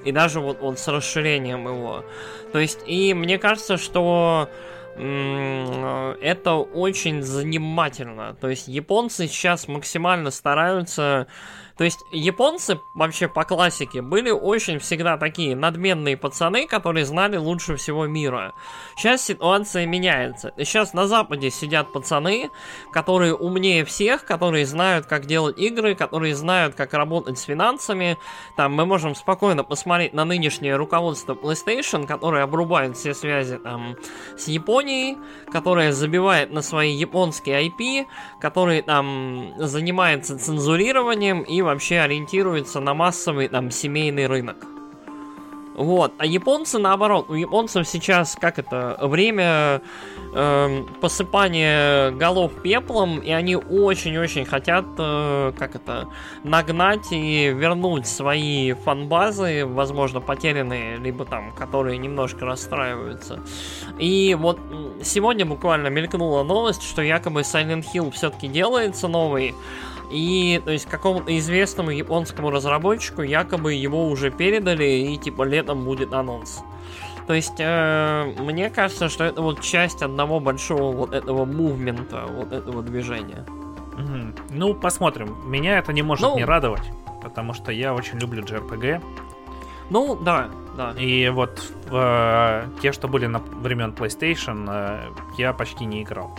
И 0.05 0.13
даже 0.13 0.41
вот, 0.41 0.61
вот 0.61 0.79
с 0.79 0.89
расширением 0.89 1.67
его. 1.69 2.05
То 2.53 2.59
есть, 2.59 2.79
и 2.87 3.13
мне 3.13 3.39
кажется, 3.39 3.77
что 3.77 4.49
это 4.97 6.55
очень 6.55 7.23
занимательно. 7.23 8.35
То 8.35 8.49
есть 8.49 8.69
японцы 8.69 9.27
сейчас 9.27 9.69
максимально 9.69 10.31
стараются 10.31 11.27
то 11.77 11.85
есть 11.85 12.07
японцы 12.11 12.81
вообще 12.95 13.29
по 13.29 13.45
классике 13.45 14.01
были 14.01 14.31
очень 14.31 14.79
всегда 14.79 15.19
такие 15.19 15.55
надменные 15.55 16.17
пацаны, 16.17 16.67
которые 16.67 17.05
знали 17.05 17.37
лучше 17.37 17.77
всего 17.77 18.07
мира. 18.07 18.55
Сейчас 18.97 19.23
ситуация 19.23 19.85
меняется. 19.85 20.55
Сейчас 20.57 20.95
на 20.95 21.07
Западе 21.07 21.51
сидят 21.51 21.93
пацаны, 21.93 22.51
которые 22.93 23.35
умнее 23.35 23.85
всех, 23.85 24.25
которые 24.25 24.65
знают, 24.65 25.05
как 25.05 25.27
делать 25.27 25.59
игры, 25.59 25.95
которые 25.95 26.35
знают, 26.35 26.75
как 26.75 26.95
работать 26.95 27.39
с 27.39 27.43
финансами. 27.43 28.17
Там 28.57 28.73
мы 28.73 28.87
можем 28.87 29.15
спокойно 29.15 29.63
посмотреть 29.63 30.15
на 30.15 30.25
нынешнее 30.25 30.77
руководство 30.77 31.35
PlayStation, 31.35 32.07
которое 32.07 32.43
обрубает 32.43 32.97
все 32.97 33.13
связи 33.13 33.59
там 33.59 33.97
с 34.39 34.49
Японией, 34.49 35.19
которое 35.53 35.93
забивает 35.93 36.51
на 36.53 36.63
свои 36.63 36.93
японские 36.93 37.69
IP, 37.69 38.07
который 38.41 38.81
там 38.81 39.53
занимается 39.59 40.39
цензурированием 40.39 41.43
и 41.43 41.66
вообще 41.67 41.99
ориентируется 42.01 42.81
на 42.81 42.95
массовый 42.95 43.49
там 43.49 43.71
семейный 43.71 44.27
рынок. 44.27 44.57
Вот. 45.77 46.15
А 46.17 46.25
японцы 46.25 46.79
наоборот. 46.79 47.27
У 47.29 47.35
японцев 47.35 47.87
сейчас, 47.87 48.35
как 48.41 48.59
это, 48.59 48.97
время 49.03 49.83
э, 50.35 50.85
посыпания 51.03 52.13
голов 52.13 52.53
пеплом, 52.63 53.19
и 53.19 53.31
они 53.31 53.57
очень-очень 53.57 54.47
хотят, 54.47 54.87
э, 54.97 55.53
как 55.59 55.75
это, 55.75 56.09
нагнать 56.45 57.13
и 57.13 57.53
вернуть 57.55 58.07
свои 58.07 58.73
фанбазы, 58.73 59.67
возможно, 59.67 60.21
потерянные, 60.21 60.97
либо 60.97 61.27
там, 61.27 61.53
которые 61.53 61.99
немножко 61.99 62.47
расстраиваются. 62.47 63.41
И 63.99 64.35
вот 64.35 64.59
сегодня 65.03 65.45
буквально 65.45 65.89
мелькнула 65.89 66.43
новость, 66.43 66.83
что 66.83 67.03
якобы 67.03 67.43
Silent 67.43 67.85
Hill 67.93 68.11
все-таки 68.13 68.49
делается 68.49 69.09
новый. 69.09 69.55
И, 70.11 70.61
то 70.65 70.71
есть, 70.71 70.87
какому-то 70.87 71.37
известному 71.39 71.91
японскому 71.91 72.51
разработчику 72.51 73.23
якобы 73.23 73.75
его 73.75 74.09
уже 74.09 74.31
передали, 74.31 74.85
и, 74.85 75.17
типа, 75.17 75.43
летом 75.43 75.85
будет 75.85 76.13
анонс. 76.13 76.63
То 77.27 77.35
есть, 77.35 77.55
э, 77.59 78.33
мне 78.39 78.71
кажется, 78.71 79.09
что 79.09 79.25
это 79.25 79.43
вот 79.43 79.61
часть 79.61 80.03
одного 80.03 80.39
большого 80.39 80.93
вот 80.93 81.13
этого 81.13 81.45
мувмента, 81.45 82.25
вот 82.29 82.53
этого 82.53 82.83
движения. 82.83 83.45
Угу. 83.95 84.35
Ну, 84.51 84.75
посмотрим. 84.75 85.37
Меня 85.45 85.79
это 85.79 85.93
не 85.93 86.03
может 86.03 86.23
ну, 86.23 86.37
не 86.37 86.45
радовать, 86.45 86.89
потому 87.23 87.53
что 87.53 87.73
я 87.73 87.95
очень 87.95 88.19
люблю 88.19 88.45
JRPG. 88.45 89.03
Ну, 89.91 90.17
да, 90.17 90.51
да. 90.77 90.93
И 90.93 91.29
вот 91.31 91.73
э, 91.91 92.67
те, 92.81 92.93
что 92.93 93.09
были 93.09 93.27
на 93.27 93.39
времен 93.39 93.91
PlayStation, 93.93 94.67
э, 94.69 95.11
я 95.37 95.53
почти 95.53 95.85
не 95.85 96.03
играл. 96.03 96.39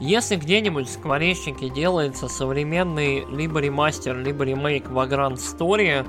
Если 0.00 0.36
где-нибудь 0.36 0.88
в 0.88 0.92
скворечнике 0.92 1.68
делается 1.68 2.28
современный 2.28 3.24
либо 3.26 3.60
ремастер, 3.60 4.18
либо 4.18 4.44
ремейк 4.44 4.86
Vagrant 4.86 5.36
Story 5.36 6.06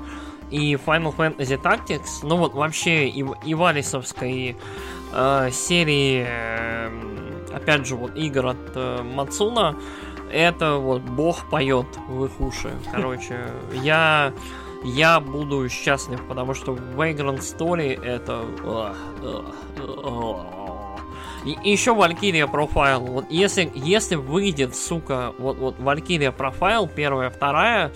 и 0.50 0.74
Final 0.74 1.14
Fantasy 1.16 1.60
Tactics, 1.60 2.20
ну 2.22 2.36
вот 2.36 2.54
вообще 2.54 3.08
и, 3.08 3.24
и 3.44 3.54
Валисовской 3.54 4.56
э, 5.12 5.50
серии, 5.52 6.24
э, 6.28 6.90
опять 7.54 7.86
же, 7.86 7.96
вот 7.96 8.16
игр 8.16 8.46
от 8.46 8.56
э, 8.74 9.02
Мацуна, 9.02 9.76
это 10.32 10.74
вот 10.74 11.02
бог 11.02 11.48
поет 11.48 11.86
в 12.08 12.24
их 12.24 12.40
уши. 12.40 12.70
Короче, 12.92 13.46
я 13.82 14.32
я 14.84 15.20
буду 15.20 15.68
счастлив, 15.68 16.20
потому 16.28 16.54
что 16.54 16.74
Vagrant 16.74 17.40
Story 17.40 18.00
это... 18.00 18.44
И, 21.46 21.56
и 21.62 21.70
еще 21.70 21.92
Valkyria 21.92 22.50
Profile. 22.50 22.98
Вот 22.98 23.30
если, 23.30 23.70
если 23.74 24.16
выйдет, 24.16 24.74
сука, 24.74 25.32
вот, 25.38 25.58
вот 25.58 25.78
Valkyria 25.78 26.36
Profile, 26.36 26.90
первая, 26.92 27.30
вторая, 27.30 27.92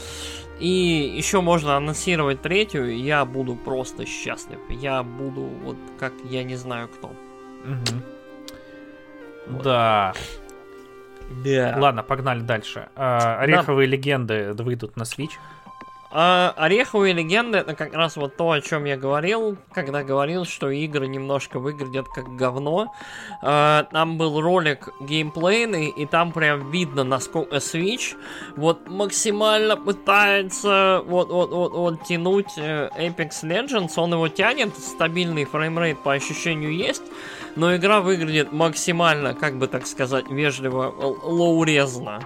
и 0.61 0.69
еще 1.17 1.41
можно 1.41 1.77
анонсировать 1.77 2.43
третью, 2.43 2.97
я 2.97 3.25
буду 3.25 3.57
просто 3.57 4.07
счастлив. 4.07 4.59
Я 4.69 5.03
буду 5.03 5.43
вот 5.43 5.77
как 5.99 6.13
я 6.25 6.45
не 6.45 6.55
знаю 6.55 6.89
кто. 6.89 7.09
Угу. 7.09 8.03
Вот. 9.49 9.63
Да. 9.63 10.15
Да. 11.45 11.77
Ладно, 11.79 12.03
погнали 12.03 12.41
дальше. 12.41 12.89
А, 12.95 13.39
ореховые 13.41 13.89
да. 13.89 13.97
легенды 13.97 14.53
выйдут 14.53 14.97
на 14.97 15.03
Switch. 15.03 15.33
А 16.13 16.53
ореховые 16.57 17.13
легенды 17.13 17.59
это 17.59 17.77
как 17.77 17.95
раз 17.95 18.17
вот 18.17 18.37
то, 18.37 18.51
о 18.51 18.61
чем 18.61 18.85
я 18.85 18.97
говорил, 18.97 19.57
когда 19.73 20.03
говорил, 20.03 20.45
что 20.45 20.69
игры 20.69 21.07
немножко 21.07 21.61
выглядят 21.61 22.09
как 22.09 22.35
говно. 22.35 22.93
А, 23.43 23.85
там 23.93 24.19
был 24.19 24.41
ролик 24.41 24.89
геймплейный, 25.01 25.89
и 25.89 26.07
там 26.07 26.33
прям 26.33 26.73
видно, 26.73 27.05
насколько 27.05 27.57
Switch 27.57 28.17
вот 28.57 28.89
максимально 28.89 29.77
пытается 29.77 31.03
вот, 31.07 31.29
вот, 31.29 31.51
вот, 31.51 31.73
вот 31.73 32.03
тянуть 32.03 32.59
э, 32.59 32.91
Apex 32.99 33.45
Legends. 33.45 33.93
Он 33.97 34.13
его 34.13 34.27
тянет, 34.27 34.77
стабильный 34.77 35.45
framerate 35.45 36.03
по 36.03 36.13
ощущению 36.13 36.75
есть, 36.75 37.03
но 37.55 37.77
игра 37.77 38.01
выглядит 38.01 38.51
максимально, 38.51 39.35
как 39.35 39.59
бы 39.59 39.69
так 39.69 39.87
сказать, 39.87 40.29
вежливо, 40.29 40.93
лоурезно. 41.23 42.21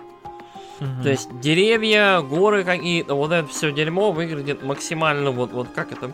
Угу. 0.80 1.02
То 1.02 1.08
есть 1.08 1.40
деревья, 1.40 2.20
горы 2.20 2.64
какие-то, 2.64 3.14
вот 3.14 3.32
это 3.32 3.48
все 3.48 3.72
дерьмо 3.72 4.12
выглядит 4.12 4.62
максимально 4.62 5.30
вот, 5.30 5.52
вот 5.52 5.68
как 5.74 5.92
это, 5.92 6.12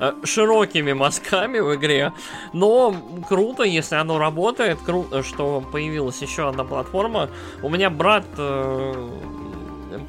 э, 0.00 0.12
широкими 0.24 0.92
мазками 0.92 1.58
в 1.58 1.74
игре. 1.74 2.12
Но 2.52 2.94
круто, 3.28 3.62
если 3.62 3.96
оно 3.96 4.18
работает, 4.18 4.78
круто, 4.84 5.22
что 5.22 5.60
появилась 5.60 6.20
еще 6.22 6.48
одна 6.48 6.64
платформа. 6.64 7.30
У 7.62 7.68
меня 7.68 7.90
брат 7.90 8.26
э, 8.36 9.10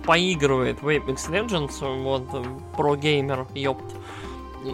поигрывает 0.05 0.81
в 0.81 0.88
Apex 0.88 1.30
Legends, 1.30 2.03
вот, 2.03 2.23
про 2.75 2.95
геймер, 2.95 3.47
ёпт 3.53 3.85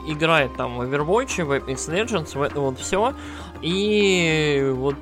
играет 0.07 0.55
там 0.55 0.77
в 0.77 0.81
Overwatch, 0.81 1.43
в 1.43 1.51
Apex 1.51 1.89
Legends, 1.89 2.37
в 2.37 2.41
это 2.41 2.59
вот 2.59 2.79
все. 2.79 3.13
И 3.61 4.71
вот 4.75 4.95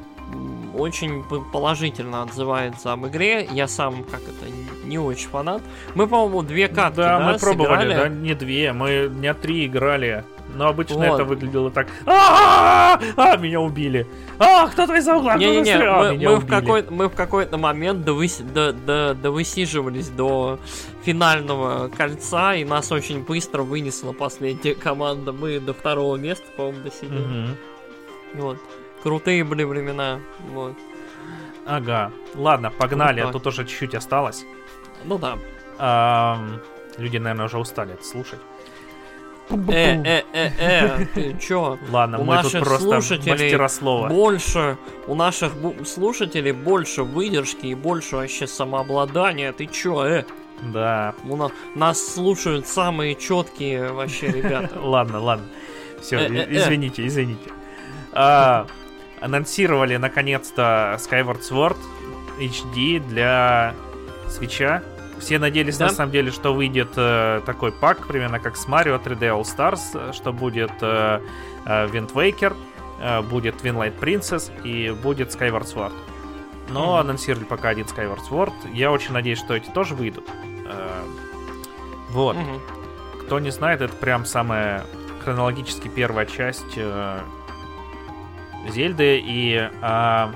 очень 0.75 1.23
положительно 1.23 2.21
отзывается 2.21 2.93
об 2.93 3.07
игре. 3.07 3.47
Я 3.51 3.67
сам, 3.67 4.03
как 4.03 4.21
это, 4.21 4.51
не 4.85 4.99
очень 4.99 5.27
фанат. 5.29 5.61
Мы, 5.95 6.07
по-моему, 6.07 6.43
две 6.43 6.67
катки, 6.67 6.97
да, 6.97 7.19
да 7.19 7.31
мы 7.31 7.39
пробовали, 7.39 7.95
да, 7.95 8.09
не 8.09 8.33
две, 8.33 8.73
мы 8.73 9.09
не 9.13 9.33
три 9.33 9.65
играли. 9.65 10.23
Но 10.55 10.69
обычно 10.69 10.97
вот. 10.97 11.05
это 11.05 11.23
выглядело 11.25 11.69
так. 11.69 11.87
А, 12.05 13.37
меня 13.37 13.59
убили. 13.59 14.07
А, 14.39 14.67
кто-то 14.67 14.95
из 14.95 15.07
угла, 15.07 15.35
не, 15.35 15.47
не, 15.47 15.61
не, 15.61 15.77
мы, 15.77 16.13
мы, 16.13 16.35
в 16.37 16.47
какой, 16.47 16.85
мы 16.89 17.09
в 17.09 17.15
какой-то 17.15 17.57
момент 17.57 18.05
довыс, 18.05 18.37
до, 18.37 18.71
до, 18.71 19.13
довысиживались 19.13 20.09
до 20.09 20.57
финального 21.03 21.89
кольца, 21.89 22.55
и 22.55 22.63
нас 22.63 22.91
очень 22.91 23.23
быстро 23.23 23.63
вынесла 23.63 24.13
последняя 24.13 24.73
команда. 24.73 25.31
Мы 25.31 25.59
до 25.59 25.73
второго 25.73 26.15
места, 26.15 26.45
по-моему, 26.55 26.83
досидели. 26.83 27.19
Угу. 27.19 28.41
Вот. 28.41 28.57
Крутые 29.03 29.43
были 29.43 29.63
времена. 29.63 30.19
Вот. 30.53 30.73
Ага. 31.65 32.11
Ладно, 32.35 32.71
погнали, 32.71 33.21
Вот 33.21 33.29
а 33.29 33.33
тут 33.33 33.47
уже 33.47 33.65
чуть-чуть 33.65 33.95
осталось. 33.95 34.45
Ну 35.05 35.17
да. 35.17 35.37
Ам, 35.77 36.59
люди, 36.97 37.17
наверное, 37.17 37.45
уже 37.45 37.57
устали 37.59 37.93
это 37.93 38.03
слушать. 38.03 38.39
Э, 39.49 40.01
э, 40.03 40.23
э, 40.33 40.49
э, 40.59 41.05
ты 41.13 41.37
чё? 41.39 41.77
Ладно, 41.89 42.19
У 42.19 42.23
мы 42.25 42.41
тут 42.41 42.51
просто 42.51 42.87
мастера 42.95 43.69
слова. 43.69 44.09
Больше, 44.09 44.77
у 45.07 45.15
наших 45.15 45.53
слушателей 45.85 46.51
больше 46.51 47.03
выдержки 47.03 47.67
и 47.67 47.75
больше 47.75 48.17
вообще 48.17 48.45
самообладания. 48.45 49.53
Ты 49.53 49.67
чё, 49.67 50.03
э? 50.03 50.25
Да. 50.73 51.13
У 51.23 51.35
на- 51.37 51.51
нас 51.75 52.13
слушают 52.13 52.67
самые 52.67 53.15
четкие 53.15 53.93
вообще 53.93 54.27
ребята. 54.27 54.71
Ладно, 54.81 55.21
ладно. 55.21 55.45
Все, 56.01 56.17
Э, 56.17 56.27
э, 56.27 56.45
э. 56.49 56.57
извините, 56.57 57.05
извините. 57.07 57.49
А, 58.11 58.65
анонсировали 59.22 59.98
наконец-то 59.98 60.98
Skyward 60.99 61.41
Sword 61.41 61.77
HD 62.39 62.99
для 62.99 63.73
свеча. 64.30 64.84
Все 65.19 65.39
надеялись 65.39 65.77
Да. 65.77 65.85
на 65.88 65.91
самом 65.91 66.11
деле, 66.11 66.31
что 66.31 66.53
выйдет 66.53 66.89
э, 66.95 67.41
такой 67.45 67.72
пак, 67.72 68.06
примерно 68.06 68.39
как 68.39 68.56
с 68.56 68.68
Mario 68.68 69.02
3D 69.03 69.19
All 69.22 69.41
Stars, 69.41 70.14
что 70.14 70.31
будет 70.31 70.72
э, 70.81 71.22
э, 71.65 71.88
Wind 71.88 72.14
Waker, 72.14 72.56
э, 73.02 73.22
будет 73.23 73.56
Twilight 73.64 73.98
Princess 73.99 74.52
и 74.64 74.91
будет 74.91 75.30
Skyward 75.35 75.65
Sword. 75.65 75.94
Но 76.69 76.84
Мгм. 76.91 76.95
анонсировали 76.99 77.45
пока 77.45 77.69
один 77.69 77.85
Skyward 77.85 78.19
Sword. 78.30 78.53
Я 78.73 78.91
очень 78.91 79.14
надеюсь, 79.14 79.39
что 79.39 79.56
эти 79.56 79.69
тоже 79.72 79.95
выйдут. 79.95 80.26
Э, 80.68 81.02
вот. 82.11 82.35
Мгм. 82.35 82.61
Кто 83.23 83.39
не 83.39 83.49
знает, 83.49 83.81
это 83.81 83.94
прям 83.95 84.23
самая 84.26 84.85
хронологически 85.23 85.88
первая 85.88 86.26
часть 86.27 86.73
э, 86.77 87.19
Зельды 88.69 89.22
и 89.23 89.69
а, 89.81 90.31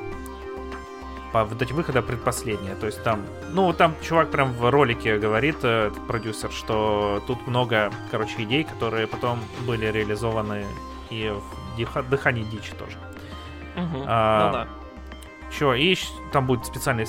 по 1.31 1.45
дате 1.45 1.73
выхода 1.73 2.01
предпоследняя. 2.01 2.75
То 2.75 2.85
есть 2.87 3.03
там, 3.03 3.21
ну 3.51 3.71
там 3.73 3.95
чувак 4.01 4.31
прям 4.31 4.51
в 4.53 4.69
ролике 4.69 5.17
говорит, 5.17 5.57
э, 5.63 5.91
продюсер, 6.07 6.51
что 6.51 7.21
тут 7.27 7.47
много, 7.47 7.91
короче, 8.11 8.43
идей, 8.43 8.63
которые 8.63 9.07
потом 9.07 9.39
были 9.65 9.85
реализованы 9.85 10.65
и 11.09 11.33
в 11.77 12.09
Дыхании 12.09 12.43
Дичи 12.43 12.73
тоже. 12.73 12.97
Мгм. 13.75 14.03
А, 14.07 14.47
Ну 14.47 14.53
да. 14.53 14.67
Чё, 15.57 15.73
и 15.73 15.97
там 16.31 16.45
будут 16.45 16.65
специальные 16.65 17.07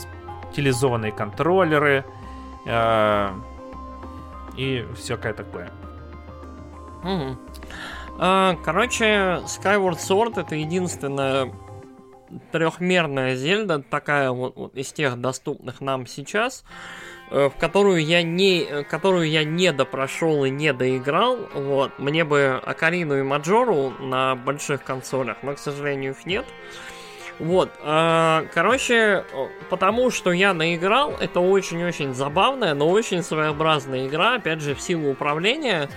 стилизованные 0.52 1.12
контроллеры 1.12 2.04
э, 2.66 3.28
и 4.56 4.86
всякое 4.96 5.32
такое. 5.32 5.70
Мгм. 7.02 7.38
А, 8.18 8.56
Короче, 8.64 9.40
Skyward 9.46 9.98
Sword 9.98 10.40
это 10.40 10.54
единственная 10.54 11.52
трехмерная 12.50 13.36
Зельда, 13.36 13.82
такая 13.82 14.30
вот, 14.30 14.56
вот 14.56 14.74
из 14.76 14.92
тех 14.92 15.20
доступных 15.20 15.80
нам 15.80 16.06
сейчас, 16.06 16.64
э, 17.30 17.48
в 17.48 17.58
которую 17.58 18.04
я 18.04 18.22
не, 18.22 18.84
которую 18.84 19.28
я 19.28 19.44
не 19.44 19.72
допрошел 19.72 20.44
и 20.44 20.50
не 20.50 20.72
доиграл. 20.72 21.38
Вот. 21.54 21.98
Мне 21.98 22.24
бы 22.24 22.60
Акарину 22.64 23.18
и 23.18 23.22
Маджору 23.22 23.90
на 24.00 24.34
больших 24.34 24.82
консолях, 24.82 25.38
но, 25.42 25.54
к 25.54 25.58
сожалению, 25.58 26.12
их 26.12 26.26
нет. 26.26 26.46
Вот, 27.38 27.70
а, 27.80 28.44
короче, 28.54 29.24
потому 29.70 30.10
что 30.10 30.32
я 30.32 30.54
наиграл, 30.54 31.16
это 31.18 31.40
очень-очень 31.40 32.14
забавная, 32.14 32.74
но 32.74 32.88
очень 32.88 33.22
своеобразная 33.22 34.06
игра, 34.06 34.34
опять 34.34 34.60
же, 34.60 34.74
в 34.74 34.80
силу 34.80 35.10
управления, 35.10 35.88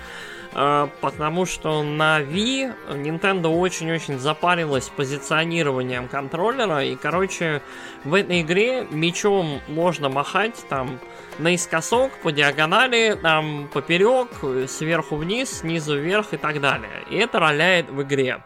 потому 0.55 1.45
что 1.45 1.83
на 1.83 2.21
Wii 2.21 2.73
Nintendo 2.91 3.47
очень-очень 3.47 4.19
запарилась 4.19 4.87
позиционированием 4.87 6.07
контроллера, 6.07 6.83
и, 6.83 6.95
короче, 6.95 7.61
в 8.05 8.13
этой 8.13 8.41
игре 8.41 8.87
мечом 8.89 9.59
можно 9.67 10.07
махать 10.07 10.65
там 10.69 10.99
наискосок, 11.39 12.11
по 12.23 12.31
диагонали, 12.31 13.19
там 13.21 13.69
поперек, 13.73 14.29
сверху 14.69 15.17
вниз, 15.17 15.59
снизу 15.59 15.99
вверх 15.99 16.33
и 16.33 16.37
так 16.37 16.61
далее. 16.61 17.03
И 17.09 17.17
это 17.17 17.39
роляет 17.39 17.89
в 17.89 18.01
игре. 18.03 18.41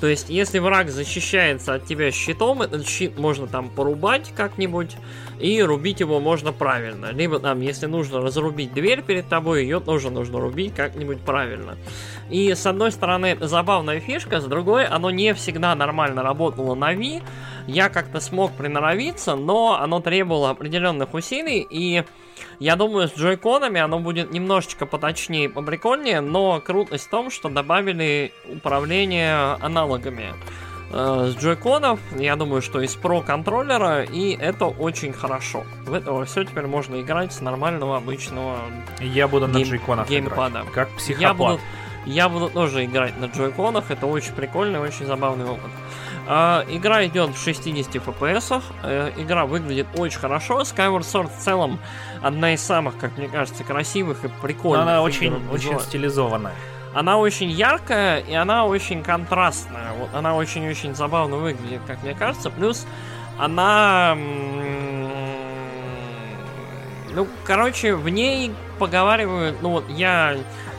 То 0.00 0.06
есть, 0.06 0.30
если 0.30 0.58
враг 0.58 0.88
защищается 0.88 1.74
от 1.74 1.84
тебя 1.84 2.10
щитом, 2.10 2.62
этот 2.62 2.86
щит 2.86 3.18
можно 3.18 3.46
там 3.46 3.68
порубать 3.68 4.32
как-нибудь, 4.34 4.96
и 5.38 5.60
рубить 5.62 6.00
его 6.00 6.20
можно 6.20 6.52
правильно. 6.52 7.12
Либо 7.12 7.38
там, 7.38 7.60
если 7.60 7.86
нужно 7.86 8.20
разрубить 8.20 8.72
дверь 8.72 9.02
перед 9.02 9.28
тобой, 9.28 9.62
ее 9.62 9.80
тоже 9.80 10.10
нужно 10.10 10.40
рубить 10.40 10.74
как-нибудь 10.74 11.20
правильно. 11.20 11.76
И 12.30 12.54
с 12.54 12.64
одной 12.66 12.92
стороны, 12.92 13.36
забавная 13.40 14.00
фишка, 14.00 14.40
с 14.40 14.44
другой, 14.44 14.86
оно 14.86 15.10
не 15.10 15.34
всегда 15.34 15.74
нормально 15.74 16.22
работало 16.22 16.74
на 16.74 16.94
Wii. 16.94 17.22
Я 17.66 17.90
как-то 17.90 18.20
смог 18.20 18.52
приноровиться, 18.52 19.36
но 19.36 19.78
оно 19.80 20.00
требовало 20.00 20.50
определенных 20.50 21.12
усилий, 21.12 21.66
и 21.68 22.04
я 22.60 22.76
думаю, 22.76 23.08
с 23.08 23.14
джойконами 23.16 23.80
оно 23.80 23.98
будет 23.98 24.30
немножечко 24.32 24.86
поточнее 24.86 25.46
и 25.46 25.48
поприкольнее, 25.48 26.20
но 26.20 26.60
крутость 26.60 27.06
в 27.06 27.10
том, 27.10 27.30
что 27.30 27.48
добавили 27.48 28.32
управление 28.48 29.34
аналогами 29.60 30.34
э, 30.92 31.32
с 31.32 31.36
джойконов, 31.42 31.98
я 32.16 32.36
думаю, 32.36 32.62
что 32.62 32.80
из 32.80 32.94
про 32.94 33.22
контроллера, 33.22 34.02
и 34.02 34.36
это 34.36 34.66
очень 34.66 35.12
хорошо. 35.12 35.64
В 35.86 35.94
это 35.94 36.24
все 36.26 36.44
теперь 36.44 36.66
можно 36.66 37.00
играть 37.00 37.32
с 37.32 37.40
нормального 37.40 37.96
обычного 37.96 38.58
Я 39.00 39.26
буду 39.26 39.46
на 39.48 39.56
Гейм- 39.56 39.64
джойконах 39.68 40.08
геймпада. 40.08 40.60
играть, 40.60 40.72
как 40.72 40.88
психопат. 40.90 41.20
я 41.22 41.34
буду, 41.34 41.60
я 42.06 42.28
буду 42.28 42.48
тоже 42.50 42.84
играть 42.84 43.18
на 43.18 43.24
джойконах, 43.26 43.90
это 43.90 44.06
очень 44.06 44.32
прикольный, 44.34 44.80
очень 44.80 45.06
забавный 45.06 45.46
опыт. 45.46 45.70
А, 46.32 46.64
игра 46.68 47.04
идет 47.06 47.30
в 47.30 47.42
60 47.42 47.96
FPS, 47.96 48.62
э, 48.84 49.10
игра 49.16 49.46
выглядит 49.46 49.88
очень 49.96 50.20
хорошо. 50.20 50.60
Skyward 50.60 51.00
Sword 51.00 51.28
в 51.28 51.42
целом 51.42 51.80
одна 52.22 52.54
из 52.54 52.62
самых, 52.62 52.96
как 52.98 53.18
мне 53.18 53.26
кажется, 53.26 53.64
красивых 53.64 54.24
и 54.24 54.28
Но 54.28 54.34
прикольных. 54.40 54.82
она 54.82 54.98
игр 54.98 55.02
очень, 55.02 55.48
очень 55.50 55.80
стилизованная. 55.80 56.54
Она 56.94 57.18
очень 57.18 57.50
яркая 57.50 58.20
и 58.20 58.32
она 58.32 58.64
очень 58.64 59.02
контрастная. 59.02 59.92
Вот 59.98 60.14
она 60.14 60.36
очень-очень 60.36 60.94
забавно 60.94 61.34
выглядит, 61.34 61.80
как 61.88 62.00
мне 62.04 62.14
кажется. 62.14 62.48
Плюс 62.50 62.86
она... 63.36 64.16
Ну, 67.12 67.26
короче, 67.42 67.96
в 67.96 68.08
ней 68.08 68.52
поговаривают... 68.78 69.60
Ну 69.62 69.70
вот 69.70 69.88
я 69.88 70.36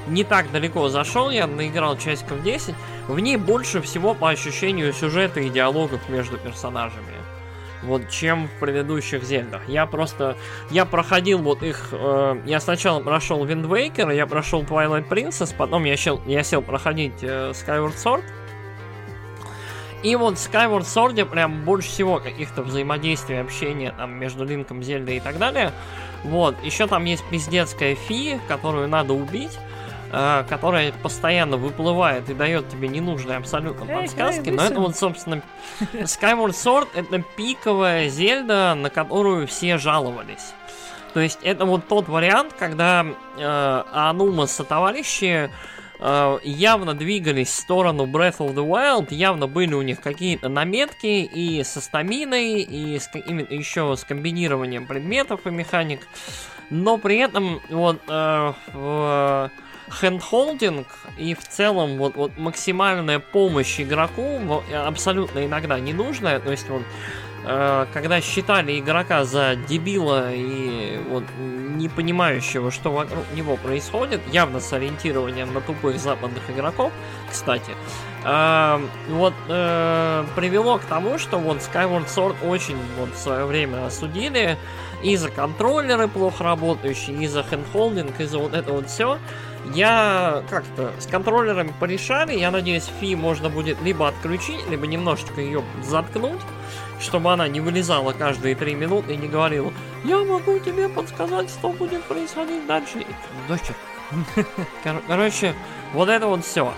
не 0.08 0.24
так 0.24 0.52
далеко 0.52 0.90
зашел, 0.90 1.30
я 1.30 1.48
наиграл 1.48 1.98
часиков 1.98 2.42
10. 2.44 2.76
В 3.08 3.20
ней 3.20 3.38
больше 3.38 3.82
всего 3.82 4.14
по 4.14 4.30
ощущению 4.30 4.94
сюжета 4.94 5.40
и 5.40 5.50
диалогов 5.50 6.08
между 6.10 6.38
персонажами. 6.38 7.22
Вот 7.84 8.10
чем 8.10 8.48
в 8.48 8.60
предыдущих 8.60 9.24
Зельдах. 9.24 9.68
Я 9.68 9.86
просто... 9.88 10.38
Я 10.70 10.86
проходил 10.86 11.40
вот 11.40 11.64
их... 11.64 11.90
э, 11.92 12.42
я 12.46 12.60
сначала 12.60 13.02
прошел 13.02 13.44
Wind 13.44 13.68
Waker, 13.68 14.16
я 14.16 14.28
прошел 14.28 14.62
Twilight 14.62 15.10
Princess, 15.10 15.56
потом 15.58 15.86
я 15.86 15.98
сел, 15.98 16.22
я 16.28 16.44
сел 16.44 16.62
проходить 16.62 17.24
э, 17.24 17.52
Skyward 17.52 17.96
Sword. 17.96 18.24
И 20.04 20.16
вот 20.16 20.38
в 20.38 20.52
Skyward 20.52 20.82
Sword 20.82 21.26
прям 21.26 21.64
больше 21.64 21.90
всего 21.90 22.20
каких-то 22.20 22.62
взаимодействий, 22.62 23.40
общения 23.40 23.94
там 23.98 24.14
между 24.14 24.46
Линком, 24.46 24.84
Зельдой 24.84 25.18
и 25.18 25.20
так 25.20 25.40
далее. 25.40 25.72
Вот. 26.24 26.56
Еще 26.64 26.86
там 26.86 27.06
есть 27.06 27.24
пиздецкая 27.30 27.96
фи, 27.96 28.40
которую 28.48 28.88
надо 28.90 29.14
убить 29.14 29.58
э, 30.12 30.44
которая 30.48 30.92
постоянно 30.92 31.58
выплывает 31.58 32.30
и 32.30 32.34
дает 32.34 32.70
тебе 32.70 32.88
ненужные 32.88 33.38
абсолютно 33.38 33.86
подсказки. 33.86 34.50
Но 34.50 34.64
это 34.64 34.80
вот, 34.80 34.96
собственно, 34.96 35.42
Skyward 35.94 36.52
Sword 36.52 36.90
это 36.94 37.24
пиковая 37.36 38.10
Зельда, 38.10 38.76
на 38.76 38.90
которую 38.90 39.48
все 39.48 39.78
жаловались. 39.78 40.54
То 41.14 41.20
есть 41.20 41.40
это 41.44 41.66
вот 41.66 41.88
тот 41.88 42.08
вариант, 42.08 42.54
когда 42.58 43.06
э, 43.38 43.84
Анума 43.92 44.48
со 44.48 44.64
товарищи 44.64 45.50
э, 46.00 46.38
явно 46.44 46.94
двигались 46.94 47.50
в 47.50 47.56
сторону 47.56 48.06
Breath 48.06 48.38
of 48.38 48.54
the 48.54 48.66
Wild, 48.66 49.14
явно 49.14 49.48
были 49.48 49.74
у 49.74 49.82
них 49.82 50.00
какие-то 50.00 50.48
наметки 50.48 51.08
и 51.24 51.64
со 51.64 51.82
стаминой, 51.82 52.62
и 52.62 52.98
с, 52.98 53.10
именно 53.14 53.48
еще 53.50 53.96
с 53.96 54.06
комбинированием 54.06 54.88
предметов 54.88 55.42
и 55.46 55.50
механик. 55.50 56.08
Но 56.70 56.98
при 56.98 57.18
этом 57.18 57.62
вот 57.70 58.02
э, 58.08 58.54
в 58.74 59.52
хендхолдинг 59.92 60.88
и 61.18 61.34
в 61.36 61.48
целом 61.48 61.98
вот, 61.98 62.16
вот 62.16 62.38
максимальная 62.38 63.20
помощь 63.20 63.80
игроку 63.80 64.40
абсолютно 64.74 65.46
иногда 65.46 65.80
ненужная. 65.80 66.40
То 66.40 66.52
есть 66.52 66.70
вот 66.70 66.84
э, 67.46 67.86
когда 67.94 68.22
считали 68.22 68.80
игрока 68.80 69.26
за 69.26 69.56
дебила 69.56 70.32
и 70.32 71.00
вот 71.10 71.24
не 71.38 71.90
понимающего, 71.90 72.72
что 72.72 72.92
вокруг 72.92 73.24
него 73.34 73.58
происходит, 73.58 74.22
явно 74.32 74.60
с 74.60 74.72
ориентированием 74.72 75.54
на 75.54 75.62
тупых 75.62 76.00
западных 76.00 76.50
игроков, 76.50 76.92
кстати, 77.30 77.74
э, 78.24 78.88
вот 79.10 79.34
э, 79.50 80.26
привело 80.36 80.78
к 80.78 80.86
тому, 80.86 81.18
что 81.18 81.38
вот 81.38 81.58
Skyward 81.58 82.08
Sword 82.08 82.48
очень 82.48 82.78
вот 82.98 83.10
в 83.14 83.18
свое 83.18 83.46
время 83.46 83.86
осудили 83.86 84.58
и 85.04 85.16
за 85.16 85.30
контроллеры 85.30 86.08
плохо 86.08 86.44
работающие, 86.44 87.18
и 87.18 87.28
за 87.28 87.44
хендхолдинг, 87.44 88.20
и 88.20 88.26
за 88.26 88.38
вот 88.38 88.54
это 88.54 88.72
вот 88.72 88.88
все. 88.88 89.18
Я 89.74 90.44
как-то 90.50 90.92
с 91.00 91.06
контроллерами 91.06 91.74
порешали. 91.80 92.38
Я 92.38 92.52
надеюсь, 92.52 92.90
фи 93.00 93.16
можно 93.16 93.50
будет 93.50 93.82
либо 93.82 94.08
отключить, 94.08 94.68
либо 94.70 94.88
немножечко 94.88 95.40
ее 95.40 95.64
заткнуть, 95.84 96.42
чтобы 97.00 97.32
она 97.32 97.48
не 97.48 97.62
вылезала 97.62 98.12
каждые 98.12 98.56
три 98.56 98.74
минуты 98.74 99.14
и 99.14 99.18
не 99.18 99.28
говорила, 99.28 99.72
я 100.04 100.18
могу 100.18 100.60
тебе 100.60 100.90
подсказать, 100.90 101.50
что 101.50 101.70
будет 101.70 102.04
происходить 102.04 102.66
дальше. 102.66 103.06
Дочь, 103.48 103.62
Кор- 104.84 105.02
короче, 105.08 105.54
вот 105.94 106.10
это 106.10 106.28
вот 106.28 106.44
все. 106.44 106.74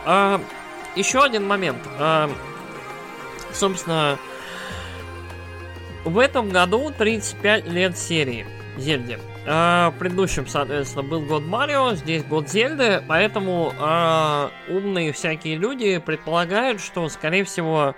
еще 0.95 1.23
один 1.23 1.47
момент. 1.47 1.79
А, 1.97 2.29
собственно, 3.53 4.17
в 6.03 6.19
этом 6.19 6.49
году 6.49 6.91
35 6.95 7.67
лет 7.67 7.97
серии 7.97 8.45
Зельде. 8.77 9.19
А, 9.45 9.91
в 9.91 9.99
предыдущем, 9.99 10.47
соответственно, 10.47 11.03
был 11.03 11.21
год 11.21 11.43
Марио, 11.43 11.95
здесь 11.95 12.23
год 12.23 12.49
Зельды, 12.49 13.03
поэтому 13.07 13.73
а, 13.77 14.51
умные 14.69 15.11
всякие 15.11 15.57
люди 15.57 15.97
предполагают, 15.97 16.79
что, 16.79 17.09
скорее 17.09 17.43
всего, 17.43 17.93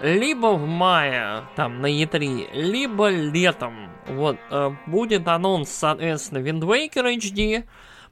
либо 0.00 0.52
в 0.52 0.66
мае, 0.66 1.42
там, 1.56 1.80
на 1.80 1.86
E3, 1.86 2.52
либо 2.52 3.08
летом, 3.08 3.90
вот, 4.06 4.36
а, 4.50 4.76
будет 4.86 5.26
анонс, 5.26 5.68
соответственно, 5.68 6.38
Wind 6.38 6.60
Waker 6.60 7.16
HD, 7.16 7.64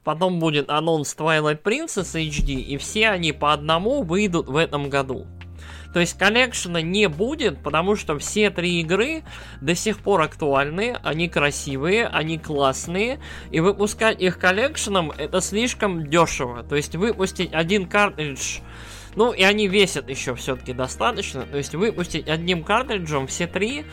потом 0.03 0.39
будет 0.39 0.69
анонс 0.69 1.15
Twilight 1.17 1.61
Princess 1.61 2.19
HD, 2.19 2.55
и 2.55 2.77
все 2.77 3.09
они 3.09 3.31
по 3.31 3.53
одному 3.53 4.03
выйдут 4.03 4.47
в 4.47 4.57
этом 4.57 4.89
году. 4.89 5.25
То 5.97 6.01
есть 6.01 6.15
коллекшена 6.15 6.83
не 6.83 7.09
будет, 7.09 7.57
потому 7.63 7.95
что 7.95 8.19
все 8.19 8.51
три 8.51 8.81
игры 8.81 9.23
до 9.61 9.73
сих 9.73 9.97
пор 9.97 10.21
актуальны, 10.21 10.95
они 11.01 11.27
красивые, 11.27 12.05
они 12.05 12.37
классные, 12.37 13.19
и 13.49 13.61
выпускать 13.61 14.21
их 14.21 14.37
коллекшеном 14.37 15.09
это 15.09 15.41
слишком 15.41 16.07
дешево. 16.07 16.61
То 16.61 16.75
есть 16.75 16.95
выпустить 16.95 17.51
один 17.51 17.87
картридж 17.87 18.59
ну, 19.15 19.31
и 19.31 19.41
они 19.41 19.67
весят 19.67 20.07
еще 20.07 20.35
все-таки 20.35 20.71
достаточно. 20.71 21.47
То 21.47 21.57
есть 21.57 21.73
выпустить 21.73 22.27
одним 22.27 22.63
картриджем 22.63 23.25
все 23.25 23.47
три, 23.47 23.83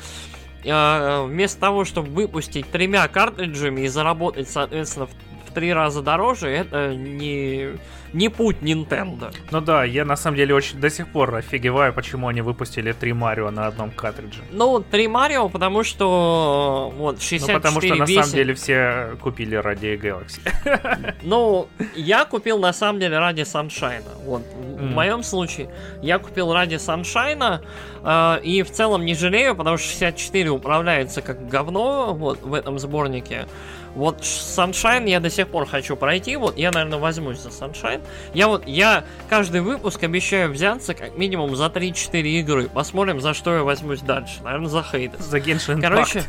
э, 0.63 1.25
вместо 1.25 1.59
того, 1.59 1.87
чтобы 1.87 2.11
выпустить 2.11 2.71
тремя 2.71 3.09
картриджами 3.09 3.81
и 3.81 3.89
заработать, 3.89 4.51
соответственно, 4.51 5.09
три 5.55 5.73
раза 5.73 6.03
дороже, 6.03 6.49
это 6.49 6.95
не 6.95 7.79
не 8.13 8.29
путь 8.29 8.59
Nintendo. 8.63 9.35
Ну 9.51 9.61
да, 9.61 9.85
я 9.85 10.05
на 10.05 10.17
самом 10.17 10.37
деле 10.37 10.55
очень 10.55 10.79
до 10.79 10.89
сих 10.89 11.09
пор 11.09 11.35
офигеваю, 11.35 11.93
почему 11.93 12.29
они 12.29 12.43
выпустили 12.43 12.93
три 12.93 13.13
Марио 13.13 13.51
на 13.51 13.67
одном 13.67 13.91
картридже. 13.91 14.41
Ну, 14.53 14.79
три 14.81 15.09
Марио, 15.09 15.49
потому 15.49 15.83
что 15.83 16.93
вот 16.97 17.21
64 17.21 17.53
Ну 17.53 17.59
потому 17.59 17.81
что 17.81 17.95
на 17.97 18.07
самом 18.07 18.31
деле 18.31 18.55
все 18.55 19.17
купили 19.21 19.57
ради 19.57 19.99
Galaxy. 20.01 20.41
Ну, 21.23 21.69
я 21.97 22.25
купил 22.25 22.59
на 22.59 22.73
самом 22.73 23.01
деле 23.01 23.19
ради 23.19 23.43
Саншайна. 23.43 24.11
Вот. 24.25 24.43
В 24.43 24.83
Мгм. 24.83 24.93
моем 24.95 25.23
случае 25.23 25.69
я 26.03 26.19
купил 26.19 26.53
ради 26.53 26.77
Саншайна 26.77 27.63
э, 28.05 28.41
и 28.45 28.63
в 28.63 28.71
целом 28.71 29.05
не 29.05 29.15
жалею, 29.15 29.57
потому 29.57 29.77
что 29.77 29.89
64 29.89 30.51
управляется 30.51 31.21
как 31.23 31.49
говно 31.49 32.15
вот 32.15 32.43
в 32.43 32.55
этом 32.55 32.79
сборнике. 32.79 33.47
Вот 33.95 34.21
Sunshine 34.23 35.09
я 35.09 35.21
до 35.21 35.31
сих 35.31 35.49
пор 35.49 35.67
хочу 35.67 35.97
пройти. 35.97 36.37
Вот 36.37 36.57
я, 36.57 36.71
наверное, 36.71 36.99
возьмусь 36.99 37.39
за 37.39 37.51
Sunshine. 37.51 38.03
Я 38.33 38.49
вот, 38.49 38.67
я 38.67 39.05
каждый 39.29 39.61
выпуск 39.61 40.03
обещаю 40.03 40.51
взяться 40.51 40.95
как 40.95 41.17
минимум 41.17 41.55
за 41.55 41.67
3-4 41.67 42.23
игры. 42.23 42.69
Посмотрим, 42.69 43.21
за 43.21 43.35
что 43.35 43.55
я 43.55 43.63
возьмусь 43.63 44.01
дальше. 44.01 44.43
Наверное, 44.43 44.69
за 44.69 44.83
Хейдес. 44.83 45.21
За 45.21 45.39
Genshin 45.39 45.77
Impact. 45.77 45.81
Короче, 45.81 46.25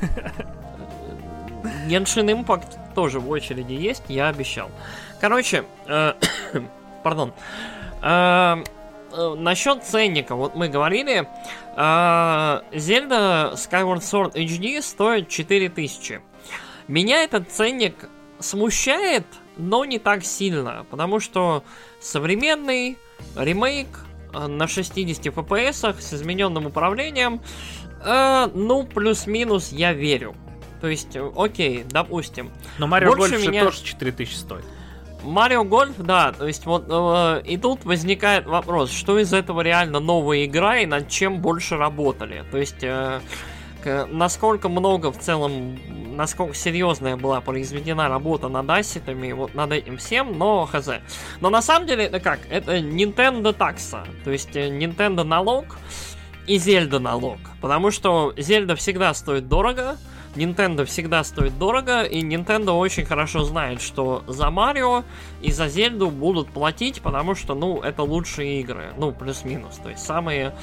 Genshin 1.88 2.44
Impact 2.44 2.94
тоже 2.94 3.20
в 3.20 3.30
очереди 3.30 3.74
есть, 3.74 4.04
я 4.08 4.30
обещал. 4.30 4.70
Короче, 5.20 5.64
э, 5.88 6.14
пардон. 7.04 7.34
Э, 8.02 8.64
э, 9.12 9.36
насчет 9.38 9.84
ценника, 9.84 10.36
вот 10.36 10.56
мы 10.56 10.70
говорили, 10.70 11.28
э, 11.76 11.78
Zelda 11.78 13.54
Skyward 13.54 14.02
Sword 14.02 14.34
HD 14.34 14.82
стоит 14.82 15.30
4000. 15.30 16.22
Меня 16.88 17.24
этот 17.24 17.50
ценник 17.52 18.10
смущает, 18.40 19.26
но 19.58 19.86
не 19.86 20.00
так 20.00 20.24
сильно, 20.24 20.86
потому 20.90 21.20
что 21.20 21.64
современный 22.00 22.98
ремейк 23.36 23.88
э, 24.34 24.48
на 24.48 24.68
60 24.68 25.26
FPS 25.28 26.00
с 26.00 26.14
измененным 26.14 26.66
управлением, 26.66 27.42
э, 28.04 28.50
ну, 28.54 28.84
плюс-минус 28.84 29.72
я 29.72 29.94
верю. 29.94 30.36
То 30.82 30.88
есть, 30.88 31.16
э, 31.16 31.32
окей, 31.36 31.84
допустим. 31.90 32.52
Но 32.78 32.88
Марио 32.88 33.16
больше 33.16 33.36
Гольф 33.36 33.48
меня- 33.48 33.64
тоже 33.64 33.84
4000 33.84 34.36
стоит. 34.36 34.66
Марио 35.24 35.64
Гольф, 35.64 35.96
да, 35.98 36.34
то 36.34 36.46
есть 36.46 36.66
вот 36.68 36.86
э, 36.88 37.42
и 37.48 37.58
тут 37.58 37.84
возникает 37.84 38.46
вопрос, 38.46 38.92
что 38.92 39.18
из 39.18 39.34
этого 39.34 39.62
реально 39.62 40.00
новая 40.00 40.46
игра 40.46 40.78
и 40.78 40.86
над 40.86 41.10
чем 41.10 41.40
больше 41.40 41.78
работали. 41.78 42.44
То 42.52 42.60
есть 42.60 42.84
э, 42.84 43.22
насколько 43.86 44.70
много 44.70 45.12
в 45.12 45.18
целом, 45.18 45.78
насколько 46.16 46.56
серьезная 46.56 47.18
была 47.18 47.42
произведена 47.42 48.10
работа 48.10 48.48
над 48.48 48.70
ассетами, 48.70 49.32
вот 49.32 49.54
над 49.56 49.72
этим 49.72 49.98
всем, 49.98 50.38
но 50.38 50.66
хз. 50.66 50.90
Но 51.42 51.50
на 51.50 51.62
самом 51.62 51.88
деле 51.88 52.06
это 52.06 52.20
как? 52.20 52.40
Это 52.50 52.78
Nintendo 52.78 53.54
такса, 53.54 54.06
то 54.24 54.32
есть 54.32 54.56
э, 54.56 54.70
Nintendo 54.70 55.24
налог 55.24 55.78
и 56.48 56.58
Зельда 56.58 57.00
налог. 57.00 57.40
Потому 57.62 57.92
что 57.92 58.34
Зельда 58.38 58.76
всегда 58.76 59.14
стоит 59.14 59.48
дорого, 59.48 59.98
Nintendo 60.36 60.86
всегда 60.86 61.24
стоит 61.24 61.58
дорого, 61.58 62.04
и 62.04 62.22
Nintendo 62.22 62.72
очень 62.72 63.06
хорошо 63.06 63.44
знает, 63.44 63.82
что 63.82 64.24
за 64.28 64.50
Марио 64.50 65.04
и 65.42 65.52
за 65.52 65.70
Зельду 65.70 66.10
будут 66.10 66.50
платить, 66.50 67.02
потому 67.02 67.36
что, 67.36 67.56
ну, 67.56 67.82
это 67.82 68.04
лучшие 68.04 68.60
игры. 68.60 68.94
Ну, 68.98 69.12
плюс-минус. 69.12 69.78
То 69.78 69.90
есть 69.90 70.04
самые 70.04 70.54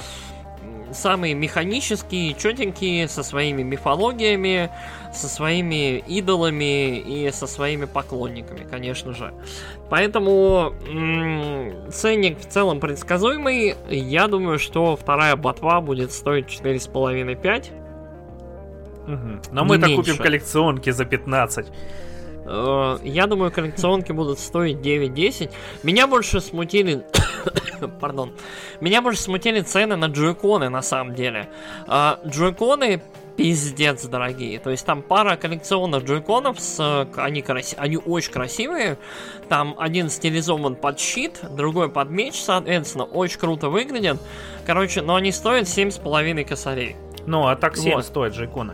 самые 0.93 1.33
механические, 1.33 2.33
четенькие, 2.33 3.07
со 3.07 3.23
своими 3.23 3.63
мифологиями, 3.63 4.69
со 5.13 5.27
своими 5.27 5.99
идолами 5.99 6.97
и 6.99 7.31
со 7.31 7.47
своими 7.47 7.85
поклонниками, 7.85 8.65
конечно 8.69 9.13
же. 9.13 9.33
Поэтому 9.89 10.73
м, 10.87 11.91
ценник 11.91 12.39
в 12.39 12.47
целом 12.47 12.79
предсказуемый. 12.79 13.75
Я 13.89 14.27
думаю, 14.27 14.59
что 14.59 14.95
вторая 14.95 15.35
ботва 15.35 15.81
будет 15.81 16.11
стоить 16.11 16.47
4,5-5. 16.47 17.71
Мгм. 19.07 19.41
Но 19.51 19.65
мы-то 19.65 19.93
купим 19.95 20.17
коллекционки 20.17 20.89
за 20.89 21.05
15. 21.05 21.67
Э, 22.45 22.97
Я 23.03 23.27
думаю, 23.27 23.51
коллекционки 23.51 24.11
будут 24.11 24.39
стоить 24.39 24.77
9-10. 24.77 25.51
Меня 25.83 26.07
больше 26.07 26.41
смутили... 26.41 27.03
Пардон. 27.99 28.31
Меня 28.79 29.01
больше 29.01 29.21
смутили 29.21 29.59
цены 29.61 29.95
на 29.97 30.05
джойконы, 30.05 30.69
на 30.69 30.81
самом 30.81 31.15
деле. 31.15 31.49
А, 31.87 32.19
Джойконы 32.25 33.01
пиздец 33.35 34.05
дорогие. 34.05 34.59
То 34.59 34.69
есть 34.69 34.85
там 34.85 35.01
пара 35.01 35.35
коллекционных 35.35 36.03
джойконов, 36.03 36.59
с, 36.59 36.77
э, 36.79 37.07
они, 37.19 37.41
краси- 37.41 37.75
они 37.77 37.97
очень 37.97 38.31
красивые. 38.31 38.97
Там 39.49 39.75
один 39.77 40.09
стилизован 40.09 40.75
под 40.75 40.99
щит, 40.99 41.39
другой 41.51 41.89
под 41.89 42.09
меч, 42.09 42.35
соответственно. 42.41 43.05
Очень 43.05 43.39
круто 43.39 43.69
выглядят. 43.69 44.21
Короче, 44.65 45.01
но 45.01 45.15
они 45.15 45.31
стоят 45.31 45.65
7,5 45.67 46.45
косарей. 46.45 46.95
Ну, 47.25 47.47
а 47.47 47.55
так 47.55 47.75
7 47.75 47.95
Вот. 47.95 48.05
стоит 48.05 48.33
же 48.33 48.45
иконы. 48.45 48.73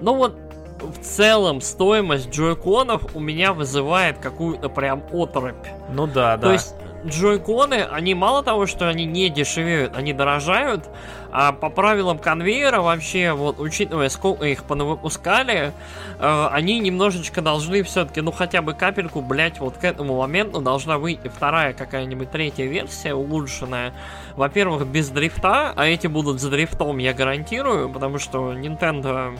Ну 0.00 0.14
вот, 0.16 0.43
в 0.86 0.98
целом, 1.00 1.60
стоимость 1.60 2.30
джойконов 2.30 3.14
у 3.14 3.20
меня 3.20 3.52
вызывает 3.52 4.18
какую-то 4.18 4.68
прям 4.68 5.02
оторопь. 5.12 5.66
Ну 5.90 6.06
да, 6.06 6.36
да. 6.36 6.48
То 6.48 6.52
есть, 6.52 6.74
джойконы, 7.06 7.86
они 7.90 8.14
мало 8.14 8.42
того, 8.42 8.66
что 8.66 8.88
они 8.88 9.04
не 9.04 9.28
дешевеют, 9.28 9.96
они 9.96 10.12
дорожают, 10.12 10.88
а 11.30 11.52
по 11.52 11.68
правилам 11.68 12.18
конвейера 12.18 12.80
вообще, 12.80 13.32
вот, 13.32 13.58
учитывая, 13.58 14.08
сколько 14.08 14.46
их 14.46 14.64
понавыпускали, 14.64 15.72
э, 16.18 16.48
они 16.52 16.78
немножечко 16.78 17.42
должны 17.42 17.82
все-таки, 17.82 18.20
ну, 18.20 18.30
хотя 18.30 18.62
бы 18.62 18.72
капельку, 18.72 19.20
блять, 19.20 19.58
вот 19.58 19.76
к 19.76 19.84
этому 19.84 20.16
моменту 20.16 20.60
должна 20.60 20.98
выйти 20.98 21.28
вторая 21.28 21.72
какая-нибудь 21.72 22.30
третья 22.30 22.66
версия 22.66 23.14
улучшенная. 23.14 23.92
Во-первых, 24.36 24.86
без 24.86 25.08
дрифта, 25.08 25.72
а 25.74 25.86
эти 25.86 26.06
будут 26.06 26.40
с 26.40 26.44
дрифтом, 26.44 26.98
я 26.98 27.12
гарантирую, 27.12 27.90
потому 27.90 28.18
что 28.18 28.52
Nintendo 28.52 29.36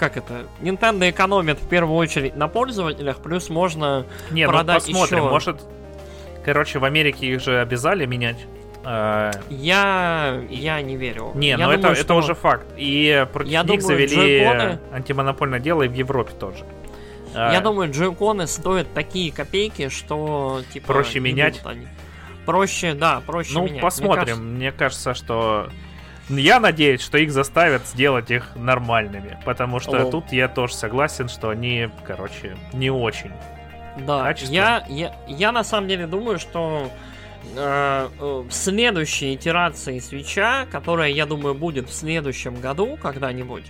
как 0.00 0.16
это? 0.16 0.46
Nintendo 0.60 1.08
экономит 1.08 1.58
в 1.60 1.68
первую 1.68 1.96
очередь 1.96 2.34
на 2.34 2.48
пользователях, 2.48 3.18
плюс 3.18 3.48
можно 3.50 4.04
Не, 4.32 4.46
ну 4.46 4.50
продать 4.52 4.84
посмотрим, 4.86 5.18
еще. 5.18 5.28
может... 5.30 5.60
Короче, 6.44 6.78
в 6.80 6.84
Америке 6.84 7.26
их 7.26 7.40
же 7.40 7.60
обязали 7.60 8.06
менять. 8.06 8.38
Э, 8.84 9.30
Я, 9.50 10.40
я 10.48 10.80
не 10.80 10.96
верю. 10.96 11.32
Не, 11.34 11.50
Я 11.50 11.58
ну 11.58 11.64
это, 11.70 11.76
думаю, 11.82 11.92
это 11.92 12.02
что- 12.02 12.16
уже 12.16 12.34
факт. 12.34 12.66
И 12.78 13.26
против 13.32 13.50
Я 13.52 13.60
них 13.62 13.66
думаю, 13.66 13.82
завели 13.82 14.40
джойконы- 14.42 14.78
антимонопольное 14.92 15.60
дело 15.60 15.82
и 15.82 15.88
в 15.88 15.92
Европе 15.92 16.32
тоже. 16.40 16.64
Я 17.34 17.58
А, 17.58 17.60
думаю, 17.60 17.92
джойконы 17.92 18.46
стоят 18.48 18.92
такие 18.94 19.30
копейки, 19.32 19.88
что 19.90 20.62
типа 20.72 20.86
Проще 20.94 21.20
менять? 21.20 21.60
они. 21.64 21.86
Проще, 22.46 22.94
да, 22.94 23.20
проще 23.24 23.52
Ну, 23.54 23.60
менять. 23.60 23.72
Мне 23.74 23.80
посмотрим. 23.82 24.24
кажется- 24.24 24.42
Мне 24.42 24.72
кажется, 24.72 25.14
что... 25.14 25.68
Я 26.28 26.60
надеюсь, 26.60 27.00
что 27.00 27.18
их 27.18 27.32
заставят 27.32 27.86
сделать 27.86 28.30
их 28.30 28.54
нормальными. 28.54 29.38
Потому 29.44 29.80
что 29.80 30.02
О. 30.06 30.10
тут 30.10 30.32
я 30.32 30.48
тоже 30.48 30.74
согласен, 30.74 31.28
что 31.28 31.48
они, 31.50 31.88
короче, 32.06 32.56
не 32.72 32.90
очень. 32.90 33.32
Да, 34.06 34.22
качество. 34.22 34.52
я, 34.54 34.84
я, 34.88 35.14
я 35.26 35.52
на 35.52 35.64
самом 35.64 35.88
деле 35.88 36.06
думаю, 36.06 36.38
что 36.38 36.90
э, 37.56 38.08
э, 38.20 38.44
следующей 38.50 39.34
итерации 39.34 39.98
свеча, 39.98 40.66
которая, 40.70 41.10
я 41.10 41.26
думаю, 41.26 41.54
будет 41.54 41.88
в 41.88 41.92
следующем 41.92 42.54
году 42.54 42.96
когда-нибудь. 43.02 43.64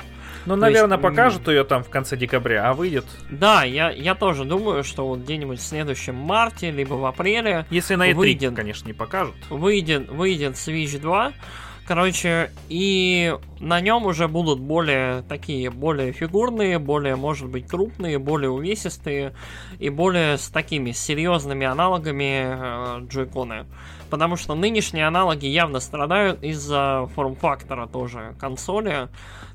Ну, 0.46 0.54
То 0.54 0.60
наверное, 0.60 0.96
есть, 0.96 1.02
покажут 1.02 1.48
ее 1.48 1.64
там 1.64 1.84
в 1.84 1.90
конце 1.90 2.16
декабря, 2.16 2.68
а 2.68 2.72
выйдет. 2.74 3.04
Да, 3.30 3.62
я, 3.64 3.90
я 3.90 4.14
тоже 4.14 4.44
думаю, 4.44 4.84
что 4.84 5.06
вот 5.06 5.20
где-нибудь 5.20 5.58
в 5.58 5.62
следующем 5.62 6.14
марте, 6.14 6.70
либо 6.70 6.94
в 6.94 7.04
апреле 7.04 7.66
Если 7.70 7.94
на 7.94 8.10
E3, 8.10 8.14
Выйдет. 8.14 8.54
конечно, 8.54 8.86
не 8.86 8.94
покажут. 8.94 9.34
выйдет, 9.50 10.08
выйдет 10.08 10.54
Switch 10.54 10.98
2. 10.98 11.32
Короче, 11.90 12.52
и 12.68 13.34
на 13.60 13.80
нем 13.80 14.06
уже 14.06 14.26
будут 14.26 14.58
более 14.58 15.22
такие, 15.22 15.70
более 15.70 16.12
фигурные, 16.12 16.78
более, 16.78 17.16
может 17.16 17.48
быть, 17.48 17.68
крупные, 17.68 18.18
более 18.18 18.50
увесистые 18.50 19.34
и 19.78 19.90
более 19.90 20.38
с 20.38 20.48
такими 20.48 20.92
серьезными 20.92 21.66
аналогами 21.66 23.00
э, 23.02 23.06
джойконы. 23.06 23.66
Потому 24.08 24.36
что 24.36 24.54
нынешние 24.54 25.06
аналоги 25.06 25.46
явно 25.46 25.78
страдают 25.78 26.42
из-за 26.42 27.08
форм-фактора 27.14 27.86
тоже 27.86 28.34
консоли. 28.40 29.08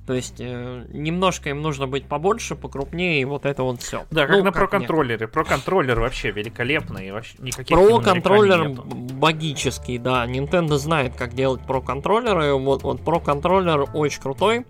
То 0.08 0.14
есть 0.14 0.36
э, 0.40 0.86
немножко 0.94 1.50
им 1.50 1.62
нужно 1.64 1.88
быть 1.88 2.06
побольше, 2.06 2.56
покрупнее, 2.56 3.22
и 3.22 3.26
вот 3.26 3.46
это 3.46 3.64
вот 3.64 3.82
все. 3.82 4.06
Да, 4.12 4.28
как 4.28 4.44
на 4.44 4.50
Pro-контроллере. 4.50 5.26
Pro-контроллер 5.26 6.00
вообще 6.00 6.30
великолепный, 6.30 7.12
вообще 7.12 7.36
никаких 7.40 7.76
Про 7.76 7.86
ему 7.86 7.98
нареканий 7.98 8.22
контроллер 8.22 8.68
нету. 8.70 8.84
богический, 8.84 9.98
да. 9.98 10.28
Nintendo 10.28 10.76
знает, 10.76 11.16
как 11.16 11.34
делать 11.34 11.62
про 11.62 11.82
контроллеры. 11.82 12.54
Вот, 12.54 12.84
вот 12.84 13.04
про 13.04 13.20
контроллер 13.20 13.88
очень 13.96 14.22
крутой. 14.22 14.66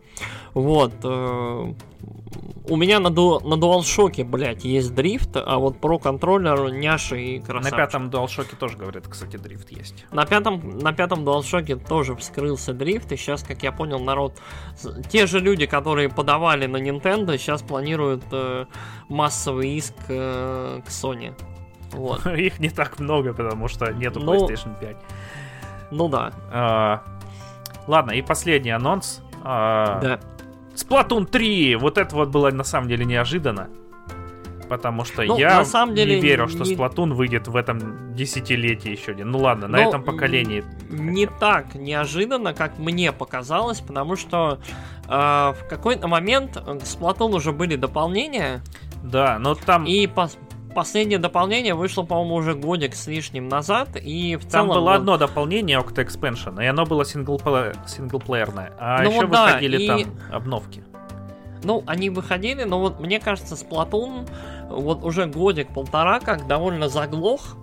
Вот. 0.54 0.94
э, 1.04 1.74
у 2.68 2.78
меня 2.78 3.00
на, 3.00 3.12
ду- 3.12 3.40
на 3.42 3.56
DualShock, 3.56 4.24
блядь, 4.24 4.66
есть 4.66 4.96
дрифт, 4.96 5.32
а 5.36 5.58
вот 5.60 5.80
про 5.80 6.00
контроллер 6.00 6.72
няши 6.72 7.22
и 7.22 7.40
На 7.40 7.46
красавчик. 7.46 7.78
пятом 7.78 8.10
DualShock 8.10 8.56
тоже, 8.58 8.78
говорят, 8.78 9.08
кстати, 9.08 9.38
дрифт 9.38 9.70
есть. 9.72 10.06
На 10.12 10.26
пятом, 10.26 10.80
на 10.80 10.92
пятом 10.92 11.24
DualShock 11.24 11.86
тоже 11.88 12.16
вскрылся 12.16 12.74
дрифт, 12.74 13.12
и 13.12 13.18
сейчас, 13.18 13.44
как 13.44 13.62
я 13.62 13.72
понял, 13.72 14.00
народ... 14.00 14.40
Те 15.12 15.28
же 15.28 15.40
люди, 15.40 15.68
которые 15.68 16.10
подавали 16.10 16.66
на 16.66 16.78
Nintendo, 16.78 17.38
сейчас 17.38 17.62
планируют 17.62 18.24
э, 18.32 18.66
массовый 19.10 19.70
иск 19.78 19.94
э, 20.08 20.82
к 20.84 20.90
Sony. 20.90 21.34
Вот. 21.92 22.26
Их 22.36 22.60
не 22.60 22.70
так 22.70 23.00
много, 23.00 23.34
потому 23.34 23.68
что 23.68 23.92
нету 23.94 24.20
Ну, 24.22 24.48
PlayStation 24.48 24.80
5. 24.80 24.98
Ну 25.92 26.08
да, 26.10 26.34
А, 26.52 27.04
Ладно, 27.88 28.12
и 28.12 28.22
последний 28.22 28.72
анонс. 28.72 29.22
А, 29.44 30.00
да. 30.02 30.20
Splatoon 30.76 31.26
3! 31.26 31.76
Вот 31.76 31.98
это 31.98 32.16
вот 32.16 32.30
было 32.30 32.52
на 32.52 32.64
самом 32.64 32.88
деле 32.88 33.06
неожиданно. 33.06 33.70
Потому 34.68 35.06
что 35.06 35.22
Ну, 35.24 35.38
я 35.38 35.58
на 35.60 35.66
самом 35.66 35.94
деле, 35.94 36.16
не 36.16 36.22
верил, 36.22 36.48
что 36.48 36.64
не- 36.64 36.76
Splatoon 36.76 37.14
выйдет 37.14 37.48
в 37.48 37.56
этом 37.56 38.16
десятилетии 38.16 38.90
еще 38.90 39.12
один. 39.12 39.30
Ну 39.30 39.38
ладно, 39.38 39.68
на 39.68 39.78
Ну, 39.84 39.88
этом 39.90 40.04
поколении. 40.04 40.64
Не 40.90 41.28
так 41.28 41.76
неожиданно, 41.76 42.56
как 42.56 42.80
мне 42.80 43.12
показалось, 43.12 43.80
потому 43.82 44.16
что 44.16 44.60
э, 45.08 45.12
в 45.12 45.58
какой-то 45.70 46.08
момент 46.08 46.54
к 46.56 46.82
Splatoon 46.84 47.36
уже 47.36 47.52
были 47.52 47.76
дополнения, 47.76 48.64
Да, 49.04 49.38
но 49.38 49.54
там, 49.54 49.86
и 49.86 50.08
пос- 50.08 50.36
последнее 50.76 51.18
дополнение 51.18 51.74
вышло, 51.74 52.04
по-моему, 52.04 52.36
уже 52.36 52.54
годик 52.54 52.94
с 52.94 53.08
лишним 53.08 53.48
назад, 53.48 53.90
и 53.96 54.36
в 54.36 54.42
там 54.42 54.50
целом... 54.52 54.68
было 54.68 54.80
вот- 54.82 54.96
одно 54.98 55.18
дополнение 55.18 55.80
Octa 55.80 56.06
Expansion, 56.06 56.64
и 56.64 56.68
оно 56.68 56.86
было 56.86 57.02
синглпле- 57.02 57.76
синглплеерное. 57.88 58.74
А 58.80 59.02
Ну 59.02 59.10
еще 59.10 59.22
вот 59.22 59.32
да, 59.32 59.46
выходили 59.46 59.82
и- 59.82 59.88
там 59.88 60.02
обновки. 60.32 60.84
Ну, 61.64 61.84
они 61.88 62.12
выходили, 62.12 62.64
но 62.64 62.80
вот 62.80 63.00
мне 63.00 63.20
кажется, 63.20 63.56
Splatoon 63.56 64.30
вот 64.70 65.04
уже 65.04 65.26
годик-полтора 65.26 66.20
как 66.20 66.46
довольно 66.46 66.90
заглох, 66.90 67.58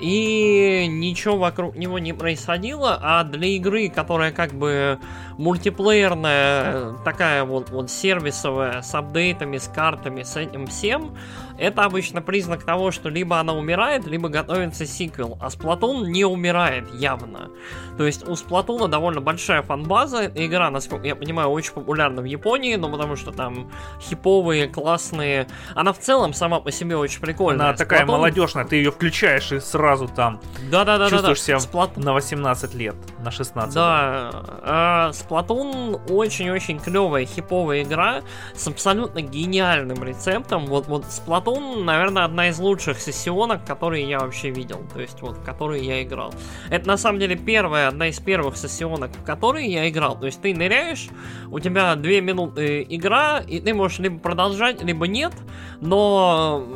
и 0.00 0.86
ничего 0.88 1.36
вокруг 1.36 1.76
него 1.76 1.98
не 1.98 2.12
происходило, 2.12 2.98
а 3.02 3.22
для 3.24 3.48
игры, 3.48 3.88
которая 3.88 4.32
как 4.32 4.52
бы 4.52 4.98
мультиплеерная, 5.40 6.92
такая 7.04 7.44
вот, 7.44 7.70
вот 7.70 7.90
сервисовая, 7.90 8.82
с 8.82 8.94
апдейтами, 8.94 9.58
с 9.58 9.68
картами, 9.68 10.22
с 10.22 10.36
этим 10.36 10.66
всем, 10.66 11.16
это 11.58 11.84
обычно 11.84 12.22
признак 12.22 12.62
того, 12.64 12.90
что 12.90 13.08
либо 13.08 13.38
она 13.38 13.52
умирает, 13.52 14.06
либо 14.06 14.28
готовится 14.28 14.86
сиквел, 14.86 15.36
а 15.40 15.48
Splatoon 15.48 16.06
не 16.06 16.24
умирает 16.24 16.92
явно. 16.94 17.50
То 17.98 18.04
есть 18.06 18.26
у 18.26 18.32
Splatoon 18.32 18.88
довольно 18.88 19.20
большая 19.20 19.62
фанбаза, 19.62 20.26
игра, 20.34 20.70
насколько 20.70 21.06
я 21.06 21.14
понимаю, 21.16 21.48
очень 21.50 21.72
популярна 21.72 22.22
в 22.22 22.24
Японии, 22.24 22.76
ну 22.76 22.90
потому 22.90 23.16
что 23.16 23.30
там 23.32 23.70
хиповые, 24.00 24.68
классные, 24.68 25.46
она 25.74 25.92
в 25.92 25.98
целом 25.98 26.32
сама 26.32 26.60
по 26.60 26.70
себе 26.70 26.96
очень 26.96 27.20
прикольная. 27.20 27.68
Она 27.68 27.76
такая 27.76 28.02
Splatoon- 28.04 28.06
молодежная, 28.06 28.64
ты 28.64 28.76
ее 28.76 28.90
включаешь 28.90 29.52
и 29.52 29.60
сразу 29.60 30.08
там 30.08 30.40
Да-да-да-да-да. 30.70 31.10
чувствуешь 31.10 31.42
себя 31.42 31.56
Splatoon- 31.56 32.02
на 32.02 32.12
18 32.14 32.74
лет, 32.74 32.94
на 33.22 33.30
16. 33.30 33.74
Да, 33.74 34.30
а, 34.62 35.10
Splatoon 35.30 36.10
очень-очень 36.10 36.80
клевая, 36.80 37.24
хиповая 37.24 37.82
игра 37.82 38.22
с 38.54 38.66
абсолютно 38.66 39.22
гениальным 39.22 40.02
рецептом. 40.02 40.66
Вот, 40.66 40.88
вот 40.88 41.04
Splatoon, 41.04 41.84
наверное, 41.84 42.24
одна 42.24 42.48
из 42.48 42.58
лучших 42.58 43.00
сессионок, 43.00 43.64
которые 43.64 44.08
я 44.08 44.18
вообще 44.18 44.50
видел, 44.50 44.80
то 44.92 45.00
есть 45.00 45.20
вот 45.22 45.38
в 45.38 45.44
которые 45.44 45.84
я 45.84 46.02
играл. 46.02 46.34
Это 46.68 46.88
на 46.88 46.96
самом 46.96 47.20
деле 47.20 47.36
первая, 47.36 47.88
одна 47.88 48.08
из 48.08 48.18
первых 48.18 48.56
сессионок, 48.56 49.10
в 49.12 49.24
которые 49.24 49.70
я 49.70 49.88
играл. 49.88 50.18
То 50.18 50.26
есть 50.26 50.40
ты 50.40 50.54
ныряешь, 50.54 51.08
у 51.50 51.60
тебя 51.60 51.94
две 51.94 52.20
минуты 52.20 52.84
игра, 52.88 53.40
и 53.40 53.60
ты 53.60 53.72
можешь 53.72 53.98
либо 54.00 54.18
продолжать, 54.18 54.82
либо 54.82 55.06
нет, 55.06 55.32
но 55.80 56.66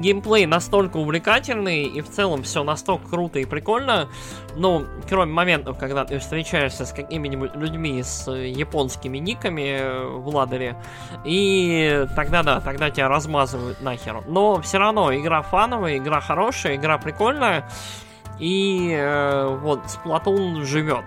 геймплей 0.00 0.46
настолько 0.46 0.96
увлекательный, 0.96 1.84
и 1.84 2.00
в 2.00 2.08
целом 2.08 2.42
все 2.42 2.62
настолько 2.64 3.08
круто 3.08 3.38
и 3.38 3.44
прикольно, 3.44 4.08
ну, 4.56 4.86
кроме 5.08 5.32
моментов, 5.32 5.78
когда 5.78 6.04
ты 6.04 6.18
встречаешься 6.18 6.86
с 6.86 6.92
какими-нибудь 6.92 7.54
людьми 7.54 8.02
с 8.02 8.28
э, 8.28 8.48
японскими 8.48 9.18
никами 9.18 9.78
э, 9.78 10.04
в 10.06 10.28
ладере, 10.28 10.76
и 11.24 12.06
тогда 12.16 12.42
да, 12.42 12.60
тогда 12.60 12.90
тебя 12.90 13.08
размазывают 13.08 13.80
нахер. 13.80 14.22
Но 14.26 14.60
все 14.60 14.78
равно 14.78 15.14
игра 15.14 15.42
фановая, 15.42 15.98
игра 15.98 16.20
хорошая, 16.20 16.76
игра 16.76 16.98
прикольная, 16.98 17.68
и 18.38 18.92
э, 18.92 19.58
вот 19.62 19.80
Splatoon 19.84 20.64
живет. 20.64 21.04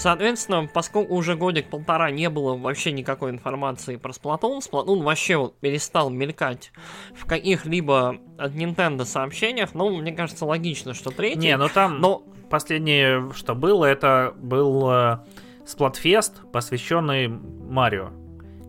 Соответственно, 0.00 0.66
поскольку 0.72 1.14
уже 1.14 1.36
годик-полтора 1.36 2.10
не 2.10 2.30
было 2.30 2.56
вообще 2.56 2.90
никакой 2.90 3.32
информации 3.32 3.96
про 3.96 4.12
Splatoon, 4.12 4.60
Splatoon 4.60 5.02
вообще 5.02 5.36
вот 5.36 5.58
перестал 5.58 6.08
мелькать 6.08 6.72
в 7.14 7.26
каких-либо 7.26 8.16
от 8.38 8.52
Nintendo 8.52 9.04
сообщениях, 9.04 9.74
ну, 9.74 9.94
мне 9.98 10.12
кажется, 10.12 10.46
логично, 10.46 10.94
что 10.94 11.10
третий. 11.10 11.40
Не, 11.40 11.58
ну 11.58 11.68
там 11.68 12.00
но 12.00 12.22
последнее, 12.48 13.30
что 13.34 13.54
было, 13.54 13.84
это 13.84 14.32
был 14.38 14.90
э, 14.90 15.18
посвященный 16.50 17.28
Марио. 17.28 18.08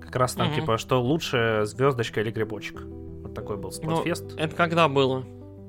Как 0.01 0.13
раз 0.17 0.33
там, 0.33 0.47
Мгм. 0.47 0.55
типа, 0.55 0.77
что 0.77 1.01
лучше 1.01 1.61
звездочка 1.63 2.19
или 2.19 2.31
грибочек. 2.31 2.81
Вот 2.81 3.33
такой 3.33 3.55
был 3.55 3.71
Ну, 3.81 4.03
Splatfest. 4.03 4.35
это 4.37 4.53
когда 4.53 4.89
было? 4.89 5.23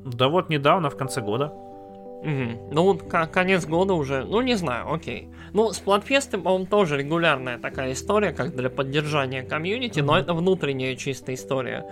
Да 0.04 0.26
вот 0.28 0.48
недавно, 0.48 0.90
в 0.90 0.96
конце 0.96 1.20
года. 1.20 1.52
Мгм. 2.22 2.58
Ну, 2.70 2.98
конец 3.32 3.66
года 3.66 3.94
уже. 3.94 4.24
Ну, 4.24 4.40
не 4.42 4.54
знаю, 4.54 4.92
окей. 4.92 5.28
Ну, 5.52 5.72
сплатфесты, 5.72 6.38
по-моему, 6.38 6.66
тоже 6.66 6.96
регулярная 6.96 7.58
такая 7.58 7.92
история, 7.92 8.32
как 8.32 8.54
для 8.54 8.70
поддержания 8.70 9.42
комьюнити, 9.42 10.00
но 10.00 10.18
это 10.18 10.32
внутренняя 10.32 10.96
чистая 10.96 11.36
история. 11.36 11.84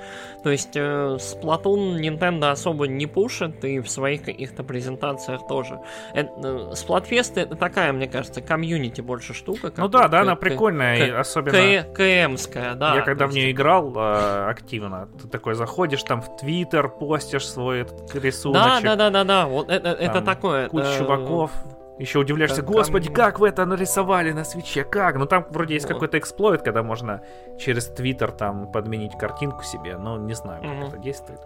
То 0.43 0.51
есть, 0.51 0.77
э, 0.77 1.19
Splatoon 1.19 2.01
Nintendo 2.01 2.51
особо 2.51 2.86
не 2.86 3.07
пушит, 3.07 3.65
и 3.65 3.81
в 3.81 3.90
своих 3.90 4.23
каких-то 4.23 4.62
презентациях 4.62 5.47
тоже. 5.47 5.81
Это, 6.15 6.31
э, 6.43 6.74
сплатфесты 6.74 7.40
это 7.40 7.57
такая, 7.57 7.93
мне 7.93 8.09
кажется, 8.09 8.40
комьюнити 8.40 9.01
больше 9.01 9.35
штука. 9.35 9.73
Ну 9.77 9.89
да, 9.89 10.09
да, 10.09 10.20
она 10.20 10.36
прикольная, 10.36 11.19
особенно... 11.19 11.52
КМская, 11.94 12.74
да. 12.74 12.94
Я 12.94 13.02
когда 13.02 13.27
в 13.27 13.32
нее 13.32 13.51
играл 13.51 13.93
э, 13.94 14.47
активно, 14.48 15.09
ты 15.20 15.28
такой 15.28 15.55
заходишь 15.55 16.02
там 16.05 16.23
в 16.23 16.36
Твиттер, 16.36 16.89
постишь 16.89 17.47
свой 17.47 17.81
этот 17.81 18.11
Да, 18.52 18.81
да, 18.81 18.97
да, 18.97 19.11
да, 19.11 19.24
да. 19.24 19.47
Вот 19.47 19.69
это 19.70 20.19
Там 20.24 20.34
такое. 20.34 20.68
куча 20.68 20.84
это- 20.84 20.98
чуваков. 20.98 21.51
Еще 21.98 22.18
удивляешься, 22.18 22.62
господи, 22.62 23.09
там- 23.09 23.14
как 23.14 23.40
вы 23.40 23.48
это 23.48 23.66
нарисовали 23.66 24.32
на 24.32 24.44
свече, 24.44 24.84
как? 24.84 25.16
Ну 25.16 25.26
там 25.26 25.44
вроде 25.51 25.74
есть 25.74 25.86
какой-то 25.86 26.16
эксплойт, 26.18 26.62
когда 26.62 26.82
можно 26.82 27.20
через 27.59 27.88
Твиттер 27.88 28.32
там 28.32 28.72
подменить 28.72 29.18
картинку 29.18 29.62
себе, 29.64 29.98
но 29.98 30.16
не 30.16 30.32
знаю, 30.32 30.62
как 30.62 30.88
это 30.88 30.97
действует. 30.97 31.40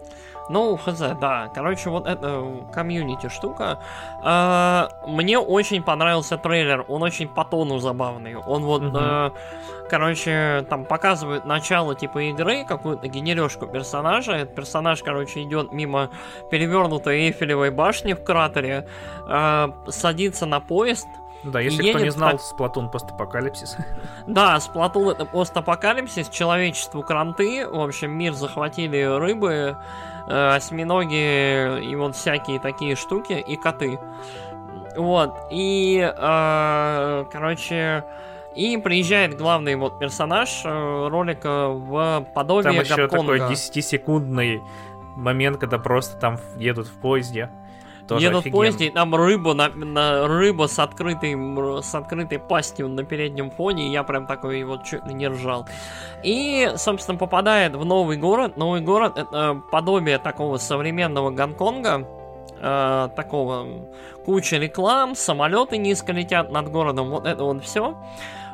Ну, 0.47 0.77
хз, 0.77 0.97
да. 1.19 1.51
Короче, 1.53 1.89
вот 1.89 2.07
эта 2.07 2.41
комьюнити 2.73 3.27
штука. 3.27 3.79
А, 4.23 4.89
Мне 5.07 5.39
очень 5.39 5.83
понравился 5.83 6.37
трейлер. 6.37 6.85
Он 6.87 7.03
очень 7.03 7.27
по 7.27 7.43
тону 7.43 7.79
забавный. 7.79 8.35
Он 8.35 8.63
вот. 8.63 8.81
Короче, 9.89 10.65
там 10.69 10.85
показывает 10.85 11.45
начало 11.45 11.95
типа 11.95 12.29
игры, 12.29 12.65
какую-то 12.65 13.07
генережку 13.07 13.67
персонажа. 13.67 14.33
Этот 14.33 14.55
персонаж, 14.55 15.03
короче, 15.03 15.43
идет 15.43 15.71
мимо 15.71 16.09
перевернутой 16.49 17.27
Эйфелевой 17.27 17.71
башни 17.71 18.13
в 18.13 18.23
кратере, 18.23 18.87
э, 19.27 19.67
садится 19.87 20.45
на 20.45 20.59
поезд. 20.59 21.07
Да, 21.43 21.59
если 21.59 21.83
Едет 21.83 21.95
кто 21.95 22.03
не 22.05 22.09
знал, 22.11 22.31
так- 22.31 22.41
Сплатун 22.41 22.89
постапокалипсис. 22.89 23.77
Да, 24.27 24.59
Сплатун 24.59 25.09
это 25.09 25.25
постапокалипсис, 25.25 26.29
человечеству 26.29 27.03
кранты, 27.03 27.67
в 27.67 27.79
общем, 27.79 28.11
мир 28.11 28.33
захватили 28.33 29.03
рыбы, 29.03 29.77
э, 30.27 30.55
осьминоги 30.55 31.83
и 31.87 31.95
вот 31.95 32.15
всякие 32.15 32.59
такие 32.59 32.95
штуки, 32.95 33.33
и 33.33 33.55
коты. 33.57 33.99
Вот, 34.97 35.35
и, 35.51 35.99
э, 36.17 37.25
короче, 37.31 38.05
и 38.55 38.77
приезжает 38.77 39.37
главный 39.37 39.75
вот 39.75 39.99
персонаж 39.99 40.61
э, 40.63 41.07
ролика 41.09 41.67
в 41.69 42.25
подобие 42.33 42.63
Там 42.73 42.81
еще 42.81 43.07
Гонконга. 43.07 43.37
такой 43.39 43.53
10-секундный 43.53 44.61
момент, 45.15 45.57
когда 45.57 45.77
просто 45.77 46.17
там 46.17 46.39
едут 46.57 46.87
в 46.87 46.93
поезде. 46.99 47.49
Тоже 48.07 48.25
Едут 48.27 48.37
в 48.37 48.39
офигенно. 48.41 48.57
поезде, 48.61 48.85
и 48.85 48.89
там 48.91 49.15
рыба, 49.15 49.55
на, 49.55 49.69
на- 49.69 50.27
рыба 50.27 50.67
с, 50.67 50.77
открытой, 50.77 51.33
с 51.81 51.95
открытой 51.95 52.37
пастью 52.37 52.87
на 52.87 53.03
переднем 53.03 53.49
фоне, 53.49 53.87
и 53.87 53.91
я 53.91 54.03
прям 54.03 54.27
такой 54.27 54.63
вот 54.63 54.83
чуть 54.83 55.03
ли 55.07 55.13
не 55.15 55.27
ржал. 55.27 55.67
И, 56.23 56.71
собственно, 56.75 57.17
попадает 57.17 57.75
в 57.75 57.83
новый 57.83 58.17
город. 58.17 58.57
Новый 58.57 58.81
город— 58.81 59.13
это 59.17 59.59
подобие 59.71 60.19
такого 60.19 60.57
современного 60.57 61.31
Гонконга, 61.31 62.07
э, 62.61 63.09
такого 63.15 63.65
куча 64.23 64.57
реклам, 64.57 65.15
самолеты 65.15 65.77
низко 65.77 66.11
летят 66.13 66.51
над 66.51 66.69
городом, 66.69 67.09
вот 67.09 67.25
это 67.25 67.43
вот 67.43 67.63
все. 67.63 67.97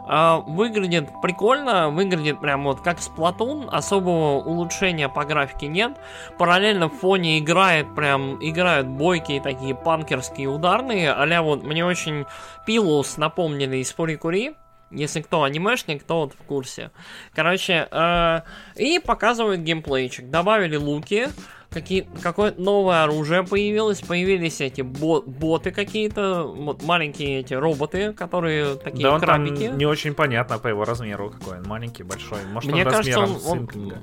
Выглядит 0.07 1.09
прикольно, 1.21 1.89
выглядит 1.89 2.39
прям 2.39 2.63
вот 2.63 2.81
как 2.81 3.01
Сплатун, 3.01 3.69
особого 3.71 4.41
улучшения 4.41 5.09
по 5.09 5.25
графике 5.25 5.67
нет. 5.67 5.97
Параллельно 6.37 6.89
в 6.89 6.97
фоне 6.97 7.39
играет 7.39 7.93
прям, 7.95 8.37
играют 8.43 8.87
бойкие 8.87 9.41
такие 9.41 9.75
панкерские 9.75 10.49
ударные, 10.49 11.11
а 11.11 11.41
вот 11.41 11.63
мне 11.63 11.85
очень 11.85 12.25
Пилус 12.65 13.17
напомнили 13.17 13.77
из 13.77 13.91
Фури-Кури, 13.93 14.55
если 14.91 15.21
кто 15.21 15.43
анимешник, 15.43 16.03
то 16.03 16.21
вот 16.21 16.33
в 16.33 16.43
курсе. 16.43 16.91
Короче, 17.33 17.87
э, 17.89 18.41
и 18.75 18.99
показывают 18.99 19.61
геймплейчик. 19.61 20.29
Добавили 20.29 20.75
луки, 20.75 21.29
какие, 21.71 22.07
какое-то 22.21 22.61
новое 22.61 23.03
оружие 23.03 23.43
появилось, 23.43 24.01
появились 24.01 24.61
эти 24.61 24.81
бо- 24.81 25.21
боты 25.21 25.71
какие-то, 25.71 26.43
вот 26.43 26.83
маленькие 26.83 27.39
эти 27.39 27.53
роботы, 27.53 28.13
которые 28.13 28.75
такие 28.75 29.03
Да 29.03 29.13
он 29.15 29.21
там 29.21 29.45
крабики. 29.45 29.71
не 29.75 29.85
очень 29.85 30.13
понятно 30.13 30.59
по 30.59 30.67
его 30.67 30.83
размеру 30.85 31.29
какой 31.29 31.59
он, 31.59 31.63
маленький, 31.67 32.03
большой. 32.03 32.39
Может 32.51 32.71
Мне 32.71 32.85
он 32.85 32.91
кажется, 32.91 33.19
размером 33.21 33.41
он, 33.47 33.59
он-. 33.59 33.93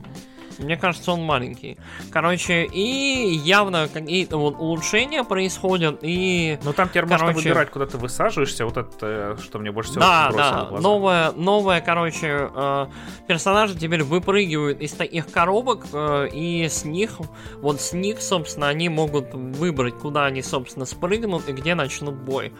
Мне 0.58 0.76
кажется, 0.76 1.12
он 1.12 1.22
маленький. 1.22 1.78
Короче, 2.10 2.64
и 2.64 3.34
явно 3.44 3.88
какие-то 3.92 4.36
вот 4.38 4.56
улучшения 4.58 5.24
происходят, 5.24 5.98
и 6.02 6.58
Ну 6.62 6.72
там 6.72 6.88
теперь 6.88 7.06
можно 7.06 7.28
Короче- 7.28 7.48
выбирать, 7.48 7.70
куда 7.70 7.86
ты 7.86 7.98
высаживаешься, 7.98 8.64
вот 8.64 8.76
это, 8.76 8.88
э, 9.02 9.36
что 9.42 9.58
мне 9.58 9.70
больше 9.72 9.90
всего 9.90 10.02
Да, 10.02 10.30
да, 10.32 10.68
новая, 10.80 11.32
новая, 11.32 11.80
короче, 11.80 12.50
э, 12.54 12.86
персонажи 13.26 13.74
теперь 13.78 14.02
выпрыгивают 14.02 14.80
из 14.80 14.92
таких 14.92 15.30
коробок, 15.30 15.86
э, 15.92 16.28
и 16.32 16.68
с 16.68 16.84
них, 16.84 17.18
вот 17.56 17.80
с 17.80 17.92
них, 17.92 18.20
собственно, 18.20 18.68
они 18.68 18.88
могут 18.88 19.34
выбрать, 19.34 19.94
куда 19.94 20.26
они, 20.26 20.42
собственно, 20.42 20.84
спрыгнут 20.86 21.48
и 21.48 21.52
где 21.52 21.74
начнут 21.74 22.14
бой. 22.14 22.52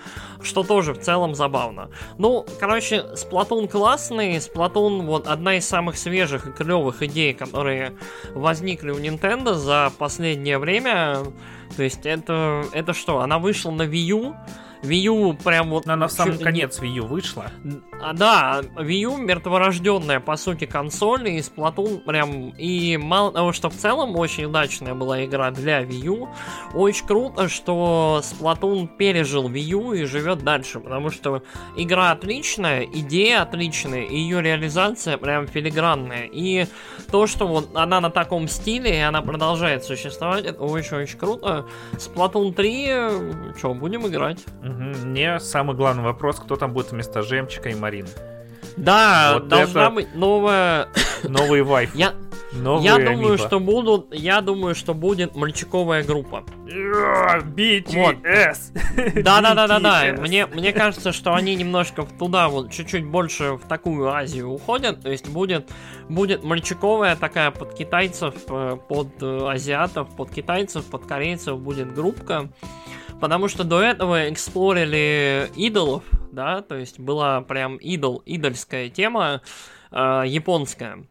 Что 0.42 0.62
тоже 0.62 0.94
в 0.94 1.00
целом 1.00 1.34
забавно. 1.34 1.90
Ну, 2.18 2.46
короче, 2.60 3.04
Сплатун 3.16 3.68
классный, 3.68 4.40
Сплатун 4.40 5.06
вот 5.06 5.26
одна 5.26 5.56
из 5.56 5.66
самых 5.68 5.96
свежих 5.98 6.46
и 6.46 6.52
клевых 6.52 7.02
идей, 7.02 7.34
которые 7.34 7.87
возникли 8.34 8.90
у 8.90 8.98
Nintendo 8.98 9.54
за 9.54 9.92
последнее 9.98 10.58
время. 10.58 11.18
То 11.76 11.82
есть 11.82 12.06
это, 12.06 12.64
это 12.72 12.94
что, 12.94 13.20
она 13.20 13.38
вышла 13.38 13.70
на 13.70 13.82
Wii 13.82 14.06
U, 14.12 14.34
Wii 14.82 15.08
U 15.08 15.34
прям 15.34 15.70
вот... 15.70 15.86
Она 15.86 16.08
в 16.08 16.12
самый 16.12 16.38
конец 16.38 16.80
Wii 16.80 16.98
U 16.98 17.06
вышла. 17.06 17.50
а, 18.00 18.12
да, 18.12 18.60
Wii 18.76 19.02
U 19.02 19.16
мертворожденная, 19.16 20.20
по 20.20 20.36
сути, 20.36 20.66
консоль, 20.66 21.28
и 21.28 21.38
Splatoon 21.38 21.98
прям... 22.00 22.50
И 22.50 22.96
мало 22.96 23.32
того, 23.32 23.52
что 23.52 23.70
в 23.70 23.74
целом 23.74 24.16
очень 24.16 24.44
удачная 24.44 24.94
была 24.94 25.24
игра 25.24 25.50
для 25.50 25.82
Wii 25.82 26.04
U, 26.06 26.28
очень 26.74 27.06
круто, 27.06 27.48
что 27.48 28.22
Splatoon 28.22 28.88
пережил 28.96 29.48
Wii 29.48 29.60
U 29.60 29.92
и 29.92 30.04
живет 30.04 30.44
дальше, 30.44 30.80
потому 30.80 31.10
что 31.10 31.42
игра 31.76 32.12
отличная, 32.12 32.84
идея 32.84 33.42
отличная, 33.42 34.04
и 34.04 34.16
ее 34.16 34.42
реализация 34.42 35.16
прям 35.18 35.46
филигранная. 35.46 36.28
И 36.30 36.66
то, 37.10 37.26
что 37.26 37.46
вот 37.46 37.70
она 37.74 38.00
на 38.00 38.10
таком 38.10 38.48
стиле, 38.48 38.96
и 38.96 39.00
она 39.00 39.22
продолжает 39.22 39.84
существовать, 39.84 40.44
это 40.44 40.62
очень-очень 40.62 41.18
круто. 41.18 41.66
Splatoon 41.92 42.52
3, 42.52 43.56
что, 43.58 43.74
будем 43.74 44.06
играть? 44.06 44.44
Мгм. 44.68 45.10
Мне 45.10 45.40
самый 45.40 45.74
главный 45.76 46.02
вопрос, 46.02 46.36
кто 46.40 46.56
там 46.56 46.72
будет 46.72 46.90
вместо 46.92 47.22
Жемчика 47.22 47.68
и 47.70 47.74
Марины. 47.74 48.08
Да, 48.76 49.32
Вот 49.34 49.48
должна 49.48 49.86
это- 49.86 49.90
быть 49.94 50.14
новая... 50.14 50.88
Новый 51.24 51.62
вайф. 51.62 51.94
Я, 51.96 52.14
Новые 52.52 52.84
я 52.84 52.94
думаю, 52.98 53.32
амибо. 53.32 53.38
что 53.38 53.58
будут, 53.58 54.14
я 54.14 54.40
думаю, 54.40 54.74
что 54.76 54.94
будет 54.94 55.34
мальчиковая 55.34 56.04
группа. 56.04 56.44
BTS. 57.56 59.22
Да, 59.22 59.40
да, 59.40 59.54
да, 59.54 59.66
да, 59.66 59.80
да. 59.80 60.14
Мне, 60.20 60.46
мне 60.46 60.72
кажется, 60.72 61.12
что 61.12 61.34
они 61.34 61.54
немножко 61.56 62.06
туда 62.18 62.48
вот 62.48 62.70
чуть-чуть 62.70 63.04
больше 63.04 63.54
в 63.54 63.66
такую 63.68 64.08
Азию 64.10 64.48
уходят. 64.50 65.02
То 65.02 65.10
есть 65.10 65.28
будет, 65.28 65.68
будет 66.08 66.44
мальчиковая 66.44 67.16
такая 67.16 67.50
под 67.50 67.74
китайцев, 67.74 68.34
э, 68.48 68.76
под 68.88 69.08
э, 69.20 69.48
азиатов, 69.50 70.08
под 70.16 70.30
китайцев, 70.30 70.84
под 70.86 71.04
корейцев 71.06 71.58
будет 71.58 71.92
группка. 71.94 72.48
Потому 73.20 73.48
что 73.48 73.64
до 73.64 73.80
этого 73.82 74.30
эксплорили 74.30 75.50
идолов, 75.56 76.04
да, 76.32 76.62
то 76.62 76.76
есть 76.76 77.00
была 77.00 77.40
прям 77.40 77.76
идол, 77.76 78.22
идольская 78.26 78.88
тема 78.90 79.42
э, 79.90 80.22
японская. 80.26 81.04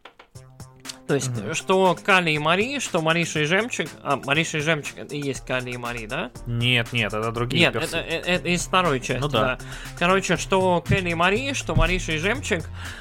То 1.06 1.14
есть, 1.14 1.30
Мгм. 1.30 1.54
что 1.54 1.96
Кали 2.04 2.32
и 2.32 2.38
Мари, 2.38 2.80
что 2.80 3.00
Мариша 3.00 3.40
и 3.40 3.44
Жемчуг. 3.44 3.86
А, 4.02 4.16
Мариша 4.16 4.58
и 4.58 4.60
Жемчуг 4.60 4.98
это 4.98 5.14
и 5.16 5.20
есть 5.20 5.44
Кали 5.46 5.70
и 5.70 5.76
Мари, 5.78 6.04
да? 6.06 6.30
Нет, 6.46 6.92
нет, 6.92 7.14
это 7.14 7.32
другие 7.32 7.62
Нет, 7.64 7.72
персы. 7.72 7.96
это, 7.96 8.06
это- 8.06 8.30
это 8.30 8.48
из 8.48 8.60
второй 8.66 9.00
части, 9.00 9.20
Ну 9.22 9.28
да. 9.28 9.40
да. 9.40 9.58
Короче, 9.98 10.36
что 10.36 10.84
Келли 10.86 11.10
и 11.10 11.14
Мари, 11.14 11.54
что 11.54 11.74
Мариша 11.74 12.12
и 12.12 12.18
Жемчуг, 12.18 12.60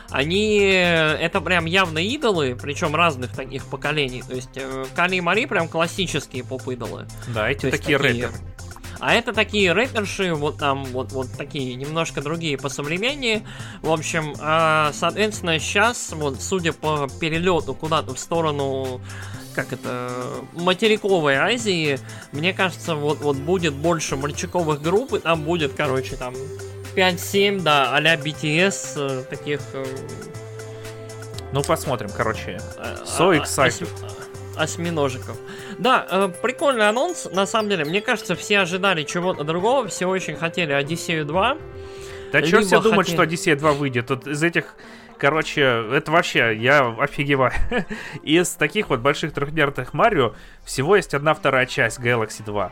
они 0.09 0.57
э, 0.61 1.15
это 1.17 1.41
прям 1.41 1.65
явно 1.65 1.99
идолы, 1.99 2.55
причем 2.61 2.95
разных 2.95 3.33
таких 3.35 3.65
поколений. 3.65 4.23
То 4.25 4.35
есть 4.35 4.51
э, 4.55 4.85
Келли 4.95 5.17
и 5.17 5.21
Мари 5.21 5.45
прям 5.45 5.67
классические 5.67 6.45
поп-идолы. 6.45 7.07
Да, 7.35 7.49
эти 7.49 7.59
То 7.61 7.67
есть 7.67 7.81
такие 7.81 7.97
рэперы. 7.97 8.31
А 8.99 9.13
это 9.13 9.33
такие 9.33 9.73
рэперши, 9.73 10.33
вот 10.33 10.57
там, 10.57 10.83
вот, 10.85 11.11
вот 11.11 11.27
такие 11.37 11.75
немножко 11.75 12.21
другие 12.21 12.57
по 12.57 12.69
современнее. 12.69 13.43
В 13.81 13.91
общем, 13.91 14.33
а, 14.39 14.91
соответственно, 14.93 15.59
сейчас, 15.59 16.11
вот, 16.13 16.41
судя 16.41 16.73
по 16.73 17.07
перелету 17.19 17.73
куда-то 17.73 18.13
в 18.13 18.19
сторону 18.19 19.01
как 19.55 19.73
это, 19.73 20.11
материковой 20.53 21.35
Азии, 21.35 21.99
мне 22.31 22.53
кажется, 22.53 22.93
вот, 22.93 23.19
вот 23.21 23.37
будет 23.37 23.73
больше 23.73 24.15
мальчиковых 24.15 24.81
групп, 24.83 25.13
и 25.13 25.19
там 25.19 25.41
будет, 25.43 25.73
короче, 25.73 26.15
там 26.15 26.35
5-7, 26.95 27.61
да, 27.61 27.95
а-ля 27.95 28.15
BTS, 28.17 28.93
э, 28.97 29.23
таких... 29.29 29.61
э, 29.73 29.83
Ну, 31.53 31.63
посмотрим, 31.63 32.09
короче. 32.15 32.59
э, 32.77 32.97
So 33.05 33.35
а- 33.35 33.41
ос- 33.41 33.57
осьминожиков. 34.55 35.37
Да, 35.79 36.05
э, 36.09 36.29
прикольный 36.41 36.89
анонс, 36.89 37.25
на 37.31 37.45
самом 37.45 37.69
деле. 37.69 37.85
Мне 37.85 38.01
кажется, 38.01 38.35
все 38.35 38.59
ожидали 38.59 39.03
чего-то 39.03 39.43
другого, 39.43 39.87
все 39.87 40.07
очень 40.07 40.35
хотели 40.35 40.71
Одиссею 40.73 41.25
2. 41.25 41.57
Да 42.31 42.39
Либо 42.39 42.61
все 42.61 42.81
хотели- 42.81 43.03
что 43.13 43.21
Одиссея 43.21 43.55
2 43.55 43.71
выйдет? 43.73 44.07
Тут 44.07 44.25
из 44.27 44.41
этих, 44.41 44.75
короче, 45.17 45.61
это 45.93 46.11
вообще, 46.11 46.55
я 46.57 46.87
офигеваю. 46.99 47.53
Из 48.23 48.49
таких 48.51 48.89
вот 48.89 48.99
больших 49.01 49.33
трехмерных 49.33 49.93
Марио 49.93 50.33
всего 50.63 50.95
есть 50.95 51.13
одна 51.13 51.33
вторая 51.35 51.65
часть 51.67 51.99
Galaxy 51.99 52.43
2. 52.43 52.71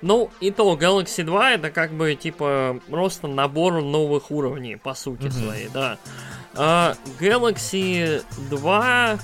Ну, 0.00 0.30
и 0.40 0.50
то, 0.50 0.74
Galaxy 0.76 1.24
2 1.24 1.52
это 1.52 1.70
как 1.70 1.90
бы, 1.92 2.14
типа, 2.14 2.78
просто 2.88 3.26
набор 3.26 3.82
новых 3.82 4.30
уровней, 4.30 4.76
по 4.76 4.94
сути 4.94 5.24
Мгм. 5.24 5.32
своей, 5.32 5.68
да. 5.68 5.98
А, 6.54 6.94
Galaxy 7.20 8.22
2... 8.50 9.18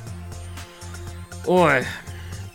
Ой, 1.47 1.85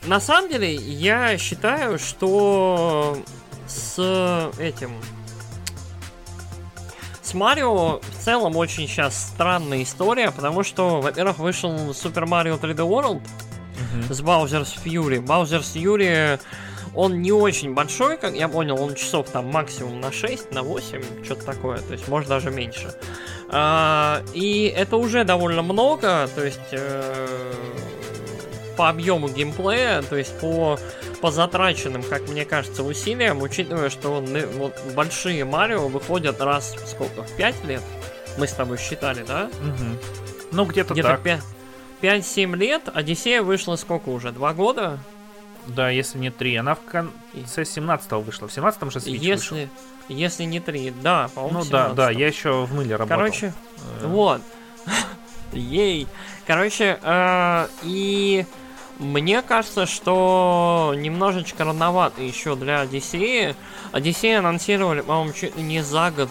на 0.08 0.20
самом 0.20 0.50
деле, 0.50 0.74
я 0.74 1.38
считаю, 1.38 2.00
что 2.00 3.18
с 3.68 4.52
этим... 4.60 4.92
С 7.22 7.34
Марио 7.34 8.00
в 8.00 8.24
целом 8.24 8.56
очень 8.56 8.88
сейчас 8.88 9.30
странная 9.34 9.82
история, 9.82 10.32
потому 10.32 10.64
что, 10.64 11.02
во-первых, 11.02 11.40
вышел 11.40 11.72
Super 11.90 12.26
Mario 12.26 12.60
3D 12.60 12.88
World 12.88 13.22
с 14.10 14.22
Bowser's 14.22 14.78
Fury. 14.84 15.26
Bowser's 15.26 15.74
Fury, 15.74 16.40
он 16.94 17.22
не 17.22 17.32
очень 17.32 17.74
большой, 17.74 18.18
как 18.18 18.36
я 18.36 18.48
понял, 18.48 18.82
он 18.82 18.96
часов 18.96 19.30
там 19.30 19.48
максимум 19.52 20.00
на 20.00 20.12
6, 20.12 20.52
на 20.54 20.62
8, 20.62 21.24
что-то 21.24 21.46
такое, 21.46 21.80
то 21.80 21.94
есть 21.94 22.08
может 22.08 22.30
даже 22.30 22.52
меньше. 22.52 22.94
А, 23.50 24.22
и 24.34 24.74
это 24.76 24.98
уже 24.98 25.24
довольно 25.24 25.62
много, 25.62 26.30
то 26.36 26.44
есть 26.44 26.60
э, 26.72 27.54
по 28.78 28.90
объему 28.90 29.30
геймплея, 29.30 30.02
то 30.02 30.16
есть 30.16 30.38
по, 30.40 30.78
по 31.22 31.32
затраченным, 31.32 32.04
как 32.04 32.28
мне 32.30 32.46
кажется, 32.46 32.84
усилиям, 32.84 33.42
учитывая, 33.42 33.90
что 33.90 34.20
ны- 34.22 34.46
вот 34.48 34.76
большие 34.96 35.46
Марио 35.46 35.88
выходят 35.88 36.42
раз 36.42 36.76
сколько, 36.88 37.24
в 37.24 37.32
5 37.38 37.64
лет? 37.66 37.82
Мы 38.38 38.48
с 38.48 38.52
тобой 38.54 38.78
считали, 38.78 39.24
да? 39.28 39.50
Мгм. 39.62 39.98
Ну, 40.52 40.66
где-то 40.66 40.94
Где-то 40.94 41.10
так. 41.10 41.22
5, 41.24 41.42
5-7 42.02 42.56
лет. 42.56 42.84
Одиссея 42.94 43.42
вышла 43.42 43.76
сколько 43.78 44.10
уже? 44.10 44.32
Два 44.32 44.54
года? 44.54 45.00
Да, 45.68 45.90
если 45.90 46.20
не 46.20 46.30
3. 46.32 46.58
Она 46.58 46.76
в 46.76 46.82
конце 46.82 47.64
17-го 47.64 48.20
вышла. 48.22 48.48
В 48.48 48.52
17-м 48.56 48.92
же 48.92 49.00
Switch 49.00 49.12
если, 49.18 49.32
вышел. 49.56 49.70
Если 50.10 50.44
не 50.44 50.60
3, 50.60 50.94
да, 51.02 51.30
по-моему, 51.34 51.60
Ну 51.60 51.66
да, 51.72 51.90
да, 51.90 52.12
17-м. 52.12 52.20
я 52.20 52.28
еще 52.28 52.66
в 52.66 52.74
мыле 52.74 52.96
работал. 52.96 53.18
Короче, 53.18 53.54
Э, 54.02 54.06
Вот. 54.08 54.42
Ей. 55.54 56.08
Короче, 56.46 57.00
э, 57.02 57.68
и 57.84 58.46
мне 59.00 59.42
кажется, 59.42 59.86
что 59.86 60.94
немножечко 60.96 61.64
рановато 61.64 62.22
еще 62.22 62.56
для 62.56 62.82
Одиссеи. 62.82 63.56
Одиссею 63.92 64.40
анонсировали, 64.40 65.02
по-моему, 65.02 65.34
чуть 65.34 65.56
ли 65.56 65.64
не 65.64 65.82
за 65.82 66.12
год. 66.12 66.30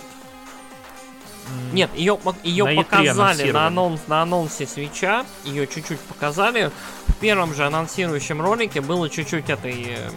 Нет, 1.72 1.90
ее, 1.94 2.18
ее 2.42 2.64
На 2.64 2.70
E3 2.70 2.84
показали 2.84 3.50
на, 3.50 3.66
анонс, 3.66 4.00
на 4.06 4.22
анонсе 4.22 4.66
свеча. 4.66 5.26
Ее 5.44 5.66
чуть-чуть 5.66 6.00
показали. 6.00 6.70
В 7.08 7.14
первом 7.16 7.54
же 7.54 7.66
анонсирующем 7.66 8.40
ролике 8.40 8.80
было 8.80 9.10
чуть-чуть 9.10 9.50
этой... 9.50 9.86
э, 9.88 10.10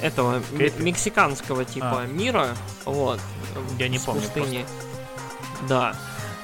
этого 0.00 0.42
Кэпи? 0.56 0.82
мексиканского 0.82 1.64
типа 1.64 2.02
А. 2.02 2.06
мира. 2.06 2.56
Вот. 2.84 3.20
Я 3.78 3.88
не 3.88 3.98
помню 3.98 4.22
пустыни. 4.22 4.64
Да. 5.68 5.94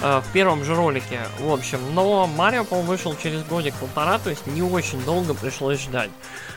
Э, 0.02 0.20
В 0.20 0.32
первом 0.32 0.64
же 0.64 0.74
ролике, 0.74 1.20
в 1.38 1.52
общем, 1.52 1.78
но 1.94 2.26
Марио, 2.26 2.64
по-моему, 2.64 2.88
вышел 2.90 3.16
через 3.16 3.44
годик-полтора, 3.44 4.18
то 4.18 4.30
есть 4.30 4.46
не 4.46 4.62
очень 4.62 5.00
долго 5.04 5.32
пришлось 5.34 5.80
ждать. 5.80 6.10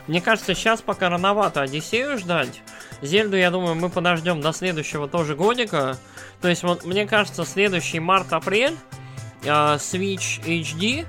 Мне 0.07 0.19
кажется, 0.19 0.55
сейчас 0.55 0.81
пока 0.81 1.09
рановато 1.09 1.61
Одиссею 1.61 2.17
ждать. 2.17 2.61
Зельду, 3.01 3.37
я 3.37 3.51
думаю, 3.51 3.75
мы 3.75 3.89
подождем 3.89 4.41
до 4.41 4.51
следующего 4.51 5.07
тоже 5.07 5.35
годика. 5.35 5.97
То 6.41 6.47
есть, 6.47 6.63
вот, 6.63 6.85
мне 6.85 7.05
кажется, 7.05 7.45
следующий 7.45 7.99
март-апрель, 7.99 8.75
э, 9.43 9.47
Switch 9.47 10.43
HD 10.43 11.05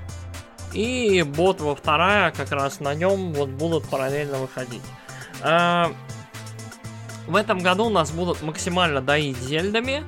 и 0.73 1.23
бот 1.23 1.59
во 1.61 1.75
вторая, 1.75 2.31
как 2.31 2.51
раз 2.51 2.79
на 2.79 2.93
нем 2.93 3.33
вот 3.33 3.49
будут 3.49 3.89
параллельно 3.89 4.37
выходить. 4.37 4.83
Э, 5.41 5.85
В 7.25 7.35
этом 7.35 7.59
году 7.59 7.89
нас 7.89 8.11
будут 8.11 8.41
максимально 8.41 9.01
доить 9.01 9.37
зельдами. 9.37 10.05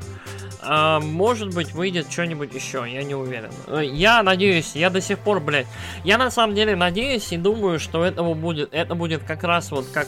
А, 0.61 0.99
может 0.99 1.53
быть, 1.53 1.71
выйдет 1.73 2.11
что-нибудь 2.11 2.53
еще, 2.53 2.85
я 2.87 3.03
не 3.03 3.15
уверен. 3.15 3.49
Э, 3.67 3.81
Я 3.83 4.21
надеюсь, 4.23 4.71
я 4.75 4.89
до 4.89 4.99
сих 5.01 5.19
пор, 5.19 5.39
блядь. 5.39 5.67
Я 6.03 6.17
на 6.17 6.29
самом 6.31 6.53
деле 6.55 6.75
надеюсь 6.75 7.31
и 7.31 7.37
думаю, 7.37 7.79
что 7.79 8.03
этого 8.03 8.33
будет. 8.33 8.73
Это 8.73 8.95
будет 8.95 9.23
как 9.23 9.43
раз 9.43 9.71
вот 9.71 9.85
как. 9.93 10.07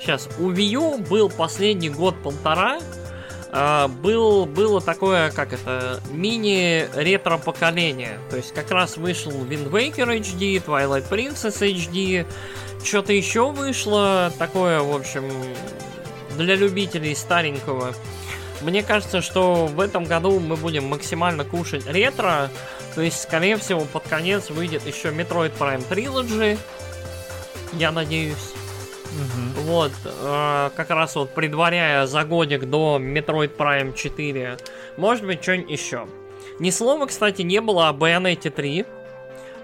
сейчас, 0.00 0.28
у 0.38 0.50
Wii 0.50 0.62
U 0.62 0.98
был 0.98 1.28
последний 1.28 1.90
год-полтора. 1.90 2.78
а, 3.50 3.88
был, 3.88 4.46
было 4.46 4.80
такое, 4.80 5.30
как 5.32 5.52
это, 5.52 6.00
мини-ретро 6.10 7.38
поколение. 7.38 8.18
То 8.30 8.36
есть 8.36 8.52
как 8.54 8.70
раз 8.70 8.96
вышел 8.96 9.32
Wind 9.32 9.70
Waker 9.70 10.18
HD, 10.20 10.62
Twilight 10.64 11.08
Princess 11.10 11.60
HD, 11.60 12.26
что-то 12.84 13.12
еще 13.12 13.50
вышло, 13.50 14.32
такое, 14.38 14.80
в 14.80 14.94
общем, 14.94 15.30
для 16.36 16.54
любителей 16.56 17.14
старенького. 17.14 17.94
Мне 18.62 18.82
кажется, 18.82 19.20
что 19.22 19.66
в 19.66 19.80
этом 19.80 20.04
году 20.04 20.40
мы 20.40 20.56
будем 20.56 20.86
максимально 20.86 21.44
кушать 21.44 21.86
ретро. 21.86 22.50
То 22.94 23.02
есть, 23.02 23.22
скорее 23.22 23.56
всего, 23.56 23.80
под 23.80 24.04
конец 24.08 24.50
выйдет 24.50 24.86
еще 24.86 25.08
Metroid 25.08 25.52
Prime 25.58 25.84
Trilogy. 25.88 26.58
Я 27.74 27.92
надеюсь. 27.92 28.54
Мгм. 29.12 29.64
Вот, 29.64 29.92
э, 30.04 30.70
как 30.76 30.90
раз 30.90 31.14
вот 31.16 31.30
предваряя 31.30 32.06
за 32.06 32.24
годик 32.24 32.68
до 32.68 32.98
Metroid 33.00 33.56
Prime 33.56 33.94
4. 33.94 34.58
Может 34.96 35.24
быть, 35.24 35.42
что-нибудь 35.42 35.70
еще. 35.70 36.06
Ни 36.58 36.70
слова, 36.70 37.06
кстати, 37.06 37.42
не 37.42 37.60
было 37.60 37.88
о 37.88 37.92
Bayonetta 37.92 38.50
3. 38.50 38.84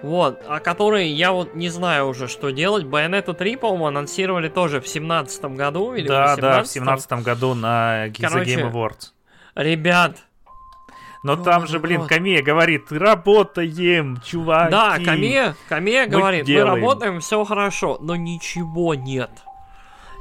Вот, 0.05 0.43
о 0.47 0.60
которой 0.60 1.09
я 1.09 1.32
вот 1.32 1.55
не 1.55 1.70
знаю 1.70 2.09
уже, 2.09 2.28
что 2.28 2.51
делать. 2.51 2.85
Bayonetta 2.85 3.32
3, 3.32 3.56
по-моему, 3.56 3.86
анонсировали 3.86 4.48
тоже 4.48 4.81
в 4.82 4.86
семнадцатом 4.86 5.56
году 5.56 5.94
или 5.94 6.06
Да, 6.06 6.36
да, 6.36 6.59
в 6.62 6.64
18-м. 6.64 6.64
семнадцатом 6.66 7.22
году 7.22 7.55
на 7.55 8.09
G- 8.09 8.22
The 8.22 8.28
Короче, 8.28 8.55
Game 8.56 8.70
Awards. 8.70 9.12
Ребят, 9.55 10.18
Но 11.22 11.36
там 11.36 11.66
же, 11.66 11.78
блин, 11.78 12.01
вот. 12.01 12.09
Камия 12.10 12.43
говорит, 12.43 12.93
работаем, 12.93 14.20
чуваки. 14.22 14.70
Да, 14.70 14.98
Камея, 15.02 15.56
Камея 15.70 16.05
Мы 16.05 16.10
говорит, 16.10 16.43
мы 16.43 16.47
делаем. 16.47 16.74
работаем, 16.74 17.20
все 17.20 17.43
хорошо, 17.44 17.97
но 18.02 18.14
ничего 18.14 18.94
нет. 18.94 19.31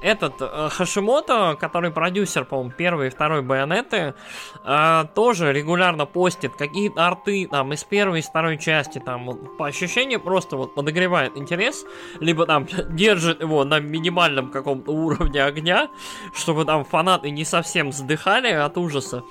Этот 0.03 0.33
э, 0.41 0.67
Хашимото, 0.69 1.55
который 1.57 1.89
продюсер, 1.89 2.43
по-моему, 2.43 2.71
первой 2.71 3.07
и 3.07 3.09
второй 3.09 3.41
байонеты, 3.41 4.13
э, 4.65 5.05
тоже 5.15 5.53
регулярно 5.53 6.05
постит 6.05 6.55
какие-то 6.57 7.07
арты 7.07 7.47
там 7.49 7.71
из 7.71 7.85
первой 7.85 8.19
и 8.19 8.21
второй 8.21 8.57
части, 8.57 8.99
там 8.99 9.37
по 9.57 9.67
ощущениям 9.67 10.19
просто 10.19 10.57
вот 10.57 10.75
подогревает 10.75 11.37
интерес, 11.37 11.85
либо 12.19 12.45
там 12.45 12.67
держит 12.89 13.41
его 13.41 13.63
на 13.63 13.79
минимальном 13.79 14.51
каком-то 14.51 14.91
уровне 14.91 15.41
огня, 15.41 15.87
чтобы 16.35 16.65
там 16.65 16.83
фанаты 16.83 17.29
не 17.29 17.45
совсем 17.45 17.91
вздыхали 17.91 18.51
от 18.51 18.77
ужаса. 18.77 19.23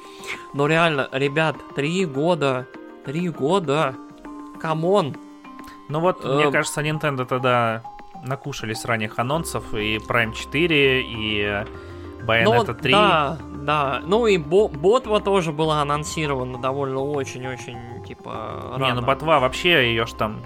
Но 0.54 0.66
реально, 0.66 1.06
ребят, 1.12 1.56
три 1.76 2.06
года, 2.06 2.66
три 3.04 3.28
года, 3.28 3.94
come 4.58 4.91
on, 4.91 5.16
Ну 5.90 6.00
вот, 6.00 6.24
мне 6.24 6.44
Э, 6.44 6.50
кажется, 6.50 6.80
Nintendo 6.80 7.26
тогда 7.26 7.82
накушались 8.22 8.84
ранних 8.84 9.18
анонсов 9.18 9.74
и 9.74 9.98
Prime 9.98 10.32
4, 10.34 11.02
и 11.02 11.64
Ну, 12.20 12.26
Bayonetta 12.26 12.66
вот 12.66 12.78
3. 12.80 12.92
Да, 12.92 13.38
да. 13.62 14.00
Ну 14.06 14.26
и 14.26 14.38
Бо- 14.38 14.68
Ботва 14.68 15.20
тоже 15.20 15.52
была 15.52 15.82
анонсирована 15.82 16.58
довольно 16.58 17.00
очень-очень, 17.00 18.04
типа, 18.06 18.74
Не, 18.78 18.82
рано. 18.88 19.00
ну 19.00 19.06
Ботва 19.06 19.40
вообще 19.40 19.88
ее 19.90 20.06
ж 20.06 20.12
там 20.12 20.40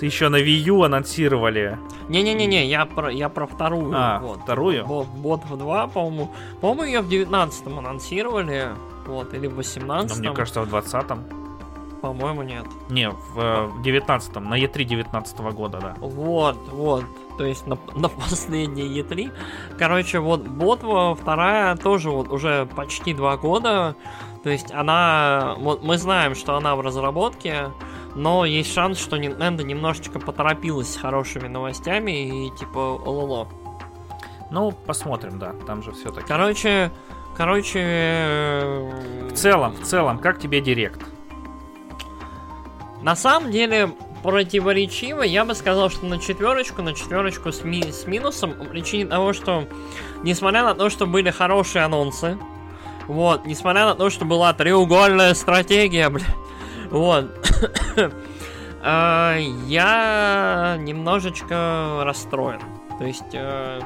еще 0.00 0.28
на 0.28 0.36
Wii 0.36 0.68
U 0.68 0.82
анонсировали. 0.84 1.78
Не-не-не-не, 2.08 2.66
я 2.66 2.86
про, 2.86 3.10
я 3.10 3.28
про 3.28 3.46
вторую. 3.46 3.92
А, 3.94 4.18
вот. 4.20 4.40
вторую? 4.42 4.86
Бо- 4.86 5.04
Ботва 5.04 5.56
2, 5.56 5.86
по-моему. 5.88 6.32
По-моему, 6.60 6.84
ее 6.84 7.00
в 7.00 7.08
19-м 7.08 7.78
анонсировали. 7.78 8.68
Вот, 9.06 9.34
или 9.34 9.46
в 9.48 9.54
Но 9.54 9.60
18-м. 9.60 10.06
Ну, 10.08 10.14
мне 10.18 10.32
кажется, 10.32 10.62
в 10.62 10.68
20-м. 10.68 11.24
По-моему, 12.00 12.42
нет. 12.42 12.64
Не, 12.90 13.10
в 13.10 13.38
э, 13.38 13.68
19-м, 13.84 14.44
на 14.44 14.58
E3 14.58 14.84
19 14.84 15.38
года, 15.52 15.78
да. 15.80 15.94
Вот, 15.98 16.56
вот. 16.70 17.04
То 17.36 17.44
есть 17.44 17.66
на, 17.66 17.76
на 17.96 18.08
последней 18.08 19.00
E3. 19.00 19.32
Короче, 19.78 20.20
вот 20.20 20.42
Ботва 20.46 21.14
вторая 21.14 21.76
тоже 21.76 22.10
вот 22.10 22.28
уже 22.28 22.66
почти 22.76 23.14
два 23.14 23.36
года. 23.36 23.96
То 24.44 24.50
есть 24.50 24.72
она... 24.72 25.56
Вот 25.58 25.82
мы 25.82 25.98
знаем, 25.98 26.34
что 26.36 26.56
она 26.56 26.76
в 26.76 26.80
разработке, 26.80 27.70
но 28.14 28.44
есть 28.44 28.72
шанс, 28.72 28.98
что 28.98 29.16
Nintendo 29.16 29.64
немножечко 29.64 30.20
поторопилась 30.20 30.94
с 30.94 30.96
хорошими 30.96 31.48
новостями 31.48 32.46
и 32.46 32.56
типа 32.56 32.78
ололо. 33.04 33.48
Ну, 34.50 34.70
посмотрим, 34.72 35.38
да, 35.40 35.52
там 35.66 35.82
же 35.82 35.92
все-таки. 35.92 36.26
Короче, 36.26 36.90
короче... 37.36 37.80
э, 37.82 39.28
В 39.30 39.34
целом, 39.34 39.72
в 39.72 39.82
целом, 39.82 40.18
как 40.18 40.38
тебе 40.38 40.60
Директ? 40.60 41.04
На 43.02 43.14
самом 43.16 43.50
деле, 43.50 43.90
противоречиво, 44.22 45.22
я 45.22 45.44
бы 45.44 45.54
сказал, 45.54 45.90
что 45.90 46.06
на 46.06 46.18
четверочку, 46.18 46.82
на 46.82 46.94
четверочку 46.94 47.52
с, 47.52 47.62
ми- 47.62 47.92
с 47.92 48.06
минусом, 48.06 48.54
по 48.54 48.64
причине 48.64 49.06
того, 49.06 49.32
что, 49.32 49.66
несмотря 50.22 50.64
на 50.64 50.74
то, 50.74 50.90
что 50.90 51.06
были 51.06 51.30
хорошие 51.30 51.84
анонсы, 51.84 52.38
вот, 53.06 53.46
несмотря 53.46 53.86
на 53.86 53.94
то, 53.94 54.10
что 54.10 54.24
была 54.24 54.52
треугольная 54.52 55.34
стратегия, 55.34 56.08
бля, 56.08 56.26
вот, 56.90 57.26
э, 58.82 59.38
я 59.66 60.76
немножечко 60.80 62.02
расстроен. 62.04 62.60
То 62.98 63.04
есть, 63.04 63.32
э, 63.32 63.80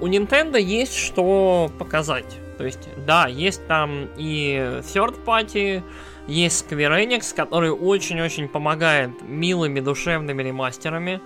у 0.00 0.08
Nintendo 0.08 0.60
есть 0.60 0.96
что 0.96 1.70
показать. 1.78 2.38
То 2.58 2.64
есть, 2.64 2.88
да, 3.06 3.26
есть 3.26 3.66
там 3.66 4.08
и 4.16 4.80
third 4.82 5.24
party, 5.24 5.82
есть 6.26 6.66
Square 6.66 7.04
Enix, 7.04 7.34
который 7.34 7.70
очень-очень 7.70 8.48
помогает 8.48 9.10
милыми 9.22 9.80
душевными 9.80 10.42
ремастерами. 10.42 11.20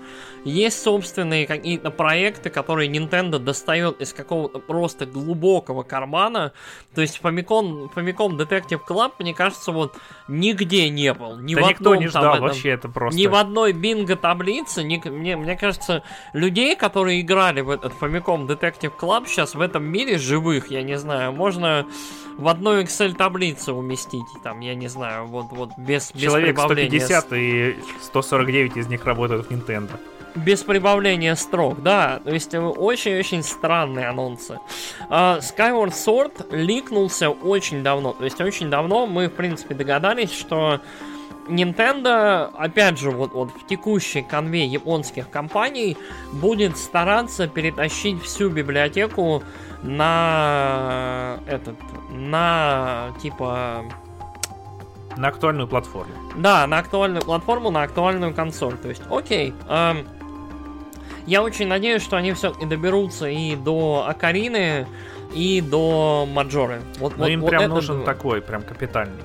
Есть 0.48 0.82
собственные 0.82 1.46
какие-то 1.46 1.90
проекты, 1.90 2.48
которые 2.50 2.90
Nintendo 2.90 3.38
достает 3.38 4.00
из 4.00 4.12
какого-то 4.12 4.58
просто 4.58 5.04
глубокого 5.06 5.82
кармана. 5.82 6.52
То 6.94 7.02
есть 7.02 7.20
Famicom, 7.22 7.92
Famicom 7.94 8.36
Detective 8.36 8.80
Club, 8.88 9.12
мне 9.18 9.34
кажется, 9.34 9.72
вот 9.72 9.96
нигде 10.26 10.88
не 10.88 11.12
был. 11.12 11.38
Ни 11.38 11.54
да 11.54 11.62
в 11.62 11.68
никто 11.68 11.90
одном 11.90 12.02
не 12.02 12.08
ждал 12.08 12.34
этом- 12.34 12.46
вообще 12.46 12.70
это 12.70 12.88
просто. 12.88 13.18
ни 13.18 13.26
в 13.26 13.34
одной 13.34 13.72
бинго 13.72 14.16
таблице, 14.16 14.82
ни, 14.82 14.96
мне, 15.08 15.36
мне 15.36 15.56
кажется, 15.56 16.02
людей, 16.32 16.76
которые 16.76 17.20
играли 17.20 17.60
в 17.60 17.70
этот 17.70 17.92
Famicom 18.00 18.46
Detective 18.46 18.92
Club, 18.98 19.26
сейчас 19.26 19.54
в 19.54 19.60
этом 19.60 19.84
мире 19.84 20.18
живых, 20.18 20.70
я 20.70 20.82
не 20.82 20.98
знаю, 20.98 21.32
можно 21.32 21.86
в 22.38 22.48
одной 22.48 22.84
Excel 22.84 23.14
таблице 23.14 23.72
уместить, 23.72 24.24
там, 24.42 24.60
я 24.60 24.74
не 24.74 24.88
знаю, 24.88 25.26
вот, 25.26 25.46
вот 25.50 25.70
без, 25.76 26.12
без 26.12 26.22
Человек 26.22 26.56
прибавления 26.56 27.00
150 27.00 27.32
и 27.32 27.76
149 28.02 28.76
из 28.76 28.86
них 28.86 29.04
работают 29.04 29.46
в 29.46 29.50
Nintendo. 29.50 29.90
Без 30.34 30.62
прибавления 30.62 31.34
строк, 31.34 31.82
да. 31.82 32.20
То 32.24 32.30
есть 32.30 32.54
э, 32.54 32.60
очень-очень 32.60 33.42
странные 33.42 34.08
анонсы. 34.08 34.58
А, 35.08 35.38
Skyward 35.38 35.92
Sword 35.92 36.54
ликнулся 36.54 37.30
очень 37.30 37.82
давно. 37.82 38.12
То 38.12 38.24
есть 38.24 38.40
очень 38.40 38.70
давно 38.70 39.06
мы, 39.06 39.28
в 39.28 39.32
принципе, 39.32 39.74
догадались, 39.74 40.32
что 40.32 40.80
Nintendo, 41.48 42.50
опять 42.56 42.98
же, 42.98 43.10
вот, 43.10 43.32
вот 43.32 43.50
в 43.50 43.66
текущей 43.66 44.22
конве 44.22 44.66
японских 44.66 45.30
компаний 45.30 45.96
будет 46.32 46.76
стараться 46.76 47.48
перетащить 47.48 48.22
всю 48.22 48.50
библиотеку 48.50 49.42
на 49.82 51.38
этот, 51.46 51.76
на 52.10 53.10
типа 53.22 53.84
на 55.16 55.28
актуальную 55.28 55.66
платформу. 55.66 56.12
Да, 56.36 56.66
на 56.66 56.78
актуальную 56.78 57.22
платформу, 57.22 57.70
на 57.70 57.82
актуальную 57.82 58.32
консоль. 58.32 58.76
То 58.78 58.88
есть, 58.88 59.02
окей. 59.10 59.52
Эм, 59.68 60.06
я 61.28 61.42
очень 61.42 61.68
надеюсь, 61.68 62.02
что 62.02 62.16
они 62.16 62.32
все-таки 62.32 62.64
доберутся 62.64 63.28
и 63.28 63.54
до 63.54 64.06
Акарины, 64.08 64.86
и 65.34 65.60
до 65.60 66.26
Маджоры. 66.26 66.80
Вот, 66.98 67.18
Но 67.18 67.24
вот, 67.24 67.28
им 67.28 67.40
вот 67.42 67.50
прям 67.50 67.68
нужен 67.68 68.02
такой, 68.04 68.40
прям 68.40 68.62
капитальный. 68.62 69.22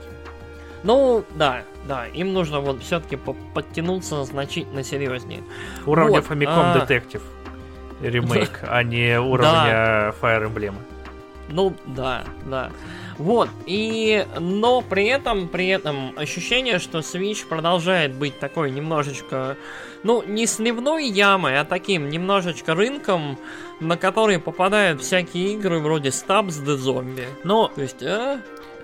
Ну, 0.84 1.24
да, 1.36 1.64
да, 1.88 2.08
им 2.08 2.34
нужно 2.34 2.60
вот 2.60 2.84
все-таки 2.84 3.18
подтянуться 3.54 4.22
значительно 4.26 4.84
серьезнее. 4.84 5.44
Уровня 5.86 6.20
вот, 6.20 6.30
Famicom 6.30 6.74
а... 6.74 6.86
Detective 6.86 7.22
ремейк, 8.02 8.60
а 8.68 8.84
не 8.84 9.18
уровня 9.18 10.14
Fire 10.22 10.54
Emblem. 10.54 10.76
Ну, 11.48 11.74
да, 11.86 12.26
да. 12.46 12.70
Вот, 13.18 13.50
и, 13.66 14.26
но 14.40 14.82
при 14.82 15.06
этом, 15.06 15.48
при 15.48 15.68
этом 15.68 16.14
ощущение, 16.18 16.80
что 16.80 17.00
Switch 17.00 17.48
продолжает 17.48 18.14
быть 18.14 18.40
такой 18.40 18.72
немножечко, 18.72 19.58
ну, 20.04 20.24
не 20.24 20.46
сливной 20.46 21.08
ямой, 21.08 21.60
а 21.60 21.66
таким 21.66 22.10
немножечко 22.10 22.74
рынком, 22.74 23.38
на 23.80 23.98
который 23.98 24.40
попадают 24.40 25.02
всякие 25.02 25.54
игры 25.54 25.80
вроде 25.80 26.10
Stabs 26.10 26.64
the 26.64 26.78
Zombie. 26.78 27.28
Ну, 27.44 27.68
то 27.68 27.82
есть, 27.82 28.02
а? 28.04 28.40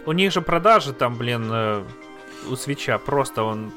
У 0.06 0.12
них 0.12 0.32
же 0.32 0.42
продажи 0.42 0.94
там, 0.94 1.18
блин, 1.18 1.50
э, 1.52 1.84
у 2.50 2.56
свеча 2.56 2.98
просто 2.98 3.44
он 3.44 3.72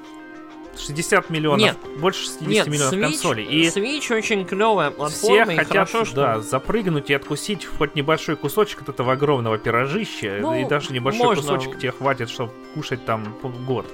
60 0.78 1.30
миллионов, 1.30 1.60
нет, 1.60 1.76
больше 1.98 2.24
60 2.24 2.46
нет, 2.48 2.66
миллионов 2.66 2.94
Switch, 2.94 3.02
консолей. 3.02 3.44
И 3.44 3.68
Switch 3.68 4.16
очень 4.16 4.44
клевая 4.44 4.90
платформа, 4.90 5.44
все 5.44 5.52
и 5.52 5.56
хотят, 5.56 5.68
хорошо, 5.68 6.04
что... 6.04 6.16
да, 6.16 6.40
запрыгнуть 6.40 7.10
и 7.10 7.14
откусить 7.14 7.64
хоть 7.64 7.94
небольшой 7.94 8.36
кусочек 8.36 8.82
от 8.82 8.90
этого 8.90 9.12
огромного 9.12 9.58
пирожища, 9.58 10.38
ну, 10.40 10.54
и 10.54 10.64
даже 10.64 10.92
небольшой 10.92 11.26
можно. 11.26 11.42
кусочек 11.42 11.78
тебе 11.78 11.92
хватит, 11.92 12.30
чтобы 12.30 12.52
кушать 12.74 13.04
там 13.04 13.36
год. 13.66 13.86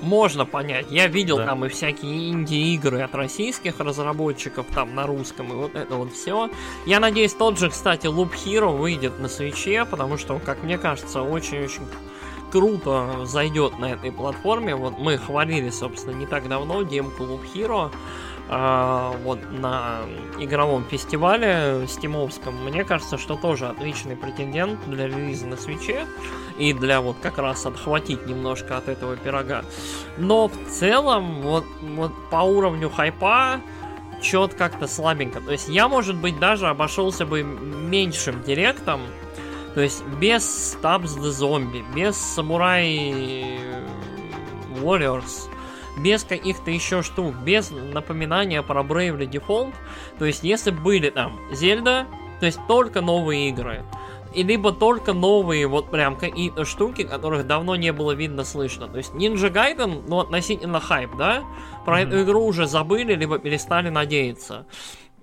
Можно 0.00 0.46
понять. 0.46 0.86
Я 0.90 1.08
видел 1.08 1.36
да. 1.36 1.46
там 1.46 1.64
и 1.64 1.68
всякие 1.68 2.30
инди-игры 2.30 3.02
от 3.02 3.14
российских 3.14 3.80
разработчиков 3.80 4.66
там 4.74 4.94
на 4.94 5.06
русском, 5.06 5.52
и 5.52 5.54
вот 5.54 5.74
это 5.74 5.94
вот 5.94 6.12
все. 6.12 6.50
Я 6.86 7.00
надеюсь, 7.00 7.34
тот 7.34 7.58
же, 7.58 7.68
кстати, 7.68 8.06
Loop 8.06 8.30
Hero 8.32 8.76
выйдет 8.76 9.18
на 9.18 9.28
свече, 9.28 9.84
потому 9.84 10.16
что, 10.16 10.38
как 10.38 10.62
мне 10.62 10.78
кажется, 10.78 11.22
очень-очень 11.22 11.82
круто 12.50 13.24
зайдет 13.24 13.78
на 13.78 13.92
этой 13.92 14.12
платформе. 14.12 14.74
Вот 14.74 14.98
мы 14.98 15.18
хвалили, 15.18 15.70
собственно, 15.70 16.14
не 16.14 16.26
так 16.26 16.48
давно 16.48 16.82
демку 16.82 17.24
Loop 17.24 17.42
Hero 17.54 17.90
э, 18.48 19.22
вот 19.24 19.38
на 19.52 20.00
игровом 20.38 20.84
фестивале 20.84 21.86
стимовском. 21.88 22.54
Мне 22.64 22.84
кажется, 22.84 23.18
что 23.18 23.36
тоже 23.36 23.68
отличный 23.68 24.16
претендент 24.16 24.78
для 24.86 25.06
релиза 25.06 25.46
на 25.46 25.56
свече 25.56 26.06
и 26.58 26.72
для 26.72 27.00
вот 27.00 27.16
как 27.22 27.38
раз 27.38 27.66
отхватить 27.66 28.26
немножко 28.26 28.76
от 28.76 28.88
этого 28.88 29.16
пирога. 29.16 29.64
Но 30.18 30.48
в 30.48 30.56
целом, 30.68 31.42
вот, 31.42 31.64
вот 31.80 32.12
по 32.30 32.42
уровню 32.42 32.90
хайпа, 32.90 33.60
чет 34.20 34.54
как-то 34.54 34.86
слабенько. 34.86 35.40
То 35.40 35.52
есть 35.52 35.68
я, 35.68 35.88
может 35.88 36.16
быть, 36.16 36.38
даже 36.38 36.68
обошелся 36.68 37.24
бы 37.24 37.42
меньшим 37.42 38.42
директом, 38.42 39.00
то 39.74 39.80
есть 39.80 40.04
без 40.20 40.76
Stabs 40.76 41.16
the 41.18 41.30
Zombie, 41.30 41.84
без 41.94 42.16
Samurai 42.36 43.58
Warriors, 44.82 45.48
без 45.98 46.24
каких-то 46.24 46.70
еще 46.70 47.02
штук, 47.02 47.34
без 47.36 47.70
напоминания 47.70 48.62
про 48.62 48.82
Bravely 48.82 49.30
Default. 49.30 49.74
То 50.18 50.24
есть 50.24 50.42
если 50.42 50.70
были 50.70 51.10
там 51.10 51.38
Зельда, 51.52 52.06
то 52.40 52.46
есть 52.46 52.58
только 52.66 53.00
новые 53.00 53.48
игры. 53.50 53.84
И 54.32 54.44
либо 54.44 54.72
только 54.72 55.12
новые 55.12 55.66
вот 55.66 55.90
прям 55.90 56.16
какие-то 56.16 56.64
штуки, 56.64 57.02
которых 57.02 57.46
давно 57.46 57.74
не 57.74 57.92
было 57.92 58.12
видно 58.12 58.44
слышно. 58.44 58.86
То 58.86 58.98
есть 58.98 59.12
Ninja 59.12 59.52
Gaiden, 59.52 60.04
ну 60.06 60.20
относительно 60.20 60.78
хайп, 60.78 61.16
да? 61.16 61.42
Про 61.84 62.00
mm-hmm. 62.00 62.06
эту 62.06 62.22
игру 62.22 62.44
уже 62.46 62.66
забыли, 62.66 63.14
либо 63.14 63.38
перестали 63.38 63.88
надеяться. 63.88 64.66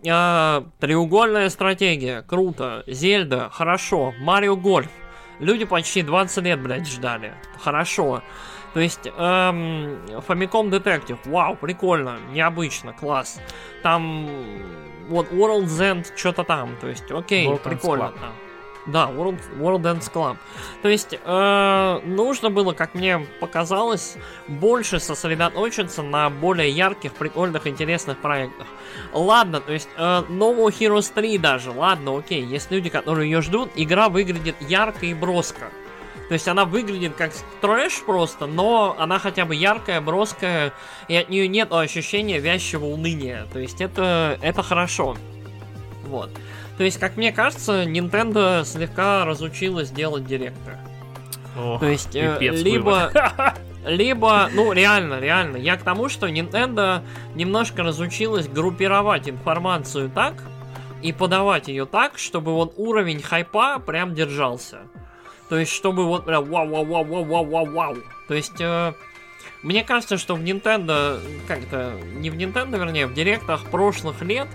А, 0.07 0.65
треугольная 0.79 1.49
стратегия, 1.49 2.21
круто. 2.21 2.83
Зельда, 2.87 3.49
хорошо. 3.51 4.13
Марио 4.19 4.55
Гольф. 4.55 4.91
Люди 5.39 5.65
почти 5.65 6.01
20 6.01 6.43
лет, 6.43 6.61
блядь, 6.61 6.87
ждали. 6.87 7.33
Хорошо. 7.59 8.21
То 8.73 8.79
есть, 8.79 9.07
эм, 9.07 9.97
Famicom 10.27 10.69
Detective, 10.69 11.17
вау, 11.25 11.55
прикольно, 11.55 12.17
необычно, 12.31 12.93
класс. 12.93 13.39
Там, 13.81 14.29
вот, 15.09 15.31
World's 15.31 15.79
End, 15.79 16.05
что-то 16.15 16.43
там, 16.43 16.75
то 16.79 16.87
есть, 16.87 17.09
окей, 17.11 17.47
World 17.47 17.59
прикольно 17.63 18.11
там. 18.11 18.33
Да, 18.87 19.09
World, 19.09 19.39
World 19.59 19.81
Dance 19.81 20.11
Club. 20.11 20.37
То 20.81 20.87
есть, 20.87 21.19
э, 21.23 21.99
нужно 22.05 22.49
было, 22.49 22.71
как 22.71 22.95
мне 22.95 23.19
показалось, 23.41 24.15
больше 24.47 24.99
сосредоточиться 24.99 26.01
на 26.01 26.29
более 26.29 26.69
ярких, 26.69 27.13
прикольных, 27.13 27.67
интересных 27.67 28.17
проектах. 28.17 28.67
Ладно, 29.13 29.59
то 29.59 29.73
есть, 29.73 29.89
э, 29.97 30.23
No 30.29 30.55
Heroes 30.67 31.11
3 31.13 31.37
даже, 31.37 31.71
ладно, 31.71 32.17
окей, 32.17 32.43
есть 32.43 32.71
люди, 32.71 32.89
которые 32.89 33.29
ее 33.29 33.41
ждут, 33.41 33.71
игра 33.75 34.07
выглядит 34.07 34.55
ярко 34.61 35.05
и 35.05 35.13
броско. 35.13 35.69
То 36.27 36.33
есть 36.33 36.47
она 36.47 36.65
выглядит 36.65 37.15
как 37.15 37.31
трэш 37.61 38.03
просто, 38.05 38.47
но 38.47 38.95
она 38.99 39.17
хотя 39.17 39.45
бы 39.45 39.55
яркая, 39.55 40.01
броская, 40.01 40.73
и 41.07 41.15
от 41.15 41.29
нее 41.29 41.47
нет 41.47 41.71
ощущения 41.71 42.39
вязчего 42.39 42.89
уныния. 42.89 43.47
То 43.53 43.59
есть 43.59 43.79
это, 43.79 44.37
это 44.41 44.61
хорошо. 44.61 45.15
Вот. 46.05 46.29
То 46.77 46.83
есть, 46.83 46.99
как 46.99 47.17
мне 47.17 47.31
кажется, 47.31 47.83
Nintendo 47.83 48.63
слегка 48.63 49.25
разучилась 49.25 49.89
делать 49.89 50.25
директоры. 50.25 50.77
Ох, 51.57 51.79
То 51.79 51.87
есть, 51.87 52.15
э, 52.15 52.37
либо... 52.39 53.11
Либо, 53.85 54.49
ну, 54.53 54.73
реально, 54.73 55.21
реально. 55.21 55.55
Я 55.55 55.77
к 55.77 55.81
тому, 55.81 56.09
что 56.09 56.27
Nintendo 56.27 57.03
немножко 57.35 57.83
разучилась 57.83 58.49
группировать 58.49 59.29
информацию 59.29 60.09
так 60.09 60.33
и 61.01 61.13
подавать 61.13 61.69
ее 61.69 61.85
так, 61.85 62.17
чтобы 62.17 62.53
вот 62.53 62.73
уровень 62.75 63.21
хайпа 63.21 63.79
прям 63.79 64.13
держался. 64.13 64.79
То 65.47 65.57
есть, 65.57 65.71
чтобы 65.71 66.05
вот 66.05 66.25
прям 66.25 66.43
вау-вау-вау-вау-вау-вау. 66.43 67.95
То 68.27 68.33
есть, 68.33 68.59
э, 68.59 68.91
мне 69.63 69.85
кажется, 69.85 70.17
что 70.17 70.35
в 70.35 70.41
Nintendo, 70.41 71.21
как-то, 71.47 71.93
не 72.15 72.29
в 72.29 72.35
Nintendo, 72.35 72.77
вернее, 72.77 73.07
в 73.07 73.13
директах 73.13 73.63
прошлых 73.69 74.21
лет, 74.21 74.47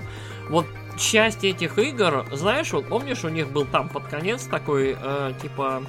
вот 0.51 0.67
часть 1.03 1.45
этих 1.45 1.79
игр, 1.79 2.25
знаешь, 2.33 2.73
вот 2.73 2.87
помнишь, 2.87 3.25
у 3.25 3.29
них 3.29 3.51
был 3.51 3.65
там 3.65 3.89
под 3.89 4.05
конец 4.05 4.45
такой, 4.45 4.97
э, 4.99 5.33
типа, 5.43 5.83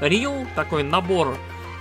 рил, 0.00 0.46
такой 0.54 0.82
набор 0.82 1.36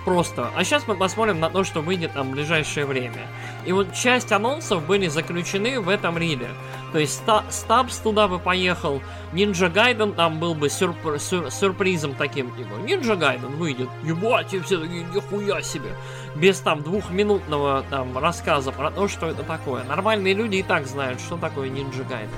просто. 0.05 0.49
А 0.55 0.63
сейчас 0.63 0.87
мы 0.87 0.95
посмотрим 0.95 1.39
на 1.39 1.49
то, 1.49 1.63
что 1.63 1.81
выйдет 1.81 2.13
там 2.13 2.29
в 2.29 2.31
ближайшее 2.31 2.85
время. 2.85 3.27
И 3.65 3.71
вот 3.71 3.93
часть 3.93 4.31
анонсов 4.31 4.85
были 4.85 5.07
заключены 5.07 5.81
в 5.81 5.89
этом 5.89 6.17
риле. 6.17 6.47
То 6.93 6.99
есть 6.99 7.21
Стабс 7.49 7.97
туда 7.97 8.27
бы 8.29 8.39
поехал, 8.39 9.01
Ninja 9.33 9.69
Гайден 9.69 10.13
там 10.13 10.39
был 10.39 10.53
бы 10.53 10.67
сюрп- 10.67 11.17
сюр- 11.17 11.51
сюрпризом 11.51 12.13
таким, 12.13 12.55
типа, 12.55 12.75
Ninja 12.85 13.17
Гайден 13.17 13.57
выйдет, 13.57 13.89
ебать, 14.03 14.53
и 14.53 14.59
все 14.61 14.79
такие, 14.79 15.03
нихуя 15.13 15.61
себе. 15.61 15.89
Без 16.35 16.59
там 16.59 16.83
двухминутного 16.83 17.83
там 17.89 18.17
рассказа 18.17 18.71
про 18.71 18.91
то, 18.91 19.09
что 19.09 19.27
это 19.27 19.43
такое. 19.43 19.83
Нормальные 19.83 20.33
люди 20.33 20.57
и 20.57 20.63
так 20.63 20.87
знают, 20.87 21.19
что 21.19 21.35
такое 21.35 21.69
Ninja 21.69 22.07
Гайден. 22.07 22.29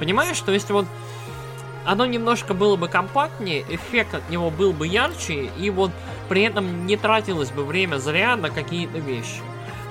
Понимаешь, 0.00 0.40
то 0.40 0.50
есть 0.50 0.70
вот 0.70 0.86
оно 1.84 2.06
немножко 2.06 2.54
было 2.54 2.76
бы 2.76 2.88
компактнее, 2.88 3.64
эффект 3.68 4.14
от 4.14 4.28
него 4.30 4.50
был 4.50 4.72
бы 4.72 4.86
ярче, 4.86 5.50
и 5.58 5.70
вот 5.70 5.90
при 6.28 6.42
этом 6.42 6.86
не 6.86 6.96
тратилось 6.96 7.50
бы 7.50 7.64
время 7.64 7.96
зря 7.96 8.36
на 8.36 8.50
какие-то 8.50 8.98
вещи. 8.98 9.40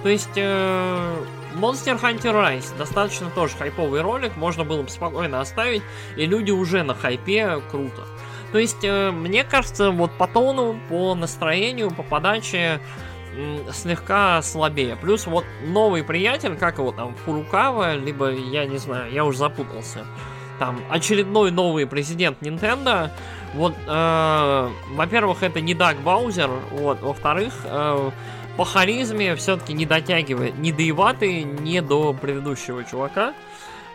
То 0.03 0.09
есть 0.09 0.29
э, 0.35 1.15
Monster 1.55 1.99
Hunter 1.99 2.33
Rise 2.33 2.77
достаточно 2.77 3.29
тоже 3.29 3.55
хайповый 3.57 4.01
ролик, 4.01 4.37
можно 4.37 4.63
было 4.63 4.83
бы 4.83 4.89
спокойно 4.89 5.41
оставить, 5.41 5.81
и 6.15 6.25
люди 6.25 6.51
уже 6.51 6.83
на 6.83 6.93
хайпе 6.93 7.61
круто. 7.69 8.03
То 8.51 8.57
есть, 8.57 8.83
э, 8.83 9.11
мне 9.11 9.43
кажется, 9.43 9.91
вот 9.91 10.11
по 10.13 10.27
тону, 10.27 10.79
по 10.89 11.15
настроению, 11.15 11.91
по 11.91 12.03
подаче 12.03 12.79
слегка 13.71 14.41
слабее. 14.41 14.95
Плюс 14.95 15.27
вот 15.27 15.45
новый 15.65 16.03
приятель, 16.03 16.55
как 16.55 16.77
его 16.77 16.91
там, 16.91 17.15
Фурукава, 17.25 17.93
либо, 17.93 18.31
я 18.31 18.65
не 18.65 18.77
знаю, 18.77 19.11
я 19.11 19.23
уже 19.25 19.37
запутался. 19.37 20.05
Там 20.59 20.79
очередной 20.89 21.51
новый 21.51 21.87
президент 21.87 22.41
Nintendo. 22.41 23.09
Вот, 23.53 23.73
э, 23.87 24.69
во-первых, 24.91 25.41
это 25.41 25.61
не 25.61 25.73
Даг 25.73 25.99
Баузер, 26.01 26.49
вот, 26.71 27.01
во-вторых, 27.01 27.53
э, 27.63 28.11
по 28.57 28.65
харизме 28.65 29.35
все-таки 29.35 29.73
не 29.73 29.85
дотягивает, 29.85 30.57
не 30.59 30.71
доеватый, 30.71 31.43
не 31.43 31.81
до 31.81 32.13
предыдущего 32.13 32.83
чувака. 32.83 33.33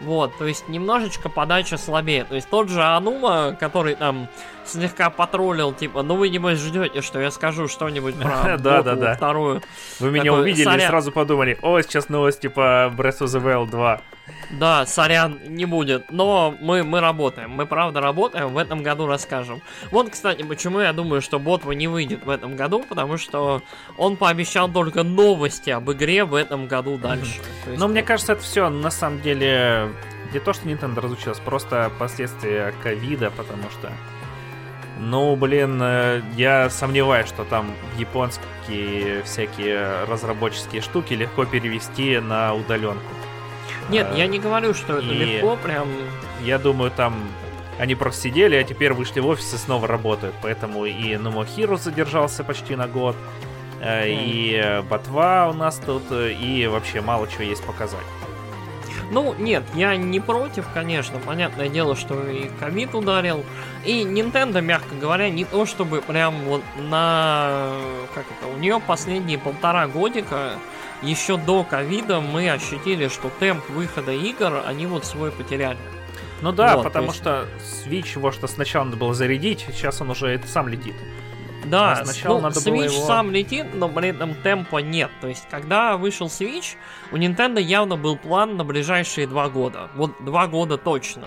Вот, 0.01 0.37
то 0.39 0.47
есть 0.47 0.69
немножечко 0.69 1.29
подача 1.29 1.77
слабее. 1.77 2.25
То 2.25 2.35
есть 2.35 2.49
тот 2.49 2.69
же 2.69 2.83
Анума, 2.83 3.57
который 3.61 3.95
там 3.95 4.29
слегка 4.67 5.11
потроллил, 5.11 5.73
типа, 5.73 6.03
ну 6.03 6.17
вы 6.17 6.29
небось 6.29 6.59
ждете, 6.59 7.03
что 7.03 7.21
я 7.21 7.31
скажу 7.31 7.69
что-нибудь 7.69 8.15
про 8.17 8.57
Да, 8.59 8.83
да, 8.83 8.95
да. 8.95 9.15
вторую. 9.15 9.63
Вы 10.01 10.11
меня 10.11 10.25
Такой, 10.25 10.41
увидели 10.43 10.63
и 10.63 10.65
сорян. 10.65 10.89
сразу 10.89 11.13
подумали, 11.13 11.59
о, 11.63 11.81
сейчас 11.81 12.09
новости 12.09 12.47
по 12.49 12.93
Breath 12.97 13.21
of 13.21 13.27
the 13.27 13.43
Wild 13.43 13.71
2. 13.71 14.01
Да, 14.53 14.87
сорян, 14.87 15.39
не 15.47 15.67
будет. 15.67 16.11
Но 16.11 16.55
мы, 16.61 16.83
мы 16.83 17.01
работаем. 17.01 17.51
Мы 17.51 17.67
правда 17.67 18.01
работаем. 18.01 18.49
В 18.49 18.59
этом 18.59 18.83
году 18.83 19.07
расскажем. 19.07 19.61
Вот, 19.91 20.09
кстати, 20.11 20.43
почему 20.43 20.81
я 20.81 20.93
думаю, 20.95 21.21
что 21.21 21.39
Ботва 21.39 21.73
не 21.73 21.89
выйдет 21.89 22.25
в 22.25 22.31
этом 22.31 22.57
году, 22.57 22.83
потому 22.89 23.19
что 23.19 23.63
он 23.99 24.17
пообещал 24.17 24.71
только 24.71 25.03
новости 25.03 25.69
об 25.71 25.91
игре 25.93 26.25
в 26.25 26.35
этом 26.35 26.69
году 26.69 26.97
дальше. 26.97 27.41
Есть 27.67 27.79
Но 27.79 27.87
мне 27.89 28.03
кажется, 28.03 28.33
это 28.33 28.43
все 28.43 28.71
на 28.71 28.91
самом 28.91 29.21
деле 29.21 29.91
не 30.33 30.41
то, 30.41 30.53
что 30.55 30.67
Nintendo 30.69 31.01
разучилась, 31.01 31.39
просто 31.39 31.91
последствия 31.99 32.73
ковида, 32.83 33.31
потому 33.31 33.65
что 33.71 33.93
ну, 34.99 35.35
блин, 35.37 35.79
э, 35.83 36.23
я 36.37 36.71
сомневаюсь, 36.71 37.29
что 37.29 37.45
там 37.45 37.75
японские 37.99 39.23
всякие 39.25 40.05
разработческие 40.05 40.83
штуки 40.83 41.15
легко 41.15 41.45
перевести 41.45 42.19
на 42.21 42.55
удаленку. 42.55 43.03
Нет, 43.91 44.09
э, 44.13 44.19
я 44.19 44.27
не 44.27 44.39
говорю, 44.39 44.75
что 44.75 44.99
это 44.99 45.07
легко, 45.07 45.57
прям. 45.57 45.89
Я 46.43 46.59
думаю, 46.59 46.91
там 46.91 47.15
они 47.79 47.95
просто 47.97 48.23
сидели, 48.23 48.55
а 48.55 48.63
теперь 48.63 48.93
вышли 48.93 49.21
в 49.21 49.27
офис 49.27 49.53
и 49.53 49.57
снова 49.57 49.89
работают. 49.89 50.35
Поэтому 50.43 50.85
и 50.85 51.17
Номохиру 51.17 51.77
задержался 51.77 52.45
почти 52.45 52.77
на 52.77 52.87
год, 52.87 53.17
э, 53.81 54.05
и 54.09 54.83
Ботва 54.89 55.49
у 55.51 55.55
нас 55.55 55.81
тут, 55.85 56.05
и 56.13 56.69
вообще 56.71 57.01
мало 57.01 57.27
чего 57.27 57.43
есть 57.43 57.65
показать. 57.65 58.05
Ну, 59.11 59.35
нет, 59.39 59.63
я 59.75 59.97
не 59.97 60.21
против, 60.21 60.67
конечно. 60.73 61.19
Понятное 61.19 61.69
дело, 61.69 61.95
что 61.97 62.29
и 62.29 62.49
ковид 62.61 62.95
ударил. 62.95 63.45
И 63.85 64.03
Nintendo, 64.03 64.61
мягко 64.61 64.95
говоря, 64.95 65.29
не 65.31 65.45
то 65.45 65.67
чтобы 65.67 66.01
прям 66.01 66.35
вот 66.45 66.63
на... 66.79 67.73
Как 68.15 68.25
это? 68.27 68.53
У 68.53 68.59
нее 68.59 68.81
последние 68.85 69.39
полтора 69.39 69.87
годика, 69.87 70.53
еще 71.03 71.37
до 71.37 71.65
ковида, 71.65 72.21
мы 72.21 72.51
ощутили, 72.51 73.09
что 73.09 73.31
темп 73.41 73.69
выхода 73.71 74.13
игр, 74.13 74.63
они 74.67 74.87
вот 74.87 75.05
свой 75.05 75.31
потеряли. 75.31 75.79
Ну 76.41 76.53
да, 76.53 76.77
Вот, 76.77 76.83
то 76.83 76.89
потому 76.91 77.07
есть- 77.07 77.19
что 77.19 77.47
Switch 77.59 78.17
его 78.17 78.33
что 78.33 78.47
сначала 78.47 78.85
надо 78.85 78.97
было 78.97 79.15
зарядить, 79.15 79.67
сейчас 79.69 80.01
он 80.01 80.11
уже 80.11 80.29
это 80.29 80.47
сам 80.49 80.69
летит. 80.69 80.95
Да, 81.67 81.93
А 81.93 82.05
сначала 82.05 82.37
ну, 82.37 82.43
надо 82.43 82.61
было 82.61 82.75
Switch 82.75 82.93
его- 82.93 83.07
сам 83.07 83.31
летит, 83.31 83.67
но 83.75 83.89
при 83.89 84.09
этом 84.09 84.35
темпа 84.43 84.79
нет. 84.79 85.11
То 85.21 85.29
есть, 85.29 85.47
когда 85.51 85.97
вышел 85.97 86.27
Switch, 86.27 86.77
у 87.13 87.17
Nintendo 87.17 87.61
явно 87.61 87.97
был 87.97 88.17
план 88.17 88.57
на 88.57 88.65
ближайшие 88.65 89.27
два 89.27 89.49
года. 89.49 89.91
Вот 89.95 90.13
два 90.25 90.47
года 90.47 90.77
точно. 90.77 91.27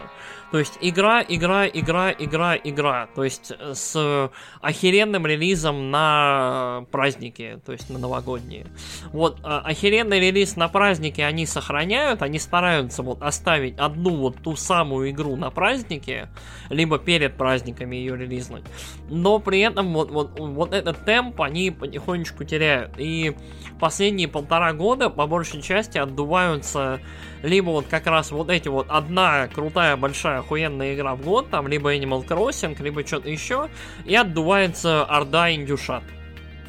То 0.51 0.59
есть, 0.59 0.77
игра, 0.79 1.21
игра, 1.21 1.67
игра, 1.67 2.11
игра, 2.11 2.55
игра. 2.55 3.07
То 3.15 3.25
есть, 3.25 3.51
э, 3.57 3.73
с 3.73 4.31
охеренным 4.61 5.27
релизом 5.27 5.91
на 5.91 6.85
праздники, 6.91 7.59
то 7.65 7.73
есть 7.73 7.89
на 7.89 7.99
новогодние. 7.99 8.67
Вот, 9.11 9.39
а, 9.43 9.59
охеренный 9.59 10.21
релиз 10.21 10.55
на 10.55 10.69
праздники 10.69 11.19
они 11.19 11.45
сохраняют, 11.45 12.21
они 12.21 12.39
стараются 12.39 13.03
вот 13.03 13.21
оставить 13.21 13.77
одну 13.77 14.15
вот 14.15 14.37
ту 14.41 14.55
самую 14.55 15.09
игру 15.09 15.35
на 15.35 15.49
празднике, 15.49 16.29
либо 16.69 16.97
перед 16.97 17.35
праздниками 17.35 17.97
ее 17.97 18.15
релизнуть. 18.15 18.63
Но 19.09 19.39
при 19.39 19.59
этом 19.59 19.93
вот, 19.93 20.11
вот, 20.11 20.26
вот 20.37 20.73
этот 20.73 21.05
темп 21.05 21.41
они 21.41 21.71
потихонечку 21.71 22.43
теряют. 22.43 22.93
И 22.97 23.35
последние 23.79 24.27
полтора 24.27 24.73
года 24.73 25.09
по 25.09 25.27
большей 25.27 25.61
части 25.61 25.97
отдуваются 25.97 26.99
либо 27.43 27.69
вот 27.69 27.87
как 27.87 28.07
раз 28.07 28.31
вот 28.31 28.49
эти 28.49 28.67
вот 28.67 28.87
одна 28.89 29.47
крутая 29.47 29.95
большая 29.97 30.39
охуенная 30.39 30.95
игра 30.95 31.15
в 31.15 31.21
год, 31.21 31.49
там 31.49 31.67
либо 31.67 31.95
Animal 31.95 32.25
Crossing, 32.27 32.81
либо 32.81 33.05
что-то 33.05 33.29
еще, 33.29 33.69
и 34.05 34.15
отдувается 34.15 35.03
Орда 35.05 35.53
Индюшат. 35.53 36.03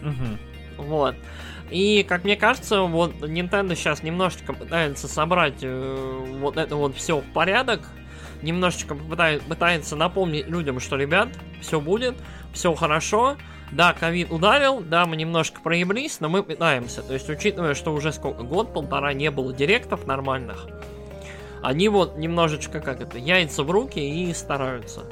Мгм. 0.02 0.38
Вот. 0.76 1.16
И, 1.70 2.04
как 2.08 2.24
мне 2.24 2.36
кажется, 2.36 2.82
вот 2.82 3.14
Nintendo 3.16 3.74
сейчас 3.74 4.02
немножечко 4.02 4.52
пытается 4.52 5.06
собрать 5.06 5.58
э, 5.62 6.36
вот 6.40 6.56
это 6.56 6.76
вот 6.76 6.96
все 6.96 7.18
в 7.18 7.24
порядок. 7.32 7.80
Немножечко 8.42 8.94
пытает- 8.94 9.42
пытается 9.42 9.96
напомнить 9.96 10.46
людям, 10.46 10.80
что, 10.80 10.96
ребят, 10.96 11.28
все 11.60 11.80
будет, 11.80 12.16
все 12.52 12.74
хорошо. 12.74 13.36
Да, 13.72 13.92
ковид 13.92 14.30
ударил, 14.30 14.80
да, 14.80 15.04
мы 15.04 15.16
немножко 15.16 15.60
проеблись, 15.60 16.20
но 16.20 16.28
мы 16.28 16.42
пытаемся. 16.42 17.02
То 17.02 17.12
есть, 17.12 17.28
учитывая, 17.28 17.74
что 17.74 17.92
уже 17.92 18.12
сколько, 18.12 18.42
год-полтора 18.42 19.12
не 19.12 19.30
было 19.30 19.52
директов 19.52 20.06
нормальных, 20.06 20.66
они 21.62 21.88
вот 21.88 22.16
немножечко, 22.16 22.80
как 22.80 23.00
это, 23.00 23.18
яйца 23.18 23.62
в 23.64 23.70
руки 23.70 23.98
и 23.98 24.32
стараются. 24.32 25.04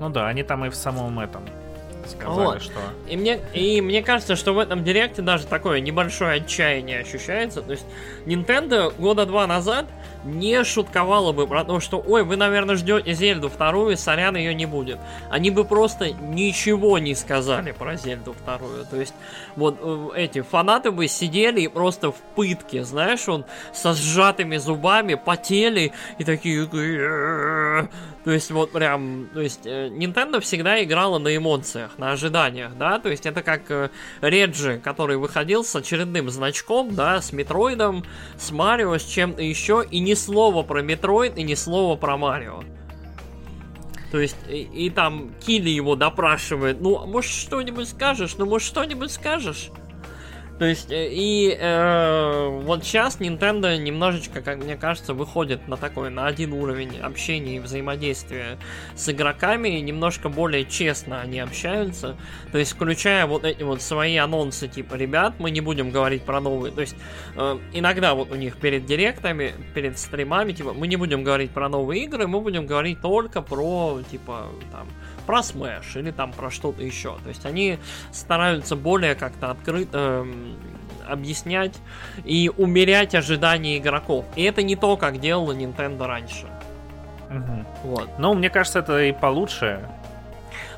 Ну 0.00 0.10
да, 0.10 0.26
они 0.26 0.42
там 0.42 0.64
и 0.64 0.70
в 0.70 0.74
самом 0.74 1.20
этом 1.20 1.44
сказали, 2.08 2.44
Вот. 2.46 2.62
что... 2.62 2.80
И 3.08 3.16
мне, 3.16 3.40
и 3.52 3.80
мне 3.80 4.02
кажется, 4.02 4.36
что 4.36 4.52
в 4.52 4.58
этом 4.58 4.84
директе 4.84 5.22
даже 5.22 5.46
такое 5.46 5.80
небольшое 5.80 6.42
отчаяние 6.42 7.00
ощущается. 7.00 7.62
То 7.62 7.72
есть 7.72 7.86
Nintendo 8.26 8.92
года 8.98 9.26
два 9.26 9.46
назад 9.46 9.86
не 10.24 10.64
шутковала 10.64 11.32
бы 11.32 11.46
про 11.46 11.64
то, 11.64 11.80
что 11.80 12.02
ой, 12.06 12.24
вы, 12.24 12.36
наверное, 12.36 12.76
ждете 12.76 13.12
Зельду 13.12 13.48
вторую, 13.48 13.96
сорян, 13.96 14.36
ее 14.36 14.54
не 14.54 14.66
будет. 14.66 14.98
Они 15.30 15.50
бы 15.50 15.64
просто 15.64 16.12
ничего 16.12 16.98
не 16.98 17.14
сказали 17.14 17.72
про 17.72 17.96
Зельду 17.96 18.32
вторую. 18.32 18.86
То 18.86 18.96
есть 18.96 19.14
вот 19.56 19.78
э, 19.80 20.08
эти 20.16 20.40
фанаты 20.40 20.90
бы 20.90 21.08
сидели 21.08 21.60
и 21.60 21.68
просто 21.68 22.10
в 22.10 22.16
пытке, 22.34 22.84
знаешь, 22.84 23.28
он 23.28 23.44
со 23.72 23.92
сжатыми 23.92 24.56
зубами 24.56 25.14
потели 25.14 25.92
и 26.18 26.24
такие... 26.24 26.68
То 28.24 28.30
есть 28.30 28.50
вот 28.50 28.72
прям, 28.72 29.28
то 29.34 29.40
есть 29.42 29.66
э, 29.66 29.88
Nintendo 29.88 30.40
всегда 30.40 30.82
играла 30.82 31.18
на 31.18 31.36
эмоциях, 31.36 31.98
на 31.98 32.12
ожиданиях, 32.12 32.74
да, 32.78 32.98
то 32.98 33.10
есть 33.10 33.26
это 33.26 33.42
как 33.42 33.70
э, 33.70 33.90
Реджи, 34.22 34.80
который 34.82 35.18
выходил 35.18 35.62
с 35.62 35.76
очередным 35.76 36.30
значком, 36.30 36.94
да, 36.94 37.20
с 37.20 37.34
Метроидом, 37.34 38.02
с 38.38 38.50
Марио, 38.50 38.96
с 38.96 39.04
чем-то 39.04 39.42
еще, 39.42 39.84
и 39.90 40.00
ни 40.00 40.14
слова 40.14 40.62
про 40.62 40.80
Метроид, 40.80 41.36
и 41.36 41.42
ни 41.42 41.52
слова 41.54 41.96
про 41.96 42.16
Марио. 42.16 42.62
То 44.10 44.20
есть, 44.20 44.36
и, 44.48 44.62
и 44.62 44.88
там 44.88 45.34
Кили 45.44 45.68
его 45.68 45.94
допрашивает, 45.94 46.80
ну, 46.80 47.04
может, 47.06 47.30
что-нибудь 47.30 47.90
скажешь, 47.90 48.36
ну, 48.38 48.46
может, 48.46 48.66
что-нибудь 48.66 49.10
скажешь? 49.10 49.70
То 50.58 50.66
есть, 50.66 50.90
э, 50.90 51.08
и 51.10 51.56
э, 51.58 52.48
вот 52.62 52.84
сейчас 52.84 53.18
Nintendo 53.18 53.76
немножечко, 53.76 54.40
как 54.40 54.58
мне 54.58 54.76
кажется, 54.76 55.12
выходит 55.12 55.66
на 55.66 55.76
такой, 55.76 56.10
на 56.10 56.26
один 56.26 56.52
уровень 56.52 56.98
общения 57.00 57.56
и 57.56 57.58
взаимодействия 57.58 58.58
с 58.94 59.08
игроками, 59.08 59.78
и 59.78 59.80
немножко 59.80 60.28
более 60.28 60.64
честно 60.64 61.20
они 61.20 61.40
общаются. 61.40 62.16
То 62.52 62.58
есть, 62.58 62.72
включая 62.72 63.26
вот 63.26 63.44
эти 63.44 63.64
вот 63.64 63.82
свои 63.82 64.16
анонсы, 64.16 64.68
типа, 64.68 64.94
ребят, 64.94 65.34
мы 65.38 65.50
не 65.50 65.60
будем 65.60 65.90
говорить 65.90 66.22
про 66.22 66.40
новые. 66.40 66.72
То 66.72 66.82
есть, 66.82 66.94
э, 67.34 67.58
иногда 67.72 68.14
вот 68.14 68.30
у 68.30 68.36
них 68.36 68.56
перед 68.56 68.86
директами, 68.86 69.54
перед 69.74 69.98
стримами, 69.98 70.52
типа, 70.52 70.72
мы 70.72 70.86
не 70.86 70.96
будем 70.96 71.24
говорить 71.24 71.50
про 71.50 71.68
новые 71.68 72.04
игры, 72.04 72.28
мы 72.28 72.40
будем 72.40 72.66
говорить 72.66 73.00
только 73.00 73.42
про, 73.42 74.00
типа, 74.08 74.46
там, 74.70 74.86
про 75.26 75.40
Smash 75.40 75.98
или 75.98 76.10
там 76.10 76.32
про 76.32 76.50
что-то 76.50 76.82
еще. 76.82 77.16
То 77.22 77.28
есть 77.28 77.44
они 77.46 77.78
стараются 78.12 78.76
более 78.76 79.14
как-то 79.14 79.50
открыто 79.50 79.98
эм, 79.98 80.56
объяснять 81.06 81.78
и 82.24 82.50
умерять 82.56 83.14
ожидания 83.14 83.78
игроков. 83.78 84.24
И 84.36 84.42
это 84.42 84.62
не 84.62 84.76
то, 84.76 84.96
как 84.96 85.20
делала 85.20 85.52
Nintendo 85.52 86.06
раньше. 86.06 86.46
Мгм. 87.30 87.66
Вот. 87.84 88.08
Ну, 88.18 88.34
мне 88.34 88.50
кажется, 88.50 88.80
это 88.80 89.02
и 89.02 89.12
получше. 89.12 89.80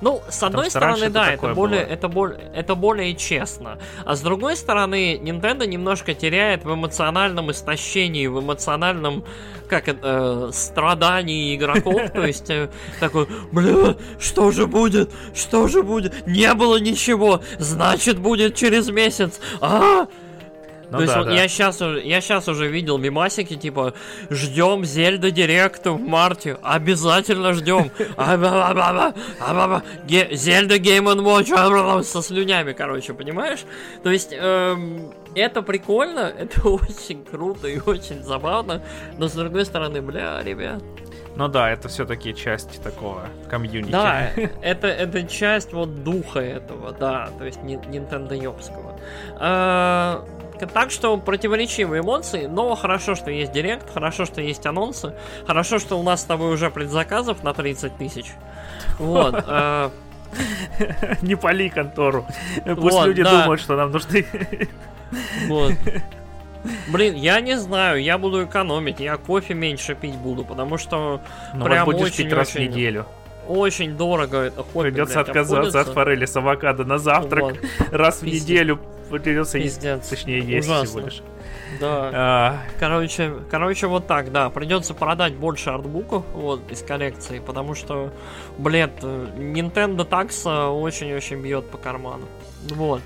Ну, 0.01 0.23
с 0.28 0.43
одной 0.43 0.62
раньше 0.64 0.70
стороны, 0.70 1.10
да, 1.10 1.32
это 1.32 1.55
более, 1.55 1.85
было. 1.85 1.93
это, 1.93 2.09
более, 2.09 2.40
это 2.55 2.74
более 2.74 3.14
честно. 3.14 3.78
А 4.05 4.14
с 4.14 4.20
другой 4.20 4.56
стороны, 4.56 5.16
Nintendo 5.16 5.66
немножко 5.66 6.14
теряет 6.14 6.64
в 6.64 6.74
эмоциональном 6.74 7.51
истощении, 7.51 8.27
в 8.27 8.40
эмоциональном, 8.40 9.24
как 9.68 9.88
это, 9.88 10.48
э, 10.48 10.52
страдании 10.52 11.55
игроков. 11.56 12.01
То 12.12 12.26
есть, 12.26 12.48
э, 12.51 12.68
такой, 13.01 13.26
бля, 13.52 13.97
что 14.18 14.51
же 14.51 14.66
будет? 14.66 15.10
Что 15.34 15.68
же 15.68 15.82
будет? 15.82 16.26
Не 16.26 16.52
было 16.55 16.76
ничего, 16.78 17.43
значит 17.59 18.18
будет 18.18 18.55
через 18.55 18.88
месяц. 18.88 19.40
А, 19.60 20.06
Ну 20.88 20.98
то 20.98 21.02
есть 21.02 21.14
да, 21.14 21.18
вот 21.18 21.28
да. 21.28 21.34
я 21.34 21.48
сейчас 21.48 21.82
уже, 21.82 22.01
я 22.05 22.20
сейчас 22.20 22.47
уже 22.48 22.68
видел 22.68 22.97
мимасики, 22.97 23.56
типа, 23.56 23.94
ждем 24.30 24.84
Зельда 24.84 25.32
Директ 25.32 25.84
в 25.84 25.98
марте, 25.98 26.56
обязательно 26.62 27.52
ждем. 27.55 27.90
А-ба-ба-ба-ба, 28.16 29.14
а-ба-ба, 29.40 29.82
Ге- 30.06 30.28
Зельда 30.36 30.76
Game 30.76 31.12
Watch 31.24 32.02
со 32.05 32.22
слюнями, 32.22 32.72
короче, 32.72 33.14
понимаешь? 33.14 33.64
То 34.05 34.10
есть 34.12 34.28
эм, 34.32 35.12
это 35.36 35.62
прикольно, 35.62 36.20
это 36.38 36.68
очень 36.68 37.24
круто 37.24 37.68
и 37.68 37.78
очень 37.78 38.22
забавно, 38.22 38.82
но 39.18 39.28
с 39.28 39.32
другой 39.32 39.64
стороны, 39.64 40.00
бля, 40.02 40.42
ребят. 40.42 40.82
Ну 41.36 41.48
да, 41.48 41.70
это 41.70 41.88
все-таки 41.88 42.34
часть 42.34 42.82
такого 42.82 43.28
комьюнити. 43.50 43.92
Да, 43.92 44.30
это, 44.62 44.86
это 44.86 45.24
часть 45.24 45.72
вот 45.72 46.02
духа 46.02 46.40
этого, 46.40 46.92
да, 46.92 47.28
то 47.38 47.44
есть 47.44 47.58
Nintendo 47.58 48.34
ёбского. 48.34 48.98
А, 49.38 50.24
так 50.72 50.90
что 50.90 51.18
противоречивые 51.18 52.00
эмоции, 52.00 52.46
но 52.46 52.74
хорошо, 52.74 53.14
что 53.14 53.30
есть 53.30 53.52
директ, 53.52 53.92
хорошо, 53.92 54.24
что 54.24 54.40
есть 54.40 54.64
анонсы, 54.64 55.14
хорошо, 55.46 55.78
что 55.78 56.00
у 56.00 56.02
нас 56.02 56.22
с 56.22 56.24
тобой 56.24 56.54
уже 56.54 56.70
предзаказов 56.70 57.42
на 57.44 57.52
30 57.52 57.98
тысяч. 57.98 58.32
Вот. 58.98 59.44
Э, 59.46 59.90
Не 61.22 61.36
пали 61.36 61.68
контору. 61.68 62.26
Пусть 62.64 63.04
люди 63.04 63.22
думают, 63.22 63.60
что 63.60 63.76
нам 63.76 63.90
нужны. 63.90 64.26
Вот. 65.48 65.72
Блин, 66.88 67.14
я 67.14 67.40
не 67.40 67.56
знаю, 67.58 68.02
я 68.02 68.18
буду 68.18 68.44
экономить, 68.44 68.98
я 69.00 69.16
кофе 69.16 69.54
меньше 69.54 69.94
пить 69.94 70.16
буду, 70.16 70.44
потому 70.44 70.78
что 70.78 71.20
Ну, 71.54 71.64
прям 71.64 71.84
будешь 71.84 72.06
очень, 72.08 72.24
пить 72.24 72.32
раз 72.32 72.48
в 72.50 72.56
очень, 72.56 72.68
неделю. 72.70 73.06
очень 73.46 73.96
дорого 73.96 74.38
это 74.38 74.62
кофе. 74.64 74.90
Придется 74.90 75.14
блядь, 75.14 75.28
отказаться 75.28 75.58
от 75.68 75.74
обходится. 75.74 75.92
форели 75.92 76.24
с 76.24 76.36
авокадо 76.36 76.84
на 76.84 76.98
завтрак. 76.98 77.42
Вот, 77.44 77.58
Раз 77.92 78.16
в 78.16 78.24
Пиздец. 78.24 78.42
неделю 78.42 78.80
придется 79.10 79.58
есть. 79.58 79.76
Пиздец. 79.76 80.08
Точнее, 80.08 80.40
есть 80.40 80.66
Ужасно. 80.66 80.86
всего 80.86 81.00
лишь. 81.06 81.22
Да. 81.80 82.10
А, 82.12 82.58
Короче, 82.80 83.34
короче, 83.48 83.86
вот 83.86 84.08
так, 84.08 84.32
да. 84.32 84.50
Придется 84.50 84.92
продать 84.94 85.34
больше 85.34 85.70
артбуков 85.70 86.24
вот, 86.34 86.68
из 86.72 86.82
коллекции, 86.82 87.38
потому 87.38 87.76
что, 87.76 88.12
блядь, 88.58 88.98
Nintendo 89.02 89.98
Tax 90.08 90.68
очень-очень 90.72 91.40
бьет 91.42 91.70
по 91.70 91.78
карману. 91.78 92.24
Вот. 92.70 93.02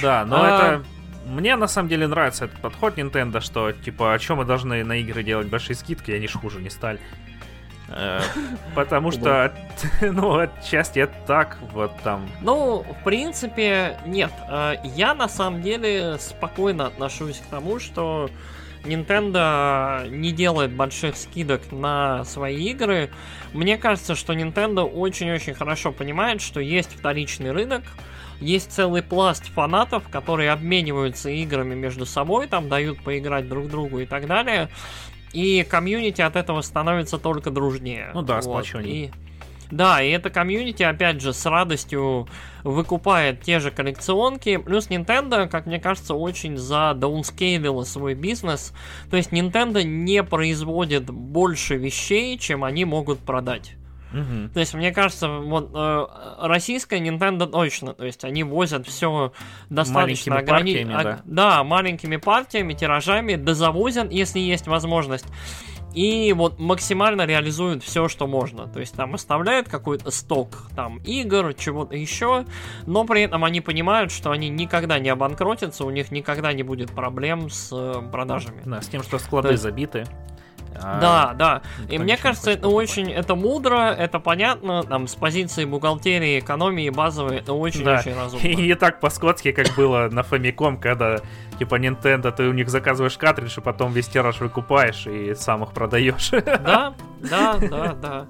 Да, 0.00 0.24
но 0.24 0.36
А. 0.42 0.46
это... 0.76 0.84
Мне 1.26 1.56
на 1.56 1.68
самом 1.68 1.88
деле 1.88 2.06
нравится 2.06 2.46
этот 2.46 2.60
подход 2.60 2.98
Nintendo, 2.98 3.40
что 3.40 3.72
типа, 3.72 4.14
о 4.14 4.18
чем 4.18 4.38
мы 4.38 4.44
должны 4.44 4.82
на 4.84 4.96
игры 4.98 5.22
делать 5.22 5.48
большие 5.48 5.76
скидки, 5.76 6.10
они 6.10 6.26
ж 6.26 6.32
хуже 6.32 6.60
не 6.60 6.70
стали. 6.70 6.98
Э, 7.88 8.20
Потому 8.74 9.10
что, 9.10 9.52
ну, 10.00 10.38
отчасти 10.38 11.00
это 11.00 11.14
так, 11.26 11.58
вот 11.72 11.92
там. 12.02 12.28
Ну, 12.40 12.84
в 13.00 13.04
принципе, 13.04 13.98
нет. 14.06 14.32
Э, 14.48 14.76
Я 14.84 15.14
на 15.14 15.28
самом 15.28 15.62
деле 15.62 16.16
спокойно 16.18 16.86
отношусь 16.86 17.38
к 17.38 17.46
тому, 17.50 17.78
что 17.78 18.30
Nintendo 18.84 20.08
не 20.08 20.32
делает 20.32 20.72
больших 20.72 21.16
скидок 21.16 21.70
на 21.70 22.24
свои 22.24 22.70
игры. 22.70 23.10
Мне 23.52 23.76
кажется, 23.76 24.14
что 24.14 24.32
Nintendo 24.32 24.82
очень-очень 24.82 25.54
хорошо 25.54 25.92
понимает, 25.92 26.40
что 26.40 26.60
есть 26.60 26.96
вторичный 26.96 27.52
рынок, 27.52 27.82
есть 28.40 28.72
целый 28.72 29.02
пласт 29.02 29.44
фанатов, 29.52 30.08
которые 30.08 30.50
обмениваются 30.50 31.30
играми 31.30 31.74
между 31.74 32.06
собой, 32.06 32.46
там 32.46 32.68
дают 32.68 33.02
поиграть 33.02 33.48
друг 33.48 33.68
другу 33.68 34.00
и 34.00 34.06
так 34.06 34.26
далее. 34.26 34.68
И 35.32 35.62
комьюнити 35.68 36.22
от 36.22 36.36
этого 36.36 36.60
становится 36.62 37.18
только 37.18 37.50
дружнее. 37.50 38.10
Ну 38.14 38.22
да, 38.22 38.36
Вот. 38.36 38.44
сплочённее. 38.44 39.06
И- 39.06 39.10
Да, 39.70 40.02
и 40.02 40.10
это 40.10 40.30
комьюнити, 40.30 40.82
опять 40.82 41.20
же, 41.20 41.32
с 41.32 41.46
радостью 41.46 42.26
выкупает 42.64 43.40
те 43.42 43.60
же 43.60 43.70
коллекционки. 43.70 44.56
Плюс 44.56 44.88
Nintendo, 44.88 45.46
как 45.48 45.66
мне 45.66 45.78
кажется, 45.78 46.14
очень 46.14 46.56
задаунскейлила 46.56 47.84
свой 47.84 48.14
бизнес. 48.14 48.72
То 49.10 49.16
есть 49.16 49.30
Nintendo 49.30 49.84
не 49.84 50.24
производит 50.24 51.08
больше 51.08 51.76
вещей, 51.76 52.36
чем 52.36 52.64
они 52.64 52.84
могут 52.84 53.20
продать. 53.20 53.76
Мгм. 54.12 54.50
То 54.50 54.60
есть, 54.60 54.74
мне 54.74 54.92
кажется, 54.92 55.28
вот 55.28 55.70
э, 55.74 56.06
российская 56.40 56.98
Nintendo 57.00 57.46
точно, 57.46 57.94
то 57.94 58.04
есть 58.04 58.24
они 58.24 58.42
возят 58.44 58.86
все 58.86 59.32
достаточно 59.68 60.34
Маленькими 60.34 60.50
партиями, 60.50 60.94
ог- 60.94 61.02
да. 61.04 61.20
да, 61.24 61.64
маленькими 61.64 62.16
партиями, 62.16 62.74
тиражами, 62.74 63.36
дозавозят, 63.36 64.10
если 64.12 64.38
есть 64.40 64.66
возможность. 64.66 65.26
И 65.92 66.32
вот 66.32 66.60
максимально 66.60 67.26
реализуют 67.26 67.82
все, 67.82 68.06
что 68.06 68.28
можно. 68.28 68.68
То 68.68 68.78
есть 68.78 68.94
там 68.94 69.14
оставляют 69.14 69.68
какой-то 69.68 70.12
сток 70.12 70.68
там 70.76 70.98
игр, 70.98 71.52
чего-то 71.54 71.96
еще, 71.96 72.44
но 72.86 73.04
при 73.04 73.22
этом 73.22 73.44
они 73.44 73.60
понимают, 73.60 74.12
что 74.12 74.30
они 74.30 74.48
никогда 74.50 75.00
не 75.00 75.08
обанкротятся, 75.08 75.84
у 75.84 75.90
них 75.90 76.12
никогда 76.12 76.52
не 76.52 76.62
будет 76.62 76.92
проблем 76.92 77.50
с 77.50 77.70
э, 77.72 78.02
продажами. 78.12 78.62
Да, 78.64 78.80
с 78.82 78.86
тем, 78.86 79.02
что 79.02 79.18
склады 79.18 79.48
есть- 79.50 79.62
забиты. 79.64 80.04
А, 80.76 81.00
Да, 81.00 81.34
да. 81.34 81.62
никто 81.80 81.94
И 81.94 81.98
мне 81.98 82.16
кажется, 82.16 82.50
это 82.52 82.62
покупать. 82.62 82.90
очень, 82.90 83.10
это 83.10 83.34
мудро, 83.34 83.90
это 83.92 84.18
понятно, 84.20 84.82
там, 84.82 85.06
с 85.08 85.14
позиции 85.14 85.64
бухгалтерии, 85.64 86.38
экономии 86.38 86.88
базовой, 86.90 87.38
это 87.38 87.52
очень-очень 87.52 88.14
разумно. 88.14 88.46
И 88.46 88.54
не 88.56 88.74
так 88.74 89.00
по-скотски, 89.00 89.52
как 89.52 89.74
было 89.76 90.08
на 90.10 90.20
Famicom, 90.20 90.78
когда 90.80 91.18
типа 91.58 91.74
Nintendo, 91.78 92.32
ты 92.32 92.48
у 92.48 92.52
них 92.52 92.70
заказываешь 92.70 93.18
картридж, 93.18 93.58
и 93.58 93.60
потом 93.60 93.92
весь 93.92 94.08
тираж 94.08 94.40
выкупаешь 94.40 95.06
и 95.06 95.34
сам 95.34 95.62
их 95.64 95.72
продаешь. 95.72 96.30
Да, 96.30 96.94
да, 97.20 97.56
да, 97.60 97.92
да. 97.94 98.26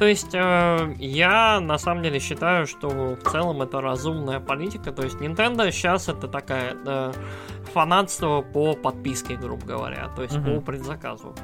То 0.00 0.06
есть 0.06 0.34
э, 0.34 0.94
я 0.98 1.60
на 1.60 1.78
самом 1.78 2.02
деле 2.02 2.18
считаю, 2.18 2.66
что 2.66 2.88
в 2.88 3.30
целом 3.30 3.62
это 3.62 3.80
разумная 3.80 4.40
политика. 4.40 4.90
То 4.90 5.02
есть 5.02 5.16
Nintendo 5.18 5.70
сейчас 5.70 6.08
это 6.08 6.26
такая 6.26 6.74
э, 6.84 7.12
фанатство 7.72 8.40
по 8.42 8.74
подписке, 8.74 9.36
грубо 9.36 9.64
говоря, 9.64 10.08
то 10.16 10.22
есть 10.22 10.36
Мгм. 10.36 10.56
по 10.56 10.60
предзаказу. 10.60 11.34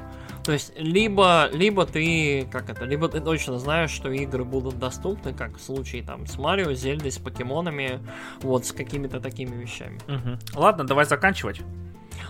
То 0.43 0.51
есть 0.51 0.73
либо, 0.75 1.49
либо 1.53 1.85
ты, 1.85 2.47
как 2.51 2.69
это, 2.69 2.85
либо 2.85 3.07
ты 3.07 3.19
точно 3.19 3.59
знаешь, 3.59 3.91
что 3.91 4.09
игры 4.09 4.43
будут 4.43 4.79
доступны, 4.79 5.33
как 5.33 5.57
в 5.57 5.61
случае 5.61 6.03
там 6.03 6.25
с 6.25 6.37
Марио, 6.37 6.73
Зельдой, 6.73 7.11
с 7.11 7.17
покемонами, 7.17 7.99
вот 8.41 8.65
с 8.65 8.71
какими-то 8.71 9.19
такими 9.19 9.55
вещами. 9.55 9.99
Мгм. 10.07 10.39
Ладно, 10.55 10.85
давай 10.85 11.05
заканчивать. 11.05 11.61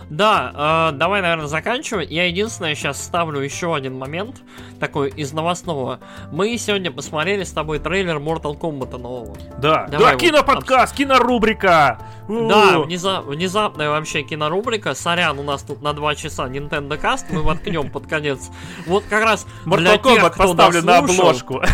Да, 0.09 0.91
э, 0.91 0.97
давай, 0.97 1.21
наверное, 1.21 1.47
заканчивать. 1.47 2.11
Я 2.11 2.25
единственное 2.25 2.75
сейчас 2.75 3.01
ставлю 3.01 3.39
еще 3.39 3.75
один 3.75 3.97
момент, 3.97 4.41
такой 4.82 5.10
из 5.10 5.32
новостного. 5.32 5.99
Мы 6.32 6.58
сегодня 6.58 6.91
посмотрели 6.91 7.44
с 7.44 7.52
тобой 7.52 7.80
трейлер 7.80 8.18
Mortal 8.18 8.60
Kombat 8.60 8.98
нового. 8.98 9.38
Да, 9.60 9.88
Давай 9.88 10.14
да, 10.14 10.18
киноподкаст, 10.18 10.95
кинорубрика. 10.95 11.99
Да, 12.28 12.80
внеза- 12.80 13.22
внезапная 13.22 13.90
вообще 13.90 14.24
кинорубрика. 14.24 14.95
Сорян, 14.95 15.38
у 15.38 15.44
нас 15.44 15.62
тут 15.62 15.82
на 15.82 15.94
2 15.94 16.16
часа 16.16 16.48
Nintendo 16.48 16.99
Cast, 16.99 17.26
мы 17.30 17.44
воткнем 17.44 17.91
под 17.91 18.08
конец. 18.08 18.49
Вот 18.88 19.03
как 19.08 19.24
раз 19.24 19.45
для 19.66 19.95
Mortal 19.95 20.03
тех, 20.03 20.24
Kombat 20.24 20.30
кто 20.32 20.48
поставлю 20.48 20.84
на 20.84 20.98
обложку. 20.98 21.62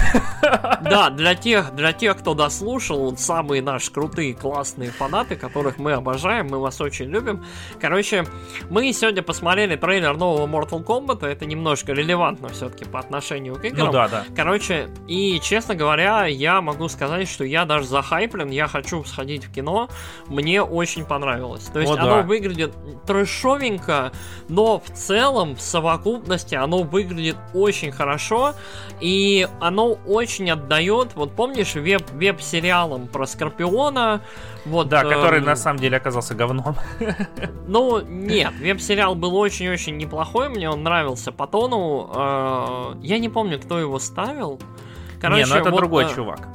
Да, 0.81 1.09
для 1.09 1.35
тех, 1.35 1.75
для 1.75 1.91
тех, 1.91 2.17
кто 2.17 2.33
дослушал, 2.33 3.09
вот 3.09 3.19
самые 3.19 3.61
наши 3.61 3.91
крутые, 3.91 4.33
классные 4.33 4.91
фанаты, 4.91 5.35
которых 5.35 5.77
мы 5.77 5.93
обожаем, 5.93 6.47
мы 6.47 6.59
вас 6.59 6.79
очень 6.79 7.05
любим. 7.05 7.43
Короче, 7.81 8.25
мы 8.69 8.91
сегодня 8.93 9.21
посмотрели 9.21 9.75
трейлер 9.75 10.15
нового 10.15 10.47
Mortal 10.47 10.83
Kombat, 10.83 11.25
это 11.25 11.45
немножко 11.45 11.91
релевантно 11.93 12.49
все-таки 12.49 12.85
по 12.97 12.99
отношению 12.99 13.55
к 13.55 13.63
играм. 13.63 13.87
Ну 13.87 13.93
да, 13.93 14.07
да. 14.07 14.25
Короче, 14.35 14.89
и 15.07 15.39
честно 15.39 15.75
говоря, 15.75 16.25
я 16.25 16.61
могу 16.61 16.89
сказать, 16.89 17.29
что 17.29 17.43
я 17.43 17.63
даже 17.65 17.85
захайплен, 17.85 18.49
я 18.49 18.67
хочу 18.67 19.03
сходить 19.03 19.45
в 19.45 19.53
кино, 19.53 19.87
мне 20.25 20.63
очень 20.63 21.05
понравилось. 21.05 21.65
То 21.65 21.79
есть 21.79 21.91
О, 21.91 21.95
оно 21.95 22.07
да. 22.07 22.21
выглядит 22.23 22.73
трэшовенько, 23.05 24.11
но 24.49 24.79
в 24.79 24.89
целом, 24.89 25.55
в 25.55 25.61
совокупности, 25.61 26.55
оно 26.55 26.81
выглядит 26.81 27.37
очень 27.53 27.91
хорошо, 27.91 28.55
и 28.99 29.47
оно 29.61 29.91
очень 30.07 30.49
отдает, 30.49 31.09
вот 31.13 31.35
помнишь, 31.35 31.75
веб, 31.75 32.09
веб-сериалом 32.13 33.07
про 33.07 33.27
Скорпиона, 33.27 34.21
вот, 34.67 34.89
Да, 34.89 35.03
который 35.03 35.39
эм, 35.39 35.45
на 35.45 35.55
самом 35.55 35.79
деле 35.79 35.97
оказался 35.97 36.35
говном. 36.35 36.75
ну, 37.67 38.01
нет, 38.01 38.53
веб-сериал 38.59 39.15
был 39.15 39.35
очень-очень 39.35 39.97
неплохой, 39.97 40.49
мне 40.49 40.69
он 40.69 40.83
нравился 40.83 41.31
по 41.31 41.47
тону. 41.47 42.09
э, 42.13 42.95
я 43.01 43.19
не 43.19 43.29
помню, 43.29 43.59
кто 43.59 43.79
его 43.79 43.99
ставил. 43.99 44.59
Короче, 45.19 45.43
Не, 45.43 45.49
ну 45.49 45.55
это 45.55 45.71
вот, 45.71 45.77
другой 45.77 46.05
э, 46.05 46.13
чувак. 46.13 46.47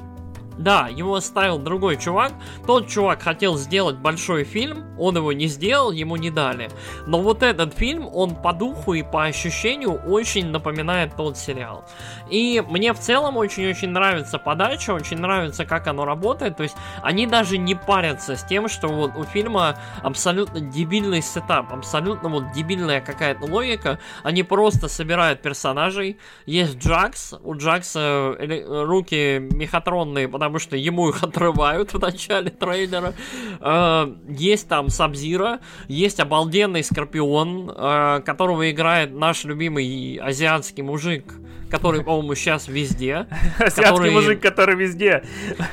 Да, 0.59 0.89
его 0.89 1.19
ставил 1.21 1.59
другой 1.59 1.97
чувак. 1.97 2.33
Тот 2.67 2.89
чувак 2.89 3.23
хотел 3.23 3.57
сделать 3.57 3.97
большой 3.97 4.45
фильм, 4.45 4.85
он 4.99 5.17
его 5.17 5.33
не 5.33 5.47
сделал, 5.47 5.91
ему 5.91 6.17
не 6.17 6.31
дали. 6.31 6.71
Но 7.07 7.21
вот 7.21 7.43
этот 7.43 7.75
фильм, 7.75 8.09
он 8.13 8.37
по 8.37 8.53
духу 8.53 8.95
и 8.95 9.03
по 9.03 9.25
ощущению 9.25 9.95
очень 10.07 10.49
напоминает 10.51 11.17
тот 11.17 11.37
сериал. 11.37 11.85
И 12.31 12.63
мне 12.69 12.93
в 12.93 12.99
целом 12.99 13.37
очень-очень 13.37 13.89
нравится 13.89 14.39
подача, 14.39 14.93
очень 14.93 15.19
нравится, 15.19 15.65
как 15.65 15.87
оно 15.87 16.05
работает. 16.05 16.57
То 16.57 16.63
есть 16.63 16.77
они 17.03 17.27
даже 17.27 17.59
не 17.59 17.75
парятся 17.75 18.37
с 18.37 18.45
тем, 18.45 18.69
что 18.69 18.89
вот 18.89 19.17
у 19.17 19.25
фильма 19.25 19.77
абсолютно 20.03 20.61
дебильный 20.61 21.23
setup, 21.23 21.73
абсолютно 21.73 22.29
вот 22.29 22.53
дебильная 22.53 23.01
какая-то 23.01 23.47
логика. 23.47 23.99
Они 24.23 24.43
просто 24.43 24.89
собирают 24.89 25.43
персонажей. 25.43 26.19
Есть 26.47 26.79
Джакс, 26.79 27.35
у 27.43 27.55
Джакса 27.55 28.37
эле- 28.39 28.85
руки 28.85 29.39
мехатронные, 29.53 30.29
потому 30.29 30.52
что 30.59 30.77
ему 30.77 31.09
их 31.09 31.23
отрывают 31.23 31.93
в 31.95 31.99
начале 32.01 32.51
трейлера. 32.51 33.15
Э, 33.61 34.15
Есть 34.29 34.69
там 34.69 34.89
Саб-Зиро, 34.89 35.61
есть 35.89 36.21
обалденный 36.21 36.85
Скорпион, 36.85 37.71
э, 37.75 38.21
которого 38.25 38.71
играет 38.71 39.13
наш 39.13 39.45
любимый 39.45 40.17
азиатский 40.17 40.83
мужик, 40.83 41.35
который, 41.73 42.05
по-моему, 42.05 42.35
сейчас 42.35 42.69
везде. 42.69 43.27
Азиатский 43.59 43.83
который- 43.83 44.11
мужик, 44.11 44.41
который 44.43 44.77
везде. 44.77 45.25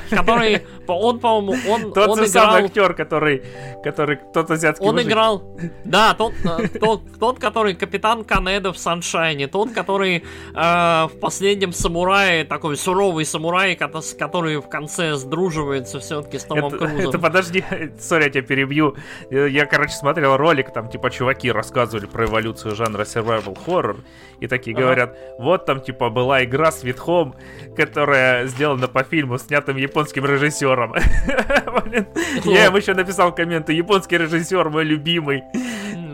Который, 0.08 0.62
он, 0.88 1.20
по-моему, 1.20 1.54
он, 1.70 1.92
Тот 1.92 2.08
он 2.08 2.18
же 2.18 2.26
самый 2.26 2.64
актер, 2.64 2.94
который, 2.94 3.44
который 3.84 4.18
тот 4.32 4.50
азиатский 4.50 4.86
Он 4.86 4.94
мужик. 4.94 5.08
играл, 5.08 5.44
да, 5.84 6.14
тот, 6.14 6.32
э, 6.44 6.68
тот, 6.80 7.02
тот, 7.20 7.38
который 7.38 7.74
капитан 7.74 8.24
Канеда 8.24 8.72
в 8.72 8.78
Саншайне, 8.78 9.46
тот, 9.46 9.72
который 9.72 10.24
э, 10.54 10.54
в 10.54 11.12
последнем 11.20 11.72
самурае, 11.72 12.44
такой 12.44 12.76
суровый 12.76 13.24
самурай, 13.26 13.76
который 13.76 14.56
в 14.56 14.68
конце 14.68 15.16
сдруживается 15.16 16.00
все-таки 16.00 16.38
с 16.38 16.44
Томом 16.44 16.74
это, 16.74 16.78
Крузом. 16.78 17.08
Это 17.10 17.18
подожди, 17.18 17.62
сори, 18.00 18.24
я 18.24 18.30
тебя 18.30 18.42
перебью. 18.42 18.96
Я, 19.30 19.66
короче, 19.66 19.92
смотрел 19.92 20.36
ролик, 20.38 20.72
там, 20.72 20.88
типа, 20.88 21.10
чуваки 21.10 21.52
рассказывали 21.52 22.06
про 22.06 22.24
эволюцию 22.24 22.74
жанра 22.74 23.02
survival 23.02 23.56
horror, 23.66 24.00
и 24.40 24.46
такие 24.46 24.74
ага. 24.74 24.84
говорят, 24.84 25.18
вот 25.38 25.66
там, 25.66 25.80
типа, 25.80 25.89
была 25.92 26.44
игра 26.44 26.68
Sweet 26.68 26.98
Home, 27.06 27.34
которая 27.76 28.46
сделана 28.46 28.88
по 28.88 29.02
фильму, 29.02 29.38
снятым 29.38 29.76
японским 29.76 30.24
режиссером. 30.24 30.94
Я 32.44 32.66
им 32.66 32.76
еще 32.76 32.94
написал 32.94 33.34
комменты, 33.34 33.72
японский 33.72 34.18
режиссер 34.18 34.70
мой 34.70 34.84
любимый. 34.84 35.42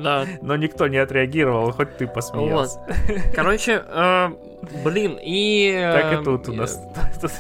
Да. 0.02 0.24
Но 0.42 0.56
никто 0.56 0.86
не 0.86 0.98
отреагировал, 0.98 1.72
хоть 1.72 1.96
ты 1.96 2.06
посмеялся. 2.06 2.80
Короче, 3.34 3.82
э, 3.84 4.30
блин, 4.84 5.18
и... 5.20 5.90
Так 5.92 6.20
и 6.20 6.24
тут 6.24 6.48
у 6.48 6.52
э, 6.52 6.56
нас. 6.58 6.80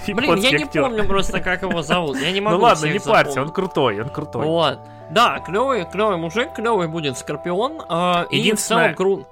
Блин, 0.08 0.34
я 0.36 0.50
не 0.58 0.64
помню 0.64 1.06
просто, 1.06 1.40
как 1.40 1.62
его 1.62 1.82
зовут. 1.82 2.18
Я 2.18 2.32
не 2.32 2.40
могу 2.40 2.56
Ну 2.56 2.62
ладно, 2.62 2.86
не 2.86 2.98
парься, 2.98 3.42
он 3.42 3.50
крутой, 3.50 4.00
он 4.00 4.08
крутой. 4.08 4.44
Вот. 4.44 4.78
Да, 5.10 5.38
клевый, 5.46 5.84
клевый 5.84 6.16
мужик, 6.16 6.54
клевый 6.54 6.88
будет 6.88 7.16
Скорпион. 7.16 7.82
Э, 7.88 8.24
Единственное... 8.30 8.90
И 8.90 8.94
в 8.94 8.96
целом 8.96 9.26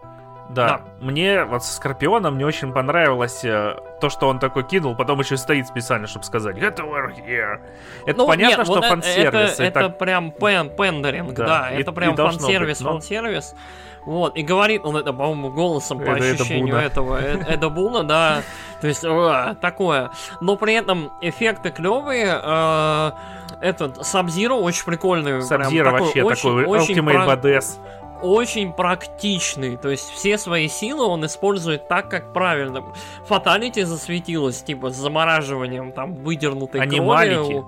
да. 0.51 0.69
да. 0.69 0.81
Мне 1.01 1.45
вот 1.45 1.65
со 1.65 1.73
Скорпионом 1.73 2.35
мне 2.35 2.47
очень 2.47 2.73
понравилось 2.73 3.45
э, 3.45 3.77
то, 4.01 4.11
что 4.11 4.29
он 4.29 4.39
такой 4.39 4.65
кинул, 4.65 4.95
потом 4.95 5.21
еще 5.21 5.37
стоит 5.37 5.67
специально, 5.67 6.07
чтобы 6.07 6.25
сказать 6.25 6.57
Get 6.57 6.77
over 6.77 7.15
here. 7.15 7.61
Это 8.07 8.19
ну, 8.19 8.27
понятно, 8.27 8.59
нет, 8.59 8.67
что 8.67 8.75
вот 8.75 8.85
фан-сервис. 8.85 9.55
Это, 9.55 9.63
это, 9.63 9.81
так... 9.81 9.99
прям 9.99 10.31
пен, 10.31 10.71
пендеринг, 10.71 11.35
да. 11.35 11.47
да 11.47 11.71
и, 11.73 11.81
это 11.81 11.93
прям 11.93 12.17
фан-сервис, 12.17 12.81
но... 12.81 12.93
фан-сервис. 12.93 13.55
Вот, 14.07 14.37
и 14.37 14.43
говорит 14.43 14.85
он 14.85 14.97
это, 14.97 15.15
по-моему, 15.15 15.51
голосом 15.51 15.99
по 15.99 16.11
это, 16.11 16.33
ощущению 16.33 16.77
это 16.77 17.01
этого 17.01 17.21
Эда 17.21 17.71
Буна, 17.71 18.05
да. 18.05 18.43
То 18.81 18.89
есть, 18.89 19.03
э, 19.03 19.55
такое. 19.63 20.11
Но 20.43 20.57
при 20.57 20.75
этом 20.75 21.11
эффекты 21.23 21.71
клевые. 21.71 22.39
Э, 22.43 23.13
этот 23.61 24.05
Сабзиро 24.05 24.55
очень 24.55 24.85
прикольный. 24.85 25.41
Сабзиро 25.41 25.93
вообще 25.93 26.23
такой, 26.29 26.65
Ultimate 26.65 27.27
Badass 27.27 27.79
очень 28.25 28.73
практичный. 28.73 29.77
То 29.77 29.91
есть 29.91 30.11
все 30.11 30.39
свои 30.39 30.69
силы 30.69 31.05
он 31.05 31.25
использует 31.27 31.89
так, 31.89 32.09
как 32.11 32.33
правильно. 32.33 32.85
Фаталити 33.27 33.83
засветилась, 33.83 34.63
типа 34.63 34.91
с 34.91 34.97
замораживанием 34.97 35.93
там 35.93 36.15
выдернутой 36.15 36.81
Анималити. 36.81 37.35
крови. 37.35 37.65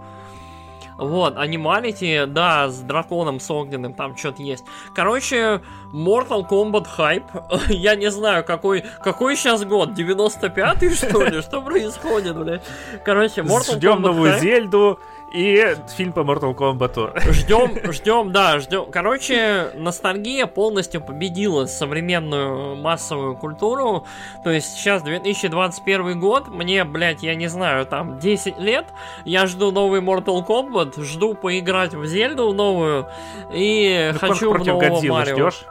Вот, 0.98 1.36
анималити, 1.36 2.24
да, 2.26 2.70
с 2.70 2.80
драконом, 2.80 3.38
с 3.38 3.50
огненным, 3.50 3.92
там 3.92 4.16
что-то 4.16 4.42
есть. 4.42 4.64
Короче, 4.94 5.60
Mortal 5.92 6.48
Kombat 6.48 6.86
хайп. 6.88 7.24
Я 7.68 7.96
не 7.96 8.10
знаю, 8.10 8.44
какой, 8.44 8.82
какой 9.04 9.36
сейчас 9.36 9.64
год, 9.64 9.90
95-й, 9.90 10.94
что 10.94 11.22
ли? 11.22 11.42
Что 11.42 11.60
происходит, 11.60 12.38
блядь? 12.38 12.64
Короче, 13.04 13.42
Mortal 13.42 13.74
Ждем 13.74 13.98
Kombat 13.98 14.00
новую. 14.00 14.38
Зельду, 14.38 14.98
и 15.36 15.76
фильм 15.94 16.12
по 16.12 16.20
Mortal 16.20 16.54
Kombat. 16.54 17.32
Ждем, 17.32 17.92
ждем, 17.92 18.32
да, 18.32 18.58
ждем. 18.58 18.86
Короче, 18.90 19.70
ностальгия 19.74 20.46
полностью 20.46 21.02
победила 21.02 21.66
современную 21.66 22.76
массовую 22.76 23.36
культуру. 23.36 24.06
То 24.44 24.50
есть 24.50 24.74
сейчас 24.74 25.02
2021 25.02 26.18
год, 26.18 26.48
мне, 26.48 26.84
блядь, 26.84 27.22
я 27.22 27.34
не 27.34 27.48
знаю, 27.48 27.84
там 27.86 28.18
10 28.18 28.58
лет, 28.58 28.86
я 29.24 29.46
жду 29.46 29.70
новый 29.70 30.00
Mortal 30.00 30.46
Kombat, 30.46 31.02
жду 31.02 31.34
поиграть 31.34 31.94
в 31.94 32.06
Зельду 32.06 32.52
новую 32.52 33.06
и 33.52 34.10
ну, 34.14 34.18
хочу 34.18 34.52
в 34.52 34.64
нового 34.64 35.02
Марио. 35.02 35.50
Ждешь? 35.50 35.66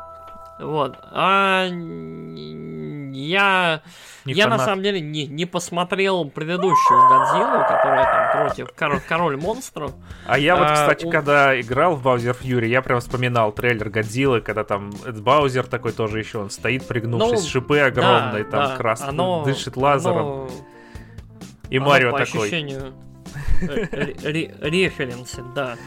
Вот. 0.59 0.97
А 1.11 1.67
я... 3.15 3.81
Не 4.25 4.33
я 4.33 4.47
на 4.47 4.57
самом 4.57 4.81
деле 4.81 4.99
не, 5.01 5.27
не 5.27 5.45
посмотрел 5.45 6.25
предыдущую 6.25 6.99
Годзиллу, 7.07 7.63
которая 7.67 8.03
там 8.03 8.47
против 8.47 8.73
король, 8.73 9.01
король 9.07 9.37
монстров. 9.37 9.93
А 10.25 10.39
я 10.39 10.55
вот, 10.55 10.67
а, 10.67 10.73
кстати, 10.73 11.05
а, 11.05 11.11
когда 11.11 11.61
играл 11.61 11.95
в 11.95 12.01
Баузер 12.01 12.33
Фьюри, 12.33 12.67
я 12.67 12.81
прям 12.81 12.99
вспоминал 12.99 13.51
трейлер 13.51 13.89
Годзиллы, 13.89 14.41
когда 14.41 14.63
там 14.63 14.91
Баузер 14.91 15.67
такой 15.67 15.91
тоже 15.91 16.19
еще, 16.19 16.39
он 16.39 16.49
стоит 16.49 16.87
пригнувшись, 16.87 17.43
ну, 17.43 17.47
шипы 17.47 17.79
огромные, 17.79 18.43
да, 18.45 18.49
там 18.49 18.69
да, 18.69 18.75
красный, 18.75 19.09
оно, 19.09 19.43
дышит 19.43 19.77
лазером. 19.77 20.17
Оно, 20.17 20.49
и 21.69 21.77
оно 21.77 21.85
Марио 21.85 22.11
по 22.11 22.25
такой. 22.25 22.47
Ощущению 22.47 22.93
референсы, 23.61 25.43
да. 25.55 25.77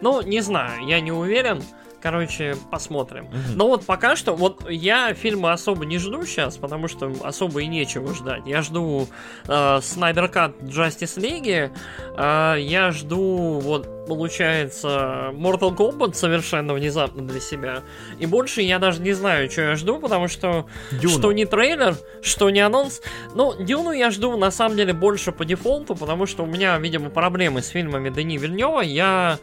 Ну, 0.00 0.22
не 0.22 0.40
знаю, 0.40 0.86
я 0.86 1.00
не 1.00 1.12
уверен. 1.12 1.62
Короче, 2.00 2.56
посмотрим. 2.70 3.26
Угу. 3.26 3.56
Но 3.56 3.66
вот 3.68 3.84
пока 3.84 4.14
что, 4.14 4.34
вот 4.34 4.70
я 4.70 5.14
фильмы 5.14 5.50
особо 5.50 5.84
не 5.84 5.98
жду 5.98 6.24
сейчас, 6.24 6.56
потому 6.56 6.86
что 6.86 7.12
особо 7.24 7.62
и 7.62 7.66
нечего 7.66 8.14
ждать. 8.14 8.42
Я 8.46 8.62
жду 8.62 9.08
э, 9.48 9.80
Снайдер 9.82 10.28
Кат 10.28 10.52
Justice 10.60 11.18
League, 11.18 11.72
э, 12.16 12.60
я 12.60 12.92
жду, 12.92 13.58
вот, 13.58 14.06
получается, 14.06 15.30
Mortal 15.32 15.76
Kombat 15.76 16.14
совершенно 16.14 16.72
внезапно 16.72 17.26
для 17.26 17.40
себя. 17.40 17.82
И 18.20 18.26
больше 18.26 18.62
я 18.62 18.78
даже 18.78 19.02
не 19.02 19.12
знаю, 19.12 19.50
что 19.50 19.62
я 19.62 19.74
жду, 19.74 19.98
потому 19.98 20.28
что 20.28 20.66
Дюну. 20.92 21.08
что 21.08 21.32
не 21.32 21.46
трейлер, 21.46 21.96
что 22.22 22.48
не 22.50 22.60
анонс. 22.60 23.02
Ну, 23.34 23.54
Дюну 23.60 23.90
я 23.90 24.12
жду 24.12 24.36
на 24.36 24.52
самом 24.52 24.76
деле 24.76 24.92
больше 24.92 25.32
по 25.32 25.44
дефолту, 25.44 25.96
потому 25.96 26.26
что 26.26 26.44
у 26.44 26.46
меня, 26.46 26.78
видимо, 26.78 27.10
проблемы 27.10 27.60
с 27.60 27.68
фильмами 27.68 28.08
Дани 28.08 28.38
Вильнева. 28.38 28.82
Я 28.82 29.40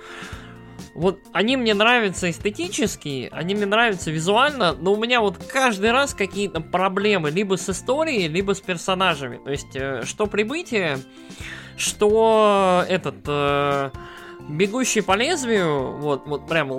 вот 0.93 1.19
они 1.33 1.57
мне 1.57 1.73
нравятся 1.73 2.29
эстетически, 2.29 3.29
они 3.31 3.55
мне 3.55 3.65
нравятся 3.65 4.11
визуально, 4.11 4.73
но 4.73 4.93
у 4.93 4.97
меня 4.97 5.21
вот 5.21 5.37
каждый 5.37 5.91
раз 5.91 6.13
какие-то 6.13 6.61
проблемы 6.61 7.31
либо 7.31 7.57
с 7.57 7.69
историей, 7.69 8.27
либо 8.27 8.53
с 8.53 8.61
персонажами. 8.61 9.37
То 9.43 9.51
есть, 9.51 9.75
э, 9.75 10.03
что 10.05 10.25
прибытие, 10.27 10.99
что 11.77 12.85
этот... 12.87 13.17
Э, 13.27 13.91
Бегущий 14.47 15.01
по 15.01 15.15
лезвию, 15.15 15.97
вот, 15.97 16.27
вот 16.27 16.47
прям, 16.47 16.69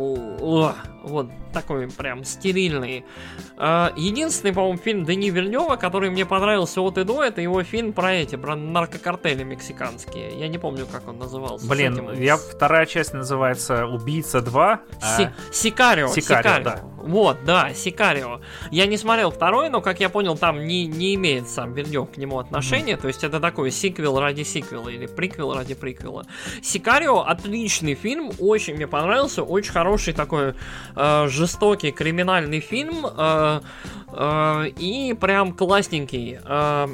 вот 1.06 1.28
такой 1.52 1.88
прям 1.88 2.24
стерильный. 2.24 3.04
А, 3.56 3.92
единственный, 3.96 4.52
по-моему, 4.52 4.78
фильм 4.78 5.04
Дани 5.04 5.30
Вильнева, 5.30 5.76
который 5.76 6.10
мне 6.10 6.26
понравился 6.26 6.80
от 6.80 6.98
и 6.98 7.04
до, 7.04 7.22
это 7.22 7.40
его 7.40 7.62
фильм 7.62 7.92
про 7.92 8.14
эти, 8.14 8.36
про 8.36 8.56
наркокартели 8.56 9.42
мексиканские. 9.42 10.38
Я 10.38 10.48
не 10.48 10.58
помню, 10.58 10.86
как 10.90 11.08
он 11.08 11.18
назывался. 11.18 11.66
Блин, 11.66 11.94
этим... 11.94 12.22
я, 12.22 12.36
вторая 12.36 12.86
часть 12.86 13.14
называется 13.14 13.86
«Убийца 13.86 14.38
2». 14.38 14.78
Си- 15.16 15.24
а... 15.24 15.32
Сикарио, 15.52 16.08
Сикарио, 16.08 16.10
Сикарио. 16.12 16.64
Да. 16.64 16.80
Вот, 17.06 17.38
да, 17.44 17.72
Сикарио. 17.72 18.40
Я 18.72 18.86
не 18.86 18.96
смотрел 18.96 19.30
второй, 19.30 19.70
но, 19.70 19.80
как 19.80 20.00
я 20.00 20.08
понял, 20.08 20.36
там 20.36 20.64
не, 20.66 20.86
не 20.86 21.14
имеет 21.14 21.48
сам 21.48 21.72
Вильнев 21.72 22.10
к 22.10 22.16
нему 22.16 22.38
отношения, 22.38 22.94
mm-hmm. 22.94 23.00
то 23.00 23.08
есть 23.08 23.22
это 23.22 23.38
такой 23.38 23.70
сиквел 23.70 24.18
ради 24.18 24.42
сиквела 24.42 24.88
или 24.88 25.06
приквел 25.06 25.54
ради 25.54 25.74
приквела. 25.74 26.26
Сикарио 26.62 27.20
отличный 27.20 27.94
фильм, 27.94 28.32
очень 28.40 28.74
мне 28.74 28.88
понравился, 28.88 29.44
очень 29.44 29.72
хороший 29.72 30.14
такой 30.14 30.54
э, 30.96 31.28
жестокий 31.28 31.92
криминальный 31.92 32.60
фильм 32.60 33.06
э, 33.06 33.60
э, 34.12 34.68
и 34.78 35.14
прям 35.14 35.52
классненький. 35.52 36.38
Э, 36.44 36.88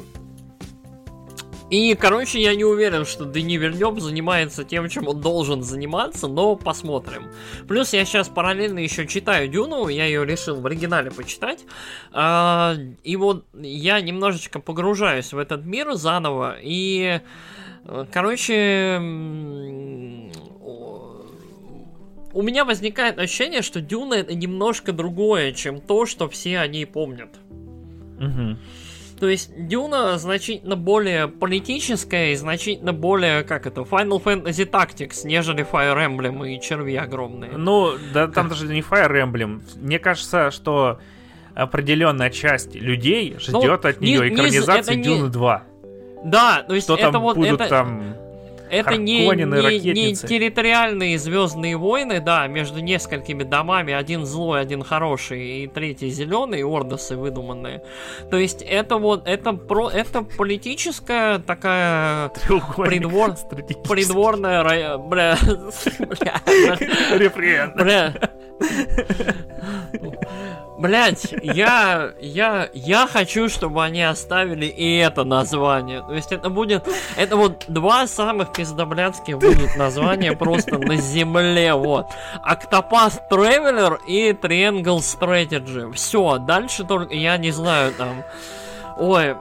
и, 1.73 1.95
короче, 1.95 2.39
я 2.39 2.53
не 2.55 2.63
уверен, 2.63 3.03
что 3.03 3.25
Дени 3.25 3.57
Вильнев 3.57 3.99
занимается 3.99 4.63
тем, 4.63 4.87
чем 4.89 5.07
он 5.07 5.21
должен 5.21 5.63
заниматься, 5.63 6.27
но 6.27 6.55
посмотрим. 6.55 7.31
Плюс 7.67 7.93
я 7.93 8.05
сейчас 8.05 8.29
параллельно 8.29 8.77
еще 8.77 9.07
читаю 9.07 9.47
Дюну, 9.47 9.87
я 9.87 10.05
ее 10.05 10.23
решил 10.23 10.61
в 10.61 10.67
оригинале 10.67 11.09
почитать. 11.09 11.65
А, 12.11 12.75
и 13.03 13.15
вот 13.15 13.45
я 13.55 14.01
немножечко 14.01 14.59
погружаюсь 14.59 15.33
в 15.33 15.37
этот 15.39 15.65
мир 15.65 15.95
заново, 15.95 16.57
и, 16.61 17.21
короче, 18.11 18.99
у 22.33 22.41
меня 22.41 22.65
возникает 22.65 23.19
ощущение, 23.19 23.61
что 23.61 23.81
Дюна 23.81 24.15
это 24.15 24.33
немножко 24.33 24.91
другое, 24.91 25.51
чем 25.51 25.79
то, 25.79 26.05
что 26.05 26.27
все 26.27 26.59
о 26.59 26.67
ней 26.67 26.85
помнят. 26.85 27.29
Угу. 28.19 28.57
То 29.19 29.29
есть 29.29 29.51
Дюна 29.55 30.17
значительно 30.17 30.75
более 30.75 31.27
политическая 31.27 32.33
и 32.33 32.35
значительно 32.35 32.91
более, 32.91 33.43
как 33.43 33.67
это, 33.67 33.81
Final 33.81 34.21
Fantasy 34.21 34.69
Tactics, 34.69 35.25
нежели 35.25 35.65
Fire 35.65 35.95
Emblem 35.95 36.49
и 36.49 36.59
черви 36.59 36.95
огромные. 36.95 37.51
Ну, 37.51 37.93
да 38.13 38.27
там 38.27 38.49
даже 38.49 38.67
не 38.67 38.81
Fire 38.81 39.11
Emblem. 39.11 39.61
Мне 39.75 39.99
кажется, 39.99 40.51
что 40.51 40.99
определенная 41.53 42.31
часть 42.31 42.75
людей 42.75 43.35
ждет 43.37 43.83
ну, 43.83 43.89
от 43.89 44.01
нее 44.01 44.29
не, 44.29 44.35
экранизации 44.35 44.95
не, 44.95 45.03
Дюны 45.03 45.23
не... 45.23 45.29
2. 45.29 45.63
Да, 46.25 46.63
то 46.67 46.73
есть 46.73 46.87
что 46.87 46.95
это 46.95 47.11
там 47.11 47.21
вот 47.21 47.35
будут 47.35 47.61
это... 47.61 47.69
там 47.69 48.15
это 48.73 48.97
не, 48.97 49.27
не, 49.27 49.93
не 49.93 50.15
территориальные 50.15 51.17
звездные 51.17 51.77
войны, 51.77 52.19
да, 52.19 52.47
между 52.47 52.79
несколькими 52.79 53.43
домами, 53.43 53.93
один 53.93 54.25
злой, 54.25 54.61
один 54.61 54.83
хороший, 54.83 55.63
и 55.63 55.67
третий 55.67 56.09
зеленый, 56.09 56.63
ордосы 56.63 57.15
выдуманные. 57.15 57.83
То 58.29 58.37
есть 58.37 58.61
это 58.61 58.97
вот, 58.97 59.27
это 59.27 59.53
про, 59.53 59.89
это 59.89 60.23
политическая 60.23 61.39
такая 61.39 62.29
придвор, 62.77 63.35
придворная, 63.87 64.97
бля, 64.97 65.37
бля, 65.99 66.41
бля, 67.75 68.13
Блять, 70.83 71.33
я, 71.41 72.11
я, 72.19 72.69
я 72.73 73.07
хочу, 73.07 73.47
чтобы 73.47 73.85
они 73.85 74.03
оставили 74.03 74.65
и 74.65 74.97
это 74.97 75.23
название. 75.23 76.01
То 76.01 76.13
есть 76.13 76.33
это 76.33 76.49
будет, 76.49 76.85
это 77.15 77.37
вот 77.37 77.63
два 77.69 78.05
самых 78.05 78.51
пиздоблядских 78.51 79.37
будут 79.37 79.77
названия 79.77 80.33
просто 80.33 80.77
на 80.77 80.97
земле, 80.97 81.73
вот. 81.73 82.07
Octopath 82.45 83.17
Traveler 83.31 83.97
и 84.09 84.31
Triangle 84.33 84.97
Strategy. 84.97 85.93
Все, 85.93 86.37
дальше 86.39 86.83
только, 86.83 87.13
я 87.13 87.37
не 87.37 87.51
знаю, 87.51 87.93
там... 87.93 88.25
Ой, 88.97 89.37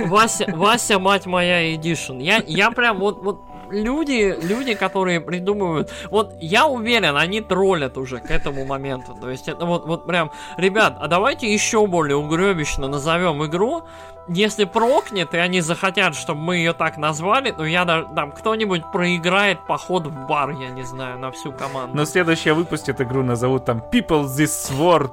Вася, 0.00 0.46
Вася, 0.52 0.98
мать 0.98 1.26
моя, 1.26 1.76
Edition. 1.76 2.20
Я, 2.20 2.42
я 2.44 2.72
прям 2.72 2.98
вот, 2.98 3.22
вот 3.22 3.40
люди, 3.72 4.36
люди, 4.42 4.74
которые 4.74 5.20
придумывают, 5.20 5.90
вот 6.10 6.34
я 6.40 6.66
уверен, 6.66 7.16
они 7.16 7.40
троллят 7.40 7.96
уже 7.96 8.18
к 8.18 8.30
этому 8.30 8.64
моменту. 8.64 9.16
То 9.20 9.30
есть 9.30 9.48
это 9.48 9.64
вот, 9.64 9.86
вот 9.86 10.06
прям, 10.06 10.30
ребят, 10.56 10.96
а 11.00 11.08
давайте 11.08 11.52
еще 11.52 11.86
более 11.86 12.16
угребищно 12.16 12.88
назовем 12.88 13.44
игру. 13.46 13.82
Если 14.28 14.64
прокнет, 14.64 15.34
и 15.34 15.38
они 15.38 15.60
захотят, 15.60 16.14
чтобы 16.14 16.40
мы 16.40 16.56
ее 16.56 16.74
так 16.74 16.96
назвали, 16.96 17.50
то 17.50 17.64
я 17.64 17.84
там, 17.84 18.30
кто-нибудь 18.30 18.82
проиграет 18.92 19.66
поход 19.66 20.06
в 20.06 20.26
бар, 20.26 20.50
я 20.50 20.70
не 20.70 20.84
знаю, 20.84 21.18
на 21.18 21.32
всю 21.32 21.50
команду. 21.50 21.96
Но 21.96 22.04
следующая 22.04 22.52
выпустит 22.52 23.00
игру, 23.00 23.24
назовут 23.24 23.64
там 23.64 23.82
People 23.92 24.26
This 24.26 24.70
Sword 24.70 25.12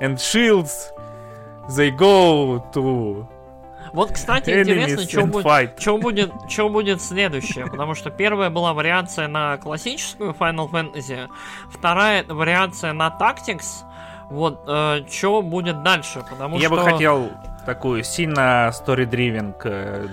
and 0.00 0.16
Shields, 0.16 0.92
They 1.68 1.96
Go 1.96 2.62
to 2.74 3.26
вот, 3.96 4.12
кстати, 4.12 4.50
интересно, 4.50 5.08
что 5.08 5.24
будет, 5.24 5.80
что 5.80 5.96
будет, 5.96 6.30
что 6.50 6.68
будет 6.68 7.00
следующее, 7.00 7.66
потому 7.66 7.94
что 7.94 8.10
первая 8.10 8.50
была 8.50 8.74
вариация 8.74 9.26
на 9.26 9.56
классическую 9.56 10.32
Final 10.32 10.70
Fantasy, 10.70 11.28
вторая 11.70 12.22
вариация 12.24 12.92
на 12.92 13.08
Tactics. 13.18 13.84
Вот, 14.28 14.64
э, 14.66 15.06
что 15.08 15.40
будет 15.40 15.82
дальше, 15.82 16.22
потому 16.28 16.58
Я 16.58 16.66
что... 16.66 16.76
бы 16.76 16.82
хотел 16.82 17.30
такую 17.64 18.04
сильно 18.04 18.70
story-driven 18.70 19.54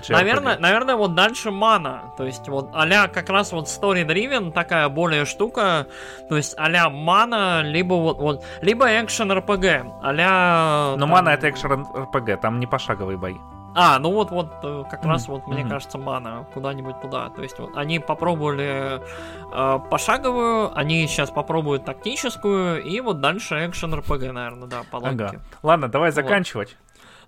Наверное, 0.08 0.56
наверное, 0.56 0.96
вот 0.96 1.14
дальше 1.14 1.50
мана. 1.50 2.04
То 2.16 2.24
есть 2.24 2.48
вот 2.48 2.70
а 2.72 3.08
как 3.08 3.28
раз 3.28 3.52
вот 3.52 3.66
story-driven 3.66 4.52
такая 4.52 4.88
более 4.88 5.26
штука. 5.26 5.88
То 6.30 6.38
есть 6.38 6.54
а 6.56 6.88
мана, 6.88 7.60
либо 7.62 7.94
вот, 7.94 8.18
вот 8.18 8.44
либо 8.62 8.86
экшен 8.86 9.30
RPG. 9.30 9.92
а 10.02 10.96
Но 10.96 11.06
мана 11.06 11.30
это 11.30 11.50
экшен 11.50 11.86
RPG, 11.94 12.38
там 12.38 12.60
не 12.60 12.66
пошаговые 12.66 13.18
бои. 13.18 13.36
А, 13.74 13.98
ну 13.98 14.12
вот, 14.12 14.30
вот, 14.30 14.52
э, 14.62 14.84
как 14.88 15.04
mm-hmm. 15.04 15.08
раз 15.08 15.28
вот, 15.28 15.46
мне 15.46 15.62
mm-hmm. 15.62 15.68
кажется, 15.68 15.98
мана 15.98 16.46
куда-нибудь 16.54 17.00
туда. 17.00 17.28
То 17.30 17.42
есть 17.42 17.58
вот 17.58 17.76
они 17.76 17.98
попробовали 17.98 19.00
э, 19.52 19.78
пошаговую, 19.90 20.76
они 20.78 21.06
сейчас 21.08 21.30
попробуют 21.30 21.84
тактическую, 21.84 22.82
и 22.82 23.00
вот 23.00 23.20
дальше 23.20 23.66
экшен 23.66 23.94
РПГ, 23.94 24.32
наверное, 24.32 24.68
да, 24.68 24.82
по 24.90 24.96
логике. 24.98 25.24
Ага. 25.24 25.40
Ладно, 25.62 25.88
давай 25.88 26.10
вот. 26.10 26.14
заканчивать. 26.14 26.76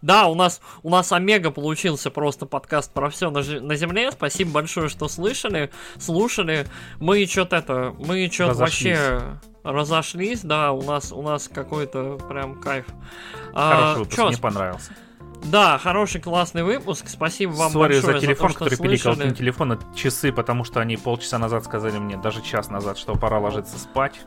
Да, 0.02 0.26
у 0.26 0.34
нас, 0.34 0.60
у 0.82 0.90
нас 0.90 1.10
Омега 1.10 1.50
получился 1.50 2.10
просто 2.10 2.46
подкаст 2.46 2.92
про 2.92 3.10
все 3.10 3.30
на, 3.30 3.42
на 3.42 3.76
земле. 3.76 4.12
Спасибо 4.12 4.52
большое, 4.52 4.88
что 4.88 5.08
слышали, 5.08 5.70
слушали. 5.98 6.66
Мы 7.00 7.26
что-то 7.26 7.56
это, 7.56 7.94
мы 7.98 8.30
что-то 8.30 8.54
вообще 8.54 9.20
разошлись, 9.64 10.42
да, 10.42 10.70
у 10.72 10.82
нас, 10.82 11.12
у 11.12 11.22
нас 11.22 11.48
какой-то 11.52 12.18
прям 12.28 12.60
кайф. 12.60 12.86
Хороший 13.52 13.94
а, 13.94 13.94
выпуск, 13.98 14.16
чё, 14.16 14.28
мне 14.28 14.38
понравился. 14.38 14.92
Да, 15.44 15.78
хороший, 15.78 16.20
классный 16.20 16.62
выпуск. 16.64 17.08
Спасибо 17.08 17.52
вам 17.52 17.72
Sorry 17.72 17.78
большое 17.78 18.00
за 18.00 18.20
телефон, 18.20 18.48
за 18.48 18.54
то, 18.54 18.64
который 18.64 18.78
пиликал 18.78 19.14
не 19.16 19.32
телефон, 19.32 19.72
это 19.72 19.84
часы, 19.94 20.32
потому 20.32 20.64
что 20.64 20.80
они 20.80 20.96
полчаса 20.96 21.38
назад 21.38 21.64
сказали 21.64 21.98
мне, 21.98 22.16
даже 22.16 22.42
час 22.42 22.68
назад, 22.68 22.98
что 22.98 23.14
пора 23.14 23.38
ложиться 23.38 23.78
спать. 23.78 24.20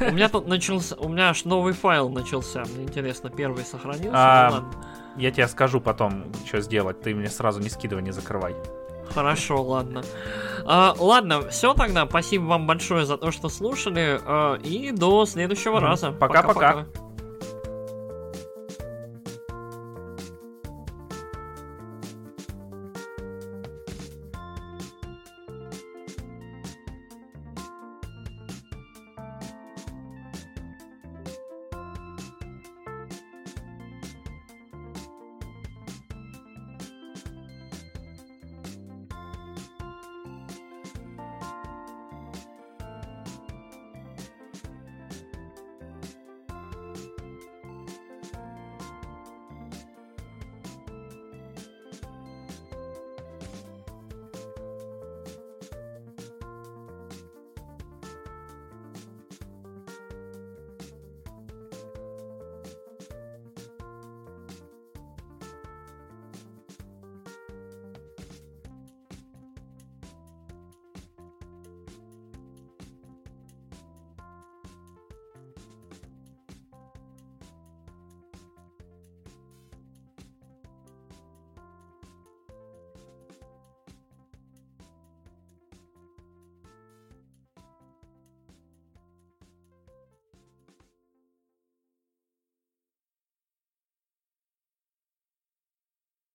У 0.00 0.12
меня 0.12 0.28
тут 0.28 0.46
начался, 0.46 0.96
у 0.96 1.08
меня 1.08 1.30
аж 1.30 1.44
новый 1.44 1.72
файл 1.72 2.10
начался. 2.10 2.64
Мне 2.74 2.84
интересно, 2.84 3.30
первый 3.30 3.64
сохранился? 3.64 4.10
А, 4.12 4.50
ну, 4.50 4.80
я 5.16 5.30
тебе 5.30 5.48
скажу 5.48 5.80
потом, 5.80 6.24
что 6.46 6.60
сделать. 6.60 7.00
Ты 7.00 7.14
мне 7.14 7.28
сразу 7.28 7.60
не 7.60 7.70
скидывай, 7.70 8.02
не 8.02 8.12
закрывай. 8.12 8.54
Хорошо, 9.14 9.62
ладно. 9.62 10.02
А, 10.66 10.94
ладно, 10.98 11.48
все 11.48 11.72
тогда. 11.74 12.06
Спасибо 12.06 12.44
вам 12.44 12.66
большое 12.66 13.06
за 13.06 13.16
то, 13.16 13.30
что 13.30 13.48
слушали. 13.48 14.20
А, 14.24 14.56
и 14.56 14.92
до 14.92 15.24
следующего 15.24 15.80
раза. 15.80 16.12
Пока-пока. 16.12 16.86